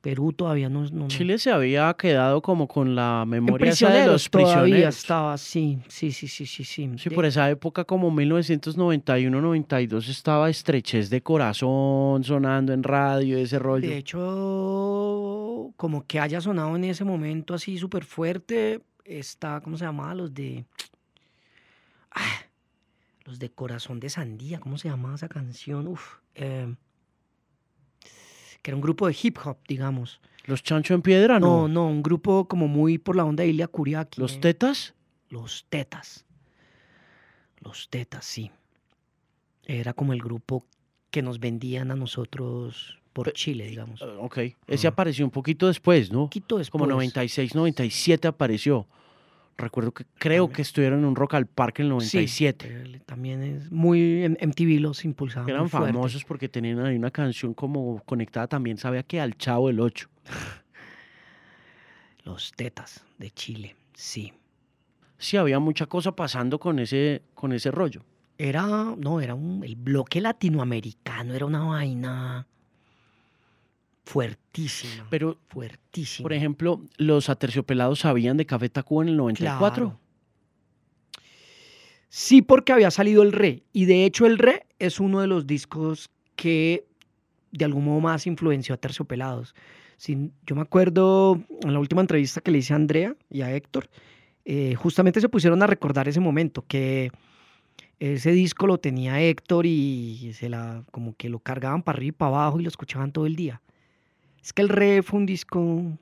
Perú 0.08 0.32
todavía 0.32 0.70
no. 0.70 1.08
Chile 1.08 1.36
se 1.38 1.50
había 1.50 1.92
quedado 1.92 2.40
como 2.40 2.66
con 2.66 2.94
la 2.94 3.24
memoria 3.26 3.72
esa 3.72 3.88
de 3.88 3.92
prisioneros 3.92 4.12
los 4.12 4.30
todavía 4.30 4.54
prisioneros. 4.54 4.98
estaba, 4.98 5.36
sí, 5.36 5.78
sí, 5.88 6.12
sí, 6.12 6.26
sí, 6.28 6.46
sí, 6.46 6.64
sí. 6.64 6.90
Sí, 6.96 7.10
De- 7.10 7.14
por 7.14 7.26
esa 7.26 7.50
época 7.50 7.84
como 7.84 8.10
1991-92 8.10 10.08
estaba 10.08 10.48
Estrechez 10.48 11.10
de 11.10 11.20
Corazón 11.22 12.24
sonando 12.24 12.72
en 12.72 12.82
radio, 12.84 13.36
ese 13.36 13.58
rollo. 13.58 13.86
De 13.86 13.98
hecho, 13.98 15.74
como 15.76 16.06
que 16.06 16.20
haya 16.20 16.40
sonado 16.40 16.74
en 16.74 16.84
ese 16.84 17.04
momento 17.04 17.52
así 17.52 17.76
súper 17.76 18.04
fuerte, 18.06 18.80
está, 19.04 19.60
¿cómo 19.60 19.76
se 19.76 19.84
llamaba? 19.84 20.14
Los 20.14 20.32
de... 20.32 20.64
Ah, 22.12 22.22
los 23.26 23.38
de 23.38 23.50
Corazón 23.50 24.00
de 24.00 24.08
Sandía, 24.08 24.58
¿cómo 24.58 24.78
se 24.78 24.88
llamaba 24.88 25.16
esa 25.16 25.28
canción? 25.28 25.86
Uf, 25.86 26.14
eh, 26.34 26.74
que 28.62 28.70
era 28.70 28.76
un 28.76 28.82
grupo 28.82 29.06
de 29.06 29.16
hip 29.20 29.38
hop, 29.44 29.58
digamos. 29.66 30.20
¿Los 30.44 30.62
Chancho 30.62 30.94
en 30.94 31.02
Piedra? 31.02 31.38
No, 31.38 31.68
no, 31.68 31.86
un 31.86 32.02
grupo 32.02 32.48
como 32.48 32.68
muy 32.68 32.98
por 32.98 33.16
la 33.16 33.24
onda 33.24 33.44
de 33.44 33.50
Ilia 33.50 33.68
Kuriaki. 33.68 34.20
¿Los 34.20 34.40
Tetas? 34.40 34.94
Los 35.28 35.66
Tetas. 35.68 36.24
Los 37.60 37.88
Tetas, 37.90 38.24
sí. 38.24 38.50
Era 39.66 39.92
como 39.92 40.14
el 40.14 40.20
grupo 40.20 40.64
que 41.10 41.20
nos 41.22 41.38
vendían 41.38 41.90
a 41.90 41.96
nosotros 41.96 42.98
por 43.12 43.32
Chile, 43.32 43.66
digamos. 43.66 44.00
Uh, 44.00 44.20
ok, 44.20 44.38
ese 44.66 44.86
apareció 44.86 45.24
un 45.24 45.30
poquito 45.30 45.66
después, 45.66 46.10
¿no? 46.10 46.20
Un 46.20 46.26
poquito 46.26 46.58
después. 46.58 46.80
Como 46.80 46.86
96, 46.86 47.54
97 47.54 48.28
apareció. 48.28 48.86
Recuerdo 49.58 49.92
que 49.92 50.04
creo 50.18 50.50
que 50.50 50.62
estuvieron 50.62 51.00
en 51.00 51.04
un 51.04 51.16
Rock 51.16 51.34
al 51.34 51.46
Parque 51.46 51.82
en 51.82 51.86
el 51.86 51.90
97. 51.90 52.84
Sí, 52.92 53.00
también 53.04 53.42
es 53.42 53.72
muy 53.72 54.22
en 54.22 54.38
MTV 54.40 54.80
los 54.80 55.04
impulsaban. 55.04 55.50
Eran 55.50 55.68
famosos 55.68 56.24
porque 56.24 56.48
tenían 56.48 56.78
ahí 56.78 56.96
una 56.96 57.10
canción 57.10 57.54
como 57.54 58.00
conectada 58.04 58.46
también, 58.46 58.78
sabía 58.78 59.02
que 59.02 59.20
al 59.20 59.36
Chavo 59.36 59.66
del 59.66 59.80
8. 59.80 60.08
los 62.24 62.52
Tetas 62.52 63.04
de 63.18 63.32
Chile, 63.32 63.74
sí. 63.94 64.32
Sí, 65.18 65.36
había 65.36 65.58
mucha 65.58 65.86
cosa 65.86 66.12
pasando 66.12 66.60
con 66.60 66.78
ese, 66.78 67.22
con 67.34 67.52
ese 67.52 67.72
rollo. 67.72 68.04
Era, 68.38 68.94
no, 68.96 69.20
era 69.20 69.34
un, 69.34 69.64
el 69.64 69.74
bloque 69.74 70.20
latinoamericano, 70.20 71.34
era 71.34 71.44
una 71.44 71.64
vaina 71.64 72.46
fuertísima. 74.08 75.06
Pero, 75.10 75.38
fuertísima. 75.48 76.24
Por 76.24 76.32
ejemplo, 76.32 76.82
los 76.96 77.28
aterciopelados 77.28 78.00
sabían 78.00 78.38
de 78.38 78.46
Café 78.46 78.70
Tacuba 78.70 79.02
en 79.02 79.10
el 79.10 79.16
94. 79.18 79.98
Sí, 82.08 82.40
porque 82.40 82.72
había 82.72 82.90
salido 82.90 83.22
el 83.22 83.32
Re. 83.32 83.64
Y 83.72 83.84
de 83.84 84.06
hecho, 84.06 84.24
el 84.24 84.38
Re 84.38 84.66
es 84.78 84.98
uno 84.98 85.20
de 85.20 85.26
los 85.26 85.46
discos 85.46 86.10
que 86.36 86.86
de 87.52 87.64
algún 87.66 87.84
modo 87.84 88.00
más 88.00 88.26
influenció 88.26 88.74
a 88.74 88.78
Terciopelados. 88.78 89.54
yo 90.06 90.56
me 90.56 90.62
acuerdo 90.62 91.42
en 91.62 91.72
la 91.74 91.78
última 91.78 92.00
entrevista 92.00 92.40
que 92.40 92.50
le 92.50 92.58
hice 92.58 92.72
a 92.72 92.76
Andrea 92.76 93.14
y 93.30 93.42
a 93.42 93.54
Héctor, 93.54 93.90
eh, 94.46 94.74
justamente 94.74 95.20
se 95.20 95.28
pusieron 95.28 95.62
a 95.62 95.66
recordar 95.66 96.08
ese 96.08 96.20
momento, 96.20 96.64
que 96.66 97.10
ese 97.98 98.32
disco 98.32 98.66
lo 98.66 98.78
tenía 98.78 99.20
Héctor 99.20 99.66
y 99.66 100.32
se 100.32 100.48
la, 100.48 100.84
como 100.92 101.14
que 101.14 101.28
lo 101.28 101.40
cargaban 101.40 101.82
para 101.82 101.96
arriba 101.96 102.08
y 102.08 102.12
para 102.12 102.28
abajo 102.28 102.60
y 102.60 102.62
lo 102.62 102.68
escuchaban 102.68 103.12
todo 103.12 103.26
el 103.26 103.36
día. 103.36 103.60
Es 104.42 104.52
que 104.52 104.62
el 104.62 104.68
Re 104.68 105.02
fue 105.02 105.20
un 105.20 105.26
disco 105.26 105.98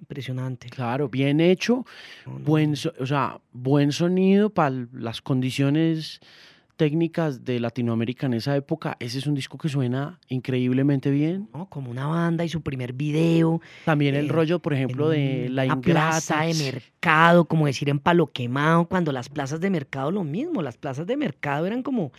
impresionante. 0.00 0.68
Claro, 0.68 1.08
bien 1.08 1.40
hecho, 1.40 1.84
buen, 2.26 2.74
o 3.00 3.06
sea, 3.06 3.40
buen 3.52 3.92
sonido 3.92 4.50
para 4.50 4.86
las 4.92 5.20
condiciones 5.20 6.20
técnicas 6.76 7.44
de 7.44 7.60
Latinoamérica 7.60 8.26
en 8.26 8.34
esa 8.34 8.56
época, 8.56 8.96
ese 8.98 9.18
es 9.18 9.26
un 9.26 9.34
disco 9.34 9.58
que 9.58 9.68
suena 9.68 10.18
increíblemente 10.28 11.10
bien. 11.10 11.48
Como 11.68 11.90
una 11.90 12.06
banda 12.06 12.44
y 12.44 12.48
su 12.48 12.62
primer 12.62 12.92
video. 12.92 13.60
También 13.84 14.14
el 14.14 14.26
eh, 14.26 14.32
rollo, 14.32 14.58
por 14.58 14.74
ejemplo, 14.74 15.08
de 15.08 15.48
la 15.50 15.66
ingrata. 15.66 16.10
plaza 16.10 16.40
de 16.42 16.54
mercado, 16.54 17.44
como 17.44 17.66
decir 17.66 17.88
en 17.88 17.98
palo 17.98 18.26
quemado, 18.26 18.86
cuando 18.86 19.12
las 19.12 19.28
plazas 19.28 19.60
de 19.60 19.70
mercado 19.70 20.10
lo 20.10 20.24
mismo, 20.24 20.62
las 20.62 20.76
plazas 20.76 21.06
de 21.06 21.16
mercado 21.16 21.66
eran 21.66 21.82
como 21.82 22.12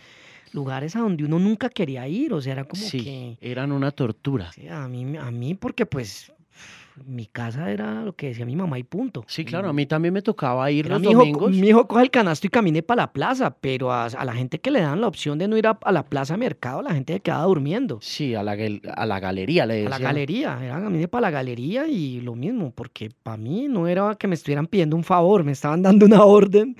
lugares 0.52 0.96
a 0.96 1.00
donde 1.00 1.24
uno 1.24 1.38
nunca 1.38 1.68
quería 1.68 2.06
ir, 2.08 2.32
o 2.32 2.40
sea, 2.40 2.52
era 2.52 2.64
como 2.64 2.82
sí, 2.82 3.02
que... 3.02 3.38
eran 3.40 3.72
una 3.72 3.90
tortura. 3.90 4.52
Sí, 4.52 4.68
a 4.68 4.88
mí, 4.88 5.16
a 5.16 5.30
mí 5.30 5.54
porque 5.54 5.86
pues 5.86 6.32
mi 7.04 7.26
casa 7.26 7.70
era 7.70 8.02
lo 8.02 8.14
que 8.14 8.28
decía 8.28 8.46
mi 8.46 8.56
mamá 8.56 8.78
y 8.78 8.82
punto. 8.82 9.24
Sí, 9.26 9.44
claro, 9.44 9.68
a 9.68 9.72
mí 9.72 9.86
también 9.86 10.14
me 10.14 10.22
tocaba 10.22 10.70
ir 10.70 10.88
los 10.88 11.00
mi 11.00 11.12
domingos. 11.12 11.50
mi 11.50 11.68
hijo 11.68 11.86
coge 11.86 12.04
el 12.04 12.10
canasto 12.10 12.46
y 12.46 12.50
camine 12.50 12.82
para 12.82 13.02
la 13.02 13.12
plaza, 13.12 13.50
pero 13.50 13.92
a, 13.92 14.08
la 14.08 14.32
gente 14.32 14.60
que 14.60 14.70
le 14.70 14.80
dan 14.80 15.00
la 15.00 15.08
opción 15.08 15.38
de 15.38 15.48
no 15.48 15.56
ir 15.56 15.66
a, 15.66 15.78
la 15.90 16.04
plaza 16.04 16.36
mercado, 16.36 16.82
la 16.82 16.94
gente 16.94 17.14
se 17.14 17.20
quedaba 17.20 17.44
durmiendo. 17.44 17.98
Sí, 18.00 18.34
a 18.34 18.42
la, 18.42 18.56
a 18.94 19.06
la 19.06 19.20
galería 19.20 19.66
le 19.66 19.74
decía. 19.74 19.88
A 19.88 19.98
la 19.98 19.98
galería, 19.98 20.58
era 20.62 20.80
camine 20.80 21.08
para 21.08 21.22
la 21.22 21.30
galería 21.30 21.86
y 21.86 22.20
lo 22.20 22.34
mismo, 22.34 22.70
porque 22.70 23.10
para 23.22 23.36
mí 23.36 23.68
no 23.68 23.86
era 23.86 24.14
que 24.14 24.26
me 24.26 24.34
estuvieran 24.34 24.66
pidiendo 24.66 24.96
un 24.96 25.04
favor, 25.04 25.44
me 25.44 25.52
estaban 25.52 25.82
dando 25.82 26.06
una 26.06 26.24
orden. 26.24 26.76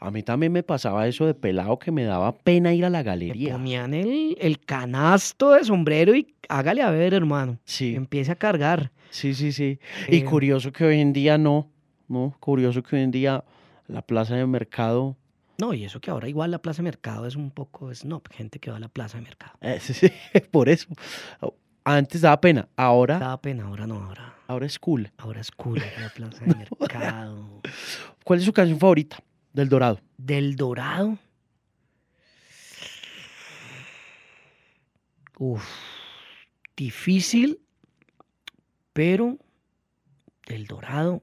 A 0.00 0.12
mí 0.12 0.22
también 0.22 0.52
me 0.52 0.62
pasaba 0.62 1.08
eso 1.08 1.26
de 1.26 1.34
pelado 1.34 1.78
que 1.78 1.90
me 1.90 2.04
daba 2.04 2.32
pena 2.32 2.72
ir 2.72 2.84
a 2.84 2.90
la 2.90 3.02
galería. 3.02 3.54
Me 3.54 3.58
ponían 3.58 3.94
el, 3.94 4.36
el 4.40 4.60
canasto 4.60 5.52
de 5.52 5.64
sombrero 5.64 6.14
y 6.14 6.34
hágale 6.48 6.82
a 6.82 6.90
ver, 6.90 7.14
hermano. 7.14 7.58
Sí. 7.64 7.96
Empiece 7.96 8.30
a 8.30 8.36
cargar. 8.36 8.92
Sí, 9.10 9.34
sí, 9.34 9.50
sí. 9.50 9.80
y 10.08 10.18
eh, 10.18 10.24
curioso 10.24 10.70
que 10.72 10.84
hoy 10.84 11.00
en 11.00 11.12
día 11.12 11.36
no, 11.36 11.68
¿no? 12.06 12.36
Curioso 12.38 12.82
que 12.82 12.94
hoy 12.94 13.02
en 13.02 13.10
día 13.10 13.44
la 13.88 14.02
plaza 14.02 14.36
de 14.36 14.46
mercado... 14.46 15.16
No, 15.60 15.74
y 15.74 15.84
eso 15.84 16.00
que 16.00 16.12
ahora 16.12 16.28
igual 16.28 16.52
la 16.52 16.62
plaza 16.62 16.78
de 16.78 16.84
mercado 16.84 17.26
es 17.26 17.34
un 17.34 17.50
poco 17.50 17.92
snob, 17.92 18.22
gente 18.30 18.60
que 18.60 18.70
va 18.70 18.76
a 18.76 18.80
la 18.80 18.88
plaza 18.88 19.18
de 19.18 19.24
mercado. 19.24 19.54
Eh, 19.60 19.80
sí, 19.80 20.08
por 20.52 20.68
eso. 20.68 20.86
Antes 21.82 22.20
daba 22.20 22.40
pena, 22.40 22.68
ahora... 22.76 23.18
Daba 23.18 23.40
pena, 23.40 23.64
ahora 23.64 23.86
no, 23.88 23.96
ahora... 23.96 24.34
Ahora 24.46 24.64
es 24.64 24.78
cool. 24.78 25.10
Ahora 25.18 25.40
es 25.40 25.50
cool 25.50 25.82
la 26.00 26.08
plaza 26.10 26.44
de 26.44 26.54
mercado. 26.80 27.60
¿Cuál 28.24 28.38
es 28.38 28.44
su 28.44 28.52
canción 28.52 28.78
favorita 28.78 29.18
del 29.58 29.68
Dorado? 29.68 30.00
Del 30.16 30.56
Dorado. 30.56 31.18
Uf, 35.38 35.64
difícil 36.76 37.60
pero 38.98 39.38
del 40.48 40.66
Dorado, 40.66 41.22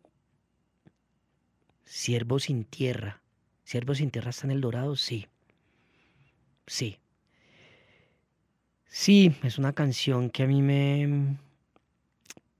Siervo 1.83 2.39
sin 2.39 2.63
tierra. 2.63 3.21
Siervo 3.65 3.93
sin 3.93 4.11
tierra 4.11 4.29
está 4.29 4.47
en 4.47 4.51
el 4.51 4.61
Dorado, 4.61 4.95
sí. 4.95 5.27
Sí. 6.67 6.99
Sí, 8.85 9.35
es 9.43 9.57
una 9.57 9.73
canción 9.73 10.29
que 10.29 10.43
a 10.43 10.47
mí 10.47 10.61
me... 10.61 11.37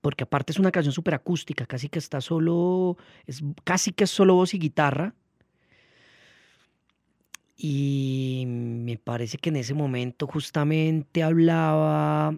Porque 0.02 0.26
aparte 0.26 0.52
es 0.52 0.60
una 0.60 0.72
canción 0.72 0.92
súper 0.92 1.14
acústica, 1.14 1.66
casi 1.66 1.88
que 1.88 2.00
está 2.00 2.20
solo, 2.20 2.98
es 3.26 3.42
casi 3.64 3.94
que 3.94 4.04
es 4.04 4.10
solo 4.10 4.36
voz 4.36 4.54
y 4.54 4.60
guitarra. 4.60 5.16
Y 7.58 8.44
me 8.48 8.98
parece 8.98 9.38
que 9.38 9.50
en 9.50 9.56
ese 9.56 9.74
momento 9.74 10.28
justamente 10.28 11.24
hablaba 11.24 12.38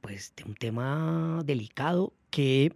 pues 0.00 0.34
de 0.36 0.44
un 0.44 0.54
tema 0.54 1.40
delicado 1.44 2.12
que 2.30 2.72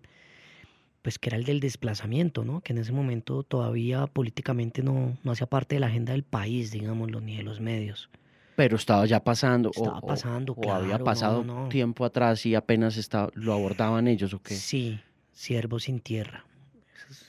pues 1.03 1.19
que 1.19 1.29
era 1.29 1.37
el 1.37 1.45
del 1.45 1.61
desplazamiento, 1.61 2.45
¿no? 2.45 2.61
Que 2.61 2.73
en 2.73 2.79
ese 2.79 2.93
momento 2.93 3.43
todavía 3.43 4.07
políticamente 4.07 4.83
no, 4.83 5.17
no 5.23 5.33
hacía 5.33 5.47
parte 5.47 5.77
de 5.77 5.81
la 5.81 5.87
agenda 5.87 6.13
del 6.13 6.23
país, 6.23 6.71
digámoslo, 6.71 7.21
ni 7.21 7.37
de 7.37 7.43
los 7.43 7.61
medios. 7.61 8.11
Pero 8.57 8.77
estaba 8.77 9.07
ya 9.07 9.23
pasando. 9.23 9.71
Estaba 9.75 10.01
pasando, 10.01 10.55
o, 10.55 10.73
había 10.73 10.99
pasado 10.99 11.69
tiempo 11.69 12.05
atrás 12.05 12.45
y 12.45 12.55
apenas 12.55 12.97
está, 12.97 13.31
lo 13.35 13.53
abordaban 13.53 14.09
ellos, 14.09 14.35
¿o 14.35 14.43
qué? 14.43 14.55
Sí, 14.55 15.01
Siervo 15.33 15.79
sin 15.79 16.01
Tierra. 16.01 16.45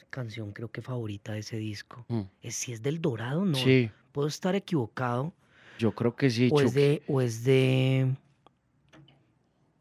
Canción 0.10 0.52
creo 0.54 0.72
que 0.72 0.82
favorita 0.82 1.34
de 1.34 1.40
ese 1.40 1.58
disco. 1.58 2.06
Mm. 2.08 2.22
Es, 2.42 2.56
si 2.56 2.74
es 2.74 2.82
del 2.82 3.02
Dorado, 3.02 3.46
no. 3.46 3.56
Sí. 3.56 3.92
Puedo 4.12 4.28
estar 4.28 4.56
equivocado. 4.56 5.34
Yo 5.78 5.94
creo 5.94 6.16
que 6.16 6.30
sí. 6.30 6.50
O 6.52 6.62
es 6.62 6.74
de, 6.74 7.04
o 7.08 7.22
es 7.22 7.44
de 7.44 8.16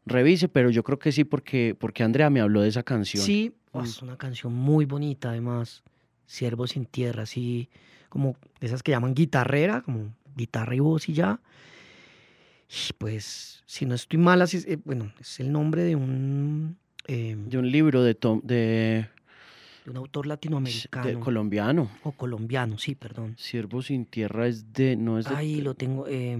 revise, 0.09 0.49
pero 0.49 0.69
yo 0.69 0.83
creo 0.83 0.99
que 0.99 1.11
sí 1.11 1.23
porque, 1.23 1.75
porque 1.79 2.03
Andrea 2.03 2.29
me 2.29 2.41
habló 2.41 2.61
de 2.61 2.69
esa 2.69 2.83
canción. 2.83 3.23
Sí, 3.23 3.53
mm. 3.71 3.79
es 3.79 4.01
una 4.01 4.17
canción 4.17 4.53
muy 4.53 4.85
bonita 4.85 5.29
además. 5.29 5.83
Siervo 6.25 6.67
sin 6.67 6.85
tierra, 6.85 7.23
así 7.23 7.69
como 8.09 8.35
esas 8.59 8.83
que 8.83 8.91
llaman 8.91 9.15
guitarrera, 9.15 9.81
como 9.81 10.13
guitarra 10.35 10.75
y 10.75 10.79
voz 10.79 11.09
y 11.09 11.13
ya. 11.13 11.39
Y 12.69 12.93
pues, 12.93 13.63
si 13.65 13.85
no 13.85 13.95
estoy 13.95 14.19
mal, 14.19 14.41
así, 14.41 14.63
eh, 14.67 14.77
bueno, 14.83 15.11
es 15.19 15.39
el 15.39 15.51
nombre 15.51 15.83
de 15.83 15.95
un... 15.95 16.77
Em, 17.07 17.49
de 17.49 17.57
un 17.57 17.71
libro 17.71 18.03
de, 18.03 18.15
de... 18.43 19.09
un 19.87 19.97
autor 19.97 20.27
latinoamericano. 20.27 21.19
colombiano. 21.19 21.89
O 22.03 22.11
colombiano, 22.11 22.77
sí, 22.77 22.95
perdón. 22.95 23.35
Siervo 23.37 23.81
sin 23.81 24.05
tierra 24.05 24.47
es 24.47 24.73
de... 24.73 24.95
No 24.95 25.19
es 25.19 25.25
de, 25.25 25.35
Ahí 25.35 25.61
lo 25.61 25.73
tengo. 25.73 26.05
Eh, 26.07 26.37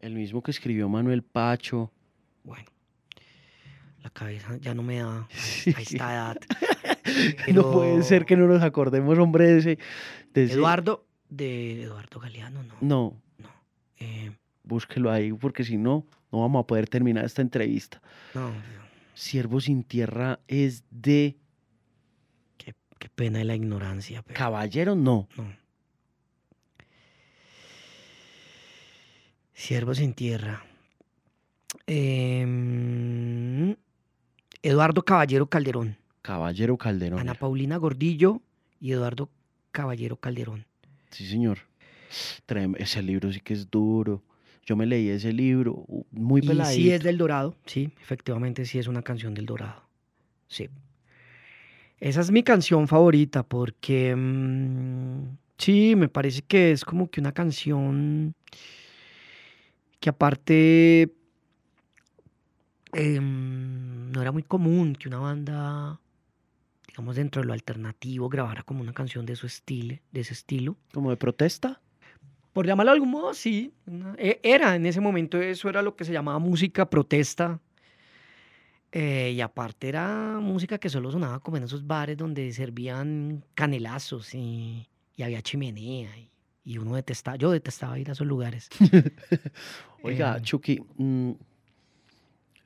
el 0.00 0.14
mismo 0.14 0.42
que 0.42 0.50
escribió 0.50 0.88
Manuel 0.88 1.22
Pacho. 1.22 1.90
Bueno, 2.44 2.66
la 4.02 4.10
cabeza 4.10 4.56
ya 4.58 4.74
no 4.74 4.82
me 4.82 4.98
da 4.98 5.18
a 5.20 5.80
esta 5.80 6.14
edad. 6.14 6.36
No 7.54 7.70
puede 7.70 8.02
ser 8.02 8.24
que 8.24 8.36
no 8.36 8.46
nos 8.46 8.62
acordemos, 8.62 9.18
hombre, 9.18 9.46
de 9.46 9.58
ese. 9.58 9.78
Eduardo, 10.34 11.06
de 11.28 11.82
Eduardo 11.82 12.20
Galeano, 12.20 12.62
no. 12.62 12.74
No. 12.80 13.16
No. 13.38 13.48
Eh, 13.98 14.32
Búsquelo 14.64 15.12
ahí, 15.12 15.32
porque 15.32 15.62
si 15.62 15.76
no, 15.76 16.04
no 16.32 16.40
vamos 16.40 16.64
a 16.64 16.66
poder 16.66 16.88
terminar 16.88 17.24
esta 17.24 17.40
entrevista. 17.40 18.02
No. 18.34 18.50
Siervo 19.14 19.60
sin 19.60 19.84
tierra 19.84 20.40
es 20.48 20.84
de. 20.90 21.36
Qué, 22.98 23.08
pena 23.08 23.38
de 23.38 23.44
la 23.44 23.54
ignorancia. 23.54 24.22
Caballero, 24.32 24.94
no. 24.94 25.28
No. 25.36 25.52
Siervo 29.54 29.94
sin 29.94 30.12
tierra. 30.14 30.64
Em, 31.86 33.74
Eduardo 34.62 35.02
Caballero 35.02 35.46
Calderón. 35.46 35.96
Caballero 36.22 36.76
Calderón. 36.76 37.20
Ana 37.20 37.34
Paulina 37.34 37.76
Gordillo 37.76 38.42
y 38.80 38.92
Eduardo 38.92 39.30
Caballero 39.70 40.16
Calderón. 40.16 40.66
Sí, 41.10 41.26
señor. 41.26 41.58
Ese 42.78 43.02
libro 43.02 43.32
sí 43.32 43.40
que 43.40 43.54
es 43.54 43.70
duro. 43.70 44.22
Yo 44.66 44.74
me 44.74 44.84
leí 44.84 45.08
ese 45.08 45.32
libro, 45.32 45.86
muy 46.10 46.42
peladito. 46.42 46.82
sí 46.82 46.90
es 46.90 47.00
del 47.00 47.18
Dorado, 47.18 47.54
sí, 47.66 47.92
efectivamente 48.02 48.64
sí 48.64 48.80
es 48.80 48.88
una 48.88 49.02
canción 49.02 49.32
del 49.32 49.46
Dorado. 49.46 49.80
Sí. 50.48 50.68
Esa 51.98 52.20
es 52.20 52.30
mi 52.30 52.42
canción 52.42 52.88
favorita 52.88 53.42
porque 53.42 54.14
mm, 54.14 55.36
sí, 55.56 55.94
me 55.96 56.08
parece 56.08 56.42
que 56.42 56.72
es 56.72 56.84
como 56.84 57.10
que 57.10 57.20
una 57.20 57.32
canción 57.32 58.34
que 59.98 60.10
aparte 60.10 61.14
em, 62.92 64.10
no 64.12 64.20
era 64.20 64.30
muy 64.30 64.42
común 64.42 64.94
que 64.94 65.08
una 65.08 65.18
banda, 65.18 65.98
digamos 66.86 67.16
dentro 67.16 67.40
de 67.40 67.46
lo 67.46 67.54
alternativo, 67.54 68.28
grabara 68.28 68.62
como 68.62 68.82
una 68.82 68.92
canción 68.92 69.24
de 69.24 69.36
su 69.36 69.46
estilo, 69.46 69.96
de 70.12 70.20
ese 70.20 70.34
estilo. 70.34 70.76
¿Como 70.92 71.08
de 71.10 71.16
protesta? 71.16 71.80
Por 72.52 72.66
llamarlo 72.66 72.92
de 72.92 72.96
algún 72.96 73.10
modo, 73.10 73.32
sí. 73.32 73.72
E, 74.18 74.38
era 74.42 74.76
en 74.76 74.84
ese 74.84 75.00
momento, 75.00 75.40
eso 75.40 75.70
era 75.70 75.80
lo 75.80 75.96
que 75.96 76.04
se 76.04 76.12
llamaba 76.12 76.38
música 76.38 76.90
protesta 76.90 77.58
eh, 78.92 79.32
y 79.34 79.40
aparte 79.40 79.88
era 79.88 80.38
música 80.40 80.78
que 80.78 80.88
solo 80.88 81.10
sonaba 81.10 81.40
como 81.40 81.56
en 81.56 81.64
esos 81.64 81.86
bares 81.86 82.16
donde 82.16 82.52
servían 82.52 83.44
canelazos 83.54 84.34
y, 84.34 84.86
había 85.22 85.42
chimenea. 85.42 86.10
Y, 86.64 86.78
uno 86.78 86.94
detestaba, 86.94 87.36
yo 87.36 87.50
detestaba 87.50 87.98
ir 87.98 88.08
a 88.08 88.12
esos 88.12 88.26
lugares. 88.26 88.68
Oiga, 90.02 90.36
eh, 90.36 90.42
Chucky, 90.42 90.80
mm, 90.96 91.32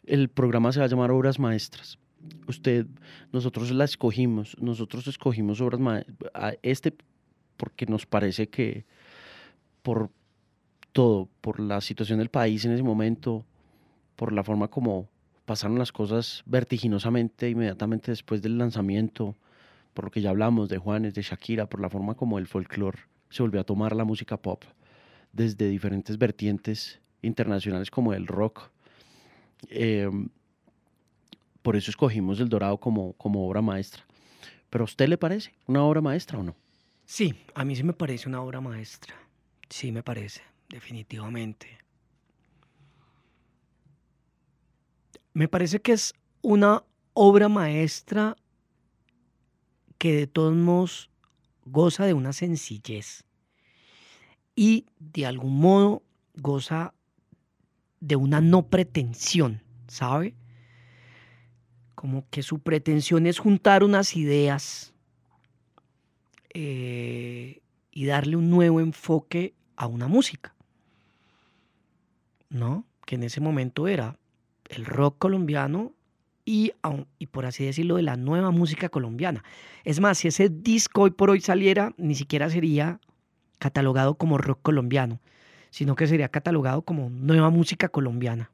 el 0.06 0.28
programa 0.28 0.72
se 0.72 0.80
va 0.80 0.86
a 0.86 0.88
llamar 0.88 1.10
Obras 1.10 1.38
Maestras. 1.38 1.98
Usted, 2.46 2.86
nosotros 3.32 3.70
la 3.70 3.84
escogimos, 3.84 4.56
nosotros 4.60 5.06
escogimos 5.06 5.60
Obras 5.60 5.80
Maestras, 5.80 6.58
este 6.62 6.94
porque 7.56 7.84
nos 7.86 8.06
parece 8.06 8.48
que 8.48 8.86
por 9.82 10.10
todo, 10.92 11.28
por 11.40 11.60
la 11.60 11.80
situación 11.80 12.18
del 12.18 12.30
país 12.30 12.64
en 12.64 12.72
ese 12.72 12.82
momento, 12.82 13.44
por 14.16 14.32
la 14.32 14.42
forma 14.42 14.68
como 14.68 15.08
pasaron 15.50 15.80
las 15.80 15.90
cosas 15.90 16.44
vertiginosamente 16.46 17.50
inmediatamente 17.50 18.12
después 18.12 18.40
del 18.40 18.56
lanzamiento, 18.56 19.34
por 19.94 20.04
lo 20.04 20.10
que 20.12 20.20
ya 20.20 20.30
hablamos 20.30 20.68
de 20.68 20.78
Juanes, 20.78 21.12
de 21.12 21.22
Shakira, 21.22 21.68
por 21.68 21.80
la 21.80 21.90
forma 21.90 22.14
como 22.14 22.38
el 22.38 22.46
folclore 22.46 23.00
se 23.30 23.42
volvió 23.42 23.60
a 23.60 23.64
tomar 23.64 23.96
la 23.96 24.04
música 24.04 24.36
pop 24.36 24.62
desde 25.32 25.68
diferentes 25.68 26.18
vertientes 26.18 27.00
internacionales 27.22 27.90
como 27.90 28.14
el 28.14 28.28
rock. 28.28 28.70
Em, 29.70 30.28
por 31.62 31.74
eso 31.74 31.90
escogimos 31.90 32.38
El 32.38 32.48
Dorado 32.48 32.78
como, 32.78 33.14
como 33.14 33.44
obra 33.44 33.60
maestra. 33.60 34.04
¿Pero 34.70 34.84
a 34.84 34.84
usted 34.84 35.08
le 35.08 35.18
parece 35.18 35.52
una 35.66 35.82
obra 35.82 36.00
maestra 36.00 36.38
o 36.38 36.44
no? 36.44 36.54
Sí, 37.06 37.34
a 37.56 37.64
mí 37.64 37.74
sí 37.74 37.82
me 37.82 37.92
parece 37.92 38.28
una 38.28 38.40
obra 38.40 38.60
maestra. 38.60 39.16
Sí, 39.68 39.90
me 39.90 40.04
parece, 40.04 40.42
definitivamente. 40.68 41.66
Me 45.40 45.48
parece 45.48 45.80
que 45.80 45.92
es 45.92 46.12
una 46.42 46.84
obra 47.14 47.48
maestra 47.48 48.36
que 49.96 50.12
de 50.12 50.26
todos 50.26 50.54
modos 50.54 51.08
goza 51.64 52.04
de 52.04 52.12
una 52.12 52.34
sencillez 52.34 53.24
y 54.54 54.84
de 54.98 55.24
algún 55.24 55.58
modo 55.58 56.02
goza 56.34 56.92
de 58.00 58.16
una 58.16 58.42
no 58.42 58.66
pretensión, 58.66 59.62
¿sabe? 59.88 60.34
Como 61.94 62.28
que 62.28 62.42
su 62.42 62.58
pretensión 62.58 63.26
es 63.26 63.38
juntar 63.38 63.82
unas 63.82 64.16
ideas 64.16 64.92
eh, 66.52 67.62
y 67.90 68.04
darle 68.04 68.36
un 68.36 68.50
nuevo 68.50 68.78
enfoque 68.78 69.54
a 69.76 69.86
una 69.86 70.06
música, 70.06 70.54
¿no? 72.50 72.84
Que 73.06 73.14
en 73.14 73.22
ese 73.22 73.40
momento 73.40 73.88
era 73.88 74.19
el 74.70 74.86
rock 74.86 75.18
colombiano 75.18 75.92
y, 76.44 76.72
y 77.18 77.26
por 77.26 77.46
así 77.46 77.64
decirlo, 77.64 77.96
de 77.96 78.02
la 78.02 78.16
nueva 78.16 78.50
música 78.50 78.88
colombiana. 78.88 79.44
Es 79.84 80.00
más, 80.00 80.18
si 80.18 80.28
ese 80.28 80.48
disco 80.48 81.02
hoy 81.02 81.10
por 81.10 81.30
hoy 81.30 81.40
saliera, 81.40 81.92
ni 81.96 82.14
siquiera 82.14 82.48
sería 82.48 83.00
catalogado 83.58 84.14
como 84.14 84.38
rock 84.38 84.60
colombiano, 84.62 85.20
sino 85.70 85.94
que 85.94 86.06
sería 86.06 86.28
catalogado 86.28 86.82
como 86.82 87.10
nueva 87.10 87.50
música 87.50 87.88
colombiana. 87.88 88.50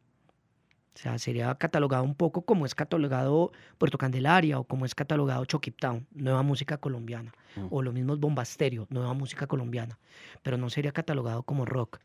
O 0.95 0.99
sea, 0.99 1.19
sería 1.19 1.55
catalogado 1.57 2.05
un 2.05 2.15
poco 2.15 2.43
como 2.43 2.65
es 2.65 2.75
catalogado 2.75 3.53
Puerto 3.77 3.99
Candelaria 3.99 4.59
o 4.59 4.65
como 4.65 4.87
es 4.87 4.95
catalogado 4.95 5.45
Chokip 5.45 5.79
Town, 5.79 6.07
nueva 6.13 6.43
música 6.43 6.79
colombiana. 6.79 7.35
Mm. 7.55 7.67
O 7.71 7.83
lo 7.83 7.93
mismo 7.93 8.17
Bombasterio, 8.17 8.87
nueva 8.89 9.13
música 9.13 9.47
colombiana. 9.47 9.99
Pero 10.43 10.57
no 10.57 10.71
sería 10.71 10.93
catalogado 10.93 11.43
como 11.43 11.67
rock. 11.67 11.99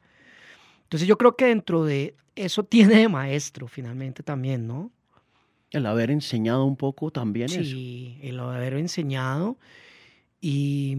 Entonces 0.91 1.07
yo 1.07 1.17
creo 1.17 1.37
que 1.37 1.45
dentro 1.45 1.85
de 1.85 2.15
eso 2.35 2.63
tiene 2.65 2.95
de 2.95 3.07
maestro 3.07 3.67
finalmente 3.67 4.23
también, 4.23 4.67
¿no? 4.67 4.91
El 5.71 5.85
haber 5.85 6.11
enseñado 6.11 6.65
un 6.65 6.75
poco 6.75 7.11
también 7.11 7.47
sí, 7.47 8.19
el 8.21 8.37
haber 8.41 8.73
enseñado 8.73 9.57
y, 10.41 10.97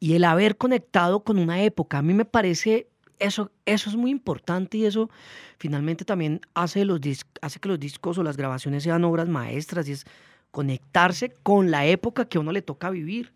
y 0.00 0.14
el 0.14 0.24
haber 0.24 0.56
conectado 0.56 1.22
con 1.22 1.38
una 1.38 1.62
época. 1.62 1.98
A 1.98 2.02
mí 2.02 2.14
me 2.14 2.24
parece 2.24 2.88
eso, 3.20 3.52
eso 3.64 3.90
es 3.90 3.94
muy 3.94 4.10
importante 4.10 4.78
y 4.78 4.86
eso 4.86 5.08
finalmente 5.56 6.04
también 6.04 6.40
hace, 6.54 6.84
los 6.84 6.98
hace 7.42 7.60
que 7.60 7.68
los 7.68 7.78
discos 7.78 8.18
o 8.18 8.24
las 8.24 8.36
grabaciones 8.36 8.82
sean 8.82 9.04
obras 9.04 9.28
maestras 9.28 9.86
y 9.88 9.92
es 9.92 10.04
conectarse 10.50 11.32
con 11.44 11.70
la 11.70 11.86
época 11.86 12.28
que 12.28 12.38
a 12.38 12.40
uno 12.40 12.50
le 12.50 12.60
toca 12.60 12.90
vivir. 12.90 13.34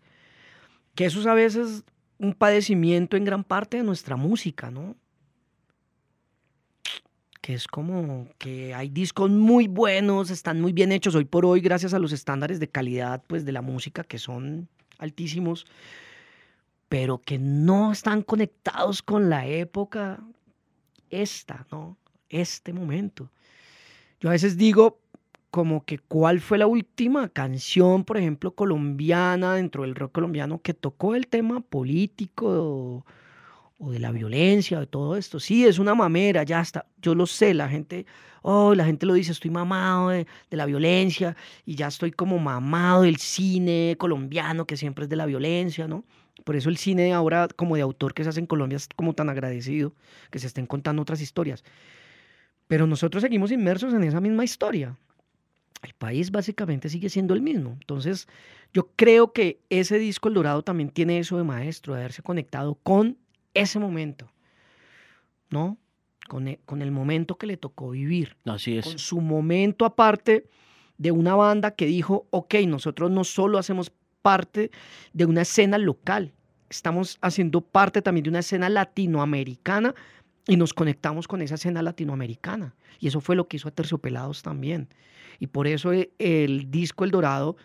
Que 0.95 1.05
eso 1.05 1.21
es 1.21 1.27
a 1.27 1.33
veces 1.33 1.85
un 2.17 2.33
padecimiento 2.33 3.15
en 3.15 3.23
gran 3.23 3.45
parte 3.45 3.77
de 3.77 3.83
nuestra 3.83 4.17
música, 4.17 4.69
¿no? 4.69 4.97
Que 7.41 7.53
es 7.53 7.67
como 7.67 8.27
que 8.37 8.73
hay 8.73 8.89
discos 8.89 9.29
muy 9.31 9.67
buenos, 9.67 10.29
están 10.29 10.59
muy 10.59 10.73
bien 10.73 10.91
hechos 10.91 11.15
hoy 11.15 11.25
por 11.25 11.45
hoy 11.45 11.61
gracias 11.61 11.93
a 11.93 11.99
los 11.99 12.11
estándares 12.11 12.59
de 12.59 12.69
calidad 12.69 13.23
pues 13.27 13.45
de 13.45 13.51
la 13.51 13.61
música 13.61 14.03
que 14.03 14.17
son 14.17 14.67
altísimos, 14.97 15.65
pero 16.89 17.19
que 17.19 17.39
no 17.39 17.91
están 17.91 18.23
conectados 18.23 19.01
con 19.01 19.29
la 19.29 19.45
época 19.45 20.19
esta, 21.09 21.65
¿no? 21.71 21.97
Este 22.29 22.73
momento. 22.73 23.31
Yo 24.19 24.29
a 24.29 24.33
veces 24.33 24.57
digo 24.57 24.99
como 25.49 25.83
que 25.83 25.97
cuál 25.97 26.41
fue 26.41 26.57
la 26.57 26.67
última 26.67 27.29
canción, 27.29 28.03
por 28.03 28.17
ejemplo, 28.17 28.51
colombiana 28.51 29.55
dentro 29.55 29.83
del 29.83 29.95
rock 29.95 30.11
colombiano 30.11 30.61
que 30.61 30.73
tocó 30.73 31.15
el 31.15 31.27
tema 31.27 31.61
político 31.61 33.05
o 33.79 33.91
de 33.91 33.99
la 33.99 34.11
violencia, 34.11 34.79
de 34.79 34.87
todo 34.87 35.15
esto. 35.15 35.39
Sí, 35.39 35.65
es 35.65 35.79
una 35.79 35.95
mamera, 35.95 36.43
ya 36.43 36.61
está. 36.61 36.85
Yo 37.01 37.15
lo 37.15 37.25
sé, 37.25 37.53
la 37.53 37.69
gente, 37.69 38.05
oh, 38.41 38.75
la 38.75 38.85
gente 38.85 39.05
lo 39.05 39.13
dice, 39.13 39.31
estoy 39.31 39.49
mamado 39.49 40.09
de, 40.09 40.27
la 40.51 40.65
violencia 40.65 41.35
y 41.65 41.75
ya 41.75 41.87
estoy 41.87 42.11
como 42.11 42.37
mamado 42.39 43.03
del 43.03 43.17
cine 43.17 43.95
colombiano 43.97 44.67
que 44.67 44.77
siempre 44.77 45.05
es 45.05 45.09
de 45.09 45.15
la 45.15 45.25
violencia, 45.25 45.87
¿no? 45.87 46.03
Por 46.43 46.55
eso 46.55 46.69
el 46.69 46.77
cine 46.77 47.13
ahora 47.13 47.47
como 47.55 47.75
de 47.75 47.81
autor 47.81 48.13
que 48.13 48.23
se 48.23 48.29
hace 48.29 48.39
en 48.39 48.47
Colombia 48.47 48.75
es 48.75 48.89
como 48.95 49.13
tan 49.13 49.29
agradecido 49.29 49.93
que 50.29 50.39
se 50.39 50.47
estén 50.47 50.65
contando 50.65 51.01
otras 51.01 51.21
historias. 51.21 51.63
Pero 52.67 52.85
nosotros 52.85 53.23
seguimos 53.23 53.51
inmersos 53.51 53.93
en 53.93 54.03
esa 54.03 54.19
misma 54.19 54.43
historia. 54.43 54.97
El 55.81 55.93
país 55.93 56.31
básicamente 56.31 56.89
sigue 56.89 57.09
siendo 57.09 57.33
el 57.33 57.41
mismo. 57.41 57.77
Entonces, 57.79 58.27
yo 58.73 58.89
creo 58.95 59.31
que 59.31 59.61
ese 59.69 59.97
disco 59.97 60.27
El 60.27 60.33
Dorado 60.33 60.61
también 60.63 60.89
tiene 60.89 61.19
eso 61.19 61.37
de 61.37 61.43
maestro, 61.43 61.93
de 61.93 62.01
haberse 62.01 62.21
conectado 62.21 62.75
con 62.75 63.17
ese 63.53 63.79
momento, 63.79 64.31
¿no? 65.49 65.77
Con 66.27 66.47
el, 66.47 66.59
con 66.65 66.81
el 66.81 66.91
momento 66.91 67.37
que 67.37 67.47
le 67.47 67.57
tocó 67.57 67.89
vivir. 67.91 68.37
Así 68.45 68.77
es. 68.77 68.85
Con 68.85 68.99
su 68.99 69.21
momento 69.21 69.85
aparte 69.85 70.47
de 70.97 71.11
una 71.11 71.35
banda 71.35 71.71
que 71.71 71.85
dijo, 71.85 72.27
ok, 72.29 72.55
nosotros 72.67 73.09
no 73.09 73.23
solo 73.23 73.57
hacemos 73.57 73.91
parte 74.21 74.69
de 75.13 75.25
una 75.25 75.41
escena 75.41 75.77
local, 75.77 76.33
estamos 76.69 77.17
haciendo 77.21 77.61
parte 77.61 78.01
también 78.01 78.25
de 78.25 78.29
una 78.29 78.39
escena 78.39 78.69
latinoamericana 78.69 79.95
y 80.47 80.57
nos 80.57 80.73
conectamos 80.73 81.27
con 81.27 81.41
esa 81.41 81.55
escena 81.55 81.81
latinoamericana. 81.81 82.75
Y 82.99 83.07
eso 83.07 83.21
fue 83.21 83.35
lo 83.35 83.47
que 83.47 83.57
hizo 83.57 83.69
a 83.69 83.71
Terciopelados 83.71 84.43
también. 84.43 84.89
Y 85.39 85.47
por 85.47 85.67
eso 85.67 85.93
eh, 85.93 86.11
el 86.19 86.69
disco 86.69 87.05
El 87.05 87.11
Dorado 87.11 87.55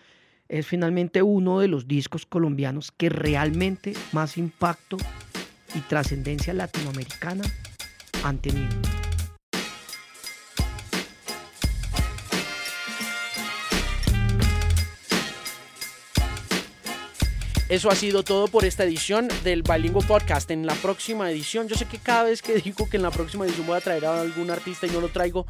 es 0.49 0.67
finalmente 0.67 1.23
uno 1.23 1.61
de 1.61 1.69
los 1.69 1.89
discos 1.89 2.27
colombianos 2.27 2.93
que 2.93 3.09
realmente 3.09 3.95
más 4.13 4.37
impacto 4.37 4.97
y 5.75 5.81
trascendencia 5.81 6.53
latinoamericana 6.55 7.45
han 8.23 8.39
tenido. 8.39 8.75
Eso 17.69 17.91
ha 17.91 17.95
sido 17.97 18.23
todo 18.23 18.47
por 18.47 18.65
esta 18.65 18.85
edición 18.85 19.27
del 19.43 19.63
Bilingual 19.63 20.07
Podcast. 20.07 20.51
En 20.51 20.67
la 20.67 20.75
próxima 20.75 21.31
edición, 21.31 21.67
yo 21.67 21.75
sé 21.75 21.87
que 21.87 21.99
cada 21.99 22.25
vez 22.25 22.43
que 22.43 22.55
digo 22.61 22.89
que 22.89 22.99
en 22.99 23.03
la 23.03 23.11
próxima 23.11 23.47
edición 23.47 23.67
voy 23.67 23.77
a 23.77 23.81
traer 23.81 24.05
a 24.05 24.21
algún 24.21 24.51
artista 24.51 24.87
y 24.87 24.91
no 24.91 25.01
lo 25.01 25.09
traigo, 25.09 25.47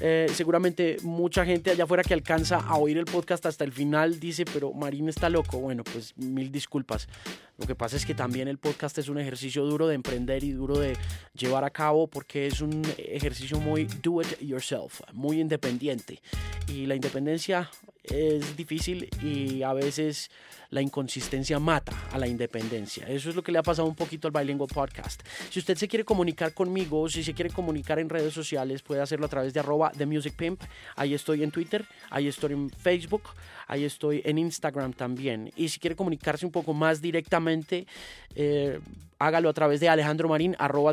Eh, 0.00 0.26
seguramente 0.34 0.96
mucha 1.02 1.44
gente 1.44 1.70
allá 1.70 1.84
afuera 1.84 2.02
que 2.02 2.14
alcanza 2.14 2.58
a 2.58 2.76
oír 2.76 2.98
el 2.98 3.04
podcast 3.04 3.46
hasta 3.46 3.62
el 3.64 3.72
final 3.72 4.18
dice, 4.18 4.44
pero 4.44 4.72
Marín 4.72 5.08
está 5.08 5.30
loco. 5.30 5.58
Bueno, 5.58 5.84
pues 5.84 6.16
mil 6.16 6.50
disculpas. 6.50 7.08
Lo 7.56 7.66
que 7.66 7.74
pasa 7.76 7.96
es 7.96 8.04
que 8.04 8.14
también 8.14 8.48
el 8.48 8.58
podcast 8.58 8.98
es 8.98 9.08
un 9.08 9.18
ejercicio 9.18 9.64
duro 9.64 9.86
de 9.86 9.94
emprender 9.94 10.42
y 10.42 10.50
duro 10.50 10.78
de 10.78 10.96
llevar 11.34 11.64
a 11.64 11.70
cabo 11.70 12.08
porque 12.08 12.48
es 12.48 12.60
un 12.60 12.82
ejercicio 12.98 13.60
muy 13.60 13.84
do 13.84 14.22
it 14.22 14.40
yourself, 14.40 15.00
muy 15.12 15.40
independiente. 15.40 16.20
Y 16.66 16.86
la 16.86 16.96
independencia 16.96 17.70
es 18.02 18.56
difícil 18.56 19.08
y 19.22 19.62
a 19.62 19.72
veces 19.72 20.30
la 20.70 20.82
inconsistencia 20.82 21.58
mata 21.58 21.92
a 22.10 22.18
la 22.18 22.26
independencia. 22.26 23.06
Eso 23.06 23.30
es 23.30 23.36
lo 23.36 23.42
que 23.42 23.52
le 23.52 23.58
ha 23.58 23.62
pasado 23.62 23.86
un 23.86 23.94
poquito 23.94 24.28
al 24.28 24.32
Bilingual 24.32 24.68
Podcast. 24.68 25.22
Si 25.48 25.60
usted 25.60 25.76
se 25.76 25.86
quiere 25.88 26.04
comunicar 26.04 26.52
conmigo, 26.52 27.08
si 27.08 27.22
se 27.22 27.32
quiere 27.32 27.50
comunicar 27.50 27.98
en 27.98 28.08
redes 28.08 28.34
sociales, 28.34 28.82
puede 28.82 29.00
hacerlo 29.00 29.26
a 29.26 29.28
través 29.28 29.54
de 29.54 29.60
arroba 29.60 29.92
The 29.96 30.06
Music 30.06 30.34
Pimp. 30.34 30.60
Ahí 30.96 31.14
estoy 31.14 31.44
en 31.44 31.50
Twitter, 31.50 31.86
ahí 32.10 32.26
estoy 32.26 32.52
en 32.52 32.70
Facebook, 32.70 33.22
ahí 33.66 33.84
estoy 33.84 34.22
en 34.24 34.38
Instagram 34.38 34.92
también. 34.92 35.50
Y 35.56 35.68
si 35.68 35.78
quiere 35.78 35.96
comunicarse 35.96 36.46
un 36.46 36.52
poco 36.52 36.74
más 36.74 37.00
directamente, 37.00 37.86
eh, 38.34 38.80
hágalo 39.18 39.48
a 39.48 39.52
través 39.52 39.80
de 39.80 39.88
Alejandro 39.88 40.28
Marín 40.28 40.56
arroba 40.58 40.92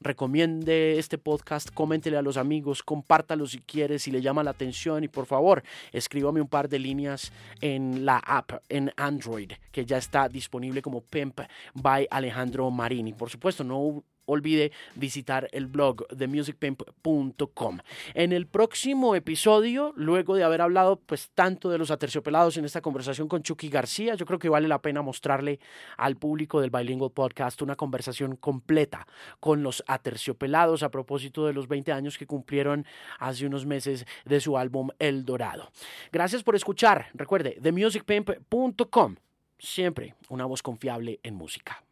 recomiende 0.00 0.98
este 0.98 1.18
podcast, 1.18 1.70
coméntele 1.72 2.16
a 2.16 2.22
los 2.22 2.36
amigos, 2.36 2.82
compártalo 2.82 3.46
si 3.46 3.58
quiere, 3.58 3.98
si 3.98 4.10
le 4.10 4.20
llama 4.20 4.44
la 4.44 4.50
atención 4.50 5.04
y 5.04 5.08
por 5.08 5.26
favor 5.26 5.62
escríbame 5.92 6.40
un 6.40 6.48
par 6.48 6.68
de 6.68 6.78
líneas 6.78 7.32
en 7.60 8.04
la 8.04 8.18
app 8.18 8.52
en 8.68 8.92
Android 8.96 9.52
que 9.72 9.86
ya 9.86 9.98
está 9.98 10.28
disponible 10.28 10.82
como 10.82 11.00
Pimp 11.00 11.40
by 11.74 12.06
Alejandro 12.10 12.70
Marini. 12.70 13.12
Por 13.12 13.30
supuesto, 13.30 13.64
no 13.64 14.04
olvide 14.26 14.72
visitar 14.94 15.48
el 15.52 15.66
blog 15.66 16.06
de 16.08 16.26
musicpimp.com. 16.26 17.78
En 18.14 18.32
el 18.32 18.46
próximo 18.46 19.14
episodio, 19.14 19.92
luego 19.96 20.34
de 20.34 20.44
haber 20.44 20.60
hablado 20.60 20.96
pues 20.96 21.30
tanto 21.34 21.70
de 21.70 21.78
los 21.78 21.90
aterciopelados 21.90 22.56
en 22.56 22.64
esta 22.64 22.80
conversación 22.80 23.28
con 23.28 23.42
Chucky 23.42 23.68
García, 23.68 24.14
yo 24.14 24.26
creo 24.26 24.38
que 24.38 24.48
vale 24.48 24.68
la 24.68 24.82
pena 24.82 25.02
mostrarle 25.02 25.58
al 25.96 26.16
público 26.16 26.60
del 26.60 26.70
Bilingual 26.70 27.12
Podcast 27.12 27.62
una 27.62 27.76
conversación 27.76 28.36
completa 28.36 29.06
con 29.40 29.62
los 29.62 29.82
aterciopelados 29.86 30.82
a 30.82 30.90
propósito 30.90 31.46
de 31.46 31.52
los 31.52 31.68
20 31.68 31.92
años 31.92 32.18
que 32.18 32.26
cumplieron 32.26 32.86
hace 33.18 33.46
unos 33.46 33.66
meses 33.66 34.06
de 34.24 34.40
su 34.40 34.58
álbum 34.58 34.90
El 34.98 35.24
Dorado. 35.24 35.70
Gracias 36.12 36.42
por 36.42 36.56
escuchar. 36.56 37.06
Recuerde, 37.14 37.58
themusicpimp.com. 37.62 39.16
Siempre 39.58 40.14
una 40.28 40.44
voz 40.44 40.62
confiable 40.62 41.20
en 41.22 41.34
música. 41.34 41.85